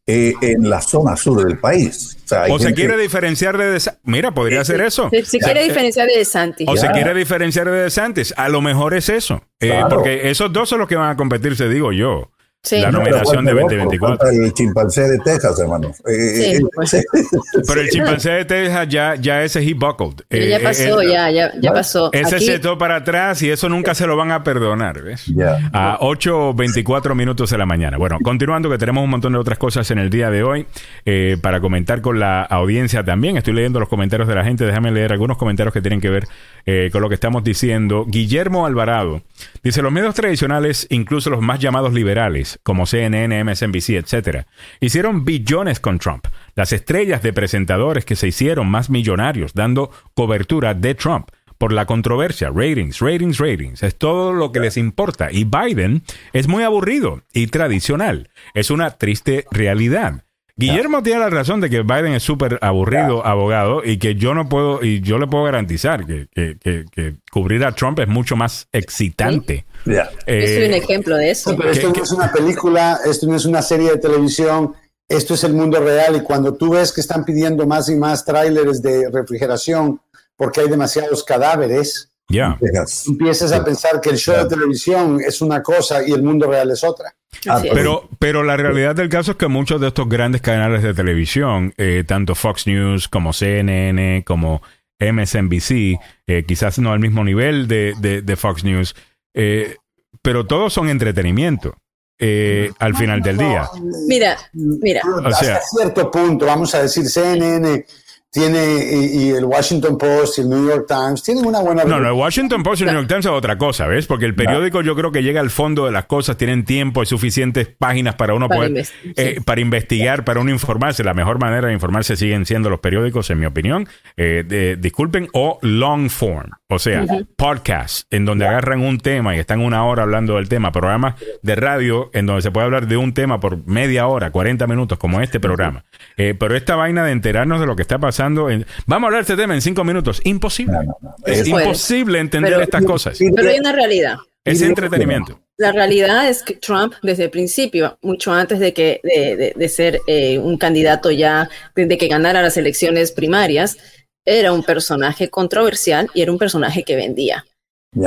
eh, 0.08 0.34
en 0.42 0.70
la 0.70 0.80
zona 0.82 1.18
sur 1.18 1.46
del 1.46 1.58
país. 1.60 2.18
O 2.24 2.28
sea, 2.28 2.44
hay 2.44 2.52
O 2.52 2.60
se 2.60 2.74
quiere 2.74 2.98
diferenciar 2.98 3.58
de... 3.58 3.76
Desa- 3.76 3.98
Mira, 4.04 4.34
podría 4.34 4.64
ser 4.64 4.80
eso. 4.82 5.10
Si, 5.10 5.24
si 5.24 5.40
quiere 5.40 5.64
diferenciar 5.64 6.08
de 6.08 6.24
Santi. 6.26 6.66
O 6.68 6.78
se 6.78 6.90
quiere 6.92 7.14
diferenciar 7.14 7.70
de 7.70 7.78
DeSantis. 7.84 8.34
A 8.38 8.48
lo 8.48 8.62
mejor 8.62 8.94
es 8.94 9.10
eso. 9.10 9.44
Eh, 9.60 9.68
Claro. 9.70 9.90
porque 9.90 10.30
esos 10.30 10.52
dos 10.54 10.70
son 10.70 10.80
los 10.80 10.88
que 10.88 10.96
van 10.96 11.10
a 11.10 11.18
competir, 11.18 11.58
se 11.58 11.68
digo 11.68 11.92
yo. 11.92 12.32
Sí. 12.66 12.80
La 12.80 12.92
nominación 12.92 13.44
de 13.44 13.52
falta 13.52 13.66
otro, 13.66 13.78
2024. 13.78 14.18
falta 14.18 14.34
el 14.46 14.54
chimpancé 14.54 15.02
de 15.10 15.20
Texas, 15.20 15.60
hermano. 15.60 15.90
Eh, 16.08 16.34
Sí, 16.34 16.44
eh, 16.56 16.62
pues. 16.74 16.96
Pero 17.68 17.82
el 17.82 17.90
chimpancé 17.90 18.30
de 18.32 18.46
Texas 18.46 18.88
ya, 18.88 19.16
ya 19.16 19.44
ese 19.44 19.60
he 19.62 19.74
buckled. 19.74 20.22
Eh, 20.30 20.48
ya 20.48 20.58
eh, 20.58 20.60
pasó, 20.62 21.02
eh, 21.02 21.10
ya, 21.12 21.30
ya, 21.30 21.52
ya 21.60 21.74
pasó. 21.74 22.10
Ese 22.14 22.38
Aquí- 22.38 22.46
se 22.46 22.56
echó 22.56 22.78
para 22.78 22.96
atrás 22.96 23.42
y 23.42 23.50
eso 23.50 23.68
nunca 23.68 23.94
se 23.94 24.08
lo 24.08 24.16
van 24.16 24.32
a 24.32 24.46
perdonar, 24.46 25.02
¿ves? 25.02 25.26
Ya. 25.36 25.70
A 25.74 25.98
8.24 26.00 27.16
minutos 27.16 27.50
de 27.50 27.58
la 27.58 27.66
mañana. 27.66 27.98
Bueno, 27.98 28.18
continuando 28.24 28.70
que 28.70 28.78
tenemos 28.78 29.04
un 29.04 29.10
montón 29.10 29.34
de 29.34 29.40
otras 29.40 29.58
cosas 29.58 29.92
en 29.92 30.00
el 30.00 30.10
día 30.10 30.30
de 30.30 30.44
hoy 30.44 30.66
eh, 31.06 31.38
para 31.42 31.60
comentar 31.60 32.00
con 32.02 32.20
la 32.20 32.44
audiencia 32.44 33.04
también. 33.04 33.36
Estoy 33.36 33.56
leyendo 33.56 33.82
los 33.82 33.90
comentarios 33.90 34.28
de 34.30 34.36
la 34.36 34.46
gente. 34.46 34.66
Déjame 34.66 34.90
leer 34.92 35.12
algunos 35.12 35.38
comentarios 35.38 35.74
que 35.74 35.82
tienen 35.82 36.00
que 36.00 36.10
ver 36.10 36.28
eh, 36.66 36.90
con 36.94 37.02
lo 37.02 37.10
que 37.10 37.16
estamos 37.16 37.44
diciendo. 37.44 38.06
Guillermo 38.08 38.66
Alvarado 38.66 39.22
dice, 39.64 39.82
los 39.82 39.92
medios 39.92 40.16
tradicionales, 40.16 40.88
incluso 40.90 41.30
los 41.30 41.42
más 41.42 41.60
llamados 41.60 41.94
liberales, 41.94 42.53
como 42.64 42.86
CNN, 42.86 43.44
MSNBC, 43.44 43.92
etcétera, 43.92 44.48
hicieron 44.80 45.26
billones 45.26 45.80
con 45.80 46.00
Trump. 46.00 46.28
Las 46.56 46.74
estrellas 46.74 47.24
de 47.24 47.34
presentadores 47.34 48.06
que 48.06 48.16
se 48.16 48.28
hicieron 48.28 48.68
más 48.68 48.90
millonarios 48.90 49.54
dando 49.54 49.92
cobertura 50.14 50.74
de 50.74 50.96
Trump 50.96 51.30
por 51.58 51.72
la 51.72 51.86
controversia, 51.86 52.52
ratings, 52.54 53.00
ratings, 53.00 53.38
ratings, 53.38 53.84
es 53.84 53.96
todo 53.98 54.34
lo 54.34 54.52
que 54.52 54.60
les 54.60 54.76
importa. 54.76 55.32
Y 55.32 55.46
Biden 55.46 56.04
es 56.34 56.48
muy 56.48 56.64
aburrido 56.64 57.22
y 57.34 57.48
tradicional. 57.48 58.30
Es 58.54 58.70
una 58.70 58.92
triste 58.92 59.46
realidad. 59.50 60.26
Guillermo 60.56 61.02
tiene 61.02 61.20
la 61.20 61.30
razón 61.32 61.62
de 61.62 61.70
que 61.70 61.82
Biden 61.82 62.14
es 62.14 62.22
súper 62.24 62.60
aburrido 62.62 63.26
abogado 63.26 63.84
y 63.84 63.98
que 63.98 64.14
yo 64.16 64.36
no 64.36 64.48
puedo, 64.50 64.84
y 64.84 65.02
yo 65.02 65.18
le 65.18 65.26
puedo 65.26 65.44
garantizar 65.46 66.06
que, 66.06 66.28
que- 66.34 66.58
que- 66.62 66.86
que 66.92 67.16
cubrir 67.32 67.66
a 67.66 67.72
Trump 67.74 68.00
es 68.00 68.08
mucho 68.08 68.36
más 68.36 68.68
excitante. 68.72 69.66
Yo 69.86 69.94
soy 69.94 70.04
Eh, 70.28 70.66
un 70.68 70.74
ejemplo 70.76 71.16
de 71.18 71.32
eso. 71.32 71.56
Pero 71.58 71.72
esto 71.72 71.92
¿Qué- 71.92 72.00
no 72.00 72.04
es 72.06 72.12
una 72.12 72.32
película, 72.32 73.00
esto 73.06 73.26
no 73.28 73.36
es 73.36 73.46
una 73.46 73.62
serie 73.64 73.90
de 73.92 73.98
televisión, 73.98 74.74
esto 75.10 75.34
es 75.34 75.44
el 75.44 75.54
mundo 75.54 75.80
real 75.80 76.16
y 76.16 76.22
cuando 76.22 76.54
tú 76.54 76.72
ves 76.74 76.92
que 76.94 77.02
están 77.02 77.26
pidiendo 77.26 77.66
más 77.66 77.90
y 77.90 77.96
más 77.96 78.24
tráileres 78.24 78.82
de 78.82 79.10
refrigeración 79.12 80.00
porque 80.38 80.62
hay 80.62 80.70
demasiados 80.70 81.24
cadáveres, 81.24 82.10
ya. 82.30 82.58
Texas. 82.60 83.06
empiezas 83.08 83.52
a 83.52 83.64
pensar 83.64 84.00
que 84.02 84.10
el 84.10 84.18
show 84.18 84.36
de 84.36 84.46
televisión 84.48 85.20
es 85.26 85.42
una 85.42 85.62
cosa 85.62 86.08
y 86.08 86.12
el 86.12 86.24
mundo 86.24 86.48
real 86.50 86.72
es 86.72 86.84
otra. 86.84 87.14
Ah. 87.48 87.62
Pero, 87.62 88.08
pero 88.20 88.44
la 88.44 88.56
realidad 88.58 88.96
del 88.96 89.10
caso 89.10 89.32
es 89.32 89.38
que 89.38 89.48
muchos 89.48 89.82
de 89.82 89.88
estos 89.88 90.08
grandes 90.08 90.42
canales 90.42 90.84
de 90.84 90.94
televisión, 90.94 91.74
eh, 91.78 92.04
tanto 92.08 92.36
Fox 92.36 92.68
News 92.68 93.08
como 93.08 93.34
CNN, 93.34 94.24
como 94.26 94.62
MSNBC, 95.00 96.00
eh, 96.28 96.44
quizás 96.48 96.80
no 96.80 96.92
al 96.94 97.00
mismo 97.00 97.24
nivel 97.24 97.68
de, 97.68 97.94
de- 98.00 98.22
de 98.22 98.36
Fox 98.36 98.64
News, 98.64 98.96
eh, 99.34 99.78
pero 100.22 100.46
todos 100.46 100.72
son 100.74 100.90
entretenimiento 100.90 101.76
eh, 102.20 102.72
al 102.80 102.96
final 102.96 103.22
del 103.22 103.38
día. 103.38 103.68
Mira, 104.08 104.38
mira. 104.54 105.02
O 105.26 105.32
sea- 105.34 105.56
Hasta 105.58 105.62
cierto 105.78 106.10
punto, 106.12 106.46
vamos 106.46 106.74
a 106.76 106.82
decir, 106.84 107.06
CNN 107.10 107.86
tiene 108.34 108.84
y, 108.92 109.26
y 109.26 109.30
el 109.30 109.46
Washington 109.46 109.98
Post 109.98 110.40
y 110.40 110.42
el 110.42 110.50
New 110.50 110.68
York 110.68 110.86
Times 110.88 111.22
tienen 111.22 111.46
una 111.46 111.62
buena 111.62 111.84
No, 111.84 112.00
no, 112.00 112.08
el 112.08 112.14
Washington 112.14 112.64
Post 112.64 112.82
y 112.82 112.84
el 112.86 112.90
New 112.90 112.98
York 113.02 113.08
Times 113.08 113.26
es 113.28 113.32
otra 113.32 113.58
cosa, 113.60 113.86
¿ves? 113.86 114.08
Porque 114.08 114.26
el 114.26 114.34
periódico 114.34 114.82
yo 114.82 114.96
creo 114.96 115.12
que 115.12 115.22
llega 115.22 115.40
al 115.40 115.52
fondo 115.52 115.86
de 115.86 115.92
las 115.92 116.06
cosas, 116.06 116.36
tienen 116.36 116.66
tiempo 116.66 117.04
y 117.04 117.06
suficientes 117.06 117.68
páginas 117.68 118.16
para 118.16 118.34
uno 118.34 118.50
Para 118.50 118.62
poder, 118.68 118.88
eh, 119.16 119.40
para 119.46 119.62
investigar, 119.62 120.26
para 120.26 120.40
uno 120.40 120.50
informarse. 120.50 121.04
La 121.04 121.14
mejor 121.14 121.40
manera 121.40 121.68
de 121.68 121.74
informarse 121.74 122.16
siguen 122.16 122.48
siendo 122.48 122.70
los 122.72 122.80
periódicos, 122.80 123.30
en 123.30 123.40
mi 123.40 123.46
opinión. 123.46 123.88
Eh, 124.18 124.44
de- 124.48 124.78
disculpen, 124.78 125.30
o 125.34 125.60
long 125.62 126.10
form, 126.10 126.50
o 126.70 126.80
sea, 126.80 127.06
podcasts, 127.38 128.08
en 128.10 128.26
donde 128.26 128.48
agarran 128.48 128.82
un 128.82 128.98
tema 128.98 129.36
y 129.36 129.40
están 129.40 129.60
una 129.60 129.86
hora 129.86 130.04
hablando 130.04 130.38
del 130.38 130.50
tema, 130.50 130.72
programas 130.72 131.16
de 131.44 131.56
radio 131.56 132.10
en 132.14 132.26
donde 132.26 132.42
se 132.42 132.50
puede 132.50 132.66
hablar 132.66 132.88
de 132.88 132.98
un 132.98 133.14
tema 133.14 133.40
por 133.40 133.68
media 133.68 134.08
hora, 134.08 134.32
40 134.32 134.66
minutos, 134.66 134.98
como 134.98 135.22
este 135.22 135.40
programa. 135.40 135.84
Eh, 136.18 136.34
pero 136.40 136.56
esta 136.56 136.76
vaina 136.76 137.04
de 137.04 137.12
enterarnos 137.12 137.60
de 137.60 137.68
lo 137.68 137.76
que 137.76 137.82
está 137.84 138.00
pasando, 138.00 138.23
en- 138.28 138.66
vamos 138.86 139.06
a 139.06 139.08
hablar 139.08 139.26
de 139.26 139.34
este 139.34 139.42
tema 139.42 139.54
en 139.54 139.62
cinco 139.62 139.84
minutos, 139.84 140.22
imposible. 140.24 140.74
No, 140.74 140.84
no, 140.84 140.98
no. 141.02 141.16
Es 141.26 141.48
imposible 141.48 142.20
entender 142.20 142.52
Pero- 142.54 142.64
estas 142.64 142.84
cosas. 142.86 143.18
Pero 143.36 143.50
hay 143.50 143.60
una 143.60 143.72
realidad. 143.72 144.16
Es 144.46 144.62
entretenimiento. 144.62 145.40
La 145.58 145.72
realidad 145.72 146.28
es 146.28 146.44
que 146.44 146.56
Trump, 146.56 146.96
desde 147.02 147.26
el 147.26 147.30
principio, 147.30 147.98
mucho 148.02 148.34
antes 148.34 148.60
de 148.60 148.74
que 148.74 149.00
de, 149.04 149.36
de- 149.38 149.54
de 149.56 149.70
ser 149.70 150.02
eh, 150.08 150.38
un 150.40 150.58
candidato 150.58 151.12
ya, 151.12 151.50
desde 151.76 151.98
que 151.98 152.08
ganara 152.08 152.42
las 152.42 152.58
elecciones 152.58 153.12
primarias, 153.12 153.78
era 154.26 154.52
un 154.52 154.64
personaje 154.64 155.30
controversial 155.30 156.10
y 156.14 156.22
era 156.24 156.32
un 156.32 156.38
personaje 156.40 156.84
que 156.84 156.96
vendía. 156.96 157.46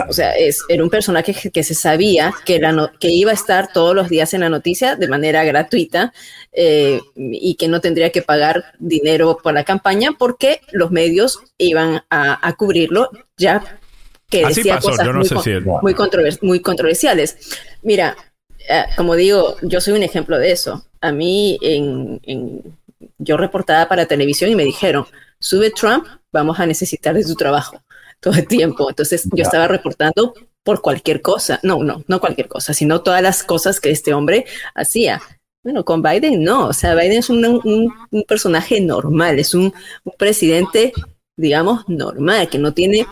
O 0.08 0.12
sea, 0.12 0.32
es, 0.32 0.62
era 0.68 0.82
un 0.82 0.90
personaje 0.90 1.32
que, 1.32 1.50
que 1.50 1.62
se 1.62 1.74
sabía 1.74 2.34
que, 2.44 2.58
la 2.58 2.72
no- 2.72 2.90
que 2.98 3.08
iba 3.10 3.30
a 3.30 3.34
estar 3.34 3.72
todos 3.72 3.94
los 3.94 4.08
días 4.08 4.34
en 4.34 4.40
la 4.40 4.48
noticia 4.48 4.96
de 4.96 5.06
manera 5.08 5.44
gratuita 5.44 6.12
eh, 6.52 7.00
y 7.14 7.54
que 7.54 7.68
no 7.68 7.80
tendría 7.80 8.10
que 8.10 8.22
pagar 8.22 8.64
dinero 8.80 9.38
por 9.42 9.54
la 9.54 9.62
campaña 9.64 10.10
porque 10.18 10.60
los 10.72 10.90
medios 10.90 11.38
iban 11.58 12.02
a, 12.10 12.46
a 12.48 12.52
cubrirlo 12.54 13.10
ya 13.36 13.62
que 14.28 14.44
Así 14.44 14.56
decía 14.56 14.74
pasó, 14.76 14.88
cosas 14.90 15.06
no 15.06 15.12
muy, 15.14 15.28
con- 15.28 15.42
si... 15.44 15.50
muy, 15.60 15.94
controver- 15.94 16.38
muy 16.42 16.60
controversiales. 16.60 17.36
Mira, 17.82 18.16
eh, 18.68 18.82
como 18.96 19.14
digo, 19.14 19.56
yo 19.62 19.80
soy 19.80 19.92
un 19.94 20.02
ejemplo 20.02 20.36
de 20.36 20.50
eso. 20.50 20.84
A 21.00 21.12
mí, 21.12 21.58
en, 21.62 22.20
en- 22.24 22.62
yo 23.18 23.36
reportaba 23.36 23.88
para 23.88 24.06
televisión 24.06 24.50
y 24.50 24.56
me 24.56 24.64
dijeron, 24.64 25.06
sube 25.38 25.70
Trump, 25.70 26.06
vamos 26.32 26.58
a 26.58 26.66
necesitar 26.66 27.14
de 27.14 27.22
tu 27.24 27.36
trabajo 27.36 27.80
todo 28.20 28.34
el 28.34 28.47
tiempo. 28.47 28.88
Entonces 28.88 29.24
yo 29.24 29.30
Ya. 29.36 29.43
estaba 29.44 29.68
reportando 29.68 30.34
por 30.62 30.80
cualquier 30.80 31.22
cosa. 31.22 31.60
No, 31.62 31.82
no, 31.84 32.02
no 32.09 32.20
cualquier 32.20 32.48
cosa, 32.48 32.74
sino 32.74 33.01
todas 33.02 33.22
las 33.22 33.43
cosas 33.44 33.80
que 33.80 33.90
este 33.90 34.12
hombre 34.14 34.44
hacía. 34.74 35.20
Bueno, 35.62 35.84
con 35.84 36.01
Biden 36.02 36.44
no, 36.44 36.68
o 36.68 36.72
sea, 36.72 36.94
Biden 36.94 37.18
es 37.18 37.28
un, 37.28 37.44
un- 37.44 37.93
un 38.10 38.22
personaje 38.24 38.80
normal, 38.80 39.38
es 39.40 39.52
un, 39.52 39.72
un 40.05 40.12
presidente, 40.16 40.93
digamos, 41.36 41.88
normal, 41.88 42.48
que 42.48 42.59
no 42.59 42.72
tiene 42.72 43.05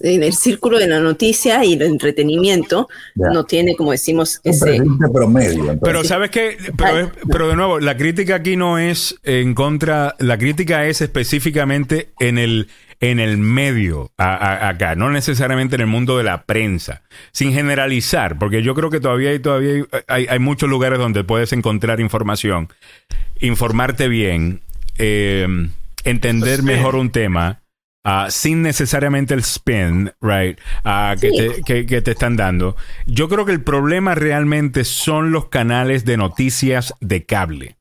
en 0.00 0.22
el 0.24 0.32
círculo 0.32 0.80
de 0.80 0.88
la 0.88 0.98
noticia 0.98 1.64
y 1.64 1.74
el 1.74 1.82
entretenimiento 1.82 2.88
Ya. 3.14 3.28
no 3.30 3.44
tiene, 3.44 3.76
como 3.76 3.92
decimos, 3.92 4.40
ese... 4.42 4.82
promedio. 5.12 5.50
entonces. 5.60 5.78
Pero 5.80 6.02
sabes 6.02 6.30
que, 6.32 6.56
pero, 6.76 7.12
pero 7.30 7.48
de 7.48 7.54
nuevo, 7.54 7.78
la 7.78 7.96
crítica 7.96 8.34
aquí 8.36 8.56
no 8.56 8.78
es 8.78 9.14
en 9.22 9.54
contra, 9.54 10.16
la 10.18 10.36
crítica 10.38 10.86
es 10.86 11.00
específicamente 11.02 12.10
en 12.18 12.38
el 12.38 12.66
en 13.00 13.18
el 13.18 13.38
medio 13.38 14.10
a- 14.18 14.34
a- 14.34 14.68
acá, 14.68 14.94
no 14.94 15.10
necesariamente 15.10 15.74
en 15.76 15.80
el 15.80 15.86
mundo 15.86 16.18
de 16.18 16.24
la 16.24 16.42
prensa, 16.44 17.02
sin 17.32 17.52
generalizar, 17.52 18.38
porque 18.38 18.62
yo 18.62 18.74
creo 18.74 18.90
que 18.90 19.00
todavía 19.00 19.30
hay 19.30 19.38
todavía 19.38 19.72
hay, 19.72 19.84
hay- 20.08 20.26
hay 20.28 20.38
muchos 20.38 20.68
lugares 20.68 20.98
donde 20.98 21.24
puedes 21.24 21.52
encontrar 21.52 22.00
información, 22.00 22.68
informarte 23.40 24.08
bien, 24.08 24.60
eh, 24.98 25.46
entender 26.04 26.62
mejor 26.62 26.94
un 26.96 27.10
tema. 27.10 27.60
ah, 28.02 28.28
sin 28.30 28.62
necesariamente 28.62 29.34
el 29.34 29.40
spin, 29.40 30.10
right, 30.22 30.58
ah, 30.84 31.14
que, 31.20 31.28
Sí. 31.28 31.36
te, 31.36 31.62
que- 31.62 31.84
que 31.86 32.00
te 32.00 32.12
están 32.12 32.34
dando. 32.34 32.74
Yo 33.04 33.28
creo 33.28 33.44
que 33.44 33.52
el 33.52 33.62
problema 33.62 34.14
realmente 34.14 34.84
son 34.84 35.32
los 35.32 35.48
canales 35.48 36.06
de 36.06 36.16
noticias 36.16 36.94
de 37.02 37.26
cable, 37.26 37.76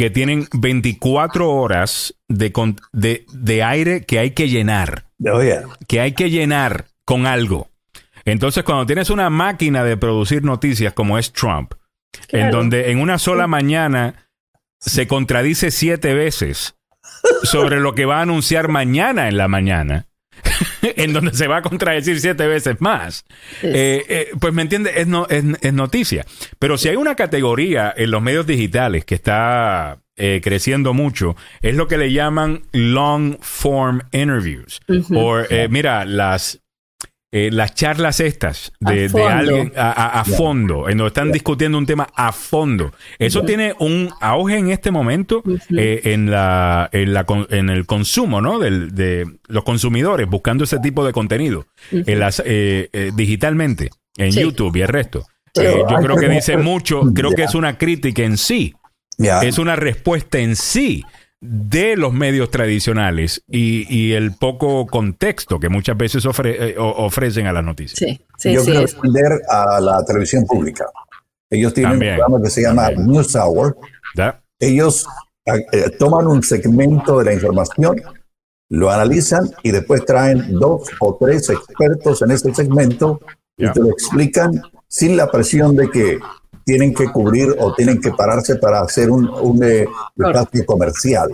que 0.00 0.08
tienen 0.08 0.48
24 0.54 1.50
horas 1.50 2.14
de, 2.26 2.52
con- 2.52 2.80
de, 2.90 3.26
de 3.34 3.62
aire 3.62 4.06
que 4.06 4.18
hay 4.18 4.30
que 4.30 4.48
llenar, 4.48 5.04
que 5.88 6.00
hay 6.00 6.12
que 6.12 6.30
llenar 6.30 6.86
con 7.04 7.26
algo. 7.26 7.68
Entonces, 8.24 8.64
cuando 8.64 8.86
tienes 8.86 9.10
una 9.10 9.28
máquina 9.28 9.84
de 9.84 9.98
producir 9.98 10.42
noticias 10.42 10.94
como 10.94 11.18
es 11.18 11.34
Trump, 11.34 11.74
en 12.30 12.50
donde 12.50 12.90
en 12.92 12.98
una 12.98 13.18
sola 13.18 13.46
mañana 13.46 14.26
se 14.78 15.06
contradice 15.06 15.70
siete 15.70 16.14
veces 16.14 16.76
sobre 17.42 17.78
lo 17.78 17.94
que 17.94 18.06
va 18.06 18.20
a 18.20 18.22
anunciar 18.22 18.68
mañana 18.68 19.28
en 19.28 19.36
la 19.36 19.48
mañana, 19.48 20.06
en 20.82 21.12
donde 21.12 21.34
se 21.34 21.46
va 21.46 21.58
a 21.58 21.62
contradecir 21.62 22.20
siete 22.20 22.46
veces 22.46 22.76
más. 22.80 23.24
Eh, 23.62 24.04
eh, 24.08 24.28
pues 24.38 24.52
me 24.52 24.62
entiende, 24.62 24.92
es, 24.96 25.06
no, 25.06 25.26
es, 25.28 25.44
es 25.60 25.72
noticia. 25.72 26.24
Pero 26.58 26.78
si 26.78 26.88
hay 26.88 26.96
una 26.96 27.14
categoría 27.14 27.92
en 27.96 28.10
los 28.10 28.22
medios 28.22 28.46
digitales 28.46 29.04
que 29.04 29.14
está 29.14 30.00
eh, 30.22 30.42
creciendo 30.44 30.92
mucho, 30.92 31.34
es 31.62 31.74
lo 31.74 31.88
que 31.88 31.96
le 31.96 32.12
llaman 32.12 32.64
long 32.72 33.38
form 33.40 34.02
interviews. 34.12 34.80
Ujú. 34.86 35.18
O, 35.18 35.40
eh, 35.40 35.68
mira, 35.70 36.04
las, 36.04 36.60
eh, 37.32 37.50
las 37.52 37.74
charlas 37.74 38.18
estas 38.20 38.72
A 38.84 38.90
de, 38.90 39.02
de 39.02 39.08
fondo. 39.08 39.28
alguien 39.28 39.72
a, 39.76 39.90
a- 39.92 40.20
a 40.20 40.24
fondo, 40.24 40.88
en 40.88 40.98
donde 40.98 41.08
están 41.08 41.30
discutiendo 41.30 41.78
un 41.78 41.86
tema 41.86 42.08
a 42.16 42.32
fondo. 42.32 42.92
Eso 43.18 43.42
tiene 43.44 43.74
un 43.78 44.10
auge 44.20 44.56
en 44.58 44.70
este 44.70 44.90
momento 44.90 45.42
eh, 45.76 46.00
en, 46.04 46.30
la, 46.30 46.88
en, 46.92 47.12
la, 47.14 47.24
en 47.50 47.70
el 47.70 47.86
consumo, 47.86 48.40
¿no? 48.40 48.58
Del, 48.58 48.94
de 48.94 49.26
los 49.46 49.62
consumidores 49.64 50.28
buscando 50.28 50.64
ese 50.64 50.78
tipo 50.80 51.04
de 51.06 51.12
contenido 51.12 51.66
en 51.92 52.18
las, 52.18 52.42
eh, 52.44 52.88
eh, 52.92 53.12
digitalmente, 53.14 53.90
en 54.16 54.32
Sí. 54.32 54.40
YouTube 54.40 54.74
y 54.76 54.82
el 54.82 54.88
resto. 54.88 55.24
Eh, 55.54 55.82
yo 55.88 55.96
creo 55.96 56.16
que 56.16 56.28
dice 56.28 56.56
mucho, 56.56 57.02
creo 57.14 57.30
que 57.32 57.44
es 57.44 57.54
una 57.54 57.78
crítica 57.78 58.22
en 58.22 58.36
sí, 58.38 58.74
es 59.18 59.58
una 59.58 59.76
respuesta 59.76 60.38
en 60.38 60.56
sí 60.56 61.04
de 61.40 61.96
los 61.96 62.12
medios 62.12 62.50
tradicionales 62.50 63.42
y, 63.48 63.86
y 63.94 64.12
el 64.12 64.32
poco 64.32 64.86
contexto 64.86 65.58
que 65.58 65.68
muchas 65.70 65.96
veces 65.96 66.26
ofre- 66.26 66.56
eh, 66.58 66.74
ofrecen 66.78 67.46
a 67.46 67.52
las 67.52 67.64
noticias. 67.64 67.98
Sí, 67.98 68.20
sí, 68.36 68.52
Yo 68.52 68.60
sí. 68.60 68.70
quiero 68.70 68.84
es- 68.84 68.94
defender 68.94 69.40
a 69.48 69.80
la 69.80 70.04
televisión 70.04 70.44
pública. 70.46 70.84
Ellos 71.48 71.72
tienen 71.74 71.92
También. 71.92 72.12
un 72.12 72.18
programa 72.18 72.44
que 72.44 72.50
se 72.50 72.62
llama 72.62 72.86
También. 72.88 73.06
News 73.10 73.34
Hour. 73.36 73.76
¿Ya? 74.14 74.40
Ellos 74.58 75.06
eh, 75.46 75.90
toman 75.98 76.26
un 76.26 76.42
segmento 76.42 77.18
de 77.18 77.24
la 77.24 77.32
información, 77.32 77.96
lo 78.68 78.90
analizan 78.90 79.50
y 79.62 79.70
después 79.70 80.04
traen 80.04 80.52
dos 80.58 80.88
o 81.00 81.16
tres 81.18 81.48
expertos 81.48 82.22
en 82.22 82.30
ese 82.32 82.54
segmento 82.54 83.20
y 83.56 83.68
te 83.72 83.80
lo 83.80 83.88
explican 83.90 84.60
sin 84.86 85.16
la 85.16 85.30
presión 85.30 85.74
de 85.74 85.90
que 85.90 86.18
tienen 86.70 86.94
que 86.94 87.06
cubrir 87.06 87.48
o 87.58 87.74
tienen 87.74 88.00
que 88.00 88.12
pararse 88.12 88.54
para 88.54 88.80
hacer 88.80 89.10
un, 89.10 89.28
un 89.28 89.60
eh, 89.64 89.88
espacio 90.16 90.64
comercial. 90.64 91.28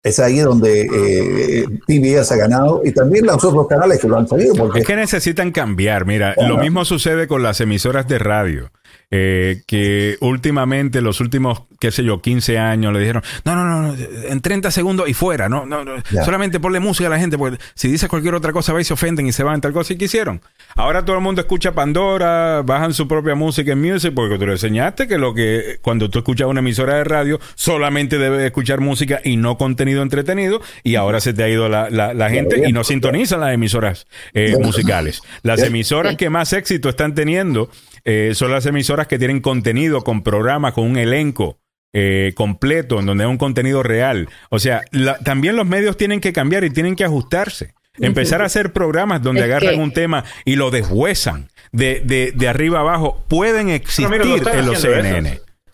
Es 0.00 0.20
ahí 0.20 0.38
donde 0.38 0.82
eh, 0.82 1.64
PBS 1.84 2.30
ha 2.30 2.36
ganado 2.36 2.80
y 2.84 2.92
también 2.92 3.26
los 3.26 3.42
otros 3.42 3.66
canales 3.66 3.98
que 3.98 4.06
lo 4.06 4.16
han 4.16 4.28
salido 4.28 4.54
porque 4.54 4.78
Es 4.80 4.86
que 4.86 4.94
necesitan 4.94 5.50
cambiar. 5.50 6.06
Mira, 6.06 6.36
lo 6.36 6.58
mismo 6.58 6.84
sucede 6.84 7.26
con 7.26 7.42
las 7.42 7.60
emisoras 7.60 8.06
de 8.06 8.20
radio. 8.20 8.70
Eh, 9.10 9.62
que 9.66 10.16
últimamente, 10.20 11.00
los 11.00 11.20
últimos, 11.20 11.62
qué 11.78 11.90
sé 11.92 12.02
yo, 12.04 12.20
15 12.20 12.58
años, 12.58 12.92
le 12.92 12.98
dijeron, 13.00 13.22
no, 13.44 13.54
no, 13.54 13.64
no, 13.64 13.82
no, 13.82 13.96
en 14.28 14.40
30 14.40 14.70
segundos 14.70 15.08
y 15.08 15.14
fuera, 15.14 15.48
no, 15.48 15.64
no, 15.64 15.84
no, 15.84 15.92
Ya. 16.10 16.24
solamente 16.24 16.58
ponle 16.60 16.80
música 16.80 17.06
a 17.06 17.10
la 17.10 17.18
gente, 17.18 17.38
porque 17.38 17.58
si 17.74 17.88
dices 17.88 18.08
cualquier 18.08 18.34
otra 18.34 18.52
cosa, 18.52 18.72
va 18.72 18.80
y 18.80 18.84
se 18.84 18.94
ofenden 18.94 19.26
y 19.26 19.32
se 19.32 19.42
van, 19.44 19.60
tal 19.60 19.72
cosa, 19.72 19.92
y 19.92 19.96
quisieron. 19.96 20.40
Ahora 20.74 21.04
todo 21.04 21.16
el 21.16 21.22
mundo 21.22 21.40
escucha 21.40 21.72
Pandora, 21.72 22.62
bajan 22.62 22.94
su 22.94 23.06
propia 23.06 23.34
música 23.34 23.72
en 23.72 23.80
Music, 23.80 24.12
porque 24.14 24.38
tú 24.38 24.46
le 24.46 24.52
enseñaste 24.52 25.06
que 25.06 25.18
lo 25.18 25.34
que, 25.34 25.78
cuando 25.82 26.10
tú 26.10 26.18
escuchas 26.18 26.48
una 26.48 26.60
emisora 26.60 26.96
de 26.96 27.04
radio, 27.04 27.38
solamente 27.54 28.18
debes 28.18 28.42
escuchar 28.42 28.80
música 28.80 29.20
y 29.24 29.36
no 29.36 29.56
contenido 29.56 30.02
entretenido, 30.02 30.60
y 30.82 30.96
ahora 30.96 31.20
se 31.20 31.32
te 31.32 31.42
ha 31.44 31.48
ido 31.48 31.68
la, 31.68 31.90
la- 31.90 32.12
la 32.12 32.28
gente 32.30 32.68
y 32.68 32.72
no 32.72 32.82
sintonizan 32.84 33.40
las 33.40 33.52
emisoras 33.54 34.06
eh, 34.34 34.56
musicales. 34.60 35.22
Las 35.42 35.62
emisoras 35.62 36.16
que 36.16 36.28
más 36.30 36.52
éxito 36.52 36.88
están 36.88 37.14
teniendo 37.14 37.70
eh, 38.06 38.32
son 38.34 38.50
las 38.52 38.64
emisoras 38.64 39.06
que 39.08 39.18
tienen 39.18 39.40
contenido 39.40 40.02
con 40.02 40.22
programas, 40.22 40.72
con 40.72 40.84
un 40.84 40.96
elenco 40.96 41.58
eh, 41.92 42.32
completo, 42.34 42.98
en 43.00 43.06
donde 43.06 43.24
hay 43.24 43.30
un 43.30 43.36
contenido 43.38 43.82
real. 43.82 44.28
O 44.50 44.58
sea, 44.58 44.82
la- 44.92 45.18
también 45.18 45.56
los 45.56 45.66
medios 45.66 45.96
tienen 45.96 46.20
que 46.20 46.32
cambiar 46.32 46.64
y 46.64 46.70
tienen 46.70 46.94
que 46.96 47.04
ajustarse. 47.04 47.74
Empezar 47.98 48.42
a 48.42 48.44
hacer 48.46 48.72
programas 48.74 49.22
donde 49.22 49.40
Es 49.40 49.46
agarran 49.46 49.74
que- 49.76 49.80
un 49.80 49.90
tema 49.92 50.24
y 50.44 50.56
lo 50.56 50.70
deshuesan 50.70 51.48
de, 51.72 52.00
de, 52.04 52.32
de 52.34 52.48
arriba 52.48 52.80
abajo. 52.80 53.24
Pueden 53.28 53.70
existir 53.70 54.08
mira, 54.10 54.24
lo 54.24 54.36
están 54.36 54.58
en 54.58 54.66
los 54.66 54.78
CNN. 54.80 55.28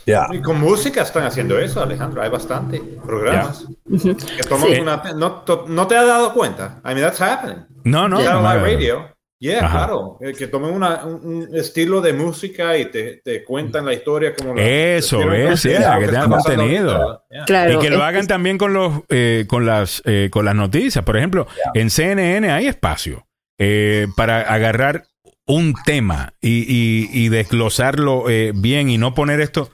eso. 0.07 0.35
Y 0.35 0.41
con 0.41 0.61
música 0.61 1.03
están 1.03 1.25
haciendo 1.25 1.59
eso, 1.59 1.83
Alejandro. 1.83 2.23
Hay 2.23 2.31
bastante 2.31 2.81
programas. 3.05 3.67
Que 3.91 4.43
toman 4.49 4.69
Sí. 4.69 4.81
una- 4.81 5.03
no, 5.17 5.33
to- 5.43 5.65
no 5.69 5.87
te 5.89 5.97
has 5.97 6.07
dado 6.07 6.33
cuenta. 6.33 6.81
I 6.85 6.89
mean, 6.95 7.01
that's 7.03 7.21
happening. 7.21 7.65
No, 7.85 8.09
no, 8.09 8.19
Satellite 8.19 8.43
no, 8.43 8.55
no. 8.55 8.65
radio. 8.65 9.09
Yeah, 9.43 9.65
Ajá. 9.67 9.79
claro. 9.79 10.19
Eh, 10.21 10.33
Que 10.39 10.47
tomen 10.47 10.71
una- 10.73 11.05
un, 11.05 11.49
un 11.49 11.57
estilo 11.57 12.01
de 12.01 12.13
música 12.13 12.79
y 12.79 12.85
te, 12.93 13.23
te 13.25 13.43
cuentan 13.43 13.85
la 13.87 13.93
historia 13.93 14.37
como 14.37 14.55
la- 14.55 14.63
Eso, 14.63 15.21
es, 15.33 15.63
yeah, 15.65 15.99
que 15.99 16.07
lo 16.07 16.13
tengan 16.13 16.31
contenido. 16.31 17.25
Yeah. 17.29 17.45
Claro, 17.45 17.73
y 17.73 17.79
que 17.81 17.91
lo 17.91 17.97
es- 17.97 18.03
hagan 18.03 18.27
también 18.29 18.57
con 18.57 18.73
los 18.73 19.01
eh, 19.09 19.47
con 19.49 19.67
las 19.67 20.01
eh, 20.05 20.29
con 20.31 20.45
las 20.45 20.55
noticias. 20.55 21.05
Por 21.05 21.17
ejemplo, 21.17 21.49
en 21.75 21.91
CNN 21.91 22.51
hay 22.53 22.67
espacio 22.69 23.27
eh, 23.59 24.07
para 24.17 24.43
agarrar 24.43 25.07
un 25.45 25.75
tema 25.85 26.35
y, 26.41 26.61
y- 26.63 27.11
y 27.13 27.29
desglosarlo 27.29 28.31
eh, 28.31 28.53
bien 28.55 28.91
y 28.91 28.97
no 28.99 29.13
poner 29.13 29.41
esto 29.41 29.71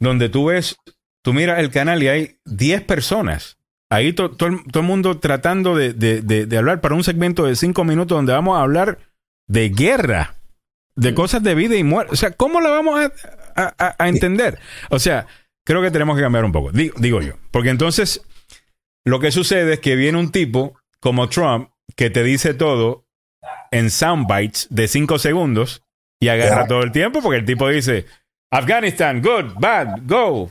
donde 0.00 0.28
tú 0.28 0.46
ves, 0.46 0.76
tú 1.22 1.32
miras 1.32 1.60
el 1.60 1.70
canal 1.70 2.02
y 2.02 2.08
hay 2.08 2.36
10 2.46 2.82
personas. 2.82 3.58
Ahí 3.94 4.12
to- 4.12 4.30
todo 4.30 4.48
el 4.48 4.64
todo 4.70 4.80
el 4.82 4.86
mundo 4.86 5.18
tratando 5.18 5.74
de, 5.76 5.92
de- 5.92 6.22
de- 6.22 6.46
de 6.46 6.56
hablar 6.58 6.80
para 6.80 6.94
un 6.94 7.04
segmento 7.04 7.44
de 7.44 7.56
5 7.56 7.84
minutos 7.84 8.16
donde 8.16 8.32
vamos 8.32 8.56
a 8.58 8.62
hablar 8.62 8.98
de 9.48 9.68
guerra, 9.70 10.34
de 10.96 11.14
cosas 11.14 11.42
de 11.42 11.54
vida 11.54 11.76
y 11.76 11.84
muerte. 11.84 12.12
O 12.12 12.16
sea, 12.16 12.30
¿cómo 12.32 12.60
la 12.60 12.70
vamos 12.70 13.00
a, 13.00 13.12
a- 13.62 13.74
a- 13.78 13.94
a 13.98 14.08
entender? 14.08 14.58
O 14.90 14.98
sea, 14.98 15.26
creo 15.66 15.82
que 15.82 15.90
tenemos 15.90 16.16
que 16.16 16.22
cambiar 16.22 16.44
un 16.44 16.52
poco, 16.52 16.72
digo, 16.72 16.94
digo 16.98 17.20
yo. 17.22 17.34
Porque 17.50 17.70
entonces, 17.70 18.22
lo 19.04 19.20
que 19.20 19.30
sucede 19.32 19.74
es 19.74 19.80
que 19.80 19.96
viene 19.96 20.18
un 20.18 20.30
tipo 20.32 20.78
como 21.00 21.28
Trump 21.28 21.68
que 21.96 22.10
te 22.10 22.22
dice 22.22 22.54
todo 22.54 23.04
en 23.70 23.90
soundbites 23.90 24.66
de 24.70 24.88
5 24.88 25.18
segundos 25.18 25.82
y 26.20 26.28
agarra 26.28 26.66
todo 26.66 26.82
el 26.82 26.92
tiempo 26.92 27.20
porque 27.20 27.38
el 27.40 27.44
tipo 27.44 27.68
dice, 27.68 28.06
Afghanistan, 28.50 29.20
good, 29.20 29.52
bad, 29.58 29.98
go, 30.06 30.50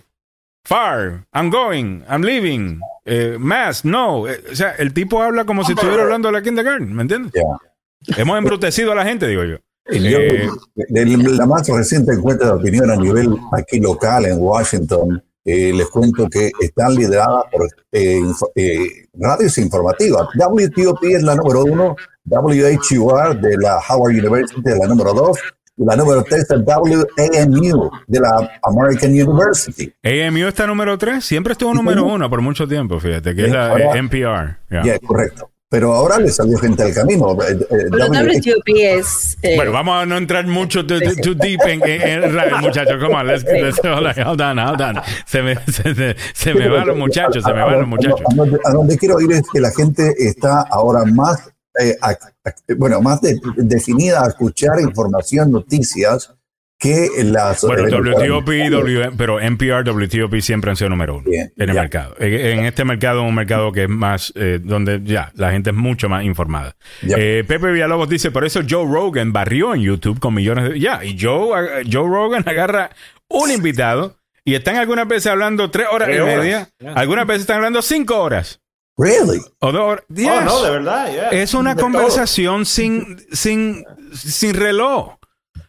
far, 0.66 1.26
I'm 1.34 1.50
going, 1.50 2.04
I'm 2.10 2.22
leaving, 2.24 2.80
eh, 3.06 3.38
mass, 3.40 3.84
no. 3.86 4.28
Eh, 4.28 4.42
o 4.52 4.56
sea, 4.56 4.72
el 4.78 4.94
tipo 4.94 5.22
habla 5.22 5.46
como 5.46 5.64
si 5.64 5.74
estuviera 5.74 6.04
hablando 6.04 6.30
de 6.30 6.34
la 6.34 6.42
kindergarten, 6.42 6.94
¿me 6.94 7.02
entiendes? 7.04 7.32
Ya. 7.34 8.18
Hemos 8.18 8.38
embrutecido 8.38 8.92
a 8.92 8.96
la 8.96 9.06
gente, 9.06 9.28
digo 9.28 9.44
yo. 9.44 9.58
Eh, 9.86 10.48
la 10.90 11.46
más 11.46 11.68
reciente 11.68 12.14
encuesta 12.14 12.46
de 12.46 12.52
opinión 12.54 12.90
a 12.90 12.96
nivel 12.96 13.36
aquí 13.52 13.80
local 13.80 14.26
en 14.26 14.38
Washington, 14.40 15.22
eh, 15.46 15.74
les 15.74 15.90
cuento 15.90 16.30
que 16.30 16.52
están 16.62 16.96
lideradas 16.96 17.44
por 17.52 17.68
eh, 17.92 18.18
info- 18.18 18.50
eh, 18.56 19.08
radios 19.16 19.58
informativas. 19.58 20.28
WTOP 20.36 21.04
es 21.04 21.24
la 21.24 21.36
número 21.36 21.64
uno, 21.66 21.96
WHUR 22.26 23.40
de 23.42 23.58
la 23.58 23.80
Howard 23.90 24.12
University 24.16 24.62
es 24.66 24.78
la 24.80 24.88
número 24.88 25.14
dos, 25.14 25.38
y 25.78 25.86
la 25.86 25.96
número 25.96 26.24
tres 26.24 26.46
es 26.50 26.60
WAMU 26.66 27.90
de 28.08 28.20
la 28.20 28.60
American 28.64 29.12
University. 29.12 29.92
AMU 30.04 30.48
está 30.48 30.68
número 30.68 30.98
3, 30.98 31.24
siempre 31.24 31.54
estuvo 31.54 31.74
número 31.74 32.06
1 32.06 32.30
por 32.30 32.42
mucho 32.42 32.68
tiempo, 32.68 33.00
fíjate, 33.00 33.34
que 33.36 33.46
es 33.46 33.52
la 33.52 33.70
Ahora- 33.70 33.86
eh, 33.96 33.98
NPR. 33.98 34.58
ya. 34.70 34.84
Ya, 34.84 35.00
correcto. 35.00 35.50
Pero 35.70 35.92
ahora 35.92 36.20
le 36.20 36.30
salió 36.30 36.56
gente 36.60 36.84
al 36.84 36.94
camino. 36.94 37.32
Eh, 37.42 37.58
eh, 37.60 37.66
Pero 37.90 38.06
WTOP 38.06 38.68
es... 38.78 39.36
eh, 39.42 39.56
Bueno, 39.56 39.72
vamos 39.72 40.04
a 40.04 40.06
no 40.06 40.18
entrar 40.18 40.46
mucho 40.46 40.86
too, 40.86 41.00
too- 41.00 41.16
too 41.20 41.34
deep 41.34 41.62
en, 41.66 41.82
en, 41.84 42.24
en 42.24 42.62
muchachos. 42.62 43.02
Come 43.02 43.16
on, 43.16 43.26
let's, 43.26 43.44
let's 43.44 43.80
hold 43.84 44.06
on, 44.06 44.28
hold 44.28 44.42
on, 44.42 44.60
hold 44.60 44.82
on. 44.82 45.02
Se 45.26 45.42
me, 45.42 45.56
se, 45.72 45.96
se- 45.96 46.16
se 46.36 46.54
me 46.54 46.70
van 46.70 46.86
los 46.86 46.96
muchachos, 46.96 47.44
se 47.44 47.52
me 47.52 47.64
van 47.64 47.80
los 47.80 47.88
muchachos. 47.88 48.22
A 48.22 48.70
a 48.70 48.72
donde 48.72 48.96
quiero 49.00 49.20
ir 49.20 49.32
es 49.32 49.42
que 49.52 49.60
la 49.60 49.72
gente 49.72 50.14
está 50.20 50.62
ahora 50.70 51.06
más 51.06 51.52
eh, 51.80 51.96
a- 52.02 52.10
a- 52.12 52.56
bueno, 52.78 53.02
más 53.02 53.22
de- 53.22 53.40
definida 53.58 54.24
a 54.24 54.28
escuchar 54.30 54.80
información, 54.82 55.52
noticias, 55.52 56.34
que 56.80 57.08
las... 57.24 57.62
Bueno, 57.62 57.88
eh, 57.88 58.30
WTOP, 58.30 58.50
y 58.50 58.70
W, 58.70 59.12
pero 59.18 59.40
NPR, 59.40 59.84
WTOP 59.90 60.42
siempre 60.42 60.70
han 60.70 60.76
sido 60.76 60.90
número 60.90 61.16
uno 61.16 61.30
Bien, 61.30 61.54
en 61.56 61.70
el 61.70 61.76
ya. 61.76 61.82
mercado. 61.82 62.16
En, 62.20 62.34
en 62.34 62.66
este 62.66 62.84
mercado, 62.84 63.24
un 63.24 63.34
mercado 63.36 63.72
que 63.72 63.84
es 63.84 63.90
más, 63.90 64.34
eh, 64.36 64.60
donde 64.62 65.00
ya 65.04 65.32
la 65.36 65.52
gente 65.52 65.70
es 65.70 65.76
mucho 65.78 66.10
más 66.10 66.26
informada. 66.26 66.76
Eh, 67.04 67.46
Pepe 67.48 67.72
Villalobos 67.72 68.10
dice, 68.10 68.32
por 68.32 68.44
eso 68.44 68.62
Joe 68.70 68.86
Rogan 68.86 69.32
barrió 69.32 69.74
en 69.74 69.82
YouTube 69.82 70.20
con 70.20 70.34
millones 70.34 70.72
de... 70.72 70.80
Ya, 70.80 71.06
y 71.06 71.18
Joe, 71.18 71.58
eh, 71.82 71.84
Joe 71.90 72.08
Rogan 72.10 72.44
agarra 72.46 72.90
un 73.30 73.50
invitado 73.50 74.18
y 74.44 74.56
están 74.56 74.76
algunas 74.76 75.08
veces 75.08 75.28
hablando 75.28 75.72
tres 75.72 75.88
horas 75.90 76.10
Tres 76.10 76.18
y 76.18 76.22
horas, 76.22 76.38
media, 76.38 76.70
algunas 76.96 77.26
veces 77.26 77.42
están 77.44 77.58
hablando 77.58 77.82
cinco 77.82 78.20
horas. 78.20 78.60
Really? 78.98 79.42
Oh, 79.60 79.72
no, 79.72 79.96
de 79.96 80.70
verdad, 80.70 81.12
yeah. 81.12 81.30
Es 81.30 81.54
una 81.54 81.72
De 81.72 81.82
todo. 81.82 81.92
conversación 81.92 82.66
sin, 82.66 83.18
sin, 83.32 83.84
sin 84.14 84.54
reloj. 84.54 85.16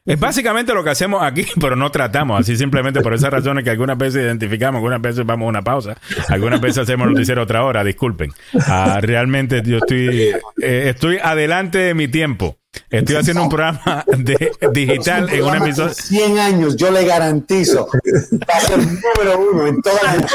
Es 0.06 0.20
básicamente 0.20 0.74
lo 0.74 0.84
que 0.84 0.90
hacemos 0.90 1.22
aquí, 1.22 1.46
pero 1.60 1.76
no 1.76 1.90
tratamos 1.90 2.38
así 2.38 2.56
simplemente 2.56 3.00
por 3.00 3.14
esas 3.14 3.30
razones 3.30 3.64
que 3.64 3.70
algunas 3.70 3.96
veces 3.96 4.22
identificamos, 4.22 4.78
algunas 4.78 5.00
veces 5.00 5.24
vamos 5.24 5.46
a 5.46 5.48
una 5.48 5.62
pausa, 5.62 5.96
algunas 6.28 6.60
veces 6.60 6.78
hacemos 6.82 7.08
noticiero 7.08 7.42
otra 7.42 7.64
hora, 7.64 7.82
disculpen. 7.82 8.30
Ah, 8.66 8.98
realmente 9.00 9.62
yo 9.64 9.78
estoy, 9.78 10.34
eh, 10.60 10.90
estoy 10.90 11.18
adelante 11.22 11.78
de 11.78 11.94
mi 11.94 12.08
tiempo. 12.08 12.58
Estoy 12.90 13.16
haciendo 13.16 13.44
un 13.44 13.48
programa 13.48 14.04
de, 14.18 14.50
digital 14.72 15.30
en 15.32 15.44
una 15.44 15.58
emisora. 15.58 15.88
de 15.88 15.94
100 15.94 16.38
años, 16.38 16.76
yo 16.76 16.90
le 16.90 17.04
garantizo. 17.04 17.88
Va 18.32 18.54
a 18.56 18.60
ser 18.60 18.78
número 18.78 19.48
uno 19.52 19.66
en 19.68 19.80
toda 19.80 20.02
la. 20.02 20.26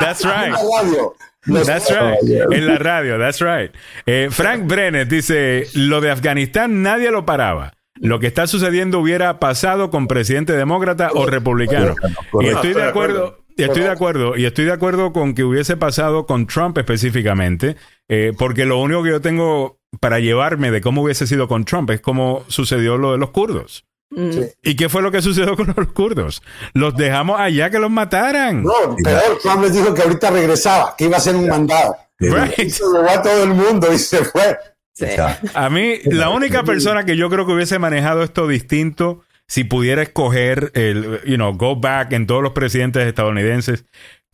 That's 0.00 0.24
right. 0.24 0.54
En 1.46 1.54
la 1.54 1.60
radio. 1.60 1.60
Los- 1.60 1.66
That's 1.66 1.90
right. 1.90 2.52
En 2.52 2.66
la 2.66 2.78
radio, 2.78 3.18
that's 3.18 3.40
right. 3.40 3.70
Eh, 4.06 4.28
Frank 4.30 4.66
Brenner 4.66 5.06
dice, 5.06 5.66
lo 5.74 6.00
de 6.00 6.10
Afganistán 6.10 6.82
nadie 6.82 7.10
lo 7.10 7.24
paraba. 7.26 7.72
Lo 8.00 8.18
que 8.18 8.26
está 8.26 8.46
sucediendo 8.46 8.98
hubiera 8.98 9.38
pasado 9.38 9.90
con 9.90 10.08
presidente 10.08 10.52
demócrata 10.54 11.10
o 11.14 11.26
republicano. 11.26 11.94
Y 12.40 12.46
estoy 12.46 12.74
de 12.74 12.82
acuerdo, 12.88 13.38
y 13.56 13.62
estoy 13.62 13.82
de 13.82 13.88
acuerdo, 13.90 14.36
y 14.36 14.44
estoy 14.46 14.64
de 14.64 14.72
acuerdo 14.72 15.12
con 15.12 15.34
que 15.34 15.44
hubiese 15.44 15.76
pasado 15.76 16.26
con 16.26 16.46
Trump 16.48 16.76
específicamente, 16.78 17.76
eh, 18.08 18.32
porque 18.36 18.64
lo 18.64 18.78
único 18.80 19.02
que 19.04 19.10
yo 19.10 19.20
tengo 19.20 19.78
para 20.00 20.18
llevarme 20.18 20.72
de 20.72 20.80
cómo 20.80 21.02
hubiese 21.02 21.26
sido 21.28 21.46
con 21.46 21.64
Trump 21.64 21.88
es 21.90 22.00
cómo 22.00 22.44
sucedió 22.48 22.96
lo 22.98 23.12
de 23.12 23.18
los 23.18 23.30
kurdos. 23.30 23.84
¿Y 24.62 24.76
qué 24.76 24.88
fue 24.88 25.02
lo 25.02 25.10
que 25.10 25.22
sucedió 25.22 25.56
con 25.56 25.74
los 25.76 25.88
kurdos? 25.92 26.42
Los 26.72 26.96
dejamos 26.96 27.40
allá 27.40 27.70
que 27.70 27.78
los 27.78 27.90
mataran. 27.90 28.62
No, 28.62 28.96
peor, 29.02 29.38
Trump 29.42 29.62
les 29.62 29.72
dijo 29.74 29.94
que 29.94 30.02
ahorita 30.02 30.30
regresaba, 30.30 30.94
que 30.96 31.04
iba 31.04 31.16
a 31.16 31.18
hacer 31.18 31.36
un 31.36 31.48
mandado. 31.48 31.96
Right. 32.18 32.70
Se 32.70 32.84
llevó 32.84 33.08
a 33.08 33.22
todo 33.22 33.42
el 33.42 33.50
mundo 33.50 33.92
y 33.92 33.98
se 33.98 34.24
fue. 34.24 34.56
Sí. 34.92 35.06
A 35.54 35.70
mí, 35.70 35.98
la 36.04 36.30
única 36.30 36.62
persona 36.62 37.04
que 37.04 37.16
yo 37.16 37.28
creo 37.28 37.46
que 37.46 37.52
hubiese 37.52 37.78
manejado 37.78 38.22
esto 38.22 38.46
distinto, 38.46 39.22
si 39.48 39.64
pudiera 39.64 40.02
escoger 40.02 40.70
el, 40.74 41.20
you 41.24 41.34
know, 41.36 41.56
go 41.56 41.76
back 41.76 42.12
en 42.12 42.26
todos 42.26 42.42
los 42.42 42.52
presidentes 42.52 43.06
estadounidenses, 43.06 43.84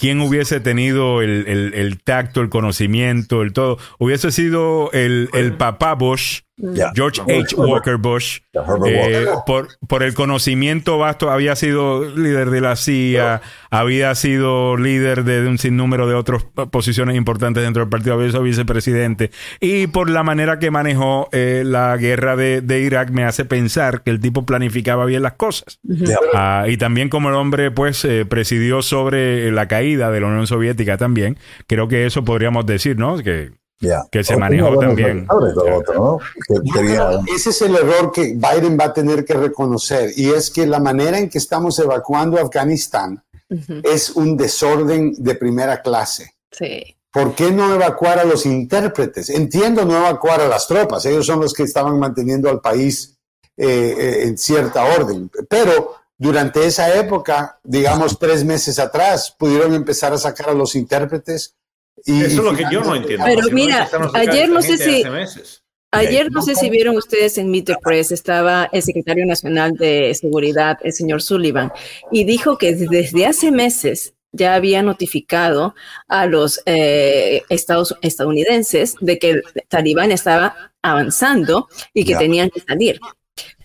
quién 0.00 0.20
hubiese 0.22 0.60
tenido 0.60 1.20
el, 1.20 1.44
el- 1.46 1.74
el 1.74 2.02
tacto, 2.02 2.40
el 2.40 2.48
conocimiento, 2.48 3.42
el 3.42 3.52
todo, 3.52 3.76
hubiese 3.98 4.32
sido 4.32 4.90
el, 4.92 5.28
el 5.34 5.52
papá 5.52 5.94
Bush, 5.94 6.40
Ya. 6.56 6.90
George 6.94 7.20
H. 7.22 7.54
Walker 7.56 7.96
Bush, 7.96 8.40
eh, 8.86 9.26
por, 9.46 9.68
por 9.88 10.02
el 10.02 10.12
conocimiento 10.14 10.98
vasto, 10.98 11.30
había 11.30 11.54
sido 11.56 12.04
líder 12.16 12.50
de 12.50 12.60
la 12.60 12.76
CIA, 12.76 13.40
había 13.70 14.14
sido 14.14 14.76
líder 14.76 15.24
de, 15.24 15.40
de 15.42 15.48
un 15.48 15.56
sinnúmero 15.58 16.06
de 16.06 16.14
otras 16.14 16.44
posiciones 16.70 17.16
importantes 17.16 17.62
dentro 17.62 17.80
del 17.82 17.88
partido, 17.88 18.14
había 18.14 18.28
sido 18.30 18.42
vicepresidente, 18.42 19.30
y 19.60 19.86
por 19.86 20.10
la 20.10 20.22
manera 20.22 20.58
que 20.58 20.70
manejó 20.70 21.28
eh, 21.32 21.62
la 21.64 21.96
guerra 21.96 22.36
de, 22.36 22.60
de 22.60 22.80
Irak 22.82 23.10
me 23.10 23.24
hace 23.24 23.44
pensar 23.46 24.02
que 24.02 24.10
el 24.10 24.20
tipo 24.20 24.44
planificaba 24.44 25.06
bien 25.06 25.22
las 25.22 25.34
cosas. 25.34 25.78
Ya. 25.82 26.18
Ah, 26.34 26.66
y 26.68 26.76
también 26.76 27.08
como 27.08 27.30
el 27.30 27.34
hombre 27.36 27.70
pues 27.70 28.04
eh, 28.04 28.24
presidió 28.26 28.82
sobre 28.82 29.50
la 29.50 29.66
caída 29.66 29.89
de 29.96 30.20
la 30.20 30.26
Unión 30.26 30.46
Soviética 30.46 30.96
también, 30.96 31.36
creo 31.66 31.88
que 31.88 32.06
eso 32.06 32.24
podríamos 32.24 32.66
decir, 32.66 32.96
¿no? 32.98 33.16
Que, 33.18 33.50
Ya. 33.82 34.02
Que 34.12 34.22
se 34.22 34.34
Otros 34.34 34.40
manejó 34.50 34.78
también. 34.78 35.26
lo 35.26 35.76
otro, 35.78 35.94
¿no? 35.94 36.18
Que 36.46 36.54
Yo 36.56 36.62
tenía- 36.74 37.06
creo 37.08 37.24
que 37.24 37.32
ese 37.34 37.48
es 37.48 37.62
el 37.62 37.74
error 37.76 38.12
que 38.12 38.34
Biden 38.34 38.76
va 38.78 38.84
a 38.84 38.92
tener 38.92 39.24
que 39.24 39.32
reconocer 39.32 40.10
y 40.16 40.28
es 40.28 40.50
que 40.50 40.66
la 40.66 40.80
manera 40.80 41.18
en 41.18 41.30
que 41.30 41.38
estamos 41.38 41.78
evacuando 41.78 42.38
Afganistán 42.38 43.22
Ujú. 43.48 43.80
es 43.82 44.10
un 44.10 44.36
desorden 44.36 45.14
de 45.16 45.34
primera 45.34 45.80
clase. 45.80 46.34
Sí. 46.52 46.94
¿Por 47.10 47.34
qué 47.34 47.50
no 47.50 47.74
evacuar 47.74 48.18
a 48.18 48.24
los 48.24 48.44
intérpretes? 48.44 49.30
Entiendo 49.30 49.86
no 49.86 49.96
evacuar 49.96 50.42
a 50.42 50.46
las 50.48 50.68
tropas, 50.68 51.06
ellos 51.06 51.24
son 51.24 51.40
los 51.40 51.54
que 51.54 51.62
estaban 51.62 51.98
manteniendo 51.98 52.50
al 52.50 52.60
país 52.60 53.16
eh, 53.56 53.66
eh, 53.98 54.22
en 54.24 54.36
cierta 54.38 54.84
orden, 54.84 55.30
pero 55.48 55.94
durante 56.20 56.66
esa 56.66 56.94
época, 56.96 57.58
digamos 57.64 58.18
tres 58.18 58.44
meses 58.44 58.78
atrás, 58.78 59.34
pudieron 59.38 59.72
empezar 59.72 60.12
a 60.12 60.18
sacar 60.18 60.50
a 60.50 60.54
los 60.54 60.74
intérpretes. 60.76 61.56
Y, 62.04 62.20
Eso 62.20 62.26
es 62.26 62.44
lo 62.44 62.54
que 62.54 62.64
yo 62.70 62.82
no 62.82 62.94
entiendo. 62.94 63.24
Pero 63.24 63.42
Si 63.44 63.52
mira, 63.54 63.88
ayer 64.12 64.50
no 64.50 64.60
sé 64.60 64.76
si- 64.76 65.00
hace 65.00 65.10
meses. 65.10 65.62
Ayer 65.92 66.30
no 66.30 66.42
sé 66.42 66.54
si 66.54 66.68
vieron 66.68 66.96
ustedes 66.98 67.38
en 67.38 67.50
Meet 67.50 67.64
the 67.64 67.76
Press, 67.82 68.12
estaba 68.12 68.68
el 68.70 68.82
secretario 68.82 69.24
nacional 69.24 69.72
de 69.72 70.14
seguridad, 70.14 70.78
el 70.84 70.92
señor 70.92 71.22
Sullivan, 71.22 71.72
y 72.12 72.24
dijo 72.24 72.58
que 72.58 72.76
desde 72.76 73.24
hace 73.26 73.50
meses 73.50 74.12
ya 74.30 74.54
había 74.54 74.82
notificado 74.82 75.74
a 76.06 76.26
los 76.26 76.60
eh, 76.66 77.42
estados, 77.48 77.96
estadounidenses 78.02 78.94
de 79.00 79.18
que 79.18 79.30
el 79.30 79.42
talibán 79.68 80.12
estaba 80.12 80.54
avanzando 80.82 81.66
y 81.94 82.04
que 82.04 82.12
Ya. 82.12 82.18
tenían 82.18 82.50
que 82.50 82.60
salir. 82.60 83.00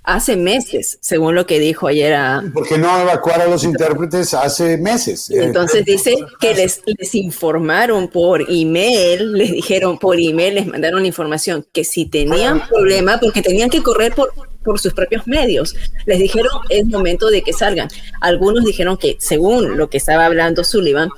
Hace 0.06 0.36
meses, 0.36 0.98
según 1.02 1.36
lo 1.36 1.46
que 1.46 1.60
dijo 1.60 1.88
ayer 1.88 2.14
a, 2.14 2.44
¿Por 2.54 2.68
qué 2.68 2.78
no 2.78 3.00
evacuar 3.00 3.42
a 3.42 3.48
los 3.48 3.64
intérpretes 3.64 4.34
hace 4.34 4.78
meses? 4.78 5.30
Eh, 5.30 5.44
entonces 5.44 5.84
dice 5.84 6.16
que 6.40 6.54
les, 6.54 6.82
les 6.86 7.16
informaron 7.16 8.08
por 8.08 8.46
email, 8.50 9.34
les 9.34 9.52
dijeron 9.52 9.98
por 9.98 10.20
email, 10.20 10.56
les 10.56 10.68
mandaron 10.68 11.06
información 11.06 11.66
que 11.74 11.84
si 11.84 12.06
tenían 12.06 12.68
problema, 12.68 13.20
porque 13.20 13.42
tenían 13.42 13.70
que 13.70 13.82
correr 13.82 14.14
por, 14.14 14.32
por 14.64 14.80
sus 14.80 14.94
propios 14.94 15.26
medios, 15.28 15.76
les 16.06 16.20
dijeron 16.20 16.52
es 16.70 16.86
momento 16.86 17.30
de 17.30 17.42
que 17.42 17.54
salgan. 17.54 17.88
Algunos 18.20 18.66
dijeron 18.66 18.98
que 18.98 19.16
según 19.20 19.78
lo 19.78 19.90
que 19.90 19.98
estaba 19.98 20.26
hablando 20.26 20.64
Sullivan, 20.64 21.10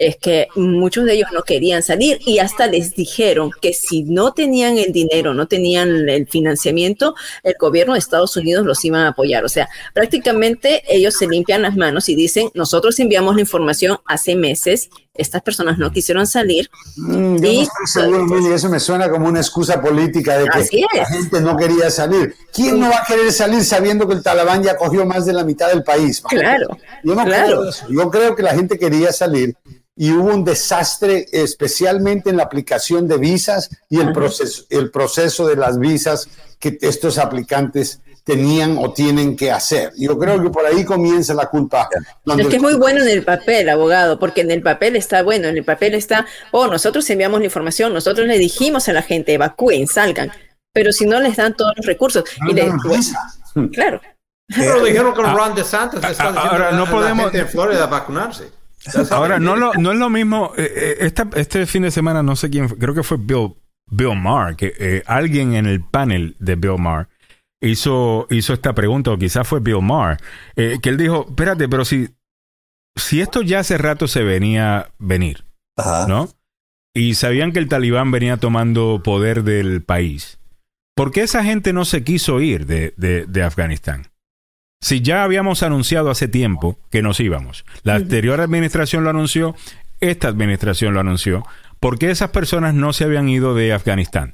es 0.00 0.16
que 0.16 0.48
muchos 0.56 1.04
de 1.04 1.12
ellos 1.12 1.28
no 1.30 1.42
querían 1.42 1.82
salir 1.82 2.18
y 2.24 2.38
hasta 2.38 2.66
les 2.66 2.94
dijeron 2.94 3.50
que 3.60 3.74
si 3.74 4.02
no 4.04 4.32
tenían 4.32 4.78
el 4.78 4.92
dinero, 4.92 5.34
no 5.34 5.46
tenían 5.46 6.08
el 6.08 6.26
financiamiento, 6.26 7.14
el 7.42 7.54
gobierno 7.60 7.92
de 7.92 7.98
Estados 7.98 8.34
Unidos 8.34 8.64
los 8.64 8.82
iban 8.82 9.02
a 9.02 9.08
apoyar. 9.08 9.44
O 9.44 9.48
sea, 9.50 9.68
prácticamente 9.92 10.82
ellos 10.88 11.14
se 11.18 11.26
limpian 11.28 11.60
las 11.60 11.76
manos 11.76 12.08
y 12.08 12.14
dicen, 12.16 12.48
nosotros 12.54 12.98
enviamos 12.98 13.34
la 13.34 13.42
información 13.42 13.98
hace 14.06 14.34
meses, 14.36 14.88
estas 15.12 15.42
personas 15.42 15.76
no 15.76 15.92
quisieron 15.92 16.26
salir. 16.26 16.70
Mm, 16.96 17.36
yo 17.36 17.42
no 17.42 17.48
Y- 17.52 17.60
estoy 17.60 17.86
seguro, 17.86 18.24
Mili, 18.24 18.54
eso 18.54 18.70
me 18.70 18.80
suena 18.80 19.10
como 19.10 19.28
una 19.28 19.40
excusa 19.40 19.82
política 19.82 20.38
de 20.38 20.46
que 20.48 20.80
la 20.96 21.04
gente 21.06 21.40
no 21.42 21.58
quería 21.58 21.90
salir. 21.90 22.34
¿Quién 22.54 22.80
no 22.80 22.88
va 22.88 23.00
a 23.02 23.04
querer 23.06 23.30
salir 23.32 23.62
sabiendo 23.64 24.08
que 24.08 24.14
el 24.14 24.22
talibán 24.22 24.62
ya 24.62 24.78
cogió 24.78 25.04
más 25.04 25.26
de 25.26 25.34
la 25.34 25.44
mitad 25.44 25.68
del 25.68 25.82
país? 25.84 26.22
Claro, 26.26 26.68
Yo 27.04 27.14
no 27.14 27.22
claro. 27.24 27.46
creo 27.46 27.68
eso. 27.68 27.86
Yo 27.90 28.10
creo 28.10 28.34
que 28.34 28.42
la 28.42 28.54
gente 28.54 28.78
quería 28.78 29.12
salir 29.12 29.54
y 30.02 30.12
hubo 30.12 30.30
un 30.34 30.44
desastre 30.46 31.26
especialmente 31.30 32.30
en 32.30 32.38
la 32.38 32.44
aplicación 32.44 33.06
de 33.06 33.18
visas 33.18 33.68
y 33.90 34.00
el 34.00 34.14
proceso, 34.14 34.64
el 34.70 34.90
proceso 34.90 35.46
de 35.46 35.56
las 35.56 35.78
visas 35.78 36.26
que 36.58 36.78
estos 36.80 37.18
aplicantes 37.18 38.00
tenían 38.24 38.78
o 38.78 38.94
tienen 38.94 39.36
que 39.36 39.50
hacer. 39.50 39.92
Yo 39.98 40.18
creo 40.18 40.42
que 40.42 40.48
por 40.48 40.64
ahí 40.64 40.86
comienza 40.86 41.34
la 41.34 41.50
culpa. 41.50 41.86
Es 42.38 42.46
que 42.46 42.56
es 42.56 42.62
muy 42.62 42.76
bueno 42.76 43.02
en 43.02 43.08
el 43.08 43.24
papel, 43.24 43.68
abogado, 43.68 44.18
porque 44.18 44.40
en 44.40 44.50
el 44.50 44.62
papel 44.62 44.96
está 44.96 45.22
bueno, 45.22 45.48
en 45.48 45.58
el 45.58 45.64
papel 45.64 45.92
está, 45.92 46.24
oh, 46.50 46.66
nosotros 46.66 47.08
enviamos 47.10 47.38
la 47.40 47.44
información, 47.44 47.92
nosotros 47.92 48.26
le 48.26 48.38
dijimos 48.38 48.88
a 48.88 48.94
la 48.94 49.02
gente, 49.02 49.34
evacúen, 49.34 49.86
salgan, 49.86 50.32
pero 50.72 50.92
si 50.92 51.04
no 51.04 51.20
les 51.20 51.36
dan 51.36 51.54
todos 51.54 51.74
los 51.76 51.84
recursos, 51.84 52.24
y 52.48 52.54
le, 52.54 52.64
no, 52.64 52.78
visa. 52.88 53.18
claro, 53.70 54.00
Pero 54.48 54.82
dijeron 54.82 55.12
que 55.12 55.22
Ron 55.22 55.54
DeSantis 55.54 56.00
le 56.00 56.10
está 56.10 56.24
a- 56.24 56.28
diciendo 56.28 56.40
ahora, 56.40 56.70
no 56.72 56.86
podemos- 56.86 57.34
en 57.34 57.46
Florida 57.48 57.84
vacunarse. 57.86 58.59
Ahora, 59.10 59.38
no, 59.38 59.56
lo, 59.56 59.74
no 59.74 59.92
es 59.92 59.98
lo 59.98 60.08
mismo. 60.10 60.52
eh, 60.56 60.72
eh, 60.74 60.96
esta- 61.00 61.28
este 61.34 61.66
fin 61.66 61.82
de 61.82 61.90
semana, 61.90 62.22
no 62.22 62.34
sé 62.36 62.48
quién 62.50 62.68
creo 62.68 62.94
que 62.94 63.02
fue 63.02 63.18
Bill, 63.18 63.54
Bill 63.90 64.16
Maher, 64.20 64.56
que 64.56 64.72
eh, 64.78 65.02
alguien 65.06 65.54
en 65.54 65.66
el 65.66 65.82
panel 65.82 66.36
de 66.38 66.56
Bill 66.56 66.78
Maher 66.78 67.08
hizo, 67.60 68.26
hizo 68.30 68.52
esta 68.54 68.74
pregunta, 68.74 69.10
o 69.10 69.18
quizás 69.18 69.46
fue 69.46 69.60
Bill 69.60 69.82
Maher, 69.82 70.18
eh, 70.56 70.78
que 70.82 70.88
él 70.88 70.96
dijo: 70.96 71.26
Espérate, 71.28 71.68
pero 71.68 71.84
si, 71.84 72.08
si 72.96 73.20
esto 73.20 73.42
ya 73.42 73.60
hace 73.60 73.76
rato 73.78 74.08
se 74.08 74.22
venía 74.22 74.88
venir, 74.98 75.44
Ajá. 75.76 76.06
¿no? 76.08 76.28
Y 76.94 77.14
sabían 77.14 77.52
que 77.52 77.58
el 77.60 77.68
talibán 77.68 78.10
venía 78.10 78.36
tomando 78.38 79.00
poder 79.04 79.44
del 79.44 79.82
país. 79.82 80.38
¿Por 80.96 81.12
qué 81.12 81.22
esa 81.22 81.44
gente 81.44 81.72
no 81.72 81.84
se 81.84 82.02
quiso 82.02 82.40
ir 82.40 82.66
de, 82.66 82.94
de- 82.96 83.26
de 83.26 83.42
Afganistán? 83.42 84.09
Si 84.82 85.02
ya 85.02 85.24
habíamos 85.24 85.62
anunciado 85.62 86.10
hace 86.10 86.26
tiempo 86.26 86.78
que 86.90 87.02
nos 87.02 87.20
íbamos. 87.20 87.64
La 87.82 87.96
anterior 87.96 88.40
administración 88.40 89.04
lo 89.04 89.10
anunció, 89.10 89.54
esta 90.00 90.28
administración 90.28 90.94
lo 90.94 91.00
anunció. 91.00 91.44
¿Por 91.80 91.98
qué 91.98 92.10
esas 92.10 92.30
personas 92.30 92.72
no 92.74 92.92
se 92.94 93.04
habían 93.04 93.28
ido 93.28 93.54
de 93.54 93.74
Afganistán? 93.74 94.32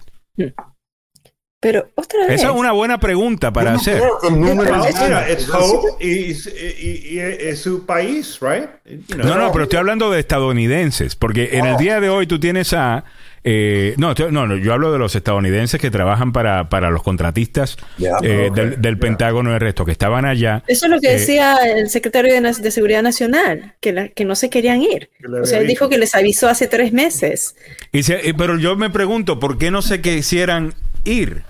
Pero 1.58 1.88
otra 1.96 2.26
vez. 2.28 2.40
Esa 2.40 2.50
es 2.50 2.54
una 2.56 2.70
buena 2.70 2.98
pregunta 3.00 3.52
para 3.52 3.72
Yo 3.72 3.76
hacer. 3.80 3.98
creo 3.98 4.18
que 4.20 4.28
el 4.28 4.40
número 4.40 4.84
es- 4.84 6.46
y, 6.48 7.18
es 7.18 7.60
su 7.60 7.84
país, 7.84 8.38
right? 8.40 8.68
You 9.08 9.16
know. 9.16 9.26
No, 9.26 9.34
no, 9.36 9.52
pero 9.52 9.64
estoy 9.64 9.78
hablando 9.80 10.10
de 10.12 10.20
estadounidenses, 10.20 11.16
porque 11.16 11.56
en 11.58 11.66
el 11.66 11.76
día 11.76 11.98
de 12.00 12.08
hoy 12.08 12.26
tú 12.28 12.38
tienes 12.38 12.72
a... 12.72 13.04
eh, 13.48 13.94
no, 13.96 14.12
no, 14.32 14.46
no, 14.48 14.56
yo 14.56 14.72
hablo 14.72 14.92
de 14.92 14.98
los 14.98 15.14
estadounidenses 15.14 15.80
que 15.80 15.88
trabajan 15.90 16.32
para, 16.32 16.68
para 16.68 16.90
los 16.90 17.04
contratistas 17.04 17.76
eh, 18.22 18.50
del, 18.52 18.82
del 18.82 18.98
Pentágono 18.98 19.52
y 19.52 19.54
el 19.54 19.60
resto, 19.60 19.84
que 19.84 19.92
estaban 19.92 20.24
allá. 20.24 20.64
Eso 20.66 20.86
es 20.86 20.90
lo 20.90 21.00
que 21.00 21.10
Eh, 21.10 21.12
decía 21.12 21.56
el 21.64 21.88
secretario 21.88 22.34
de, 22.34 22.70
Seguridad 22.72 23.02
Nacional, 23.02 23.76
que, 23.80 23.92
la- 23.92 24.08
que 24.08 24.24
no 24.24 24.34
se 24.34 24.50
querían 24.50 24.82
ir. 24.82 25.10
O 25.40 25.46
sea, 25.46 25.60
él 25.60 25.68
dijo 25.68 25.88
que 25.88 25.96
les 25.96 26.16
avisó 26.16 26.48
hace 26.48 26.66
tres 26.66 26.92
meses. 26.92 27.54
Y 27.92 28.02
se- 28.02 28.28
eh, 28.28 28.34
pero 28.36 28.58
yo 28.58 28.74
me 28.74 28.90
pregunto, 28.90 29.38
¿por 29.38 29.58
qué 29.58 29.70
no 29.70 29.80
se 29.80 30.00
quisieran 30.00 30.74
ir? 31.04 31.44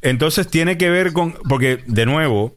Entonces 0.00 0.48
tiene 0.48 0.76
que 0.76 0.90
ver 0.90 1.12
con, 1.12 1.34
porque 1.48 1.78
de 1.86 2.04
nuevo, 2.06 2.56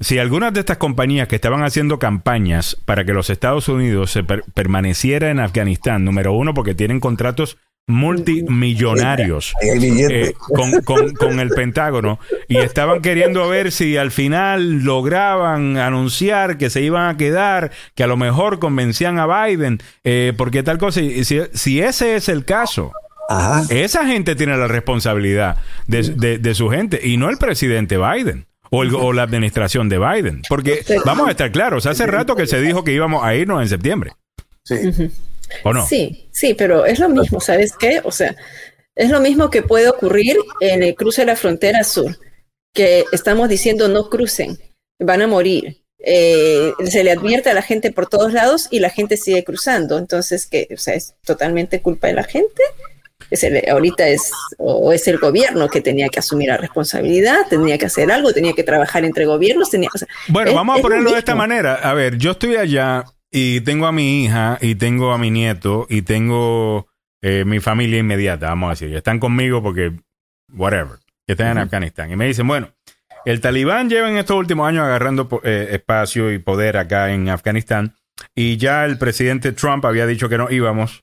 si 0.00 0.18
algunas 0.18 0.52
de 0.54 0.60
estas 0.60 0.78
compañías 0.78 1.28
que 1.28 1.36
estaban 1.36 1.62
haciendo 1.62 1.98
campañas 1.98 2.76
para 2.86 3.04
que 3.04 3.12
los 3.12 3.28
Estados 3.30 3.68
Unidos 3.68 4.10
se 4.10 4.24
per- 4.24 4.42
permaneciera 4.54 5.30
en 5.30 5.38
Afganistán, 5.38 6.04
número 6.04 6.32
uno, 6.32 6.54
porque 6.54 6.74
tienen 6.74 6.98
contratos 7.00 7.58
multimillonarios 7.86 9.54
eh, 9.62 10.32
con, 10.54 10.80
con- 10.82 11.12
con 11.14 11.40
el 11.40 11.50
Pentágono 11.50 12.18
y 12.48 12.56
estaban 12.58 13.02
queriendo 13.02 13.48
ver 13.48 13.72
si 13.72 13.96
al 13.96 14.10
final 14.10 14.82
lograban 14.84 15.76
anunciar 15.76 16.56
que 16.58 16.70
se 16.70 16.82
iban 16.82 17.08
a 17.08 17.16
quedar, 17.16 17.70
que 17.94 18.04
a 18.04 18.06
lo 18.06 18.16
mejor 18.16 18.58
convencían 18.58 19.18
a 19.18 19.26
Biden, 19.46 19.78
eh, 20.02 20.32
porque 20.36 20.62
tal 20.62 20.78
cosa. 20.78 21.00
Y 21.00 21.24
si, 21.24 21.40
si 21.52 21.80
ese 21.80 22.16
es 22.16 22.28
el 22.28 22.44
caso, 22.44 22.92
Ajá. 23.28 23.62
esa 23.70 24.06
gente 24.06 24.34
tiene 24.34 24.56
la 24.56 24.66
responsabilidad 24.68 25.56
de, 25.86 26.02
de- 26.02 26.38
de 26.38 26.54
su 26.54 26.70
gente 26.70 27.00
y 27.06 27.16
no 27.16 27.30
el 27.30 27.36
presidente 27.38 27.96
Biden. 27.98 28.46
O, 28.70 28.82
el- 28.82 28.94
o 28.94 29.12
la 29.12 29.22
administración 29.22 29.88
de 29.88 29.98
Biden. 30.00 30.42
Porque 30.48 30.84
vamos 31.04 31.28
a 31.28 31.30
estar 31.30 31.52
claros, 31.52 31.86
hace 31.86 32.06
rato 32.06 32.34
que 32.34 32.46
se 32.48 32.60
dijo 32.60 32.82
que 32.82 32.92
íbamos 32.92 33.22
a 33.22 33.32
irnos 33.36 33.62
en 33.62 33.68
septiembre. 33.68 34.12
Sí. 34.64 34.74
¿O 35.62 35.72
no? 35.72 35.86
Sí, 35.86 36.28
sí, 36.32 36.54
pero 36.54 36.84
es 36.84 36.98
lo 36.98 37.08
mismo, 37.08 37.40
¿sabes 37.40 37.72
qué? 37.78 38.00
O 38.04 38.10
sea, 38.12 38.34
es 38.94 39.10
lo 39.10 39.20
mismo 39.20 39.50
que 39.50 39.62
puede 39.62 39.88
ocurrir 39.88 40.36
en 40.60 40.82
el 40.82 40.94
cruce 40.94 41.22
de 41.22 41.26
la 41.26 41.36
frontera 41.36 41.82
sur, 41.84 42.16
que 42.72 43.04
estamos 43.12 43.48
diciendo 43.48 43.88
no 43.88 44.08
crucen, 44.10 44.58
van 45.00 45.22
a 45.22 45.26
morir. 45.26 45.80
Eh, 46.06 46.72
se 46.84 47.02
le 47.02 47.12
advierte 47.12 47.48
a 47.48 47.54
la 47.54 47.62
gente 47.62 47.90
por 47.90 48.06
todos 48.08 48.32
lados 48.34 48.68
y 48.70 48.80
la 48.80 48.90
gente 48.90 49.16
sigue 49.16 49.42
cruzando. 49.42 49.96
Entonces, 49.96 50.46
que 50.46 50.68
o 50.74 50.76
sea, 50.76 50.94
es 50.94 51.14
totalmente 51.24 51.80
culpa 51.80 52.08
de 52.08 52.12
la 52.12 52.24
gente. 52.24 52.62
Es 53.30 53.42
el- 53.42 53.66
ahorita 53.70 54.06
es 54.08 54.30
o 54.58 54.92
es 54.92 55.08
el 55.08 55.16
gobierno 55.18 55.68
que 55.68 55.80
tenía 55.80 56.08
que 56.10 56.18
asumir 56.18 56.48
la 56.48 56.58
responsabilidad, 56.58 57.38
tenía 57.48 57.78
que 57.78 57.86
hacer 57.86 58.10
algo, 58.12 58.34
tenía 58.34 58.52
que 58.52 58.62
trabajar 58.64 59.04
entre 59.06 59.24
gobiernos, 59.24 59.70
tenía, 59.70 59.88
o 59.94 59.96
sea, 59.98 60.06
Bueno, 60.28 60.50
es- 60.50 60.56
vamos 60.56 60.78
a 60.78 60.82
ponerlo 60.82 61.10
de 61.12 61.18
esta 61.20 61.34
manera. 61.34 61.76
A 61.76 61.94
ver, 61.94 62.18
yo 62.18 62.32
estoy 62.32 62.56
allá 62.56 63.04
y 63.36 63.62
tengo 63.62 63.88
a 63.88 63.92
mi 63.92 64.22
hija 64.22 64.58
y 64.60 64.76
tengo 64.76 65.12
a 65.12 65.18
mi 65.18 65.28
nieto 65.28 65.88
y 65.90 66.02
tengo 66.02 66.86
eh, 67.20 67.44
mi 67.44 67.58
familia 67.58 67.98
inmediata, 67.98 68.46
vamos 68.46 68.68
a 68.68 68.70
decir. 68.70 68.90
que 68.90 68.98
Están 68.98 69.18
conmigo 69.18 69.60
porque, 69.60 69.92
whatever, 70.52 71.00
que 71.26 71.32
están 71.32 71.48
en 71.48 71.58
Afganistán. 71.58 72.12
Y 72.12 72.16
me 72.16 72.28
dicen, 72.28 72.46
bueno, 72.46 72.70
el 73.24 73.40
talibán 73.40 73.90
lleva 73.90 74.08
en 74.08 74.18
estos 74.18 74.36
últimos 74.36 74.68
años 74.68 74.84
agarrando 74.84 75.28
eh, 75.42 75.70
espacio 75.72 76.32
y 76.32 76.38
poder 76.38 76.76
acá 76.76 77.12
en 77.12 77.28
Afganistán 77.28 77.96
y 78.36 78.56
ya 78.56 78.84
el 78.84 78.98
presidente 78.98 79.50
Trump 79.50 79.84
había 79.84 80.06
dicho 80.06 80.28
que 80.28 80.38
no 80.38 80.48
íbamos 80.48 81.02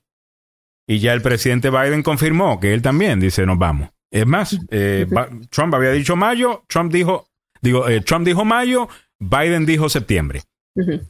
y 0.88 1.00
ya 1.00 1.12
el 1.12 1.20
presidente 1.20 1.68
Biden 1.68 2.02
confirmó 2.02 2.58
que 2.58 2.72
él 2.72 2.80
también 2.80 3.20
dice 3.20 3.44
nos 3.44 3.58
vamos. 3.58 3.90
Es 4.10 4.26
más, 4.26 4.58
eh, 4.70 5.06
Trump 5.50 5.74
había 5.74 5.90
dicho 5.90 6.16
mayo, 6.16 6.64
Trump 6.66 6.90
dijo, 6.90 7.26
digo, 7.60 7.86
eh, 7.90 8.00
Trump 8.00 8.24
dijo 8.24 8.46
mayo, 8.46 8.88
Biden 9.18 9.66
dijo 9.66 9.90
septiembre. 9.90 10.40
Ujú. 10.74 11.02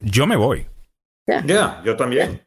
Yo 0.00 0.26
me 0.26 0.36
voy. 0.36 0.66
Yeah, 1.46 1.82
yo 1.84 1.96
también. 1.96 2.42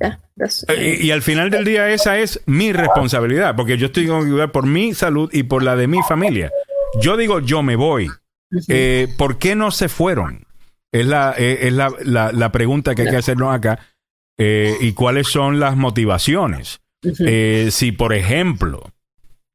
Ya, 0.00 0.20
Eh, 0.68 0.98
Y, 1.00 1.06
y 1.06 1.10
al 1.10 1.22
final 1.22 1.50
del 1.50 1.64
día 1.64 1.90
esa 1.90 2.18
es 2.18 2.40
mi 2.46 2.72
responsabilidad, 2.72 3.54
porque 3.56 3.76
yo 3.76 3.86
estoy 3.86 4.06
con 4.06 4.28
cuidar 4.28 4.52
por 4.52 4.66
mi 4.66 4.94
salud 4.94 5.28
y 5.32 5.42
por 5.44 5.62
la 5.62 5.76
de 5.76 5.86
mi 5.86 6.00
familia. 6.02 6.50
Yo 7.00 7.16
digo, 7.16 7.40
yo 7.40 7.62
me 7.62 7.76
voy. 7.76 8.08
Eh, 8.68 9.08
¿Por 9.18 9.38
qué 9.38 9.54
no 9.54 9.70
se 9.70 9.88
fueron? 9.88 10.46
Es 10.92 11.04
la, 11.06 11.34
eh, 11.36 11.66
es 11.66 11.72
la, 11.72 11.92
la- 12.04 12.32
la 12.32 12.50
pregunta 12.52 12.94
que 12.94 13.02
hay 13.02 13.10
que 13.10 13.16
hacernos 13.16 13.54
acá. 13.54 13.78
Eh, 14.38 14.76
¿Y 14.80 14.92
cuáles 14.92 15.26
son 15.28 15.58
las 15.60 15.76
motivaciones? 15.76 16.80
Eh, 17.20 17.68
si, 17.70 17.92
por 17.92 18.14
ejemplo, 18.14 18.82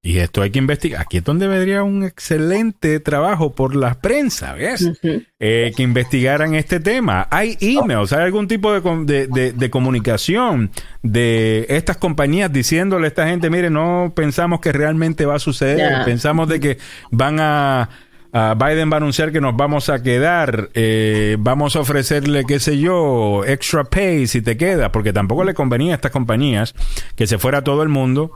y 0.05 0.17
esto 0.17 0.41
hay 0.41 0.51
que 0.51 0.59
investigar, 0.59 1.01
aquí 1.01 1.17
es 1.17 1.23
donde 1.23 1.47
vendría 1.47 1.81
un 1.81 2.03
excelente 2.03 2.99
trabajo 2.99 3.53
por 3.53 3.73
la 3.73 3.93
prensa, 4.01 4.53
¿ves? 4.53 4.91
Eh, 5.39 5.71
que 5.77 5.81
investigaran 5.83 6.55
este 6.55 6.81
tema. 6.81 7.27
Hay 7.31 7.57
emails, 7.61 8.11
hay 8.11 8.23
algún 8.25 8.49
tipo 8.49 8.73
de, 8.73 8.81
de, 9.05 9.27
de- 9.27 9.53
de 9.53 9.69
comunicación 9.69 10.71
de 11.03 11.65
estas 11.69 11.95
compañías 11.97 12.51
diciéndole 12.51 13.05
a 13.05 13.07
esta 13.07 13.27
gente, 13.27 13.49
mire, 13.49 13.69
no 13.69 14.11
pensamos 14.13 14.59
que 14.59 14.73
realmente 14.73 15.25
va 15.25 15.35
a 15.35 15.39
suceder, 15.39 16.03
pensamos 16.05 16.49
de 16.49 16.59
que 16.59 16.77
van 17.09 17.39
a... 17.39 17.89
Biden 18.33 18.89
va 18.89 18.95
a 18.95 18.97
anunciar 18.97 19.31
que 19.31 19.39
nos 19.39 19.55
vamos 19.55 19.89
a 19.89 20.01
quedar, 20.01 20.69
eh, 20.73 21.37
vamos 21.39 21.75
a 21.75 21.81
ofrecerle, 21.81 22.45
qué 22.45 22.59
sé 22.59 22.79
yo, 22.79 23.45
extra 23.45 23.83
pay 23.83 24.25
si 24.25 24.41
te 24.41 24.57
quedas, 24.57 24.89
porque 24.89 25.13
tampoco 25.13 25.43
le 25.43 25.53
convenía 25.53 25.91
a 25.93 25.95
estas 25.97 26.09
compañías 26.11 26.73
que 27.15 27.27
se 27.27 27.37
fuera 27.37 27.63
todo 27.63 27.83
el 27.83 27.89
mundo 27.89 28.31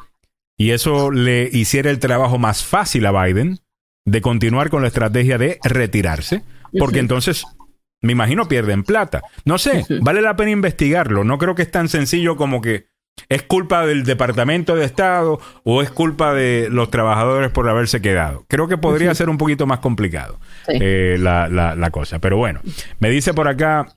y 0.58 0.72
eso 0.72 1.12
le 1.12 1.50
hiciera 1.52 1.90
el 1.92 2.00
trabajo 2.00 2.38
más 2.40 2.64
fácil 2.64 3.06
a 3.06 3.12
Biden 3.24 3.60
de 4.06 4.22
continuar 4.22 4.70
con 4.70 4.82
la 4.82 4.88
estrategia 4.88 5.38
de 5.38 5.60
retirarse, 5.64 6.42
porque 6.80 7.00
entonces, 7.00 7.46
me 8.02 8.14
imagino, 8.14 8.48
pierden 8.48 8.84
plata. 8.84 9.22
No 9.46 9.58
sé, 9.58 9.86
vale 10.02 10.22
la 10.22 10.36
pena 10.36 10.52
investigarlo. 10.52 11.24
No 11.24 11.38
creo 11.38 11.56
que 11.56 11.62
es 11.64 11.72
tan 11.72 11.90
sencillo 11.90 12.38
como 12.38 12.62
que 12.62 12.88
es 13.30 13.42
culpa 13.44 13.86
del 13.86 14.04
Departamento 14.04 14.76
de 14.76 14.86
Estado 14.86 15.40
o 15.64 15.82
es 15.82 15.90
culpa 15.90 16.34
de 16.36 16.68
los 16.72 16.90
trabajadores 16.92 17.50
por 17.52 17.68
haberse 17.68 18.00
quedado. 18.02 18.46
Creo 18.48 18.68
que 18.68 18.78
podría 18.78 19.14
ser 19.16 19.28
un 19.30 19.38
poquito 19.40 19.66
más 19.66 19.80
complicado 19.80 20.40
Sí. 20.68 20.78
eh, 20.80 21.18
la, 21.20 21.50
la- 21.50 21.76
la 21.76 21.90
cosa. 21.90 22.20
Pero 22.20 22.38
bueno, 22.38 22.62
me 23.00 23.10
dice 23.10 23.34
por 23.34 23.48
acá 23.48 23.97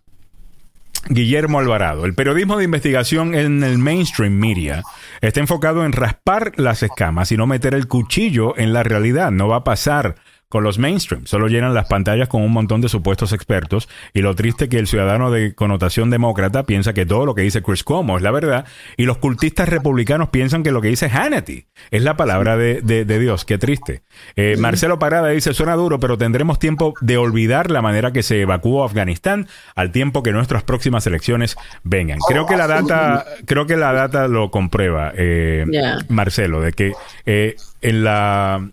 Guillermo 1.09 1.59
Alvarado, 1.59 2.05
el 2.05 2.15
periodismo 2.15 2.57
de 2.57 2.65
investigación 2.65 3.35
en 3.35 3.65
el 3.65 3.79
mainstream 3.79 4.35
media 4.35 4.83
está 5.21 5.41
enfocado 5.41 5.85
en 5.85 5.93
raspar 5.93 6.53
las 6.57 6.83
escamas 6.83 7.33
y 7.33 7.37
no 7.37 7.47
meter 7.47 7.75
el 7.75 7.89
cuchillo 7.89 8.57
en 8.57 8.73
la 8.73 8.83
realidad. 8.83 9.31
No 9.31 9.49
va 9.49 9.57
a 9.57 9.65
pasar 9.65 10.17
con 10.51 10.65
los 10.65 10.79
mainstream. 10.79 11.25
Solo 11.27 11.47
llenan 11.49 11.73
las 11.73 11.87
pantallas 11.87 12.29
con 12.29 12.43
un 12.43 12.53
montón 12.53 12.83
de 12.83 12.89
supuestos 12.91 13.33
expertos 13.33 13.89
y 14.13 14.21
lo 14.21 14.35
triste 14.35 14.69
que 14.69 14.79
el 14.79 14.87
ciudadano 14.87 15.31
de 15.31 15.55
connotación 15.55 16.11
demócrata 16.11 16.65
piensa 16.65 16.93
que 16.93 17.07
todo 17.07 17.25
lo 17.25 17.35
que 17.35 17.43
dice 17.43 17.63
Chris 17.63 17.85
Cuomo 17.85 18.17
es 18.19 18.23
la 18.23 18.33
verdad 18.33 18.67
y 18.99 19.05
los 19.05 19.17
cultistas 19.19 19.69
republicanos 19.69 20.29
piensan 20.31 20.63
que 20.63 20.73
lo 20.73 20.83
que 20.83 20.89
dice 20.89 21.09
Hannity 21.09 21.67
es 21.91 22.03
la 22.03 22.17
palabra 22.17 22.57
de, 22.59 22.83
de- 22.83 23.05
de 23.05 23.19
Dios. 23.19 23.45
Qué 23.45 23.57
triste. 23.57 24.03
Eh, 24.37 24.57
Marcelo 24.59 24.99
Parada 24.99 25.29
dice, 25.29 25.55
suena 25.55 25.75
duro, 25.77 26.01
pero 26.01 26.19
tendremos 26.19 26.59
tiempo 26.59 26.95
de 27.01 27.17
olvidar 27.17 27.71
la 27.71 27.81
manera 27.81 28.13
que 28.13 28.23
se 28.25 28.41
evacuó 28.43 28.85
Afganistán 28.85 29.47
al 29.77 29.93
tiempo 29.93 30.23
que 30.25 30.33
nuestras 30.33 30.65
próximas 30.65 31.07
elecciones 31.07 31.57
vengan. 31.85 32.19
Creo 32.29 32.45
que 32.47 32.57
la 32.57 32.67
data, 32.67 33.25
creo 33.47 33.67
que 33.67 33.77
la 33.77 33.93
data 33.93 34.27
lo 34.27 34.51
comprueba, 34.51 35.13
eh. 35.17 35.65
Marcelo, 36.09 36.61
de 36.61 36.73
que 36.73 36.93
eh, 37.25 37.55
en 37.83 38.03
la 38.03 38.69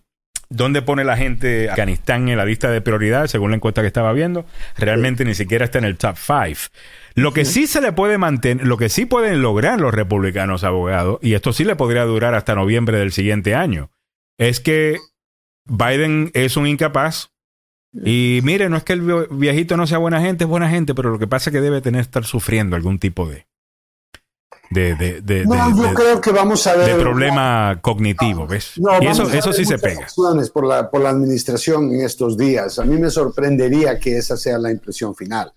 ¿Dónde 0.50 0.82
pone 0.82 1.04
la 1.04 1.18
gente 1.18 1.70
Afganistán 1.70 2.30
en 2.30 2.38
la 2.38 2.46
lista 2.46 2.72
de 2.72 2.80
prioridades, 2.82 3.32
según 3.32 3.52
la 3.52 3.58
encuesta 3.58 3.82
que 3.82 3.88
estaba 3.88 4.14
viendo? 4.14 4.46
Realmente 4.78 5.26
ni 5.26 5.36
siquiera 5.36 5.66
está 5.66 5.78
en 5.78 5.84
el 5.86 5.98
top 5.98 6.16
five. 6.16 6.58
Lo 7.16 7.34
que 7.34 7.44
sí 7.44 7.68
se 7.68 7.82
le 7.82 7.92
puede 7.92 8.18
mantener, 8.18 8.66
lo 8.66 8.78
que 8.78 8.90
sí 8.90 9.06
pueden 9.06 9.42
lograr 9.42 9.82
los 9.82 9.94
republicanos 9.94 10.64
abogados, 10.64 11.20
y 11.22 11.34
esto 11.34 11.52
sí 11.52 11.64
le 11.66 11.76
podría 11.76 12.04
durar 12.04 12.34
hasta 12.34 12.56
noviembre 12.56 12.98
del 12.98 13.12
siguiente 13.12 13.56
año, 13.56 13.92
es 14.38 14.60
que 14.60 14.98
Biden 15.66 16.32
es 16.34 16.56
un 16.56 16.68
incapaz. 16.68 17.32
Y 18.06 18.42
mire, 18.44 18.70
no 18.70 18.78
es 18.78 18.84
que 18.84 18.94
el 18.94 19.02
vie- 19.02 19.28
viejito 19.32 19.76
no 19.76 19.88
sea 19.88 19.98
buena 19.98 20.22
gente, 20.22 20.44
es 20.44 20.50
buena 20.50 20.70
gente, 20.70 20.94
pero 20.94 21.10
lo 21.10 21.18
que 21.20 21.28
pasa 21.28 21.50
es 21.50 21.54
que 21.54 21.62
debe 21.62 21.82
tener 21.82 22.02
estar 22.02 22.24
sufriendo 22.26 22.76
algún 22.76 23.00
tipo 23.00 23.28
de 23.28 23.48
de, 24.70 24.96
de, 24.96 25.22
de, 25.22 25.46
No, 25.46 25.56
de- 25.70 25.76
yo 25.82 25.88
de- 25.90 25.94
creo 25.94 26.22
que 26.22 26.32
vamos 26.32 26.66
a 26.68 26.76
de 26.76 26.86
ver. 26.94 27.00
problema 27.00 27.80
cognitivo, 27.82 28.46
¿ves? 28.48 28.74
No, 28.78 29.02
y 29.02 29.08
eso, 29.08 29.54
sí 29.54 29.66
se 29.66 29.78
pega. 29.78 30.08
Por 30.54 30.66
la, 30.68 30.90
por 30.90 31.02
la 31.02 31.10
administración 31.10 31.94
en 31.94 32.02
estos 32.02 32.38
días. 32.38 32.78
A 32.80 32.86
mí 32.86 32.98
me 32.98 33.10
sorprendería 33.10 33.98
que 34.00 34.18
esa 34.18 34.36
sea 34.38 34.58
la 34.58 34.72
impresión 34.72 35.16
final. 35.16 35.54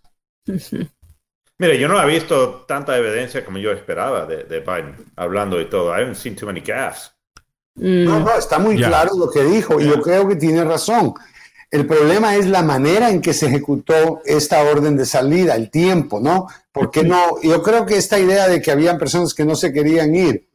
Mire, 1.58 1.78
yo 1.78 1.88
no 1.88 2.00
he 2.02 2.06
visto 2.06 2.64
tanta 2.66 2.96
evidencia 2.96 3.44
como 3.44 3.58
yo 3.58 3.70
esperaba 3.72 4.24
de, 4.24 4.44
de 4.44 4.60
Biden 4.60 4.94
hablando 5.16 5.60
y 5.60 5.68
todo. 5.68 5.90
I 5.90 6.00
haven't 6.02 6.16
seen 6.16 6.34
too 6.34 6.46
many 6.46 6.60
gaffes. 6.60 7.12
Mm, 7.74 8.04
No, 8.04 8.20
no, 8.20 8.34
está 8.36 8.58
muy 8.58 8.76
claro 8.76 9.10
lo 9.16 9.30
que 9.30 9.44
dijo 9.44 9.78
y 9.80 9.86
yo 9.86 10.00
creo 10.00 10.26
que 10.26 10.36
tiene 10.36 10.64
razón. 10.64 11.12
El 11.70 11.86
problema 11.86 12.34
es 12.36 12.47
la 12.47 12.62
manera 12.62 13.10
en 13.10 13.20
que 13.20 13.32
se 13.32 13.47
ejecutó 13.47 14.20
esta 14.24 14.60
orden 14.62 14.97
de 14.97 15.06
salida, 15.06 15.55
el 15.55 15.70
tiempo, 15.70 16.18
¿no? 16.20 16.48
Porque 16.72 17.05
no, 17.05 17.40
yo 17.42 17.62
creo 17.62 17.86
que 17.86 17.97
esta 17.97 18.18
idea 18.18 18.48
de 18.48 18.60
que 18.60 18.72
habían 18.72 18.98
personas 18.98 19.34
que 19.34 19.44
no 19.44 19.55
se 19.55 19.72
querían 19.72 20.14
ir, 20.14 20.48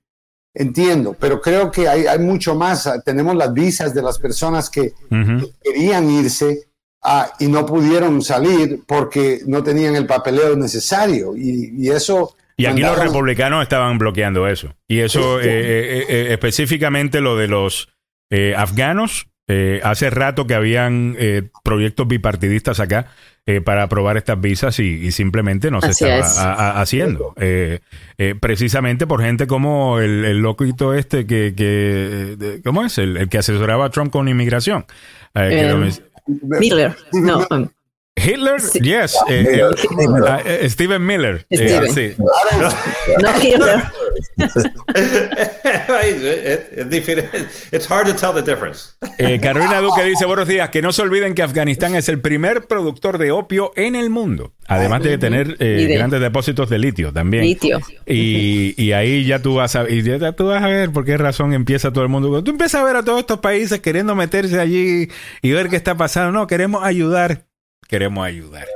entiendo, 0.54 1.16
pero 1.20 1.40
creo 1.42 1.72
que 1.72 1.88
hay, 1.88 2.06
hay 2.06 2.20
mucho 2.20 2.56
más. 2.56 2.90
Tenemos 3.06 3.36
las 3.36 3.54
visas 3.54 3.94
de 3.94 4.02
las 4.02 4.20
personas 4.20 4.70
que, 4.70 4.94
que 5.10 5.52
querían 5.64 6.10
irse 6.10 6.68
ah, 7.04 7.32
y 7.40 7.48
no 7.48 7.66
pudieron 7.66 8.22
salir 8.22 8.82
porque 8.86 9.42
no 9.46 9.64
tenían 9.64 9.96
el 9.96 10.06
papeleo 10.06 10.56
necesario. 10.56 11.36
Y, 11.36 11.74
y 11.78 11.90
eso... 11.92 12.36
Y 12.58 12.66
aquí 12.68 12.80
los 12.82 12.98
republicanos 12.98 13.64
estaban 13.64 13.98
bloqueando 13.98 14.48
eso. 14.48 14.74
Y 14.88 15.00
eso, 15.00 15.40
Este- 15.40 15.50
eh, 15.50 15.98
eh, 16.00 16.06
eh, 16.08 16.34
específicamente 16.34 17.20
lo 17.20 17.36
de 17.36 17.48
los 17.50 17.90
eh, 18.30 18.54
afganos, 18.56 19.28
eh, 19.48 19.80
hace 19.84 20.10
rato 20.10 20.48
que 20.48 20.56
habían 20.56 21.16
eh, 21.20 21.44
proyectos 21.64 22.08
bipartidistas 22.08 22.80
acá 22.80 23.08
eh, 23.46 23.62
para 23.62 23.84
aprobar 23.84 24.18
estas 24.18 24.42
visas 24.42 24.80
y, 24.80 24.86
y 25.06 25.12
simplemente 25.12 25.70
no 25.70 25.80
se 25.82 25.88
Así 25.90 26.04
estaba 26.06 26.20
es. 26.26 26.38
a- 26.40 26.54
a- 26.54 26.82
haciendo. 26.82 27.34
Eh, 27.38 27.80
eh, 28.18 28.34
precisamente 28.40 29.06
por 29.06 29.22
gente 29.22 29.46
como 29.46 30.00
el, 30.00 30.26
el 30.26 30.40
loquito 30.40 30.94
este 30.96 31.28
que, 31.28 31.54
que 31.56 32.36
de- 32.38 32.62
¿cómo 32.64 32.84
es? 32.84 32.98
El, 32.98 33.18
el 33.18 33.30
que 33.30 33.38
asesoraba 33.38 33.86
a 33.86 33.90
Trump 33.92 34.12
con 34.12 34.28
inmigración. 34.28 34.86
Eh, 35.36 35.50
que 35.50 35.70
lo- 35.70 36.60
Miller. 36.60 36.96
No, 37.14 37.46
Hitler, 38.18 38.62
yes. 38.82 39.14
eh, 39.30 39.44
Miller, 39.44 39.60
el- 39.60 39.98
Miller. 39.98 40.24
ah, 40.32 40.42
eh, 40.46 40.70
Steven 40.70 41.06
Miller. 41.06 41.46
eh, 41.50 41.58
Steven. 41.58 41.94
sí. 41.94 42.16
no 43.22 43.42
Hitler. 43.42 43.84
It's 47.72 47.86
hard 47.90 48.08
to 48.08 48.14
tell 48.14 48.34
the 48.34 48.42
difference. 48.42 48.96
Eh, 49.18 49.40
Carolina 49.40 49.82
Duque 49.82 50.04
dice, 50.10 50.26
buenos 50.26 50.48
días, 50.48 50.70
que 50.70 50.82
no 50.82 50.92
se 50.94 51.02
olviden 51.02 51.34
que 51.36 51.44
Afganistán 51.44 51.96
es 51.96 52.08
el 52.10 52.22
primer 52.22 52.68
productor 52.68 53.18
de 53.18 53.32
opio 53.32 53.72
en 53.76 53.96
el 53.96 54.10
mundo, 54.10 54.54
además 54.68 55.04
de 55.04 55.18
tener 55.18 55.58
eh, 55.60 55.86
de- 55.88 55.96
grandes 55.96 56.22
depósitos 56.22 56.70
de 56.70 56.80
litio 56.80 57.12
también. 57.12 57.44
Litio. 57.44 57.80
Y, 58.06 58.74
y 58.82 58.92
ahí 58.94 59.26
ya 59.26 59.40
tú 59.42 59.56
vas 59.56 59.76
a 59.76 59.90
y 59.90 60.02
ya 60.04 60.32
tú 60.32 60.46
vas 60.48 60.64
a 60.64 60.68
ver 60.68 60.92
por 60.92 61.06
qué 61.06 61.18
razón 61.18 61.54
empieza 61.54 61.92
todo 61.92 62.04
el 62.04 62.10
mundo. 62.10 62.44
Tú 62.44 62.52
empiezas 62.52 62.82
a 62.82 62.84
ver 62.86 62.96
a 62.96 63.04
todos 63.04 63.20
estos 63.20 63.40
países 63.40 63.80
queriendo 63.82 64.16
meterse 64.16 64.60
allí 64.60 65.10
y 65.42 65.52
ver 65.52 65.70
qué 65.70 65.76
está 65.76 65.96
pasando. 65.96 66.32
No, 66.32 66.48
queremos 66.48 66.84
ayudar. 66.84 67.44
Queremos 67.88 68.26
ayudar. 68.26 68.68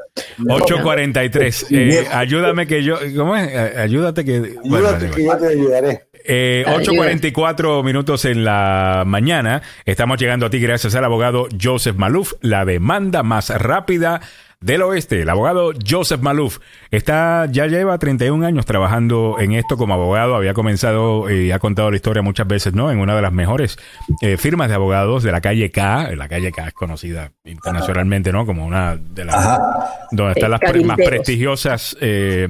843. 0.48 1.66
Eh, 1.72 2.08
ayúdame 2.12 2.68
que 2.68 2.84
yo. 2.84 2.98
¿Cómo 3.16 3.36
es? 3.36 3.78
Ayúdate 3.78 4.24
que. 4.24 4.40
bueno, 4.64 4.88
Ayúdate 4.90 5.06
vale, 5.06 5.16
que 5.16 5.24
yo 5.24 5.38
te 5.38 5.48
ayudaré. 5.48 6.09
Eh, 6.26 6.64
Ayuda. 6.68 7.12
8.44 7.12 7.84
minutos 7.84 8.26
en 8.26 8.44
la 8.44 9.04
mañana. 9.06 9.62
Estamos 9.86 10.20
llegando 10.20 10.46
a 10.46 10.50
ti 10.50 10.60
gracias 10.60 10.96
al 10.96 11.06
abogado 11.06 11.48
Joseph 11.62 11.96
Maluf, 11.98 12.34
la 12.42 12.66
demanda 12.66 13.24
más 13.24 13.50
rápida 13.50 14.22
del 14.62 14.82
oeste. 14.82 15.22
El 15.22 15.30
abogado 15.30 15.72
Joseph 15.90 16.20
Maluf 16.20 16.60
está, 16.92 17.46
ya 17.50 17.66
lleva 17.68 17.98
31 17.98 18.46
años 18.46 18.66
trabajando 18.66 19.38
en 19.40 19.54
esto 19.54 19.78
como 19.78 19.94
abogado. 19.94 20.36
Había 20.36 20.54
comenzado 20.54 21.30
y 21.32 21.52
ha 21.52 21.60
contado 21.60 21.90
la 21.92 21.96
historia 21.96 22.22
muchas 22.22 22.46
veces, 22.46 22.74
¿no? 22.74 22.92
En 22.92 23.00
una 23.00 23.16
de 23.16 23.22
las 23.22 23.32
mejores 23.32 23.78
eh, 24.22 24.36
firmas 24.36 24.68
de 24.68 24.76
abogados 24.76 25.24
de 25.24 25.32
la 25.32 25.40
calle 25.40 25.72
K. 25.72 26.10
La 26.18 26.28
calle 26.28 26.52
K 26.52 26.68
es 26.68 26.74
conocida 26.74 27.32
internacionalmente, 27.46 28.34
¿no? 28.34 28.46
Como 28.46 28.66
una 28.66 28.98
de 28.98 29.24
las 29.24 29.60
donde 30.12 30.34
están 30.34 30.52
las 30.52 30.60
pre- 30.60 30.84
más 30.84 30.98
prestigiosas 30.98 31.96
eh, 32.02 32.50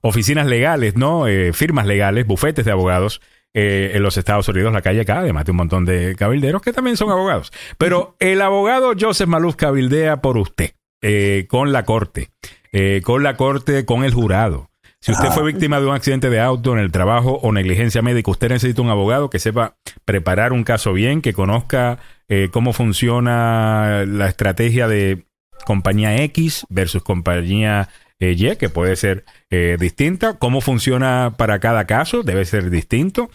oficinas 0.00 0.46
legales, 0.46 0.96
¿no? 0.96 1.26
Eh, 1.26 1.52
firmas 1.52 1.86
legales, 1.86 2.26
bufetes 2.26 2.64
de 2.64 2.72
abogados 2.72 3.20
eh, 3.54 3.92
en 3.94 4.02
los 4.02 4.16
Estados 4.16 4.46
Unidos, 4.48 4.72
la 4.72 4.82
calle 4.82 5.00
acá, 5.00 5.20
además 5.20 5.44
de 5.44 5.52
un 5.52 5.56
montón 5.56 5.84
de 5.84 6.14
cabilderos 6.16 6.60
que 6.60 6.72
también 6.72 6.96
son 6.96 7.10
abogados. 7.10 7.50
Pero 7.78 8.14
el 8.20 8.42
abogado 8.42 8.92
Joseph 8.98 9.28
Maluf 9.28 9.56
cabildea 9.56 10.20
por 10.20 10.36
usted, 10.36 10.72
eh, 11.00 11.46
con 11.48 11.72
la 11.72 11.84
corte, 11.84 12.30
eh, 12.72 13.00
con 13.02 13.22
la 13.22 13.36
corte, 13.36 13.86
con 13.86 14.04
el 14.04 14.12
jurado. 14.12 14.70
Si 15.00 15.12
usted 15.12 15.28
fue 15.30 15.44
víctima 15.44 15.80
de 15.80 15.86
un 15.86 15.94
accidente 15.94 16.28
de 16.28 16.40
auto 16.40 16.72
en 16.72 16.80
el 16.80 16.90
trabajo 16.90 17.38
o 17.42 17.52
negligencia 17.52 18.02
médica, 18.02 18.32
usted 18.32 18.50
necesita 18.50 18.82
un 18.82 18.90
abogado 18.90 19.30
que 19.30 19.38
sepa 19.38 19.76
preparar 20.04 20.52
un 20.52 20.64
caso 20.64 20.92
bien, 20.92 21.22
que 21.22 21.32
conozca 21.32 21.98
eh, 22.28 22.48
cómo 22.52 22.72
funciona 22.72 24.04
la 24.06 24.26
estrategia 24.26 24.88
de 24.88 25.24
compañía 25.64 26.20
X 26.24 26.66
versus 26.68 27.02
compañía 27.02 27.88
Y, 28.20 28.56
que 28.56 28.68
puede 28.68 28.96
ser 28.96 29.24
eh, 29.50 29.76
distinta. 29.78 30.38
Cómo 30.38 30.60
funciona 30.60 31.34
para 31.36 31.60
cada 31.60 31.86
caso, 31.86 32.22
debe 32.22 32.44
ser 32.44 32.70
distinto. 32.70 33.30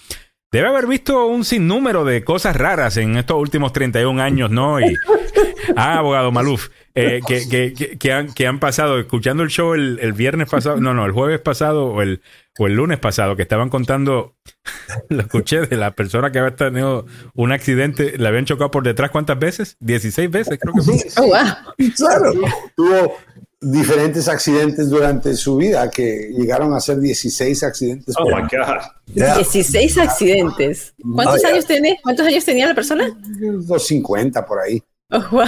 Debe 0.52 0.68
haber 0.68 0.86
visto 0.86 1.26
un 1.26 1.46
sinnúmero 1.46 2.06
de 2.06 2.24
cosas 2.24 2.56
raras 2.56 2.98
en 2.98 3.18
estos 3.18 3.38
últimos 3.38 3.74
31 3.74 4.22
años, 4.22 4.52
¿no? 4.52 4.80
Y, 4.80 4.96
ah, 5.76 5.98
abogado 5.98 6.32
Maluf, 6.32 6.70
eh, 6.94 7.22
que, 7.26 7.50
que, 7.50 7.74
que, 7.74 7.98
que 7.98 8.14
han, 8.14 8.32
que 8.32 8.46
han 8.46 8.60
pasado, 8.60 9.00
escuchando 9.00 9.42
el 9.42 9.50
show 9.50 9.74
el, 9.74 9.98
el 10.00 10.14
viernes 10.14 10.48
pasado, 10.48 10.78
no, 10.80 10.94
no, 10.94 11.08
el 11.08 11.12
jueves 11.12 11.40
pasado 11.40 11.88
o 11.88 12.04
el, 12.04 12.22
o 12.60 12.68
el 12.68 12.76
lunes 12.76 13.00
pasado, 13.00 13.36
que 13.36 13.42
estaban 13.42 13.70
contando, 13.70 14.36
lo 15.10 15.22
escuché 15.22 15.62
de 15.62 15.76
la 15.76 15.96
persona 15.96 16.32
que 16.32 16.38
había 16.38 16.56
tenido 16.56 17.08
un 17.34 17.52
accidente, 17.52 18.16
le 18.20 18.28
habían 18.28 18.46
chocado 18.46 18.70
por 18.70 18.84
detrás, 18.84 19.10
¿cuántas 19.10 19.40
veces? 19.40 19.76
16 19.80 20.30
veces, 20.30 20.60
creo 20.62 20.74
que 20.76 20.82
fue. 20.84 20.98
Oh, 21.18 21.28
wow. 21.30 21.94
Claro. 21.98 22.32
Tuvo 22.76 23.16
diferentes 23.64 24.28
accidentes 24.28 24.90
durante 24.90 25.36
su 25.36 25.56
vida 25.58 25.90
que 25.90 26.32
llegaron 26.38 26.74
a 26.74 26.80
ser 26.80 27.00
16 27.00 27.64
accidentes. 27.64 28.16
Oh 28.18 28.24
por 28.24 28.36
my 28.36 28.42
God. 28.52 28.82
Ya. 29.14 29.36
16 29.36 29.98
accidentes. 29.98 30.94
¿Cuántos 31.16 31.42
ya. 31.42 31.48
años 31.50 31.66
tiene? 31.66 31.98
¿Cuántos 32.04 32.28
años 32.28 32.46
tenía 32.46 32.68
la 32.68 32.76
persona? 32.76 33.08
250 33.24 34.46
por 34.46 34.60
ahí. 34.60 34.82
Oh, 35.12 35.22
wow. 35.32 35.46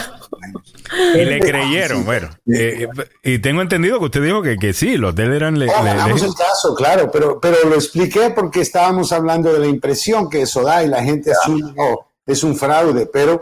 Y 1.15 1.25
le 1.25 1.39
creyeron, 1.39 2.05
bueno. 2.05 2.29
eh, 2.53 2.87
y 3.23 3.39
tengo 3.39 3.61
entendido 3.63 3.97
que 3.97 4.05
usted 4.05 4.21
dijo 4.23 4.41
que, 4.43 4.57
que 4.57 4.73
sí, 4.73 4.95
los 4.97 5.15
de 5.15 5.23
él 5.23 5.33
eran... 5.33 5.57
Le, 5.57 5.65
le- 5.65 5.73
le- 5.73 6.11
el 6.13 6.35
caso, 6.35 6.75
claro, 6.75 7.09
pero, 7.11 7.39
pero 7.39 7.57
lo 7.67 7.73
expliqué 7.75 8.29
porque 8.29 8.61
estábamos 8.61 9.11
hablando 9.11 9.51
de 9.51 9.59
la 9.59 9.67
impresión 9.67 10.29
que 10.29 10.43
eso 10.43 10.61
da 10.61 10.83
y 10.83 10.87
la 10.87 11.01
gente 11.03 11.31
asume, 11.31 11.73
oh, 11.77 12.05
es 12.27 12.43
un 12.43 12.55
fraude, 12.55 13.07
pero 13.07 13.41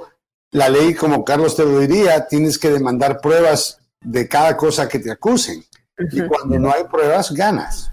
la 0.52 0.70
ley, 0.70 0.94
como 0.94 1.26
Carlos 1.26 1.58
te 1.58 1.64
lo 1.64 1.80
diría, 1.80 2.26
tienes 2.28 2.58
que 2.58 2.70
demandar 2.70 3.20
pruebas 3.20 3.80
de 4.03 4.27
cada 4.27 4.55
cosa 4.57 4.88
que 4.88 4.99
te 4.99 5.11
acusen. 5.11 5.63
Y 6.11 6.21
cuando 6.21 6.59
no 6.59 6.71
hay 6.71 6.84
pruebas, 6.91 7.31
ganas. 7.31 7.91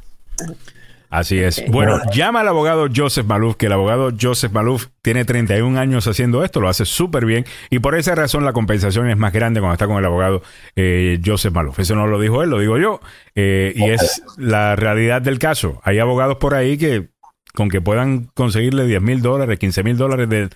Así 1.10 1.40
es. 1.40 1.62
Bueno, 1.68 2.00
llama 2.12 2.40
al 2.40 2.48
abogado 2.48 2.86
Joseph 2.94 3.26
Maluf, 3.26 3.56
que 3.56 3.66
el 3.66 3.72
abogado 3.72 4.12
Joseph 4.18 4.52
Maluf 4.52 4.86
tiene 5.02 5.24
31 5.24 5.78
años 5.78 6.06
haciendo 6.06 6.44
esto, 6.44 6.60
lo 6.60 6.68
hace 6.68 6.84
súper 6.84 7.26
bien 7.26 7.44
y 7.68 7.80
por 7.80 7.96
esa 7.96 8.14
razón 8.14 8.44
la 8.44 8.52
compensación 8.52 9.10
es 9.10 9.16
más 9.16 9.32
grande 9.32 9.58
cuando 9.58 9.72
está 9.72 9.88
con 9.88 9.98
el 9.98 10.04
abogado 10.04 10.42
eh, 10.76 11.20
Joseph 11.24 11.52
Maluf. 11.52 11.80
Eso 11.80 11.96
no 11.96 12.06
lo 12.06 12.20
dijo 12.20 12.44
él, 12.44 12.50
lo 12.50 12.60
digo 12.60 12.78
yo. 12.78 13.00
Eh, 13.34 13.72
y 13.74 13.90
es 13.90 14.22
la 14.36 14.76
realidad 14.76 15.20
del 15.20 15.40
caso. 15.40 15.80
Hay 15.82 15.98
abogados 15.98 16.36
por 16.36 16.54
ahí 16.54 16.78
que 16.78 17.08
con 17.54 17.68
que 17.68 17.80
puedan 17.80 18.26
conseguirle 18.34 18.86
10 18.86 19.02
mil 19.02 19.20
dólares, 19.20 19.58
15 19.58 19.82
mil 19.82 19.96
dólares 19.96 20.28
del, 20.28 20.50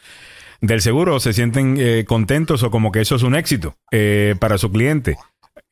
del 0.60 0.81
seguro 0.81 1.20
se 1.20 1.32
sienten 1.32 1.76
eh, 1.78 2.05
contentos 2.06 2.62
o 2.62 2.70
como 2.70 2.93
que 2.93 3.01
eso 3.01 3.16
es 3.16 3.22
un 3.22 3.35
éxito 3.35 3.76
eh, 3.90 4.35
para 4.39 4.59
su 4.59 4.70
cliente. 4.70 5.16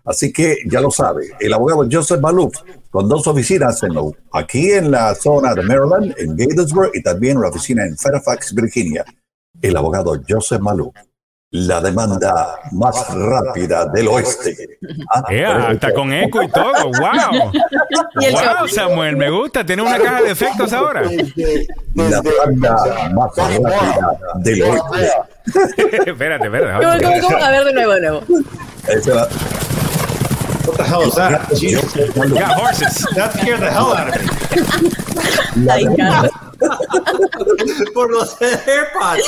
Así 0.05 0.31
que 0.31 0.57
ya 0.67 0.79
lo 0.79 0.91
sabe, 0.91 1.31
el 1.39 1.53
abogado 1.53 1.87
Joseph 1.91 2.19
Maluf, 2.19 2.53
con 2.91 3.09
dos 3.09 3.25
oficinas 3.25 3.81
en 3.83 3.93
lo- 3.95 4.13
aquí 4.33 4.71
en 4.71 4.91
la 4.91 5.15
zona 5.15 5.55
de 5.55 5.63
Maryland, 5.63 6.13
en 6.17 6.35
Gatesburg, 6.37 6.91
y 6.93 7.01
también 7.01 7.37
una 7.37 7.47
oficina 7.49 7.85
en 7.85 7.97
Fairfax, 7.97 8.53
Virginia. 8.53 9.03
El 9.61 9.75
abogado 9.77 10.19
Joseph 10.27 10.59
Maluf, 10.61 10.93
la 11.51 11.81
demanda 11.81 12.55
más 12.71 12.95
rápida 13.13 13.85
del 13.87 14.07
oeste. 14.07 14.79
Ah, 15.13 15.23
Eh, 15.29 15.45
hasta 15.45 15.93
con 15.93 16.11
eco 16.13 16.41
y 16.43 16.49
todo. 16.49 16.71
¡Wow! 16.83 17.51
¡Wow. 18.15 18.67
Samuel! 18.69 19.17
Me 19.17 19.29
gusta. 19.29 19.65
Tiene 19.65 19.81
una 19.81 19.97
caja 19.99 20.21
de 20.23 20.31
efectos 20.31 20.71
ahora. 20.73 21.03
La 21.95 22.21
demanda 22.21 23.09
más 23.13 23.35
rápida 23.35 24.17
del 24.39 24.61
oeste. 24.63 25.11
espérate, 26.09 26.45
espérate. 26.45 26.85
¿Cómo, 26.85 27.11
cómo, 27.19 27.21
cómo? 27.27 27.43
A 27.45 27.51
ver, 27.51 27.63
de 27.65 27.73
nuevo, 27.73 27.93
de 27.93 28.01
nuevo. 28.01 28.21
What 30.71 30.77
the 30.77 30.83
hell 30.85 31.01
is 31.03 31.15
that? 31.15 31.49
Jesus. 31.57 31.93
Ya, 32.31 32.47
horses. 32.55 33.05
That 33.15 33.33
scared 33.35 33.59
the 33.59 33.69
hell 33.69 33.91
out 33.91 34.07
of 34.07 34.15
me. 34.15 35.69
Ay. 35.69 35.83
Por 37.93 38.09
los 38.11 38.37
AirPods. 38.41 39.25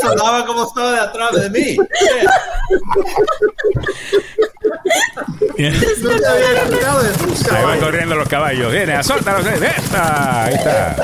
Sonaba 0.00 0.46
como 0.46 0.66
estaba 0.68 0.92
de 0.92 1.00
atrás 1.00 1.32
de 1.34 1.50
mí. 1.50 1.76
Nunca 6.02 6.30
había 6.30 6.62
escuchado 6.62 7.00
eso. 7.02 7.54
Ahí 7.56 7.64
van 7.64 7.80
corriendo 7.80 8.14
los 8.14 8.28
caballos. 8.28 8.72
Viene, 8.72 8.94
azótalos. 8.94 9.44
eh, 9.46 9.72
Ahí 9.94 10.54
está. 10.54 10.96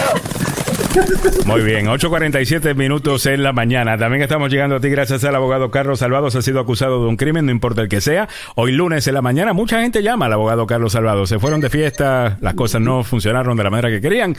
Muy 1.47 1.63
bien, 1.63 1.87
8.47 1.87 2.75
minutos 2.75 3.27
en 3.27 3.43
la 3.43 3.53
mañana. 3.53 3.97
También 3.99 4.23
estamos 4.23 4.51
llegando 4.51 4.77
a 4.77 4.81
ti 4.81 4.89
gracias 4.89 5.25
al 5.25 5.35
abogado 5.35 5.71
Carlos 5.71 6.01
Salvados. 6.01 6.35
Ha 6.37 6.43
sido 6.43 6.61
acusado 6.61 7.03
de 7.03 7.09
un 7.09 7.17
crimen, 7.17 7.47
no 7.47 7.53
importa 7.53 7.83
el 7.83 7.89
que 7.89 8.01
sea. 8.01 8.29
Hoy 8.55 8.73
lunes 8.73 9.07
en 9.07 9.15
la 9.15 9.23
mañana 9.23 9.53
mucha 9.53 9.81
gente 9.81 10.03
llama 10.03 10.27
al 10.27 10.33
abogado 10.33 10.67
Carlos 10.67 10.93
Salvados. 10.93 11.29
Se 11.29 11.39
fueron 11.39 11.61
de 11.61 11.71
fiesta, 11.71 12.39
las 12.41 12.55
cosas 12.55 12.81
no 12.81 13.05
funcionaron 13.05 13.57
de 13.57 13.65
la 13.65 13.71
manera 13.71 13.89
que 13.91 14.01
querían. 14.01 14.37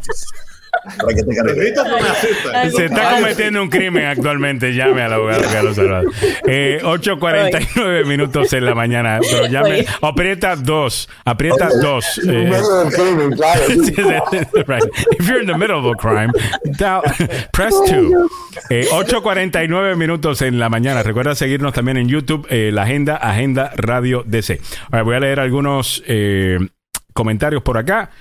Se 2.76 2.86
está 2.86 3.16
cometiendo 3.16 3.62
un 3.62 3.70
crimen 3.70 4.06
actualmente. 4.06 4.74
Llame 4.74 5.02
al 5.02 5.14
abogado 5.14 5.44
Carlos 5.52 5.76
Salvador. 5.76 6.12
Eh, 6.48 6.80
8.49 6.84 8.06
minutos 8.06 8.54
en 8.54 8.66
la 8.66 8.76
mañana. 8.76 9.20
Pero 9.22 9.48
llame. 9.48 9.86
Aprieta 10.02 10.56
dos. 10.56 11.10
Aprieta 11.26 11.70
dos. 11.82 12.20
Eh, 12.28 12.50
right. 14.68 14.84
If 15.20 15.28
you're 15.28 15.42
in 15.42 15.48
the 15.48 15.58
middle 15.58 15.78
of 15.78 15.86
a 15.86 15.96
crime, 15.96 16.32
press 17.52 17.76
two. 17.88 18.30
Eh, 18.70 18.88
8.49 18.92 19.96
minutos 19.96 20.42
en 20.42 20.60
la 20.60 20.70
mañana. 20.70 21.04
Recuerda 21.04 21.36
seguirnos 21.36 21.74
también 21.74 21.98
en 21.98 22.08
YouTube, 22.08 22.48
eh, 22.50 22.72
la 22.74 22.84
agenda, 22.84 23.16
Agenda 23.16 23.72
Radio 23.76 24.24
DC. 24.26 24.60
Ahora 24.92 25.04
voy 25.04 25.16
a 25.16 25.20
leer 25.20 25.40
algunos 25.40 26.04
eh, 26.08 26.60
comentarios 27.14 27.62
por 27.64 27.78
acá. 27.78 28.12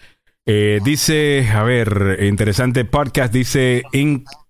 Eh, 0.47 0.81
dice, 0.85 1.49
a 1.53 1.63
ver, 1.63 2.19
interesante 2.23 2.85
podcast, 2.85 3.33
dice 3.33 3.83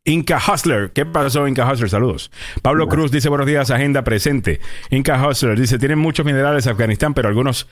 Inca 0.04 0.38
Hustler. 0.38 0.92
¿Qué 0.92 1.04
pasó, 1.04 1.46
Inca 1.46 1.70
Hustler? 1.70 1.90
Saludos. 1.90 2.30
Pablo 2.62 2.88
Cruz 2.88 3.10
dice, 3.10 3.28
buenos 3.28 3.46
días, 3.46 3.70
agenda 3.70 4.02
presente. 4.02 4.60
Inca 4.90 5.26
Hustler 5.26 5.58
dice, 5.58 5.78
tienen 5.78 5.98
muchos 5.98 6.24
minerales 6.24 6.66
Afganistán, 6.66 7.14
pero 7.14 7.28
algunos... 7.28 7.68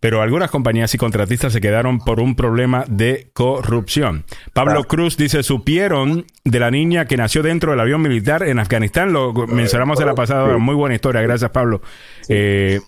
Pero 0.00 0.22
algunas 0.22 0.48
compañías 0.48 0.94
y 0.94 0.98
contratistas 0.98 1.52
se 1.52 1.60
quedaron 1.60 1.98
por 1.98 2.20
un 2.20 2.36
problema 2.36 2.84
de 2.86 3.30
corrupción. 3.32 4.24
Pablo 4.52 4.84
Cruz 4.84 5.16
dice, 5.16 5.42
supieron 5.42 6.24
de 6.44 6.60
la 6.60 6.70
niña 6.70 7.06
que 7.06 7.16
nació 7.16 7.42
dentro 7.42 7.72
del 7.72 7.80
avión 7.80 8.00
militar 8.02 8.44
en 8.44 8.60
Afganistán. 8.60 9.12
Lo 9.12 9.32
mencionamos 9.32 9.98
en 9.98 10.06
la 10.06 10.14
pasada, 10.14 10.56
muy 10.58 10.76
buena 10.76 10.94
historia. 10.94 11.20
Gracias, 11.22 11.50
Pablo. 11.50 11.82
Eh, 12.28 12.78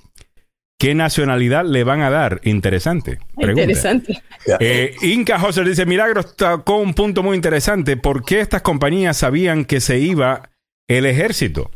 ¿Qué 0.80 0.94
nacionalidad 0.94 1.66
le 1.66 1.84
van 1.84 2.00
a 2.00 2.08
dar? 2.08 2.40
Interesante. 2.42 3.18
Interesante. 3.36 4.22
Eh, 4.58 4.96
Inca 5.02 5.36
Husser 5.36 5.68
dice, 5.68 5.84
Milagros 5.84 6.34
tocó 6.34 6.78
un 6.78 6.94
punto 6.94 7.22
muy 7.22 7.36
interesante. 7.36 7.98
¿Por 7.98 8.24
qué 8.24 8.40
estas 8.40 8.62
compañías 8.62 9.18
sabían 9.18 9.66
que 9.66 9.82
se 9.82 9.98
iba 9.98 10.48
el 10.88 11.04
ejército? 11.04 11.70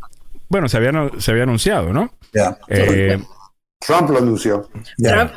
Bueno, 0.48 0.70
se 0.70 0.78
había, 0.78 1.10
se 1.18 1.30
había 1.32 1.42
anunciado, 1.42 1.92
¿no? 1.92 2.14
Eh, 2.68 3.18
Trump 3.78 4.08
lo 4.08 4.16
anunció. 4.20 4.70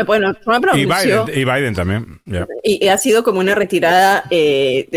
bueno, 0.06 0.34
Trump 0.36 0.64
lo 0.66 0.72
anunció. 0.72 1.26
Y 1.28 1.44
Biden, 1.44 1.76
también. 1.76 2.22
Y, 2.64 2.88
ha 2.88 2.98
sido 2.98 3.22
como 3.22 3.42
una 3.42 3.54
retirada 3.54 4.24
eh, 4.30 4.88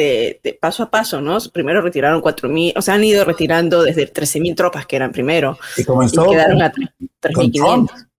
de, 0.45 0.59
paso 0.61 0.85
a 0.85 0.91
paso, 0.91 1.21
¿no? 1.21 1.39
Primero 1.53 1.83
retiraron 1.83 2.23
4.000, 2.23 2.75
o 2.77 2.83
sea, 2.83 2.95
han 2.95 3.03
ido 3.03 3.25
retirando 3.25 3.83
desde 3.83 4.13
13.000 4.13 4.55
tropas 4.55 4.87
que 4.87 4.95
eran 4.95 5.11
primero. 5.11 5.59
Y 5.77 5.83
comenzó 5.83 6.25
y 6.25 6.31
quedaron 6.31 6.63
a 6.63 6.73
3.500. 6.73 8.10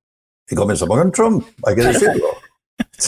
Y 0.52 0.56
comenzó 0.56 0.86
con 0.86 1.12
Trump, 1.12 1.46
hay 1.66 1.76
que 1.76 1.82
decirlo. 1.82 2.26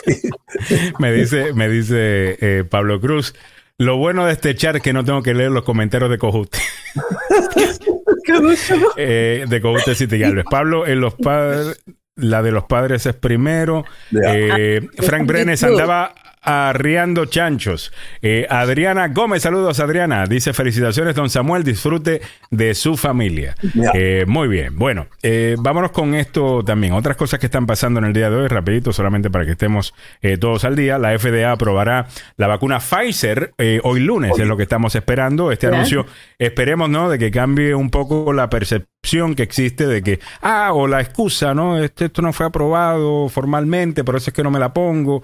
me 0.99 1.11
dice, 1.11 1.53
me 1.53 1.67
dice 1.67 2.37
eh, 2.39 2.63
Pablo 2.63 3.01
Cruz, 3.01 3.35
lo 3.77 3.97
bueno 3.97 4.25
de 4.25 4.33
este 4.33 4.55
chat 4.55 4.77
es 4.77 4.81
que 4.81 4.93
no 4.93 5.03
tengo 5.03 5.21
que 5.21 5.33
leer 5.33 5.51
los 5.51 5.63
comentarios 5.63 6.09
de 6.09 6.17
Cojute. 6.17 6.57
eh, 8.97 9.45
de 9.47 9.61
Cojute 9.61 9.95
City 9.95 10.19
Galvez. 10.19 10.45
Pablo, 10.49 10.87
en 10.87 11.01
los 11.01 11.15
padres, 11.15 11.83
la 12.15 12.41
de 12.41 12.51
los 12.51 12.63
padres 12.63 13.05
es 13.05 13.15
primero. 13.15 13.83
Eh, 14.25 14.87
Frank 14.99 15.27
Brenes 15.27 15.63
andaba 15.63 16.15
Arriando 16.43 17.25
Chanchos. 17.25 17.93
Eh, 18.21 18.45
Adriana 18.49 19.07
Gómez, 19.07 19.43
saludos 19.43 19.79
Adriana. 19.79 20.25
Dice 20.25 20.53
felicitaciones, 20.53 21.15
don 21.15 21.29
Samuel, 21.29 21.63
disfrute 21.63 22.21
de 22.51 22.75
su 22.75 22.97
familia. 22.97 23.55
Eh, 23.93 24.25
muy 24.27 24.47
bien, 24.47 24.77
bueno, 24.77 25.07
eh, 25.21 25.55
vámonos 25.57 25.91
con 25.91 26.13
esto 26.15 26.63
también. 26.63 26.93
Otras 26.93 27.15
cosas 27.15 27.39
que 27.39 27.45
están 27.45 27.65
pasando 27.65 27.99
en 27.99 28.05
el 28.05 28.13
día 28.13 28.29
de 28.29 28.35
hoy, 28.35 28.47
rapidito, 28.47 28.91
solamente 28.91 29.29
para 29.29 29.45
que 29.45 29.51
estemos 29.51 29.93
todos 30.39 30.65
al 30.65 30.75
día. 30.75 30.97
La 30.97 31.17
FDA 31.17 31.51
aprobará 31.51 32.07
la 32.37 32.47
vacuna 32.47 32.79
Pfizer 32.79 33.53
hoy 33.83 33.99
lunes, 34.01 34.37
es 34.37 34.47
lo 34.47 34.57
que 34.57 34.63
estamos 34.63 34.95
esperando. 34.95 35.51
Este 35.51 35.67
anuncio, 35.67 36.05
esperemos, 36.37 36.89
¿no? 36.89 37.09
De 37.09 37.17
que 37.17 37.31
cambie 37.31 37.73
un 37.73 37.89
poco 37.89 38.33
la 38.33 38.49
percepción 38.49 39.35
que 39.35 39.43
existe 39.43 39.85
de 39.87 40.01
que, 40.01 40.19
ah, 40.41 40.71
o 40.73 40.87
la 40.87 41.01
excusa, 41.01 41.53
¿no? 41.53 41.81
Este, 41.81 42.05
esto 42.05 42.21
no 42.21 42.33
fue 42.33 42.45
aprobado 42.45 43.29
formalmente, 43.29 44.03
por 44.03 44.15
eso 44.15 44.29
es 44.29 44.33
que 44.33 44.43
no 44.43 44.51
me 44.51 44.59
la 44.59 44.73
pongo 44.73 45.23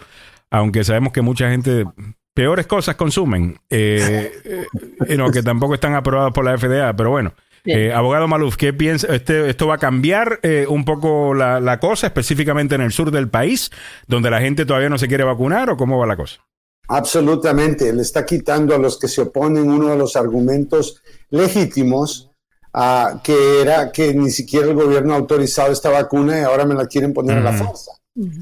aunque 0.52 0.84
sabemos 0.84 1.14
que 1.14 1.22
mucha 1.22 1.50
gente 1.50 1.86
peores 2.34 2.68
cosas 2.68 2.96
consumen, 2.96 3.60
eh, 3.70 4.32
eh 4.46 5.18
que 5.34 5.44
tampoco 5.44 5.74
están 5.74 5.96
aprobadas 5.96 6.34
por 6.34 6.46
la 6.46 6.58
FDA, 6.58 6.96
pero 6.96 7.10
bueno. 7.10 7.34
Eh, 7.66 7.92
abogado 7.94 8.28
Maluf, 8.28 8.56
¿qué 8.56 8.72
piensa? 8.72 9.14
Este, 9.14 9.50
¿Esto 9.50 9.68
va 9.68 9.76
a 9.76 9.80
cambiar 9.80 10.40
eh, 10.44 10.66
un 10.68 10.86
poco 10.86 11.34
la, 11.34 11.60
la, 11.60 11.80
cosa, 11.80 12.08
específicamente 12.08 12.76
en 12.76 12.82
el 12.82 12.94
sur 12.94 13.12
del 13.12 13.28
país, 13.30 13.70
donde 14.08 14.30
la 14.30 14.40
gente 14.40 14.66
todavía 14.66 14.90
no 14.90 14.98
se 14.98 15.10
quiere 15.10 15.26
vacunar, 15.26 15.70
o 15.70 15.76
cómo 15.78 16.00
va 16.00 16.08
la 16.08 16.16
cosa? 16.16 16.40
Absolutamente, 16.88 17.94
le 17.94 18.02
está 18.02 18.26
quitando 18.26 18.74
a 18.74 18.80
los 18.80 18.98
que 18.98 19.08
se 19.08 19.22
oponen 19.22 19.70
uno 19.70 19.90
de 19.90 19.98
los 19.98 20.16
argumentos 20.16 21.04
legítimos, 21.30 22.32
uh, 22.74 23.20
que 23.22 23.62
era 23.62 23.92
que 23.92 24.14
ni 24.16 24.32
siquiera 24.32 24.68
el 24.68 24.74
gobierno 24.74 25.14
ha 25.14 25.18
autorizado 25.18 25.72
esta 25.72 25.90
vacuna 25.90 26.40
y 26.40 26.44
ahora 26.44 26.66
me 26.66 26.74
la 26.74 26.88
quieren 26.88 27.14
poner 27.14 27.38
a 27.38 27.42
la 27.42 27.54
fuerza. 27.54 27.92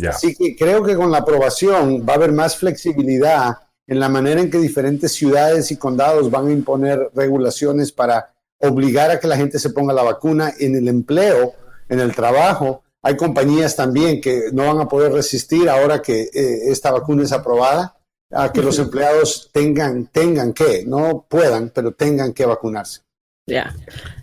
Así 0.08 0.36
que 0.36 0.56
creo 0.56 0.84
que 0.84 0.96
con 0.96 1.12
la 1.12 1.20
aprobación 1.20 2.06
va 2.08 2.14
a 2.14 2.16
haber 2.16 2.32
más 2.32 2.56
flexibilidad 2.58 3.58
en 3.86 4.00
la 4.00 4.10
manera 4.10 4.42
en 4.42 4.50
que 4.50 4.58
diferentes 4.58 5.14
ciudades 5.14 5.72
y 5.72 5.78
condados 5.78 6.30
van 6.30 6.48
a 6.48 6.52
imponer 6.52 7.10
regulaciones 7.16 7.92
para 7.92 8.34
obligar 8.60 9.12
a 9.12 9.20
que 9.20 9.28
la 9.28 9.38
gente 9.38 9.60
se 9.60 9.70
ponga 9.70 9.94
la 9.94 10.04
vacuna 10.04 10.54
en 10.60 10.76
el 10.76 10.88
empleo, 10.88 11.54
en 11.90 12.00
el 12.00 12.14
trabajo. 12.14 12.84
Hay 13.02 13.16
compañías 13.16 13.76
también 13.76 14.20
que 14.20 14.50
no 14.52 14.66
van 14.66 14.82
a 14.82 14.88
poder 14.90 15.14
resistir 15.14 15.70
ahora 15.70 16.02
que 16.02 16.24
eh, 16.24 16.72
esta 16.72 16.92
vacuna 16.92 17.24
es 17.24 17.32
aprobada 17.32 17.96
a 18.32 18.52
que 18.52 18.62
los 18.62 18.78
empleados 18.80 19.50
tengan, 19.54 20.08
tengan 20.08 20.52
que, 20.54 20.84
no 20.86 21.26
puedan, 21.30 21.70
pero 21.70 21.94
tengan 21.94 22.34
que 22.34 22.46
vacunarse. 22.46 23.07
Ya. 23.48 23.74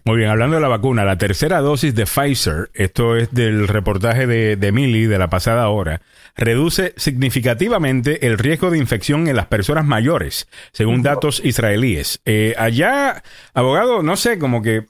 Muy 0.05 0.18
bien, 0.18 0.28
hablando 0.28 0.56
de 0.56 0.60
la 0.62 0.68
vacuna, 0.68 1.05
la 1.06 1.16
tercera 1.16 1.60
dosis 1.60 1.94
de 1.94 2.05
Pfizer, 2.05 2.70
esto 2.74 3.16
es 3.16 3.32
del 3.32 3.66
reportaje 3.68 4.26
de, 4.26 4.56
de 4.56 4.70
Mili 4.70 5.06
de 5.06 5.18
la 5.18 5.30
pasada 5.30 5.66
hora, 5.70 6.02
reduce 6.36 6.92
significativamente 6.98 8.26
el 8.26 8.36
riesgo 8.38 8.70
de 8.70 8.78
infección 8.78 9.26
en 9.28 9.36
las 9.36 9.46
personas 9.46 9.84
mayores, 9.86 10.46
según 10.72 11.02
datos 11.02 11.40
israelíes. 11.44 12.20
Eh, 12.26 12.55
allá, 12.59 13.22
abogado, 13.55 14.02
no 14.02 14.16
sé, 14.16 14.38
como 14.38 14.62
que 14.62 14.86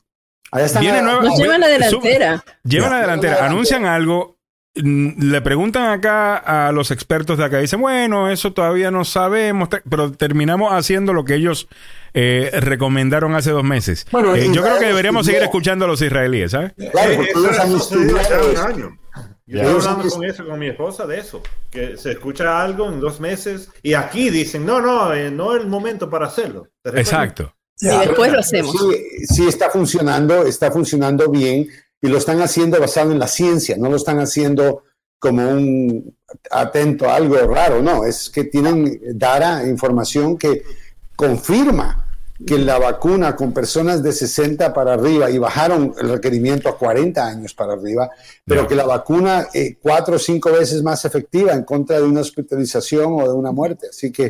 Allá 0.50 0.66
están 0.66 0.82
Viene 0.82 1.02
nueva- 1.02 1.22
Nos 1.22 1.38
llevan 1.38 1.60
la 1.60 1.88
Sub- 1.88 2.02
delantera. 2.02 2.44
Llevan 2.64 2.90
la 2.90 3.00
delantera, 3.00 3.46
anuncian 3.46 3.86
algo, 3.86 4.36
mm, 4.76 5.30
le 5.30 5.40
preguntan 5.42 5.90
acá 5.92 6.36
a 6.36 6.70
los 6.72 6.90
expertos 6.92 7.38
de 7.38 7.44
acá, 7.44 7.58
dicen, 7.58 7.80
bueno, 7.80 8.30
eso 8.30 8.52
todavía 8.52 8.90
no 8.92 9.04
sabemos, 9.04 9.68
pero 9.88 10.12
terminamos 10.12 10.72
haciendo 10.72 11.12
lo 11.12 11.24
que 11.24 11.34
ellos 11.34 11.68
eh, 12.14 12.50
recomendaron 12.60 13.34
hace 13.34 13.50
dos 13.50 13.64
meses. 13.64 14.06
Bueno, 14.12 14.34
Eh, 14.36 14.48
yo 14.52 14.62
creo 14.62 14.78
que 14.78 14.86
deberíamos 14.86 15.22
estudió- 15.22 15.38
seguir 15.40 15.42
escuchando 15.44 15.84
a 15.84 15.88
los 15.88 16.00
israelíes, 16.00 16.52
¿sabes? 16.52 16.72
Claro, 16.92 17.10
Eh, 17.10 17.16
porque 17.16 17.30
eso 17.30 17.40
ellos 17.40 17.58
han 17.60 17.72
estudiado 17.76 18.50
un 18.50 18.56
año. 18.56 18.98
Yo 19.46 19.60
Ellos 19.60 19.86
hablando 19.86 20.08
con 20.14 20.24
eso 20.24 20.46
con 20.46 20.58
mi 20.58 20.68
esposa 20.68 21.06
de 21.06 21.18
eso, 21.18 21.42
que 21.70 21.98
se 21.98 22.12
escucha 22.12 22.62
algo 22.62 22.88
en 22.88 22.98
dos 22.98 23.20
meses 23.20 23.68
y 23.82 23.92
aquí 23.92 24.30
dicen, 24.30 24.64
no, 24.64 24.80
no, 24.80 25.12
eh, 25.12 25.30
no 25.30 25.54
es 25.54 25.60
el 25.62 25.68
momento 25.68 26.08
para 26.08 26.26
hacerlo. 26.28 26.68
Exacto. 26.84 27.52
Y 27.80 27.88
después 27.88 28.32
lo 28.32 28.38
hacemos. 28.38 28.72
Sí, 28.72 29.26
sí 29.26 29.46
está 29.46 29.68
funcionando, 29.68 30.46
está 30.46 30.70
funcionando 30.70 31.28
bien 31.28 31.68
y 32.00 32.08
lo 32.08 32.16
están 32.18 32.40
haciendo 32.40 32.78
basado 32.80 33.12
en 33.12 33.18
la 33.18 33.26
ciencia, 33.26 33.76
no 33.76 33.90
lo 33.90 33.96
están 33.96 34.18
haciendo 34.20 34.84
como 35.18 35.46
un 35.46 36.16
atento 36.50 37.08
a 37.10 37.16
algo 37.16 37.36
raro, 37.46 37.82
no, 37.82 38.04
es 38.06 38.30
que 38.30 38.44
tienen 38.44 38.98
data, 39.14 39.62
información 39.66 40.38
que 40.38 40.62
confirma 41.16 42.03
que 42.46 42.58
la 42.58 42.78
vacuna 42.78 43.34
con 43.36 43.52
personas 43.52 44.02
de 44.02 44.12
60 44.12 44.72
para 44.74 44.94
arriba 44.94 45.30
y 45.30 45.38
bajaron 45.38 45.94
el 45.98 46.10
requerimiento 46.10 46.68
a 46.68 46.76
40 46.78 47.26
años 47.26 47.54
para 47.54 47.72
arriba, 47.74 48.10
pero 48.44 48.66
que 48.68 48.74
la 48.74 48.84
vacuna 48.84 49.48
eh, 49.54 49.78
cuatro 49.80 50.16
o 50.16 50.18
cinco 50.18 50.52
veces 50.52 50.82
más 50.82 51.04
efectiva 51.04 51.52
en 51.52 51.64
contra 51.64 51.96
de 51.98 52.02
una 52.06 52.20
hospitalización 52.20 53.12
o 53.20 53.22
de 53.28 53.32
una 53.34 53.52
muerte. 53.52 53.88
Así 53.88 54.12
que 54.12 54.24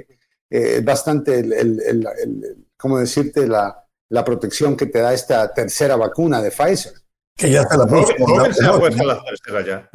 eh, 0.50 0.76
es 0.78 0.84
bastante, 0.84 1.40
el, 1.40 1.52
el- 1.52 1.80
el- 1.82 2.06
el- 2.22 2.66
¿cómo 2.76 2.98
decirte? 2.98 3.46
La, 3.48 3.84
la 4.10 4.24
protección 4.24 4.76
que 4.76 4.86
te 4.86 5.00
da 5.00 5.12
esta 5.12 5.52
tercera 5.52 5.96
vacuna 5.96 6.40
de 6.40 6.50
Pfizer. 6.50 6.92
Que 7.36 7.50
ya 7.50 7.64
se 7.64 7.76
la 7.76 7.86
puso. 7.86 8.12
Hogan, 8.20 8.38
Hogan 8.40 8.54
se 8.54 8.64
ha 8.64 8.68
Hogan, 8.70 8.80
puesto 8.80 9.04
la 9.04 9.24
tercera 9.24 9.66
ya. 9.66 9.90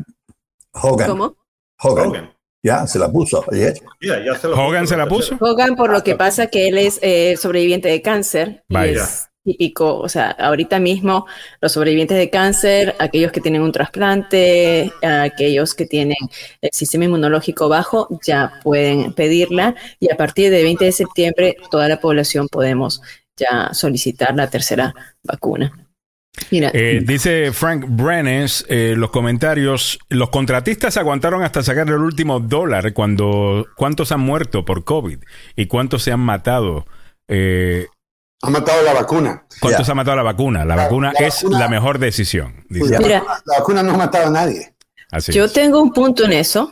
Hogan, 0.73 1.09
¿Cómo? 1.09 1.35
Hogan. 1.81 2.07
Hogan. 2.07 2.33
Ya, 2.61 2.85
se 2.87 2.99
la 2.99 3.11
puso 3.11 3.43
ayer. 3.51 3.73
Ya 4.01 4.35
se 4.35 4.47
¿Hogan 4.47 4.81
puso 4.81 4.93
se 4.93 4.97
la 4.97 5.07
puso? 5.07 5.37
Hogan, 5.39 5.75
por 5.75 5.91
lo 5.91 6.03
que 6.03 6.15
pasa 6.15 6.47
que 6.47 6.67
él 6.67 6.77
es 6.77 6.99
eh, 7.01 7.35
sobreviviente 7.37 7.87
de 7.87 8.01
cáncer. 8.01 8.63
y 8.67 8.73
Vaya. 8.73 9.03
es 9.03 9.29
típico, 9.43 9.97
o 9.97 10.09
sea, 10.09 10.31
ahorita 10.31 10.79
mismo 10.79 11.25
los 11.61 11.71
sobrevivientes 11.71 12.17
de 12.17 12.29
cáncer, 12.29 12.95
aquellos 12.99 13.31
que 13.31 13.41
tienen 13.41 13.61
un 13.61 13.71
trasplante, 13.71 14.91
aquellos 15.01 15.73
que 15.73 15.85
tienen 15.85 16.17
el 16.61 16.69
sistema 16.71 17.05
inmunológico 17.05 17.69
bajo, 17.69 18.07
ya 18.23 18.59
pueden 18.63 19.13
pedirla 19.13 19.75
y 19.99 20.11
a 20.11 20.17
partir 20.17 20.51
del 20.51 20.63
20 20.65 20.85
de 20.85 20.91
septiembre 20.91 21.57
toda 21.71 21.87
la 21.87 21.99
población 21.99 22.47
podemos 22.47 23.01
ya 23.37 23.73
solicitar 23.73 24.35
la 24.35 24.49
tercera 24.49 24.93
vacuna. 25.23 25.88
Mira, 26.51 26.71
Eh, 26.73 27.01
dice 27.03 27.51
Frank 27.51 27.85
Brenes, 27.87 28.65
eh, 28.69 28.93
los 28.95 29.09
comentarios, 29.09 29.99
los 30.09 30.29
contratistas 30.29 30.95
aguantaron 30.97 31.43
hasta 31.43 31.63
sacar 31.63 31.87
el 31.87 31.95
último 31.95 32.39
dólar 32.39 32.93
cuando 32.93 33.67
cuántos 33.75 34.11
han 34.11 34.21
muerto 34.21 34.63
por 34.63 34.83
COVID 34.83 35.19
y 35.55 35.65
cuántos 35.67 36.03
se 36.03 36.11
han 36.11 36.19
matado. 36.21 36.85
Eh, 37.27 37.87
Ha 38.41 38.49
matado 38.49 38.81
la 38.83 38.93
vacuna. 38.93 39.45
¿Cuántos 39.59 39.89
ha 39.89 39.95
matado 39.95 40.15
la 40.15 40.23
vacuna? 40.23 40.59
La 40.63 40.75
La- 40.77 40.83
vacuna 40.83 41.11
la 41.19 41.27
es 41.27 41.43
vacuna- 41.43 41.59
la 41.59 41.67
mejor 41.67 41.99
decisión. 41.99 42.63
dice. 42.69 42.93
La, 42.93 42.99
Mira. 42.99 43.23
la 43.45 43.57
vacuna 43.59 43.83
no 43.83 43.93
ha 43.93 43.97
matado 43.97 44.27
a 44.27 44.31
nadie. 44.31 44.73
Así 45.11 45.33
Yo 45.33 45.45
es. 45.45 45.53
tengo 45.53 45.81
un 45.81 45.91
punto 45.91 46.23
en 46.23 46.33
eso. 46.33 46.71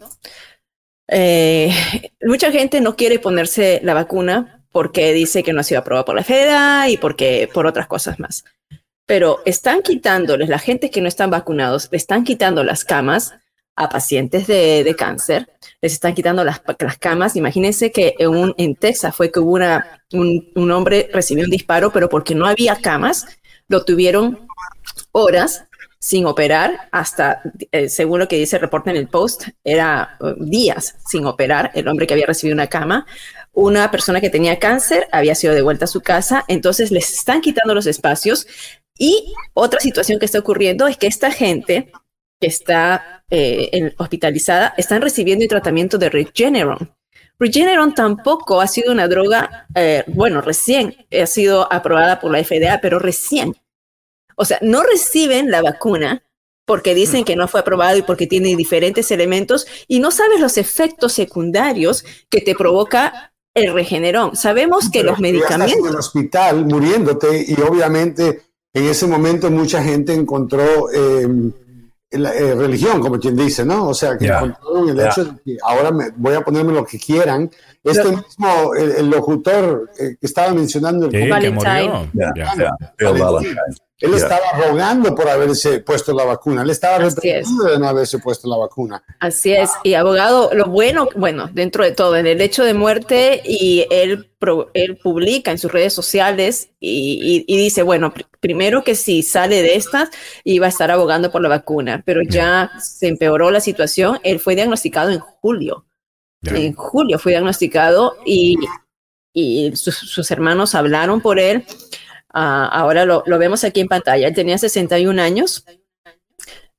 Eh, 1.10 1.74
mucha 2.22 2.52
gente 2.52 2.80
no 2.80 2.96
quiere 2.96 3.20
ponerse 3.20 3.80
la 3.84 3.94
vacuna 3.94 4.64
porque 4.72 5.12
dice 5.14 5.44
que 5.44 5.52
no 5.54 5.60
ha 5.62 5.64
sido 5.64 5.82
aprobada 5.82 6.06
por 6.06 6.16
la 6.16 6.24
FDA 6.24 6.90
y 6.90 6.98
porque 6.98 7.50
por 7.54 7.66
otras 7.66 7.88
cosas 7.88 8.20
más. 8.20 8.46
Pero 9.08 9.40
están 9.46 9.82
quitándoles, 9.82 10.50
la 10.50 10.60
gente 10.60 10.92
que 10.92 11.02
no 11.02 11.08
están 11.08 11.32
vacunados, 11.32 11.90
le 11.92 11.98
están 11.98 12.24
quitando 12.24 12.64
las 12.64 12.86
camas 12.86 13.34
a 13.76 13.90
pacientes 13.90 14.48
de, 14.48 14.84
de 14.84 14.96
cáncer, 14.96 15.48
les 15.82 15.94
están 15.94 16.14
quitando 16.14 16.44
las, 16.44 16.62
las 16.80 16.98
camas. 17.00 17.36
Imagínense 17.36 17.92
que 17.92 18.14
en, 18.20 18.30
un- 18.30 18.54
en 18.58 18.76
Texas 18.76 19.16
fue 19.16 19.32
que 19.32 19.40
hubo 19.40 19.54
una, 19.54 20.04
un, 20.14 20.52
un 20.56 20.72
hombre 20.72 21.10
recibió 21.14 21.46
un 21.46 21.50
disparo, 21.52 21.92
pero 21.92 22.10
porque 22.10 22.36
no 22.36 22.46
había 22.46 22.76
camas, 22.76 23.26
lo 23.68 23.84
tuvieron 23.86 24.48
horas 25.12 25.64
sin 26.00 26.26
operar 26.28 26.90
hasta, 26.92 27.42
eh, 27.72 27.90
según 27.90 28.20
lo 28.20 28.28
que 28.28 28.38
dice 28.38 28.58
el 28.58 28.62
reporte 28.62 28.92
en 28.92 28.98
el 28.98 29.08
post, 29.08 29.46
era 29.64 30.18
eh, 30.22 30.36
días 30.40 30.96
sin 31.08 31.26
operar 31.26 31.72
el 31.74 31.88
hombre 31.88 32.06
que 32.06 32.14
había 32.14 32.28
recibido 32.28 32.54
una 32.56 32.68
cama. 32.68 33.06
Una 33.52 33.90
persona 33.90 34.22
que 34.22 34.30
tenía 34.30 34.60
cáncer 34.60 35.08
había 35.12 35.34
sido 35.34 35.56
devuelta 35.56 35.86
a 35.86 35.88
su 35.88 36.02
casa, 36.02 36.46
entonces 36.48 36.92
les 36.92 37.12
están 37.12 37.42
quitando 37.42 37.74
los 37.74 37.88
espacios. 37.88 38.48
Y 38.98 39.34
otra 39.54 39.80
situación 39.80 40.20
que 40.20 40.26
está 40.26 40.40
ocurriendo 40.40 40.88
es 40.88 40.98
que 40.98 41.08
esta 41.08 41.32
gente 41.32 41.92
que 42.40 42.48
está 42.48 43.24
eh, 43.30 43.70
en- 43.74 43.94
hospitalizada 43.98 44.74
están 44.78 45.02
recibiendo 45.02 45.44
el 45.44 45.50
tratamiento 45.50 45.98
de 45.98 46.10
Regeneron. 46.10 46.94
Regeneron 47.40 47.94
tampoco 47.94 48.62
ha 48.62 48.68
sido 48.68 48.92
una 48.92 49.08
droga, 49.08 49.68
eh, 49.76 50.04
bueno, 50.08 50.42
recién 50.42 50.96
ha 51.22 51.26
sido 51.28 51.72
aprobada 51.72 52.20
por 52.20 52.32
la 52.32 52.40
FDA, 52.44 52.80
pero 52.82 53.00
recién. 53.00 53.56
O 54.36 54.46
sea, 54.46 54.60
no 54.62 54.84
reciben 54.84 55.52
la 55.52 55.62
vacuna 55.62 56.24
porque 56.66 56.94
dicen 56.96 57.24
que 57.24 57.36
no 57.36 57.48
fue 57.48 57.60
aprobado 57.62 57.98
y 57.98 58.02
porque 58.02 58.28
tiene 58.28 58.56
diferentes 58.56 59.10
elementos 59.12 59.66
y 59.88 60.00
no 60.00 60.12
sabes 60.12 60.40
los 60.40 60.58
efectos 60.58 61.14
secundarios 61.14 62.04
que 62.30 62.42
te 62.42 62.56
provoca 62.56 63.34
el 63.56 63.74
regenerón. 63.74 64.36
Sabemos 64.36 64.90
que 64.92 65.00
Pero 65.02 65.12
los 65.12 65.20
ya 65.20 65.28
estás 65.28 65.32
en 65.32 65.36
el 65.36 65.62
medicamentos... 65.72 65.96
hospital 66.08 66.66
muriéndote 66.66 67.46
y 67.48 67.60
obviamente 67.62 68.42
en 68.78 68.86
ese 68.86 69.08
momento 69.08 69.50
mucha 69.50 69.82
gente 69.84 70.14
encontró 70.14 70.90
eh, 70.94 71.28
la, 72.12 72.34
eh, 72.34 72.56
religión, 72.56 73.02
como 73.02 73.20
quien 73.20 73.36
dice, 73.36 73.66
¿no? 73.66 73.88
O 73.88 73.94
sea, 73.94 74.18
que 74.18 74.28
encontraron 74.28 74.90
el 74.90 75.00
hecho 75.00 75.26
de 75.26 75.32
que 75.44 75.58
ahora 75.64 75.92
me, 75.92 76.06
voy 76.16 76.36
a 76.36 76.42
ponerme 76.42 76.74
lo 76.74 76.86
que 76.86 77.00
quieran. 77.00 77.50
Este 77.84 78.10
mismo, 78.10 78.74
el, 78.76 78.92
el 78.92 79.10
locutor 79.10 79.90
eh, 80.00 80.16
que 80.20 80.28
estaba 80.28 80.54
mencionando, 80.54 81.08
el 81.08 81.12
Sí, 81.12 81.18
que 81.18 81.50
murió. 81.52 82.10
Valentine. 82.14 83.87
Él 84.00 84.14
estaba 84.14 84.46
rogando 84.64 85.16
por 85.16 85.28
haberse 85.28 85.80
puesto 85.80 86.14
la 86.14 86.24
vacuna, 86.24 86.62
él 86.62 86.70
estaba 86.70 86.98
es. 86.98 87.18
arrepentido 87.18 87.64
de 87.66 87.80
no 87.80 87.88
haberse 87.88 88.20
puesto 88.20 88.48
la 88.48 88.58
vacuna. 88.58 89.04
Así 89.20 89.54
es, 89.54 89.72
y 89.84 89.96
abogado, 89.96 90.52
lo 90.54 90.66
bueno, 90.66 91.10
bueno, 91.16 91.50
dentro 91.52 91.84
de 91.84 91.92
todo, 91.94 92.16
en 92.16 92.28
el 92.28 92.40
hecho 92.42 92.64
de 92.64 92.74
muerte, 92.76 93.42
y 93.44 93.88
él, 93.90 94.30
pro- 94.38 94.70
él 94.76 94.98
publica 94.98 95.50
en 95.52 95.58
sus 95.58 95.72
redes 95.72 95.94
sociales 95.94 96.70
y, 96.80 97.44
y- 97.48 97.54
y 97.54 97.58
dice, 97.58 97.82
bueno, 97.82 98.14
pr- 98.14 98.28
primero 98.40 98.84
que 98.84 98.94
si 98.94 99.24
sale 99.24 99.64
de 99.64 99.76
estas, 99.76 100.10
iba 100.44 100.68
a 100.68 100.70
estar 100.70 100.92
abogando 100.92 101.32
por 101.32 101.42
la 101.42 101.50
vacuna, 101.50 102.04
pero 102.06 102.22
ya. 102.22 102.72
se 102.80 103.08
empeoró 103.08 103.50
la 103.50 103.62
situación, 103.62 104.20
él 104.24 104.40
fue 104.40 104.54
diagnosticado 104.56 105.10
en 105.10 105.20
julio, 105.20 105.86
en 106.44 106.74
julio 106.76 107.18
fue 107.18 107.32
diagnosticado 107.32 108.16
y, 108.26 108.58
y 109.34 109.76
sus, 109.76 109.96
sus 109.96 110.30
hermanos 110.30 110.76
hablaron 110.76 111.20
por 111.20 111.40
él, 111.40 111.66
Ah, 112.40 112.68
ahora 112.72 113.04
lo, 113.04 113.24
lo 113.26 113.40
vemos 113.40 113.64
aquí 113.64 113.80
en 113.80 113.88
pantalla, 113.88 114.28
él 114.28 114.36
tenía 114.36 114.60
61 114.60 115.20
años, 115.20 115.66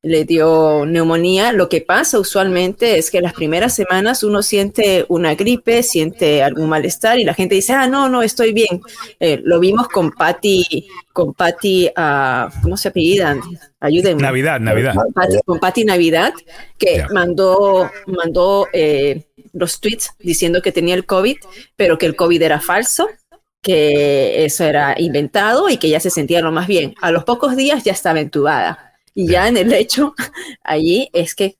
le 0.03 0.25
dio 0.25 0.87
neumonía. 0.87 1.51
Lo 1.53 1.69
que 1.69 1.81
pasa 1.81 2.21
usualmente 2.21 2.97
es 2.99 3.11
que 3.11 3.21
las 3.21 3.33
primeras 3.33 3.75
semanas 3.75 4.23
uno 4.23 4.43
siente 4.43 5.05
una 5.09 5.35
gripe, 5.35 5.83
siente 5.83 6.45
algún 6.45 6.69
malestar 6.69 7.19
y 7.19 7.25
la 7.25 7.35
gente 7.35 7.57
dice, 7.57 7.73
ah, 7.73 7.89
no, 7.89 8.09
no, 8.09 8.23
estoy 8.23 8.53
bien. 8.53 8.81
Eh, 9.19 9.41
lo 9.43 9.59
vimos 9.59 9.89
con 9.89 10.13
Patty, 10.13 10.87
con 11.13 11.35
Patty, 11.35 11.91
ah, 11.97 12.49
¿cómo 12.63 12.77
se 12.77 12.89
apellidan? 12.89 13.41
Ayúdenme. 13.81 14.23
Navidad, 14.23 14.61
Navidad. 14.61 14.95
Patty- 15.13 15.41
con 15.45 15.59
Patty 15.59 15.85
Navidad, 15.85 16.33
que 16.79 17.05
mandó, 17.13 17.91
mandó 18.07 18.69
eh, 18.73 19.25
los 19.53 19.81
tweets 19.81 20.13
diciendo 20.21 20.63
que 20.63 20.71
tenía 20.71 20.95
el 20.95 21.05
COVID, 21.05 21.37
pero 21.75 21.99
que 21.99 22.07
el 22.07 22.15
COVID 22.15 22.41
era 22.43 22.61
falso, 22.61 23.09
que 23.69 24.47
eso 24.47 24.65
era 24.65 24.95
inventado 24.99 25.69
y 25.69 25.77
que 25.77 25.91
ya 25.91 26.01
se 26.01 26.09
sentía 26.09 26.41
lo 26.41 26.51
más 26.53 26.67
bien. 26.67 26.95
A 27.03 27.11
los 27.11 27.25
pocos 27.25 27.55
días 27.55 27.85
ya 27.85 27.93
estaba 27.93 28.19
entubada. 28.21 28.95
Y 29.15 29.29
ya 29.29 29.47
en 29.47 29.59
el 29.59 29.71
hecho, 29.75 30.15
allí 30.65 31.11
es 31.13 31.35
que 31.35 31.57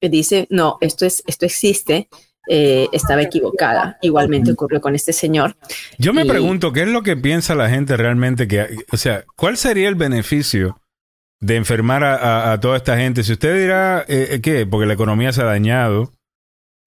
dice, 0.00 0.46
no, 0.50 0.78
esto, 0.80 1.06
es, 1.06 1.22
esto 1.26 1.46
existe, 1.46 2.08
eh, 2.48 2.88
estaba 2.92 3.22
equivocada. 3.22 3.98
Igualmente 4.02 4.50
ocurrió 4.52 4.80
con 4.80 4.94
este 4.96 5.12
señor. 5.12 5.56
Yo 5.96 6.12
me 6.12 6.24
Y- 6.24 6.28
pregunto 6.28 6.72
qué 6.72 6.82
es 6.82 6.88
lo 6.88 7.02
que 7.02 7.16
piensa 7.16 7.54
la 7.54 7.70
gente 7.70 7.96
realmente 7.96 8.48
que, 8.48 8.66
o 8.92 8.96
sea, 8.96 9.24
¿cuál 9.36 9.56
sería 9.56 9.88
el 9.88 9.94
beneficio 9.94 10.80
de 11.40 11.56
enfermar 11.56 12.02
a, 12.04 12.16
a- 12.16 12.52
a 12.52 12.60
toda 12.60 12.76
esta 12.78 12.96
gente? 12.96 13.22
Si 13.22 13.32
usted 13.32 13.56
dirá 13.62 14.04
eh, 14.08 14.28
eh, 14.32 14.40
que 14.40 14.66
porque 14.66 14.86
la 14.86 14.94
economía 14.94 15.32
se 15.32 15.40
ha 15.42 15.46
dañado, 15.46 16.12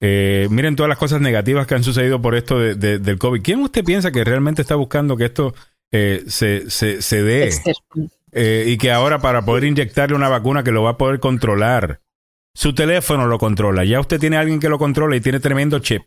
eh, 0.01 0.47
miren 0.51 0.75
todas 0.75 0.89
las 0.89 0.97
cosas 0.97 1.21
negativas 1.21 1.65
que 1.67 1.75
han 1.75 1.83
sucedido 1.83 2.21
por 2.21 2.35
esto 2.35 2.59
de- 2.59 2.75
de- 2.75 2.99
del 2.99 3.17
COVID. 3.17 3.41
¿Quién 3.41 3.59
usted 3.61 3.83
piensa 3.83 4.11
que 4.11 4.23
realmente 4.23 4.61
está 4.61 4.75
buscando 4.75 5.17
que 5.17 5.25
esto 5.25 5.53
eh, 5.91 6.23
se, 6.27 6.69
se, 6.69 7.01
se 7.01 7.23
dé. 7.23 7.49
Eh, 8.33 8.65
y 8.67 8.77
que 8.77 8.91
ahora 8.91 9.19
para 9.19 9.43
poder 9.43 9.63
inyectarle 9.63 10.15
una 10.15 10.27
vacuna 10.29 10.61
que 10.63 10.71
lo 10.71 10.83
va 10.83 10.91
a 10.91 10.97
poder 10.97 11.19
controlar, 11.21 12.01
su 12.53 12.73
teléfono 12.75 13.25
lo 13.27 13.39
controla. 13.39 13.85
Ya 13.85 13.99
usted 13.99 14.19
tiene 14.19 14.35
a 14.37 14.41
alguien 14.41 14.59
que 14.59 14.67
lo 14.69 14.77
controla 14.77 15.15
y 15.15 15.21
tiene 15.21 15.39
tremendo 15.39 15.79
chip. 15.79 16.03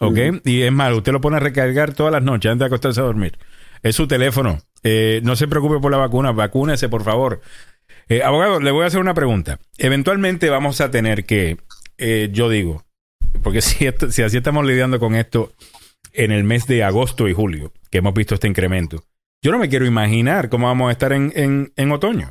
¿Ok? 0.00 0.16
Y 0.44 0.62
es 0.62 0.70
malo, 0.70 0.98
usted 0.98 1.10
lo 1.10 1.20
pone 1.20 1.38
a 1.38 1.40
recargar 1.40 1.92
todas 1.94 2.12
las 2.12 2.22
noches 2.22 2.52
antes 2.52 2.60
de 2.60 2.66
acostarse 2.66 3.00
a 3.00 3.04
dormir. 3.04 3.36
Es 3.82 3.96
su 3.96 4.06
teléfono. 4.06 4.60
Eh, 4.84 5.20
no 5.24 5.34
se 5.34 5.48
preocupe 5.48 5.80
por 5.80 5.90
la 5.90 5.98
vacuna, 5.98 6.30
vacúnese, 6.30 6.88
por 6.88 7.02
favor. 7.02 7.40
Abogado, 8.24 8.60
le 8.60 8.70
voy 8.70 8.84
a 8.84 8.86
hacer 8.86 9.00
una 9.00 9.14
pregunta. 9.14 9.58
Eventualmente 9.76 10.48
vamos 10.50 10.80
a 10.80 10.90
tener 10.92 11.24
que, 11.24 11.58
eh, 11.98 12.28
yo 12.32 12.48
digo, 12.48 12.84
porque 13.42 13.60
si, 13.62 13.86
esto- 13.86 14.10
si 14.10 14.22
así 14.22 14.36
estamos 14.36 14.64
lidiando 14.66 14.98
con 14.98 15.14
esto 15.14 15.52
en 16.12 16.32
el 16.32 16.44
mes 16.44 16.66
de 16.66 16.82
agosto 16.84 17.28
y 17.28 17.32
julio, 17.34 17.72
que 17.90 17.98
hemos 17.98 18.14
visto 18.14 18.34
este 18.34 18.48
incremento, 18.48 19.04
yo 19.42 19.52
no 19.52 19.58
me 19.58 19.68
quiero 19.68 19.86
imaginar 19.86 20.48
cómo 20.48 20.66
vamos 20.66 20.88
a 20.88 20.92
estar 20.92 21.12
en, 21.12 21.32
en- 21.36 21.72
en 21.76 21.92
otoño 21.92 22.30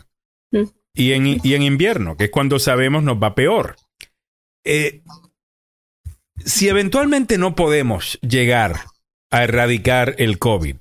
Mm. 0.51 0.63
y 0.93 1.11
en, 1.11 1.27
y 1.43 1.53
en 1.55 1.61
invierno, 1.63 2.15
que 2.15 2.25
es 2.25 2.29
cuando 2.31 2.57
sabemos 2.59 3.03
nos 3.03 3.21
va 3.21 3.35
peor. 3.35 3.75
Eh, 4.65 5.01
si 6.43 6.69
eventualmente 6.69 7.37
no 7.37 7.55
podemos 7.55 8.19
llegar 8.21 8.75
a 9.31 9.43
erradicar 9.43 10.15
el 10.19 10.37
COVID, 10.39 10.75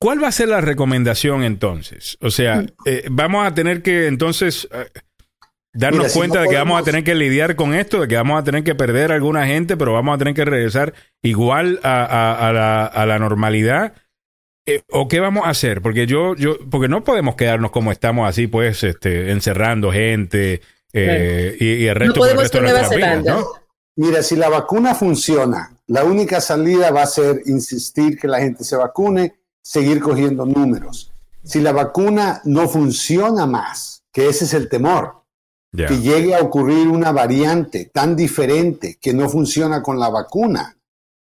¿cuál 0.00 0.22
va 0.22 0.28
a 0.28 0.32
ser 0.32 0.48
la 0.48 0.60
recomendación 0.60 1.44
entonces? 1.44 2.18
O 2.20 2.30
sea, 2.30 2.64
eh, 2.84 3.06
vamos 3.10 3.46
a 3.46 3.54
tener 3.54 3.82
que 3.82 4.06
entonces 4.08 4.68
eh, 4.72 4.88
darnos 5.74 5.98
Mira, 5.98 6.08
si 6.08 6.18
cuenta 6.18 6.36
no 6.38 6.42
de 6.44 6.48
que 6.48 6.56
vamos 6.56 6.80
a 6.80 6.84
tener 6.84 7.04
que 7.04 7.14
lidiar 7.14 7.56
con 7.56 7.74
esto, 7.74 8.00
de 8.00 8.08
que 8.08 8.16
vamos 8.16 8.40
a 8.40 8.44
tener 8.44 8.64
que 8.64 8.74
perder 8.74 9.12
a 9.12 9.16
alguna 9.16 9.46
gente, 9.46 9.76
pero 9.76 9.92
vamos 9.92 10.14
a 10.14 10.18
tener 10.18 10.34
que 10.34 10.44
regresar 10.44 10.94
igual 11.22 11.80
a, 11.82 12.04
a- 12.04 12.48
a 12.48 12.52
la, 12.52 12.86
a 12.86 13.06
la 13.06 13.18
normalidad. 13.18 13.92
Eh, 14.66 14.82
¿O 14.90 15.08
qué 15.08 15.20
vamos 15.20 15.44
a 15.46 15.50
hacer? 15.50 15.82
Porque 15.82 16.06
yo, 16.06 16.34
yo, 16.36 16.56
porque 16.70 16.88
no 16.88 17.04
podemos 17.04 17.34
quedarnos 17.36 17.70
como 17.70 17.92
estamos 17.92 18.26
así, 18.28 18.46
pues, 18.46 18.82
este, 18.82 19.30
encerrando 19.30 19.92
gente 19.92 20.62
eh, 20.92 21.56
y, 21.60 21.72
y 21.74 21.86
el 21.86 21.96
resto, 21.96 22.20
por 22.20 22.30
el 22.30 22.38
resto 22.38 22.60
de 22.60 23.22
¿no? 23.22 23.46
Mira, 23.96 24.22
si 24.22 24.36
la 24.36 24.48
vacuna 24.48 24.94
funciona, 24.94 25.76
la 25.86 26.04
única 26.04 26.40
salida 26.40 26.90
va 26.90 27.02
a 27.02 27.06
ser 27.06 27.42
insistir 27.46 28.18
que 28.18 28.26
la 28.26 28.40
gente 28.40 28.64
se 28.64 28.76
vacune, 28.76 29.34
seguir 29.62 30.00
cogiendo 30.00 30.46
números. 30.46 31.12
Si 31.44 31.60
la 31.60 31.72
vacuna 31.72 32.40
no 32.44 32.68
funciona 32.68 33.46
más, 33.46 34.02
que 34.12 34.28
ese 34.28 34.46
es 34.46 34.54
el 34.54 34.68
temor, 34.68 35.23
Que 35.76 35.98
llegue 35.98 36.34
a 36.34 36.40
ocurrir 36.40 36.86
una 36.86 37.10
variante 37.10 37.90
tan 37.92 38.14
diferente 38.14 38.96
que 39.00 39.12
no 39.12 39.28
funciona 39.28 39.82
con 39.82 39.98
la 39.98 40.08
vacuna, 40.08 40.76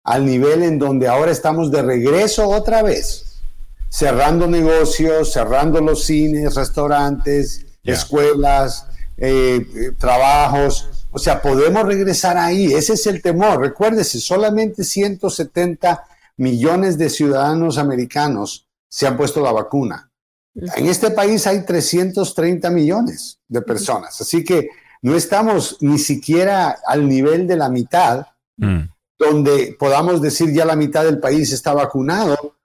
al 0.02 0.26
nivel 0.26 0.64
en 0.64 0.78
donde 0.78 1.06
ahora 1.06 1.30
estamos 1.30 1.70
de 1.70 1.82
regreso 1.82 2.48
otra 2.48 2.82
vez, 2.82 3.42
cerrando 3.88 4.48
negocios, 4.48 5.32
cerrando 5.32 5.80
los 5.80 6.04
cines, 6.04 6.56
restaurantes, 6.56 7.64
escuelas, 7.84 8.86
eh, 9.16 9.64
eh, 9.74 9.92
trabajos. 9.96 10.88
O 11.12 11.18
sea, 11.18 11.40
podemos 11.40 11.84
regresar 11.84 12.36
ahí. 12.36 12.72
Ese 12.72 12.94
es 12.94 13.06
el 13.06 13.22
temor. 13.22 13.60
Recuérdese, 13.60 14.18
solamente 14.18 14.82
170 14.82 16.04
millones 16.36 16.98
de 16.98 17.08
ciudadanos 17.08 17.78
americanos 17.78 18.66
se 18.88 19.06
han 19.06 19.16
puesto 19.16 19.40
la 19.40 19.52
vacuna. 19.52 20.09
En 20.54 20.86
este 20.86 21.10
país 21.10 21.46
hay 21.46 21.64
330 21.64 22.70
millones 22.70 23.38
de 23.48 23.62
personas, 23.62 24.20
así 24.20 24.42
que 24.44 24.68
no 25.02 25.14
estamos 25.14 25.76
ni 25.80 25.98
siquiera 25.98 26.76
al 26.86 27.08
nivel 27.08 27.46
de 27.46 27.56
la 27.56 27.68
mitad, 27.68 28.26
Mm. 28.58 28.88
donde 29.18 29.74
podamos 29.78 30.20
decir 30.20 30.52
ya 30.52 30.64
la 30.64 30.76
mitad 30.76 31.04
del 31.04 31.18
país 31.18 31.52
está 31.52 31.72
vacunado 31.72 32.56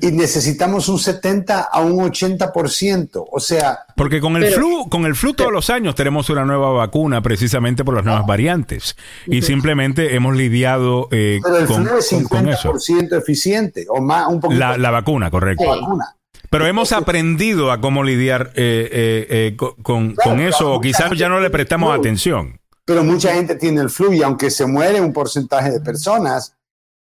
y 0.00 0.08
necesitamos 0.12 0.88
un 0.88 0.98
70 0.98 1.60
a 1.62 1.80
un 1.80 2.00
80%. 2.02 3.24
O 3.32 3.40
sea, 3.40 3.80
Porque 3.96 4.20
con 4.20 4.36
el 4.36 4.42
Pero- 4.42 4.56
flu, 4.56 4.88
con 4.88 5.04
el 5.06 5.14
flu 5.14 5.32
todos 5.34 5.50
los 5.52 5.70
años 5.70 5.94
tenemos 5.94 6.28
una 6.30 6.44
nueva 6.44 6.70
vacuna 6.72 7.22
precisamente 7.22 7.84
por 7.84 7.94
las 7.94 8.04
nuevas 8.04 8.26
variantes. 8.26 8.96
Y 9.26 9.42
simplemente 9.42 10.14
hemos 10.14 10.36
lidiado 10.36 11.08
eh, 11.10 11.40
pero 11.42 11.56
el 11.58 11.66
con, 11.66 11.86
flu 11.86 11.98
es 11.98 12.08
con- 12.10 12.24
con 12.24 12.48
eso. 12.48 12.72
50% 12.78 13.16
eficiente 13.16 13.86
o 13.88 14.00
más, 14.00 14.26
un 14.28 14.40
poquito 14.40 14.58
La, 14.60 14.76
la 14.76 14.90
vacuna, 14.90 15.30
correcto. 15.30 15.64
la 15.64 15.80
vacuna. 15.80 16.16
Pero 16.50 16.66
hemos 16.66 16.92
aprendido 16.92 17.70
a 17.70 17.80
cómo 17.80 18.02
lidiar 18.02 18.52
eh, 18.56 18.88
eh, 18.92 19.26
eh, 19.30 19.56
co- 19.56 19.76
con, 19.82 20.14
con 20.16 20.40
eso, 20.40 20.72
o 20.74 20.80
quizás 20.80 21.12
ya 21.16 21.28
no 21.28 21.40
le 21.40 21.48
prestamos 21.50 21.96
atención. 21.96 22.60
Pero 22.84 23.04
mucha 23.04 23.32
gente 23.34 23.54
tiene 23.54 23.80
el 23.82 23.90
flu 23.90 24.12
y 24.12 24.22
aunque 24.22 24.50
se 24.50 24.66
muere 24.66 25.00
un 25.00 25.12
porcentaje 25.12 25.70
de 25.70 25.80
personas, 25.80 26.56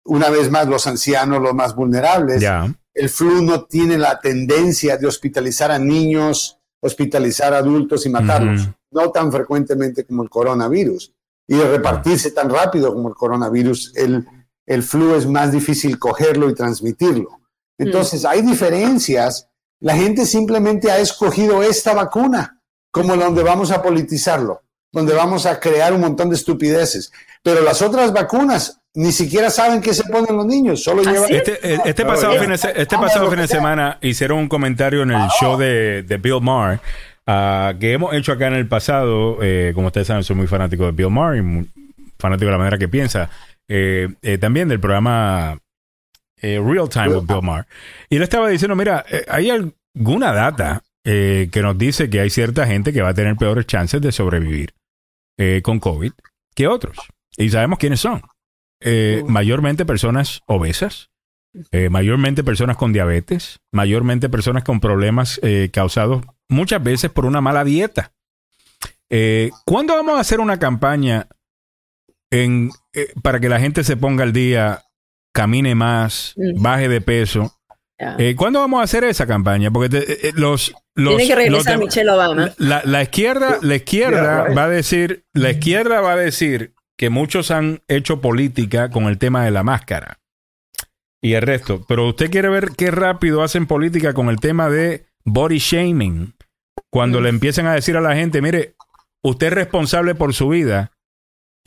una 0.03 0.29
vez 0.29 0.51
más 0.51 0.67
los 0.67 0.85
ancianos, 0.85 1.41
los 1.41 1.53
más 1.53 1.75
vulnerables, 1.75 2.41
Ya. 2.41 2.73
el 2.93 3.09
flu 3.09 3.41
no 3.41 3.63
tiene 3.63 3.97
la 3.97 4.19
tendencia 4.19 4.97
de 4.97 5.07
hospitalizar 5.07 5.71
a 5.71 5.79
niños, 5.79 6.57
hospitalizar 6.81 7.53
a 7.53 7.59
adultos 7.59 8.05
y 8.05 8.09
matarlos, 8.09 8.67
no 8.91 9.11
tan 9.11 9.31
frecuentemente 9.31 10.03
como 10.05 10.23
el 10.23 10.29
coronavirus. 10.29 11.13
Y 11.47 11.55
de 11.55 11.69
repartirse 11.69 12.31
tan 12.31 12.49
rápido 12.49 12.93
como 12.93 13.07
el 13.07 13.15
coronavirus, 13.15 13.93
el, 13.95 14.25
el 14.65 14.83
flu 14.83 15.15
es 15.15 15.25
más 15.25 15.53
difícil 15.53 15.97
cogerlo 15.97 16.49
y 16.49 16.53
transmitirlo. 16.55 17.39
Entonces, 17.77 18.25
hay 18.25 18.41
diferencias. 18.41 19.49
La 19.79 19.95
gente 19.95 20.25
simplemente 20.25 20.89
ha 20.91 20.97
escogido 20.99 21.61
esta 21.63 21.93
vacuna 21.93 22.59
como 22.91 23.15
donde 23.15 23.43
vamos 23.43 23.71
a 23.71 23.81
politizarlo, 23.81 24.63
donde 24.91 25.13
vamos 25.13 25.45
a 25.45 25.59
crear 25.59 25.93
un 25.93 26.01
montón 26.01 26.29
de 26.29 26.35
estupideces. 26.35 27.11
Pero 27.43 27.61
las 27.61 27.81
otras 27.83 28.11
vacunas 28.11 28.81
ni 28.95 29.11
siquiera 29.11 29.51
saben 29.51 29.79
qué 29.81 29.93
se 29.93 30.03
ponen 30.05 30.35
los 30.35 30.45
niños, 30.47 30.83
solo 30.83 31.03
llevan... 31.03 31.31
Este, 31.31 31.51
eh, 31.75 31.79
este 31.85 32.01
Ah, 32.01 32.07
pasado, 32.07 32.39
fin 32.39 32.49
de, 32.49 32.57
se- 32.57 32.81
este 32.81 32.97
pasado 32.97 33.29
fin 33.29 33.39
de 33.39 33.47
semana 33.47 33.99
hicieron 34.01 34.39
un 34.39 34.47
comentario 34.49 35.03
en 35.03 35.11
el 35.11 35.27
show 35.39 35.55
de, 35.57 36.01
de 36.01 36.17
Bill 36.17 36.41
Maher 36.41 36.79
ah, 37.27 37.73
que 37.79 37.93
hemos 37.93 38.15
hecho 38.15 38.31
acá 38.31 38.47
en 38.47 38.55
el 38.55 38.67
pasado. 38.67 39.37
eh, 39.43 39.71
como 39.75 39.87
ustedes 39.87 40.07
saben, 40.07 40.23
soy 40.23 40.35
muy 40.35 40.47
fanático 40.47 40.85
de 40.85 40.93
Bill 40.93 41.11
Maher 41.11 41.37
y 41.37 41.41
muy 41.43 41.69
fanático 42.17 42.47
de 42.47 42.51
la 42.53 42.57
manera 42.57 42.79
que 42.79 42.87
piensa. 42.87 43.29
eh, 43.67 44.07
eh, 44.23 44.39
también 44.39 44.67
del 44.67 44.79
programa 44.79 45.59
eh, 46.41 46.61
Real 46.63 46.89
Time 46.89 47.09
with 47.09 47.27
Bill 47.27 47.41
Maher. 47.41 47.65
Y 48.09 48.17
él 48.17 48.23
estaba 48.23 48.49
diciendo, 48.49 48.75
mira, 48.75 49.05
eh, 49.09 49.25
hay 49.27 49.49
alguna 49.49 50.33
data 50.33 50.83
eh, 51.03 51.49
que 51.51 51.61
nos 51.61 51.77
dice 51.77 52.09
que 52.09 52.19
hay 52.19 52.29
cierta 52.29 52.67
gente 52.67 52.93
que 52.93 53.01
va 53.01 53.09
a 53.09 53.13
tener 53.13 53.35
peores 53.35 53.65
chances 53.65 54.01
de 54.01 54.11
sobrevivir 54.11 54.73
eh, 55.37 55.61
con 55.63 55.79
COVID 55.79 56.11
que 56.53 56.67
otros. 56.67 56.97
Y 57.37 57.49
sabemos 57.49 57.79
quiénes 57.79 57.99
son. 57.99 58.21
Mayormente 59.27 59.85
personas 59.85 60.41
obesas, 60.45 61.09
mayormente 61.89 62.43
personas 62.43 62.77
con 62.77 62.93
diabetes, 62.93 63.59
mayormente 63.71 64.29
personas 64.29 64.63
con 64.63 64.79
problemas 64.79 65.41
causados 65.71 66.23
muchas 66.47 66.83
veces 66.83 67.09
por 67.09 67.25
una 67.25 67.41
mala 67.41 67.63
dieta. 67.63 68.11
¿Cuándo 69.65 69.95
vamos 69.95 70.17
a 70.17 70.21
hacer 70.21 70.39
una 70.39 70.59
campaña 70.59 71.27
en, 72.31 72.71
para 73.23 73.39
que 73.39 73.49
la 73.49 73.59
gente 73.59 73.83
se 73.83 73.97
ponga 73.97 74.23
al 74.23 74.33
día, 74.33 74.83
camine 75.37 75.75
más, 75.75 76.33
Mm. 76.35 76.61
baje 76.61 76.89
de 76.89 76.99
peso? 77.01 77.53
Eh, 77.99 78.35
¿Cuándo 78.35 78.59
vamos 78.59 78.79
a 78.81 78.83
hacer 78.83 79.03
esa 79.03 79.25
campaña? 79.25 79.71
Porque 79.71 79.89
te- 79.89 80.27
eh, 80.29 80.31
los, 80.35 80.73
los, 80.95 81.17
Tiene 81.17 81.23
que 81.23 81.35
los 81.35 81.43
regresar 81.63 81.75
dem- 81.77 81.85
Michelle 81.85 82.09
Obama. 82.11 82.51
la, 82.57 82.81
la 82.85 83.01
izquierda, 83.03 83.57
la 83.61 83.75
izquierda 83.75 84.21
Yeah, 84.21 84.43
right. 84.45 84.57
va 84.57 84.63
a 84.65 84.69
decir, 84.69 85.23
la 85.33 85.49
izquierda 85.51 86.01
va 86.01 86.13
a 86.13 86.15
decir 86.15 86.73
que 86.97 87.09
muchos 87.09 87.49
han 87.51 87.81
hecho 87.87 88.21
política 88.21 88.89
con 88.89 89.05
el 89.05 89.17
tema 89.17 89.45
de 89.45 89.51
la 89.51 89.63
máscara 89.63 90.19
y 91.21 91.33
el 91.33 91.41
resto. 91.41 91.85
Pero 91.87 92.07
usted 92.07 92.29
quiere 92.31 92.49
ver 92.49 92.69
qué 92.77 92.91
rápido 92.91 93.41
hacen 93.43 93.65
política 93.67 94.13
con 94.13 94.29
el 94.29 94.39
tema 94.39 94.69
de 94.69 95.05
body 95.25 95.57
shaming. 95.59 96.33
Cuando 96.91 97.19
le 97.21 97.29
empiezan 97.29 97.65
a 97.67 97.73
decir 97.73 97.97
a 97.97 98.01
la 98.01 98.15
gente, 98.15 98.41
mire, 98.41 98.75
usted 99.23 99.47
es 99.47 99.53
responsable 99.53 100.13
por 100.15 100.33
su 100.33 100.49
vida. 100.49 100.91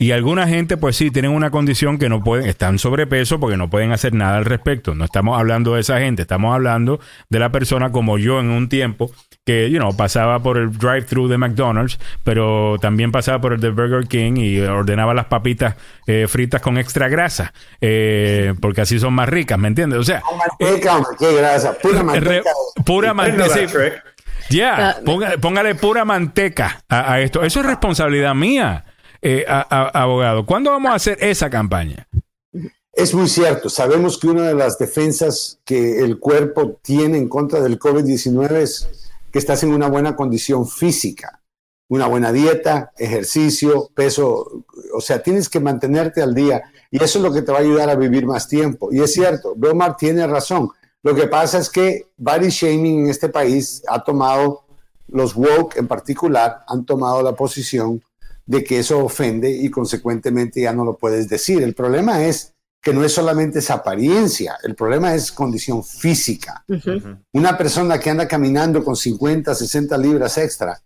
Y 0.01 0.13
alguna 0.13 0.47
gente, 0.47 0.77
pues 0.77 0.95
sí, 0.95 1.11
tienen 1.11 1.29
una 1.29 1.51
condición 1.51 1.99
que 1.99 2.09
no 2.09 2.23
pueden, 2.23 2.47
están 2.49 2.79
sobrepeso 2.79 3.39
porque 3.39 3.55
no 3.55 3.69
pueden 3.69 3.91
hacer 3.91 4.15
nada 4.15 4.37
al 4.37 4.45
respecto. 4.45 4.95
No 4.95 5.05
estamos 5.05 5.37
hablando 5.39 5.75
de 5.75 5.81
esa 5.81 5.99
gente, 5.99 6.23
estamos 6.23 6.55
hablando 6.55 6.99
de 7.29 7.37
la 7.37 7.51
persona 7.51 7.91
como 7.91 8.17
yo 8.17 8.39
en 8.39 8.49
un 8.49 8.67
tiempo 8.67 9.11
que, 9.45 9.69
you 9.69 9.77
know, 9.77 9.95
pasaba 9.95 10.39
por 10.39 10.57
el 10.57 10.75
drive-thru 10.75 11.27
de 11.27 11.37
McDonald's, 11.37 11.99
pero 12.23 12.77
también 12.81 13.11
pasaba 13.11 13.39
por 13.41 13.53
el 13.53 13.59
de 13.59 13.69
Burger 13.69 14.07
King 14.07 14.33
y 14.37 14.59
ordenaba 14.61 15.13
las 15.13 15.25
papitas 15.25 15.75
eh, 16.07 16.25
fritas 16.27 16.61
con 16.61 16.79
extra 16.79 17.07
grasa, 17.07 17.53
eh, 17.79 18.55
porque 18.59 18.81
así 18.81 18.99
son 18.99 19.13
más 19.13 19.29
ricas, 19.29 19.59
¿me 19.59 19.67
entiendes? 19.67 19.99
O 19.99 20.03
sea, 20.03 20.23
Manteca, 20.59 20.97
grasa, 21.19 21.77
pura 21.77 22.01
manteca. 22.03 22.49
pura. 22.85 23.13
Ya, 24.49 24.89
Ah, 24.89 24.95
póngale 25.39 25.75
pura 25.75 26.05
manteca 26.05 26.81
a, 26.89 27.13
a 27.13 27.21
esto. 27.21 27.43
Eso 27.43 27.59
es 27.59 27.65
responsabilidad 27.67 28.33
mía, 28.33 28.83
eh, 29.21 29.45
a- 29.47 30.01
abogado. 30.01 30.45
¿Cuándo 30.45 30.71
vamos 30.71 30.91
a 30.91 30.95
hacer 30.95 31.17
esa 31.21 31.49
campaña? 31.49 32.07
Es 32.93 33.13
muy 33.13 33.27
cierto. 33.29 33.69
Sabemos 33.69 34.17
que 34.17 34.27
una 34.27 34.47
de 34.47 34.53
las 34.55 34.77
defensas 34.77 35.59
que 35.63 35.99
el 35.99 36.19
cuerpo 36.19 36.79
tiene 36.81 37.17
en 37.17 37.29
contra 37.29 37.61
del 37.61 37.79
COVID-19 37.79 38.51
es 38.57 39.09
que 39.31 39.39
estás 39.39 39.63
en 39.63 39.73
una 39.73 39.87
buena 39.87 40.15
condición 40.15 40.67
física, 40.67 41.41
una 41.87 42.07
buena 42.07 42.31
dieta, 42.33 42.91
ejercicio, 42.97 43.89
peso. 43.93 44.65
O 44.93 44.99
sea, 45.01 45.23
tienes 45.23 45.47
que 45.47 45.59
mantenerte 45.61 46.21
al 46.21 46.35
día 46.35 46.63
y 46.89 47.01
eso 47.01 47.19
es 47.19 47.23
lo 47.23 47.31
que 47.31 47.41
te 47.41 47.51
va 47.51 47.59
a 47.59 47.61
ayudar 47.61 47.89
a 47.89 47.95
vivir 47.95 48.25
más 48.25 48.47
tiempo. 48.47 48.89
Y 48.91 49.01
es 49.01 49.13
cierto, 49.13 49.53
Bromar 49.55 49.95
tiene 49.95 50.27
razón. 50.27 50.69
Lo 51.03 51.15
que 51.15 51.27
pasa 51.27 51.59
es 51.59 51.69
que 51.69 52.07
body 52.17 52.49
shaming 52.49 53.05
en 53.05 53.09
este 53.09 53.29
país 53.29 53.81
ha 53.87 54.03
tomado, 54.03 54.65
los 55.07 55.33
woke 55.35 55.77
en 55.77 55.87
particular, 55.87 56.63
han 56.67 56.85
tomado 56.85 57.23
la 57.23 57.33
posición 57.33 58.03
de 58.45 58.63
que 58.63 58.79
eso 58.79 59.03
ofende 59.03 59.49
y 59.49 59.69
consecuentemente 59.69 60.61
ya 60.61 60.73
no 60.73 60.85
lo 60.85 60.97
puedes 60.97 61.29
decir. 61.29 61.63
El 61.63 61.73
problema 61.73 62.25
es 62.25 62.53
que 62.81 62.93
no 62.93 63.03
es 63.03 63.13
solamente 63.13 63.59
esa 63.59 63.75
apariencia, 63.75 64.57
el 64.63 64.75
problema 64.75 65.13
es 65.13 65.31
condición 65.31 65.83
física. 65.83 66.65
Una 67.31 67.57
persona 67.57 67.99
que 67.99 68.09
anda 68.09 68.27
caminando 68.27 68.83
con 68.83 68.95
50, 68.95 69.53
60 69.53 69.97
libras 69.99 70.37
extra 70.39 70.81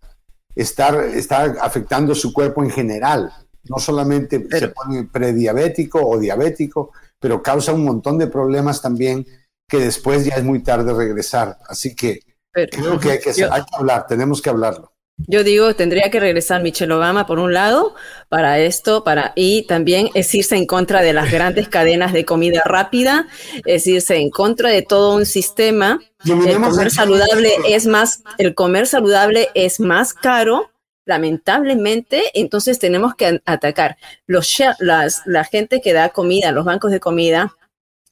está, 0.54 1.06
está 1.06 1.44
afectando 1.60 2.14
su 2.14 2.32
cuerpo 2.32 2.62
en 2.62 2.70
general. 2.70 3.32
No 3.64 3.78
solamente 3.78 4.46
se 4.50 4.68
pone 4.68 5.04
prediabético 5.04 6.00
o 6.06 6.18
diabético, 6.18 6.92
pero 7.18 7.42
causa 7.42 7.72
un 7.72 7.84
montón 7.84 8.18
de 8.18 8.26
problemas 8.26 8.82
también 8.82 9.26
que 9.68 9.78
después 9.78 10.24
ya 10.24 10.36
es 10.36 10.44
muy 10.44 10.62
tarde 10.62 10.92
regresar. 10.92 11.58
Así 11.66 11.94
que 11.96 12.20
creo 12.52 13.00
que 13.00 13.12
hay 13.12 13.18
que, 13.20 13.30
hay 13.30 13.62
que 13.62 13.76
hablar, 13.76 14.06
tenemos 14.06 14.40
que 14.42 14.50
hablarlo. 14.50 14.92
Yo 15.18 15.42
digo, 15.44 15.74
tendría 15.74 16.10
que 16.10 16.20
regresar 16.20 16.62
Michelle 16.62 16.92
Obama 16.92 17.26
por 17.26 17.38
un 17.38 17.54
lado 17.54 17.94
para 18.28 18.58
esto, 18.58 19.02
para 19.02 19.32
y 19.34 19.62
también 19.62 20.10
es 20.14 20.34
irse 20.34 20.56
en 20.56 20.66
contra 20.66 21.00
de 21.00 21.14
las 21.14 21.32
grandes 21.32 21.68
cadenas 21.68 22.12
de 22.12 22.26
comida 22.26 22.62
rápida, 22.64 23.26
es 23.64 23.86
irse 23.86 24.16
en 24.16 24.28
contra 24.28 24.68
de 24.68 24.82
todo 24.82 25.16
un 25.16 25.24
sistema. 25.24 26.00
El 26.24 26.60
comer 26.60 26.90
saludable 26.90 27.50
es 27.66 27.86
más, 27.86 28.22
el 28.36 28.54
comer 28.54 28.86
saludable 28.86 29.48
es 29.54 29.80
más 29.80 30.12
caro, 30.12 30.70
lamentablemente. 31.06 32.24
Entonces 32.34 32.78
tenemos 32.78 33.14
que 33.14 33.40
atacar 33.46 33.96
los 34.26 34.58
las, 34.80 35.22
la 35.24 35.44
gente 35.44 35.80
que 35.80 35.94
da 35.94 36.10
comida, 36.10 36.52
los 36.52 36.66
bancos 36.66 36.90
de 36.90 37.00
comida, 37.00 37.56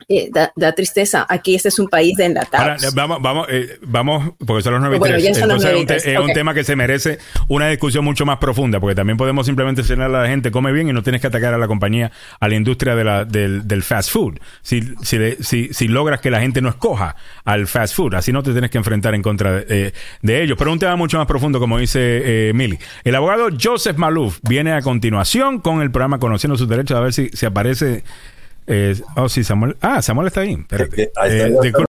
eh, 0.08 0.30
da, 0.30 0.72
tristeza. 0.72 1.24
Aquí 1.28 1.54
este 1.54 1.68
es 1.68 1.78
un 1.78 1.88
país 1.88 2.16
de 2.16 2.26
enlatados. 2.26 2.94
vamos, 2.94 3.22
vamos, 3.22 3.46
eh, 3.48 3.78
vamos, 3.82 4.34
porque 4.44 4.62
son 4.62 4.74
los 4.74 4.82
93. 4.82 5.38
Entonces 5.38 6.06
es, 6.06 6.18
un, 6.18 6.32
tema 6.32 6.52
que 6.52 6.64
se 6.64 6.76
merece 6.76 7.18
una 7.48 7.68
discusión 7.68 8.04
mucho 8.04 8.26
más 8.26 8.38
profunda, 8.38 8.80
porque 8.80 8.94
también 8.94 9.16
podemos 9.16 9.46
simplemente 9.46 9.82
señalar 9.82 10.14
a 10.16 10.22
la 10.24 10.28
gente 10.28 10.50
come 10.50 10.72
bien 10.72 10.88
y 10.88 10.92
no 10.92 11.02
tienes 11.02 11.20
que 11.20 11.28
atacar 11.28 11.54
a 11.54 11.58
la 11.58 11.68
compañía, 11.68 12.12
a 12.38 12.48
la 12.48 12.54
industria 12.54 12.94
de 12.96 13.04
la, 13.04 13.24
del, 13.24 13.66
del, 13.66 13.82
fast 13.82 14.10
food. 14.10 14.40
Si, 14.62 14.82
si, 15.02 15.18
si, 15.40 15.72
si, 15.72 15.88
logras 15.88 16.20
que 16.20 16.30
la 16.30 16.40
gente 16.40 16.60
no 16.60 16.68
escoja 16.68 17.16
al 17.44 17.66
fast 17.66 17.94
food, 17.94 18.14
así 18.14 18.32
no 18.32 18.42
te 18.42 18.52
tienes 18.52 18.70
que 18.70 18.78
enfrentar 18.78 19.14
en 19.14 19.22
contra 19.22 19.52
de, 19.52 19.66
eh, 19.68 19.92
de 20.20 20.42
ellos. 20.42 20.58
Pero 20.58 20.72
un 20.72 20.78
tema 20.78 20.96
mucho 20.96 21.16
más 21.16 21.26
profundo, 21.26 21.58
como 21.58 21.78
dice 21.78 22.50
Milly. 22.52 22.78
El 23.04 23.14
abogado 23.14 23.48
Joseph 23.58 23.96
Malouf 23.96 24.38
viene 24.42 24.72
a 24.72 24.82
continuación 24.82 25.60
con 25.60 25.80
el 25.80 25.90
programa 25.90 26.18
Conociendo 26.18 26.58
sus 26.58 26.68
derechos, 26.68 26.96
a 26.96 27.00
ver 27.00 27.12
si, 27.12 27.28
si 27.28 27.46
aparece 27.46 28.04
eh, 28.66 29.00
oh, 29.16 29.28
sí, 29.28 29.44
Samuel. 29.44 29.76
Ah, 29.80 30.00
Samuel 30.00 30.28
está 30.28 30.40
ahí. 30.40 30.54
Espérate. 30.54 31.10
Eh, 31.26 31.72